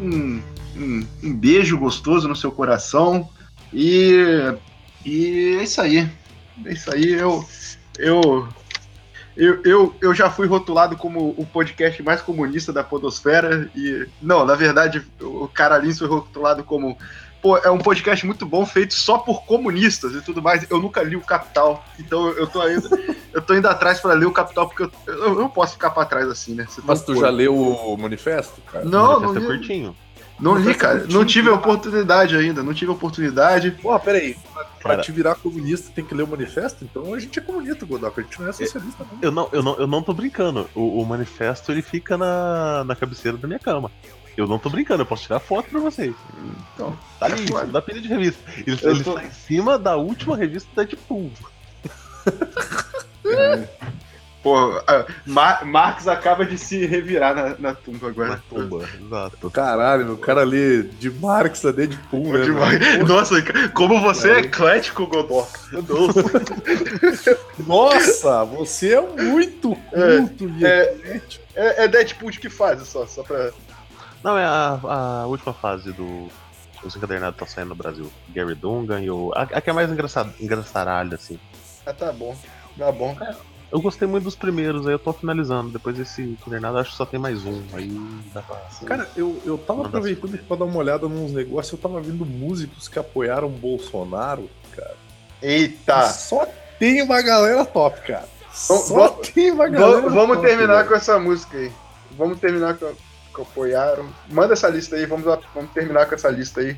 um, 0.00 0.40
um, 0.76 1.06
um 1.22 1.34
beijo 1.34 1.76
gostoso 1.76 2.28
no 2.28 2.36
seu 2.36 2.52
coração. 2.52 3.28
E, 3.72 4.54
e 5.04 5.56
é 5.58 5.62
isso 5.64 5.80
aí. 5.80 6.08
É 6.64 6.72
isso 6.72 6.92
aí. 6.92 7.10
Eu, 7.10 7.44
eu, 7.98 8.48
eu, 9.36 9.62
eu, 9.64 9.94
eu 10.00 10.14
já 10.14 10.30
fui 10.30 10.46
rotulado 10.46 10.96
como 10.96 11.34
o 11.36 11.44
podcast 11.44 12.02
mais 12.02 12.22
comunista 12.22 12.72
da 12.72 12.84
Podosfera. 12.84 13.68
E. 13.74 14.06
Não, 14.22 14.44
na 14.44 14.54
verdade, 14.54 15.04
o 15.20 15.48
Caralins 15.48 15.98
foi 15.98 16.08
rotulado 16.08 16.62
como. 16.64 16.96
Pô, 17.42 17.56
é 17.56 17.70
um 17.70 17.78
podcast 17.78 18.26
muito 18.26 18.44
bom, 18.44 18.66
feito 18.66 18.92
só 18.94 19.16
por 19.16 19.44
comunistas 19.44 20.12
e 20.14 20.20
tudo 20.20 20.42
mais. 20.42 20.66
Eu 20.70 20.78
nunca 20.80 21.02
li 21.02 21.16
o 21.16 21.22
Capital, 21.22 21.82
então 21.98 22.28
eu 22.30 22.46
tô 22.46 22.60
ainda, 22.60 22.88
eu 23.32 23.40
tô 23.40 23.54
indo 23.54 23.66
atrás 23.66 23.98
pra 23.98 24.12
ler 24.12 24.26
o 24.26 24.32
Capital, 24.32 24.68
porque 24.68 24.82
eu, 25.06 25.24
eu 25.24 25.34
não 25.34 25.48
posso 25.48 25.72
ficar 25.72 25.90
pra 25.90 26.04
trás 26.04 26.28
assim, 26.28 26.54
né? 26.54 26.66
Você 26.68 26.80
tá 26.82 26.86
Mas 26.88 27.02
tu 27.02 27.14
pô, 27.14 27.20
já 27.20 27.30
leu 27.30 27.56
o 27.56 27.96
manifesto, 27.96 28.60
cara? 28.70 28.84
Não, 28.84 29.18
não 29.18 29.32
Deve 29.32 29.46
ser 29.46 29.52
li, 29.52 29.58
curtinho. 29.58 29.96
não 30.38 30.52
li, 30.56 30.64
Manifesto 30.64 30.80
cara. 30.80 31.06
Não 31.08 31.24
tive 31.24 31.48
a 31.48 31.54
oportunidade 31.54 32.36
ainda, 32.36 32.62
não 32.62 32.74
tive 32.74 32.90
a 32.90 32.94
oportunidade. 32.94 33.70
Porra, 33.70 33.98
peraí. 33.98 34.36
Pra, 34.52 34.64
pra 34.64 34.90
Cara. 34.90 35.02
te 35.02 35.12
virar 35.12 35.34
comunista 35.34 35.90
tem 35.94 36.04
que 36.04 36.14
ler 36.14 36.24
o 36.24 36.28
manifesto? 36.28 36.84
Então 36.84 37.14
a 37.14 37.18
gente 37.18 37.38
é 37.38 37.42
comunista, 37.42 37.86
Godoka. 37.86 38.20
A 38.20 38.24
gente 38.24 38.40
não 38.40 38.48
é 38.48 38.52
socialista, 38.52 39.04
não. 39.10 39.18
Eu 39.22 39.30
não, 39.30 39.48
eu 39.52 39.62
não, 39.62 39.76
eu 39.78 39.86
não 39.86 40.02
tô 40.02 40.12
brincando. 40.12 40.68
O, 40.74 41.00
o 41.00 41.06
manifesto 41.06 41.72
ele 41.72 41.82
fica 41.82 42.18
na, 42.18 42.84
na 42.84 42.94
cabeceira 42.96 43.36
da 43.38 43.46
minha 43.46 43.58
cama. 43.58 43.90
Eu 44.36 44.46
não 44.46 44.58
tô 44.58 44.70
brincando, 44.70 45.02
eu 45.02 45.06
posso 45.06 45.24
tirar 45.24 45.40
foto 45.40 45.68
pra 45.70 45.80
vocês. 45.80 46.14
Então, 46.74 46.96
Tá 47.18 47.26
ali, 47.26 47.46
Claro. 47.46 47.66
da 47.68 47.82
pilha 47.82 48.00
de 48.00 48.08
revista. 48.08 48.42
Ele, 48.66 48.78
Eu 48.82 48.90
ele 48.92 49.04
tô- 49.04 49.14
tá 49.14 49.24
em 49.24 49.30
cima 49.30 49.78
da 49.78 49.96
última 49.96 50.36
revista 50.36 50.68
da 50.74 50.82
Deadpool. 50.84 51.30
Pô, 54.42 54.56
a- 54.86 55.04
Ma- 55.26 55.60
Marx 55.64 56.08
acaba 56.08 56.46
de 56.46 56.56
se 56.56 56.86
revirar 56.86 57.34
na, 57.34 57.56
na 57.58 57.74
tumba 57.74 58.06
Na 58.06 58.08
agora. 58.08 58.42
tumba, 58.48 58.88
exato. 58.98 59.50
Caralho, 59.50 60.06
meu 60.06 60.16
cara 60.16 60.44
lê 60.44 60.82
de 60.82 61.10
Marx 61.10 61.62
a 61.66 61.70
Deadpool, 61.72 62.22
Pô, 62.24 62.32
né? 62.32 62.38
velho? 62.78 63.06
Nossa, 63.06 63.34
como 63.74 64.00
você 64.00 64.30
é 64.30 64.38
eclético, 64.38 65.06
Godoka. 65.06 65.60
Meu 65.72 65.82
Deus. 65.82 66.14
Nossa, 67.66 68.42
você 68.44 68.94
é 68.94 69.00
muito 69.02 69.76
culto 69.76 70.48
e 70.58 70.64
é. 70.64 70.84
eclético. 70.94 71.44
É, 71.54 71.84
é 71.84 71.88
Deadpool 71.88 72.30
de 72.30 72.40
que 72.40 72.48
fase 72.48 72.86
só? 72.86 73.06
Só 73.06 73.22
pra. 73.22 73.50
Não, 74.22 74.36
é 74.36 74.44
a, 74.44 74.78
a 74.82 75.26
última 75.26 75.52
fase 75.52 75.92
do. 75.92 76.28
os 76.84 76.94
encadernados 76.94 77.34
estão 77.34 77.48
saindo 77.48 77.70
no 77.70 77.74
Brasil. 77.74 78.10
Gary 78.34 78.54
Dungan 78.54 79.00
e 79.00 79.10
o. 79.10 79.32
A, 79.34 79.42
a 79.42 79.60
que 79.60 79.70
é 79.70 79.72
mais 79.72 79.90
engraçado, 79.90 80.32
engraçaralho, 80.40 81.14
assim. 81.14 81.38
Ah, 81.86 81.92
tá 81.92 82.12
bom. 82.12 82.36
Tá 82.76 82.92
bom. 82.92 83.16
Eu 83.72 83.80
gostei 83.80 84.06
muito 84.06 84.24
dos 84.24 84.34
primeiros, 84.34 84.86
aí 84.86 84.92
eu 84.92 84.98
tô 84.98 85.12
finalizando. 85.12 85.70
Depois 85.70 85.96
desse 85.96 86.22
encadernado, 86.22 86.78
acho 86.78 86.90
que 86.90 86.96
só 86.96 87.06
tem 87.06 87.20
mais 87.20 87.44
um. 87.44 87.62
Aí 87.72 87.88
dá 88.34 88.42
pra. 88.42 88.56
Cara, 88.84 89.08
eu, 89.16 89.40
eu 89.44 89.56
tava 89.56 89.86
aproveitando 89.86 90.36
pra 90.38 90.56
dar 90.56 90.64
uma 90.64 90.78
olhada 90.78 91.08
nos 91.08 91.32
negócios, 91.32 91.72
eu 91.72 91.78
tava 91.78 92.00
vendo 92.00 92.26
músicos 92.26 92.88
que 92.88 92.98
apoiaram 92.98 93.46
o 93.46 93.50
Bolsonaro, 93.50 94.50
cara. 94.74 94.96
Eita! 95.40 96.08
Só 96.08 96.46
tem 96.78 97.00
uma 97.02 97.22
galera 97.22 97.64
top, 97.64 98.00
cara. 98.02 98.28
Só 98.52 99.08
tem 99.10 99.52
uma 99.52 99.68
galera 99.68 100.08
Vamos, 100.10 100.36
top, 100.36 100.48
terminar 100.48 100.86
com 100.86 100.94
essa 100.94 101.18
música 101.18 101.56
aí. 101.56 101.72
Vamos 102.18 102.40
terminar 102.40 102.76
com, 102.76 102.92
com 103.44 103.50
apoiaram. 103.50 104.08
Manda 104.28 104.52
essa 104.52 104.68
lista 104.68 104.96
aí, 104.96 105.06
vamos, 105.06 105.24
vamos 105.54 105.70
terminar 105.72 106.06
com 106.06 106.14
essa 106.14 106.28
lista 106.30 106.60
aí. 106.60 106.76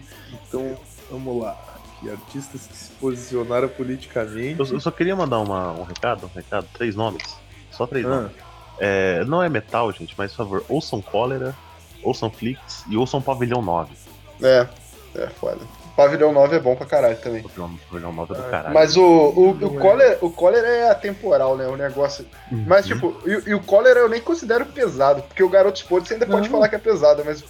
Então, 0.48 0.76
vamos 1.10 1.42
lá. 1.42 1.56
Aqui, 1.96 2.10
artistas 2.10 2.66
que 2.66 2.76
se 2.76 2.90
posicionaram 2.92 3.68
politicamente. 3.68 4.58
Eu, 4.60 4.66
eu 4.66 4.80
só 4.80 4.90
queria 4.90 5.14
mandar 5.16 5.38
uma- 5.40 5.72
um 5.72 5.82
recado, 5.84 6.26
um 6.26 6.36
recado, 6.36 6.66
três 6.72 6.94
nomes. 6.96 7.36
Só 7.70 7.86
três 7.86 8.04
Ah, 8.06 8.08
nomes. 8.08 8.32
É, 8.78 9.24
não 9.24 9.42
é 9.42 9.48
metal, 9.48 9.92
gente, 9.92 10.14
mas 10.16 10.32
por 10.32 10.38
favor, 10.38 10.64
ouçam 10.68 11.00
Cólera, 11.00 11.54
ouçam 12.02 12.30
Flix 12.30 12.84
e 12.88 12.96
ouçam 12.96 13.20
Pavilhão 13.22 13.62
9. 13.62 13.94
É, 14.42 14.66
é 15.14 15.26
foda. 15.28 15.60
Pavilhão 15.97 16.32
9 16.32 16.57
é 16.57 16.59
bom 16.59 16.74
pra 16.74 16.86
caralho 16.86 17.16
também. 17.16 17.43
Pavilhão, 17.43 17.78
Pavilhão 17.90 18.12
9 18.12 18.32
é 18.32 18.36
do 18.36 18.43
Ah, 18.43 18.51
caralho. 18.51 18.74
Mas 18.74 18.97
o, 18.97 19.03
o, 19.03 19.51
o, 19.53 19.76
é. 19.76 19.80
cólera, 19.80 20.18
o 20.20 20.30
cólera 20.30 20.66
é 20.68 20.90
atemporal, 20.90 21.57
né? 21.57 21.66
O 21.66 21.76
negócio. 21.76 22.26
Uhum. 22.51 22.64
Mas, 22.66 22.86
tipo, 22.86 23.16
e, 23.26 23.51
e 23.51 23.55
o 23.55 23.61
cólera 23.61 24.01
eu 24.01 24.09
nem 24.09 24.20
considero 24.20 24.64
pesado, 24.66 25.22
porque 25.22 25.43
o 25.43 25.49
Garotos 25.49 25.82
Podres 25.82 26.09
você 26.09 26.14
ainda 26.14 26.26
pode 26.26 26.49
falar 26.49 26.68
que 26.68 26.74
é 26.74 26.78
pesado, 26.78 27.22
mas 27.24 27.43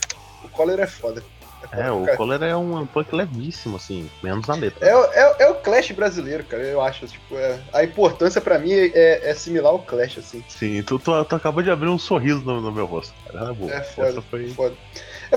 o 0.45 0.49
cólera 0.51 0.82
é 0.82 0.86
foda. 0.86 1.22
foda 1.22 1.80
É, 1.82 1.90
o 1.93 2.05
cara. 2.05 2.16
Cólera 2.16 2.47
é 2.47 2.57
um 2.57 2.84
punk 2.84 3.14
levíssimo, 3.14 3.76
assim, 3.76 4.11
menos 4.22 4.51
a 4.51 4.55
letra. 4.55 4.84
É, 4.86 4.95
o- 4.97 5.05
é, 5.12 5.30
o- 5.30 5.34
é 5.38 5.49
o 5.51 5.55
Clash 5.55 5.93
brasileiro, 5.93 6.43
cara, 6.45 6.62
eu 6.64 6.80
acho. 6.82 7.07
Tipo, 7.07 7.36
é- 7.36 7.61
a 7.72 7.84
importância 7.84 8.40
pra 8.40 8.59
mim 8.59 8.72
é, 8.72 9.30
é 9.30 9.34
similar 9.34 9.70
ao 9.72 9.78
Clash, 9.78 10.18
assim. 10.18 10.45
Sim, 10.49 10.82
tu, 10.82 10.99
tu, 10.99 11.24
tu 11.24 11.36
acabou 11.36 11.62
de 11.62 11.70
abrir 11.70 11.88
um 11.88 11.99
sorriso 11.99 12.40
no, 12.45 12.61
no 12.61 12.72
meu 12.72 12.86
rosto. 12.86 13.14
Cara. 13.32 13.45
Na 13.47 13.53
boa. 13.53 13.72
É 13.72 13.80
foda, 13.82 14.09
Essa 14.09 14.22
foi... 14.22 14.49
foda. 14.51 14.74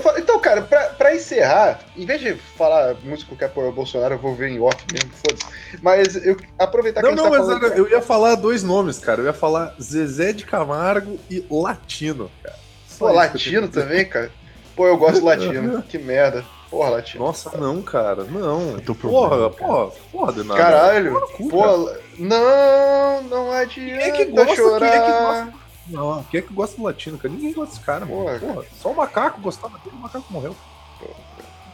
Foda. 0.02 0.20
Então, 0.20 0.38
cara, 0.38 0.62
pra, 0.62 0.86
pra 0.90 1.14
encerrar, 1.14 1.80
em 1.96 2.04
vez 2.04 2.20
de 2.20 2.34
falar 2.34 2.94
músico 3.02 3.34
que 3.36 3.44
apoia 3.44 3.68
o 3.68 3.72
Bolsonaro, 3.72 4.14
eu 4.14 4.18
vou 4.18 4.34
ver 4.34 4.50
em 4.50 4.60
off 4.60 4.76
mesmo, 4.92 5.10
foda-se. 5.12 5.46
Mas 5.82 6.16
eu 6.24 6.36
aproveitar 6.58 7.00
que 7.00 7.06
Não, 7.06 7.12
a 7.12 7.16
gente 7.16 7.24
não, 7.24 7.30
tá 7.32 7.38
mas 7.38 7.60
falando. 7.60 7.78
eu 7.78 7.88
ia 7.88 8.02
falar 8.02 8.34
dois 8.34 8.62
nomes, 8.62 8.98
cara. 8.98 9.20
Eu 9.20 9.26
ia 9.26 9.32
falar 9.32 9.74
Zezé 9.80 10.32
de 10.32 10.44
Camargo 10.44 11.18
e 11.30 11.44
Latino, 11.50 12.30
cara. 12.42 12.56
Só 12.88 13.06
Pô, 13.08 13.12
latino 13.12 13.68
também, 13.68 14.04
cara? 14.06 14.30
Pô, 14.74 14.86
eu 14.86 14.96
gosto 14.96 15.20
de 15.20 15.24
latino. 15.24 15.82
que 15.88 15.98
merda. 15.98 16.44
Porra, 16.70 16.90
latino. 16.90 17.24
Nossa, 17.24 17.56
não, 17.56 17.80
cara. 17.80 18.24
Não. 18.24 18.78
Porra, 19.00 19.30
cara. 19.30 19.50
porra, 19.50 19.90
porra, 20.10 20.32
Denado. 20.32 20.58
Caralho. 20.58 21.20
Cara. 21.50 22.00
não, 22.18 23.22
não 23.22 23.52
adianta 23.52 24.02
Quem 24.02 24.10
é 24.10 24.10
que 24.10 24.24
gosta? 24.26 24.56
chorar. 24.56 24.90
Quem 24.90 25.00
é 25.00 25.04
que 25.04 25.12
gosta? 25.12 25.65
Não, 25.88 26.22
quem 26.24 26.38
é 26.38 26.42
que 26.42 26.52
gosta 26.52 26.76
do 26.76 26.82
latino, 26.82 27.16
cara? 27.18 27.32
Ninguém 27.32 27.52
gosta 27.52 27.74
desse 27.74 27.84
cara, 27.84 28.04
mano. 28.06 28.22
Porra. 28.24 28.38
Porra, 28.38 28.64
só 28.80 28.90
o 28.90 28.96
macaco 28.96 29.40
gostava 29.40 29.78
dele, 29.78 29.96
o 29.96 30.00
macaco 30.00 30.24
morreu. 30.32 30.54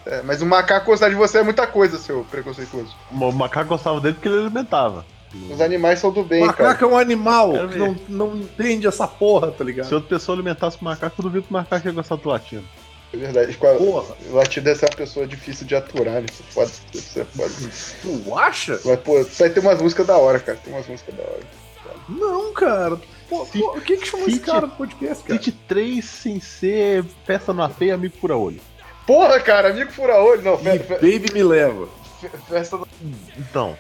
É, 0.05 0.21
mas 0.23 0.43
o 0.43 0.47
macaco 0.47 0.87
gostar 0.87 1.09
de 1.09 1.15
você 1.15 1.39
é 1.39 1.43
muita 1.43 1.67
coisa, 1.67 1.97
seu 1.99 2.25
preconceituoso. 2.31 2.95
O 3.11 3.33
macaco 3.33 3.69
gostava 3.69 4.01
dele 4.01 4.15
porque 4.15 4.29
ele 4.29 4.41
alimentava. 4.47 5.07
Os 5.51 5.61
animais 5.61 5.99
são 6.01 6.11
do 6.11 6.21
O 6.21 6.25
bem, 6.25 6.45
macaco 6.45 6.79
cara. 6.81 6.93
é 6.93 6.95
um 6.95 6.99
animal 6.99 7.53
que 7.69 7.79
não, 7.79 7.97
não 8.09 8.37
entende 8.37 8.87
essa 8.87 9.07
porra, 9.07 9.51
tá 9.51 9.65
ligado? 9.65 9.87
Se 9.87 9.95
outra 9.95 10.09
pessoa 10.11 10.37
alimentasse 10.37 10.77
o 10.81 10.85
macaco, 10.85 11.15
eu 11.19 11.23
duvido 11.23 11.45
que 11.47 11.51
o 11.51 11.55
macaco 11.55 11.87
ia 11.87 11.93
gostar 11.93 12.17
do 12.17 12.29
latino. 12.29 12.65
É 13.15 13.17
verdade. 13.17 13.53
A- 13.63 13.75
Porra, 13.77 14.15
O 14.31 14.35
latino 14.35 14.65
deve 14.65 14.79
ser 14.81 14.87
uma 14.87 14.97
pessoa 14.97 15.27
difícil 15.27 15.67
de 15.67 15.75
aturar, 15.77 16.21
né? 16.21 16.27
Foda. 16.51 16.71
Isso 16.93 17.21
é 17.21 17.25
foda. 17.25 17.51
tu 18.03 18.39
acha? 18.39 18.81
Mas, 18.85 19.01
pô, 19.01 19.25
vai 19.25 19.51
ter 19.51 19.61
umas 19.61 19.81
músicas 19.81 20.07
da 20.07 20.17
hora, 20.19 20.39
cara. 20.41 20.59
Tem 20.63 20.73
umas 20.75 20.87
músicas 20.87 21.15
da 21.15 21.23
hora. 21.23 21.41
Não, 22.09 22.53
cara. 22.53 22.99
Pô, 23.33 23.47
Cite- 23.47 23.59
pô, 23.61 23.80
quem 23.80 23.99
que 23.99 24.07
chamou 24.07 24.28
esse 24.28 24.41
cara 24.41 24.66
do 24.66 24.74
podcast, 24.76 25.24
cara? 25.24 25.39
Cite 25.43 25.53
3 25.66 26.05
sem 26.05 26.39
ser 26.39 27.03
festa 27.24 27.53
no 27.55 27.70
e 27.80 27.91
amigo 27.91 28.14
fura 28.20 28.37
olho. 28.37 28.61
Porra, 29.07 29.41
cara, 29.41 29.70
amigo 29.70 29.91
fura-olho. 29.91 30.43
Não, 30.43 30.59
fe- 30.59 30.78
fe- 30.80 30.95
Baby 30.97 31.33
me 31.33 31.43
leva. 31.43 31.89
fe- 32.20 32.28
festa, 32.49 32.76
no, 32.76 32.87
Então, 33.37 33.76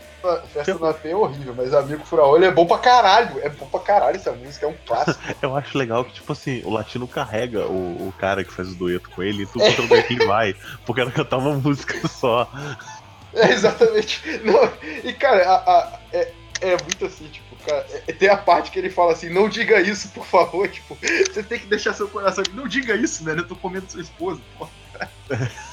festa 0.52 0.74
no 0.74 0.86
AP 0.86 1.04
é 1.06 1.14
horrível, 1.14 1.54
mas 1.56 1.72
amigo 1.74 2.02
fura-olho 2.04 2.44
é 2.46 2.50
bom 2.50 2.66
pra 2.66 2.78
caralho. 2.78 3.38
É 3.42 3.48
bom 3.50 3.66
pra 3.66 3.78
caralho 3.80 4.16
essa 4.16 4.32
música, 4.32 4.64
é 4.66 4.68
um 4.70 4.74
clássico. 4.86 5.20
eu 5.42 5.54
acho 5.56 5.76
legal 5.76 6.02
que, 6.04 6.14
tipo 6.14 6.32
assim, 6.32 6.62
o 6.64 6.70
latino 6.70 7.06
carrega 7.06 7.66
o, 7.66 8.08
o 8.08 8.14
cara 8.18 8.42
que 8.42 8.52
faz 8.52 8.68
o 8.70 8.74
dueto 8.74 9.10
com 9.10 9.22
ele 9.22 9.42
e 9.42 9.46
tudo 9.46 9.62
quanto 9.64 9.78
é 9.78 9.82
lugar 9.82 10.02
que 10.04 10.14
ele 10.14 10.24
vai. 10.26 10.56
Porque 10.86 11.00
era 11.02 11.10
cantar 11.10 11.36
uma 11.36 11.52
música 11.52 12.08
só. 12.08 12.48
É, 13.34 13.50
exatamente. 13.52 14.22
Não, 14.44 14.72
e, 15.04 15.12
cara, 15.12 15.48
a- 15.48 15.70
a- 15.72 15.98
é, 16.12 16.32
é 16.62 16.76
muito 16.82 17.04
assim, 17.04 17.26
tipo, 17.28 17.54
cara, 17.66 17.84
é- 18.06 18.12
tem 18.12 18.28
a 18.28 18.36
parte 18.36 18.70
que 18.70 18.78
ele 18.78 18.88
fala 18.90 19.12
assim, 19.12 19.28
não 19.28 19.48
diga 19.48 19.80
isso, 19.80 20.08
por 20.10 20.24
favor, 20.26 20.66
tipo, 20.70 20.96
você 21.32 21.42
tem 21.42 21.58
que 21.58 21.66
deixar 21.66 21.92
seu 21.94 22.08
coração, 22.08 22.42
não 22.54 22.66
diga 22.66 22.94
isso, 22.94 23.22
velho, 23.24 23.40
eu 23.40 23.46
tô 23.48 23.54
comendo 23.56 23.90
sua 23.90 24.00
esposa, 24.00 24.40
porra. 24.58 24.70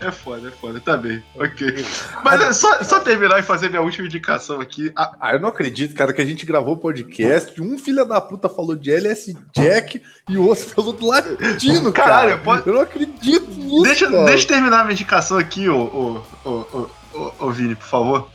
É 0.00 0.10
foda, 0.10 0.48
é 0.48 0.50
foda, 0.50 0.80
tá 0.80 0.96
bem, 0.98 1.22
ok. 1.34 1.84
Mas 2.22 2.40
é 2.42 2.52
só, 2.52 2.82
só 2.84 3.00
terminar 3.00 3.38
e 3.38 3.42
fazer 3.42 3.70
minha 3.70 3.80
última 3.80 4.06
indicação 4.06 4.60
aqui. 4.60 4.92
A- 4.94 5.14
Ah, 5.18 5.32
eu 5.34 5.40
não 5.40 5.48
acredito, 5.48 5.94
cara, 5.94 6.12
que 6.12 6.20
a 6.20 6.24
gente 6.24 6.44
gravou 6.44 6.76
podcast. 6.76 7.58
Um 7.60 7.78
filho 7.78 8.04
da 8.04 8.20
puta 8.20 8.48
falou 8.50 8.76
de 8.76 8.90
LS 8.92 9.34
Jack 9.56 10.02
e 10.28 10.36
o 10.36 10.46
outro 10.46 10.64
falou 10.66 10.92
do 10.92 11.06
latino, 11.06 11.90
cara. 11.92 12.08
Caralho, 12.10 12.38
pode- 12.40 12.66
Eu 12.66 12.74
não 12.74 12.80
acredito 12.82 13.48
nisso. 13.50 13.82
deixa, 13.82 14.10
cara. 14.10 14.24
deixa 14.26 14.44
eu 14.44 14.48
terminar 14.48 14.80
a 14.80 14.84
minha 14.84 14.92
indicação 14.92 15.38
aqui, 15.38 15.68
ô, 15.68 15.80
ô, 15.82 16.22
ô, 16.44 16.50
ô, 16.50 16.90
ô, 17.18 17.32
ô, 17.46 17.50
Vini, 17.50 17.74
por 17.74 17.86
favor. 17.86 18.30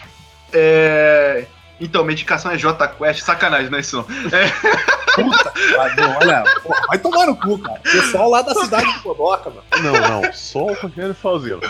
É. 0.53 1.45
Então, 1.79 2.03
minha 2.03 2.13
indicação 2.13 2.51
é 2.51 2.57
J 2.57 2.87
Quest, 2.87 3.21
sacanagem, 3.21 3.69
não 3.69 3.77
é 3.77 3.81
isso 3.81 3.97
não. 3.97 4.03
Puta, 4.03 5.51
cara, 5.51 5.95
não, 5.95 6.17
olha, 6.17 6.43
pô, 6.63 6.73
vai 6.87 6.97
tomar 6.97 7.25
no 7.27 7.35
cu, 7.35 7.59
cara. 7.59 7.79
Pessoal 7.81 8.29
lá 8.29 8.41
da 8.41 8.53
cidade 8.55 8.91
de 8.93 8.99
Codoca, 8.99 9.49
mano. 9.51 9.63
Não, 9.83 10.21
não, 10.21 10.33
só 10.33 10.59
o 10.65 10.73
Rogério 10.73 11.13
Fazenda. 11.13 11.67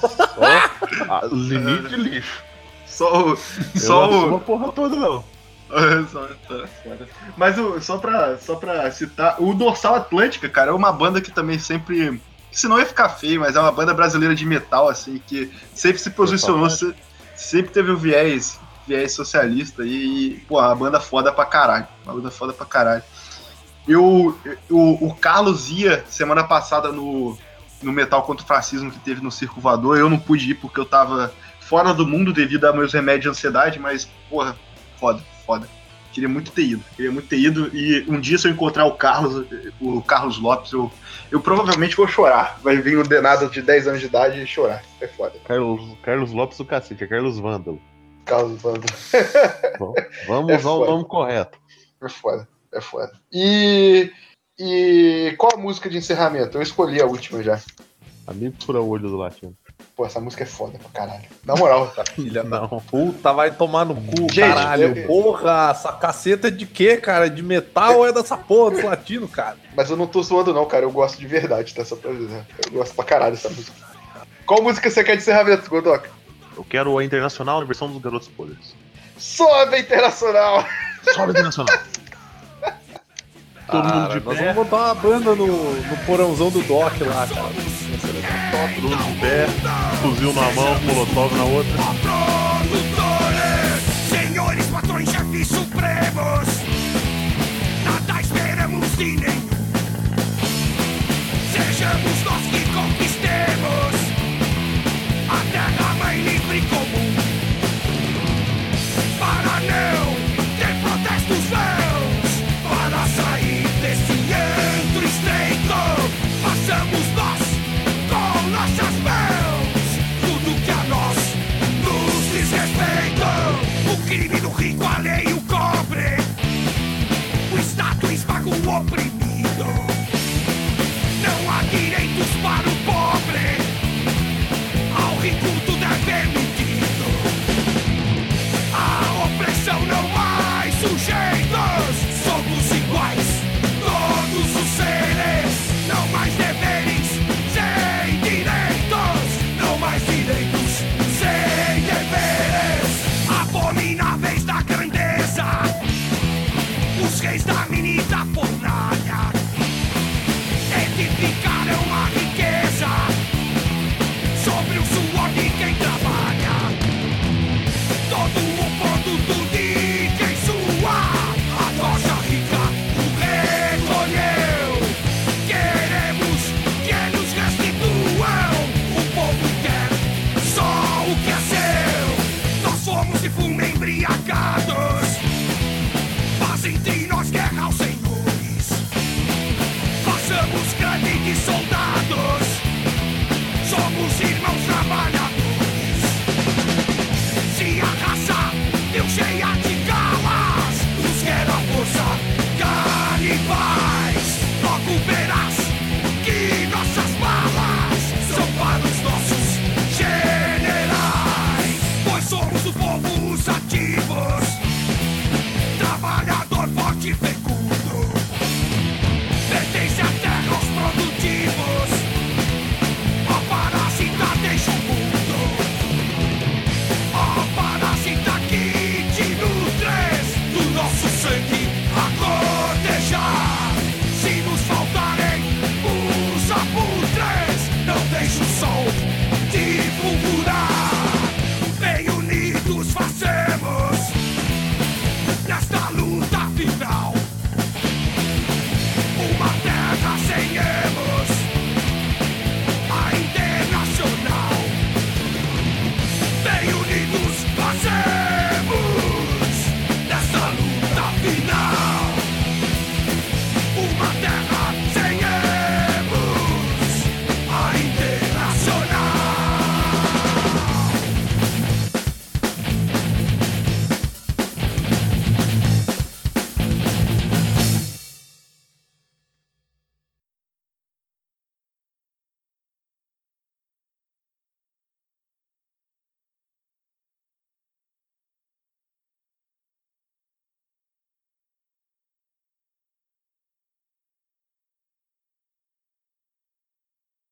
Só 0.00 0.42
a 1.12 1.26
limite 1.30 1.88
de 1.88 1.96
lixo. 1.96 2.42
Só 2.86 3.26
o. 3.26 3.30
Eu 3.30 3.36
Só 3.80 4.10
não 4.10 4.34
o. 4.34 4.40
porra 4.40 4.72
toda, 4.72 4.96
não. 4.96 5.24
Só- 6.12 6.26
tá 6.48 6.66
foda. 6.82 7.08
Mas 7.36 7.58
o, 7.58 7.80
só, 7.80 7.98
pra, 7.98 8.36
só 8.38 8.54
pra 8.56 8.90
citar, 8.92 9.36
o 9.40 9.52
Dorsal 9.54 9.96
Atlântica, 9.96 10.48
cara, 10.48 10.70
é 10.70 10.74
uma 10.74 10.92
banda 10.92 11.20
que 11.20 11.30
também 11.32 11.58
sempre. 11.58 12.20
Se 12.52 12.68
não 12.68 12.78
ia 12.78 12.86
ficar 12.86 13.08
feio, 13.08 13.40
mas 13.40 13.56
é 13.56 13.60
uma 13.60 13.72
banda 13.72 13.92
brasileira 13.92 14.34
de 14.34 14.46
metal, 14.46 14.88
assim, 14.88 15.20
que 15.26 15.50
sempre 15.74 15.98
se 15.98 16.10
posicionou, 16.10 16.70
se- 16.70 16.94
sempre 17.44 17.72
teve 17.72 17.90
um 17.90 17.96
viés, 17.96 18.58
viés 18.86 19.12
socialista 19.12 19.84
e, 19.84 20.42
pô, 20.48 20.58
uma 20.58 20.74
banda 20.74 21.00
foda 21.00 21.32
pra 21.32 21.44
caralho. 21.44 21.86
Uma 22.04 22.14
banda 22.14 22.30
foda 22.30 22.52
pra 22.52 22.66
caralho. 22.66 23.02
Eu, 23.86 24.38
o, 24.70 25.06
o 25.06 25.14
Carlos 25.14 25.70
ia 25.70 26.04
semana 26.08 26.42
passada 26.42 26.90
no, 26.90 27.36
no 27.82 27.92
Metal 27.92 28.22
contra 28.22 28.44
o 28.44 28.48
Fascismo 28.48 28.90
que 28.90 28.98
teve 28.98 29.20
no 29.20 29.30
Circo 29.30 29.60
Voador. 29.60 29.98
Eu 29.98 30.08
não 30.08 30.18
pude 30.18 30.50
ir 30.50 30.54
porque 30.54 30.80
eu 30.80 30.86
tava 30.86 31.32
fora 31.60 31.92
do 31.92 32.06
mundo 32.06 32.32
devido 32.32 32.64
a 32.64 32.72
meus 32.72 32.92
remédios 32.92 33.22
de 33.22 33.28
ansiedade, 33.28 33.78
mas, 33.78 34.08
porra, 34.28 34.56
foda, 34.98 35.22
foda. 35.44 35.68
Queria 36.14 36.28
muito 36.28 36.52
ter 36.52 36.62
ido, 36.62 36.84
queria 36.94 37.10
muito 37.10 37.26
ter 37.28 37.38
ido. 37.38 37.76
E 37.76 38.04
um 38.08 38.20
dia, 38.20 38.38
se 38.38 38.46
eu 38.46 38.52
encontrar 38.52 38.86
o 38.86 38.94
Carlos, 38.94 39.44
o 39.80 40.00
Carlos 40.00 40.38
Lopes, 40.38 40.72
eu, 40.72 40.88
eu 41.28 41.40
provavelmente 41.40 41.96
vou 41.96 42.06
chorar. 42.06 42.60
Vai 42.62 42.76
vir 42.76 42.96
um 42.96 43.02
denado 43.02 43.50
de 43.50 43.60
10 43.60 43.88
anos 43.88 44.00
de 44.00 44.06
idade 44.06 44.40
e 44.40 44.46
chorar. 44.46 44.84
É 45.00 45.08
foda. 45.08 45.34
Carlos, 45.44 45.98
Carlos 46.04 46.30
Lopes 46.32 46.56
do 46.56 46.64
cacete, 46.64 47.02
é 47.02 47.06
Carlos 47.08 47.40
Vândalo. 47.40 47.82
Carlos 48.24 48.62
Vando. 48.62 48.86
Vamos, 49.78 49.94
vamos 50.28 50.50
É 50.52 50.56
usar 50.56 50.70
o 50.70 50.78
foda. 50.78 50.90
nome 50.92 51.04
correto. 51.04 51.58
É 52.00 52.08
foda, 52.08 52.48
é 52.72 52.80
foda. 52.80 53.12
E. 53.32 54.12
E 54.56 55.34
qual 55.36 55.54
a 55.56 55.60
música 55.60 55.90
de 55.90 55.98
encerramento? 55.98 56.56
Eu 56.56 56.62
escolhi 56.62 57.02
a 57.02 57.06
última 57.06 57.42
já. 57.42 57.60
Amigo 58.24 58.54
fura 58.64 58.80
olho 58.80 59.08
do 59.08 59.16
latino. 59.16 59.56
Pô, 59.96 60.04
essa 60.04 60.20
música 60.20 60.42
é 60.42 60.46
foda 60.46 60.76
pra 60.78 60.88
caralho. 61.06 61.22
Na 61.44 61.54
moral. 61.54 61.92
Filha 62.14 62.42
da 62.42 62.60
Não. 62.62 62.68
puta, 62.68 63.32
vai 63.32 63.52
tomar 63.52 63.84
no 63.84 63.94
cu, 63.94 64.22
Gente, 64.32 64.40
caralho. 64.54 64.96
eu- 64.98 65.06
Porra, 65.06 65.68
essa 65.70 65.92
caceta 65.92 66.48
é 66.48 66.50
de 66.50 66.66
quê, 66.66 66.96
cara? 66.96 67.30
De 67.30 67.42
metal 67.42 67.98
ou 67.98 68.06
é 68.06 68.12
dessa 68.12 68.36
porra 68.36 68.72
do 68.80 68.86
latino, 68.86 69.28
cara? 69.28 69.56
Mas 69.76 69.90
eu 69.90 69.96
não 69.96 70.06
tô 70.08 70.20
zoando, 70.22 70.52
não, 70.52 70.66
cara. 70.66 70.84
Eu 70.84 70.90
gosto 70.90 71.18
de 71.18 71.26
verdade, 71.26 71.72
tá? 71.74 71.84
Só 71.84 71.94
pra 71.96 72.10
avisar. 72.10 72.44
Eu 72.66 72.72
gosto 72.72 72.94
pra 72.94 73.04
caralho 73.04 73.34
dessa 73.36 73.48
música. 73.48 73.76
Qual 74.44 74.62
música 74.62 74.90
você 74.90 75.04
quer 75.04 75.12
de 75.16 75.22
encerramento, 75.22 75.70
Godoka? 75.70 76.10
Eu 76.56 76.64
quero 76.64 76.98
a 76.98 77.04
internacional 77.04 77.60
na 77.60 77.66
versão 77.66 77.88
dos 77.90 78.02
Garotos 78.02 78.28
Podres. 78.28 78.74
Sobe 79.16 79.78
Internacional! 79.78 80.64
Sobe 81.14 81.28
a 81.28 81.30
internacional. 81.30 81.74
Todo 83.66 83.82
mundo 83.82 84.08
Cara, 84.08 84.20
de 84.20 84.26
nós 84.26 84.38
pé, 84.38 84.52
vamos 84.52 84.68
botar 84.68 84.84
uma 84.84 84.94
banda 84.94 85.34
no, 85.34 85.46
no 85.46 85.96
porãozão 86.06 86.50
do 86.50 86.60
Doc 86.62 87.00
lá, 87.00 87.26
cara. 87.26 87.48
todo 88.50 88.82
mundo 88.82 89.14
de 89.14 89.20
pé, 89.20 89.46
fuzil 90.02 90.32
na 90.34 90.52
mão, 90.52 90.80
molotov 90.82 91.34
na 91.34 91.44
outra. 91.44 91.72
Senhores 94.10 94.66
patrões, 94.66 95.10
chefes 95.10 95.48
supremos, 95.48 96.48
nada 97.84 98.20
esperamos 98.20 98.96
de 98.96 99.04
nenhum. 99.16 99.48
Sejamos 101.52 102.22
nós 102.24 102.42
que 102.50 102.63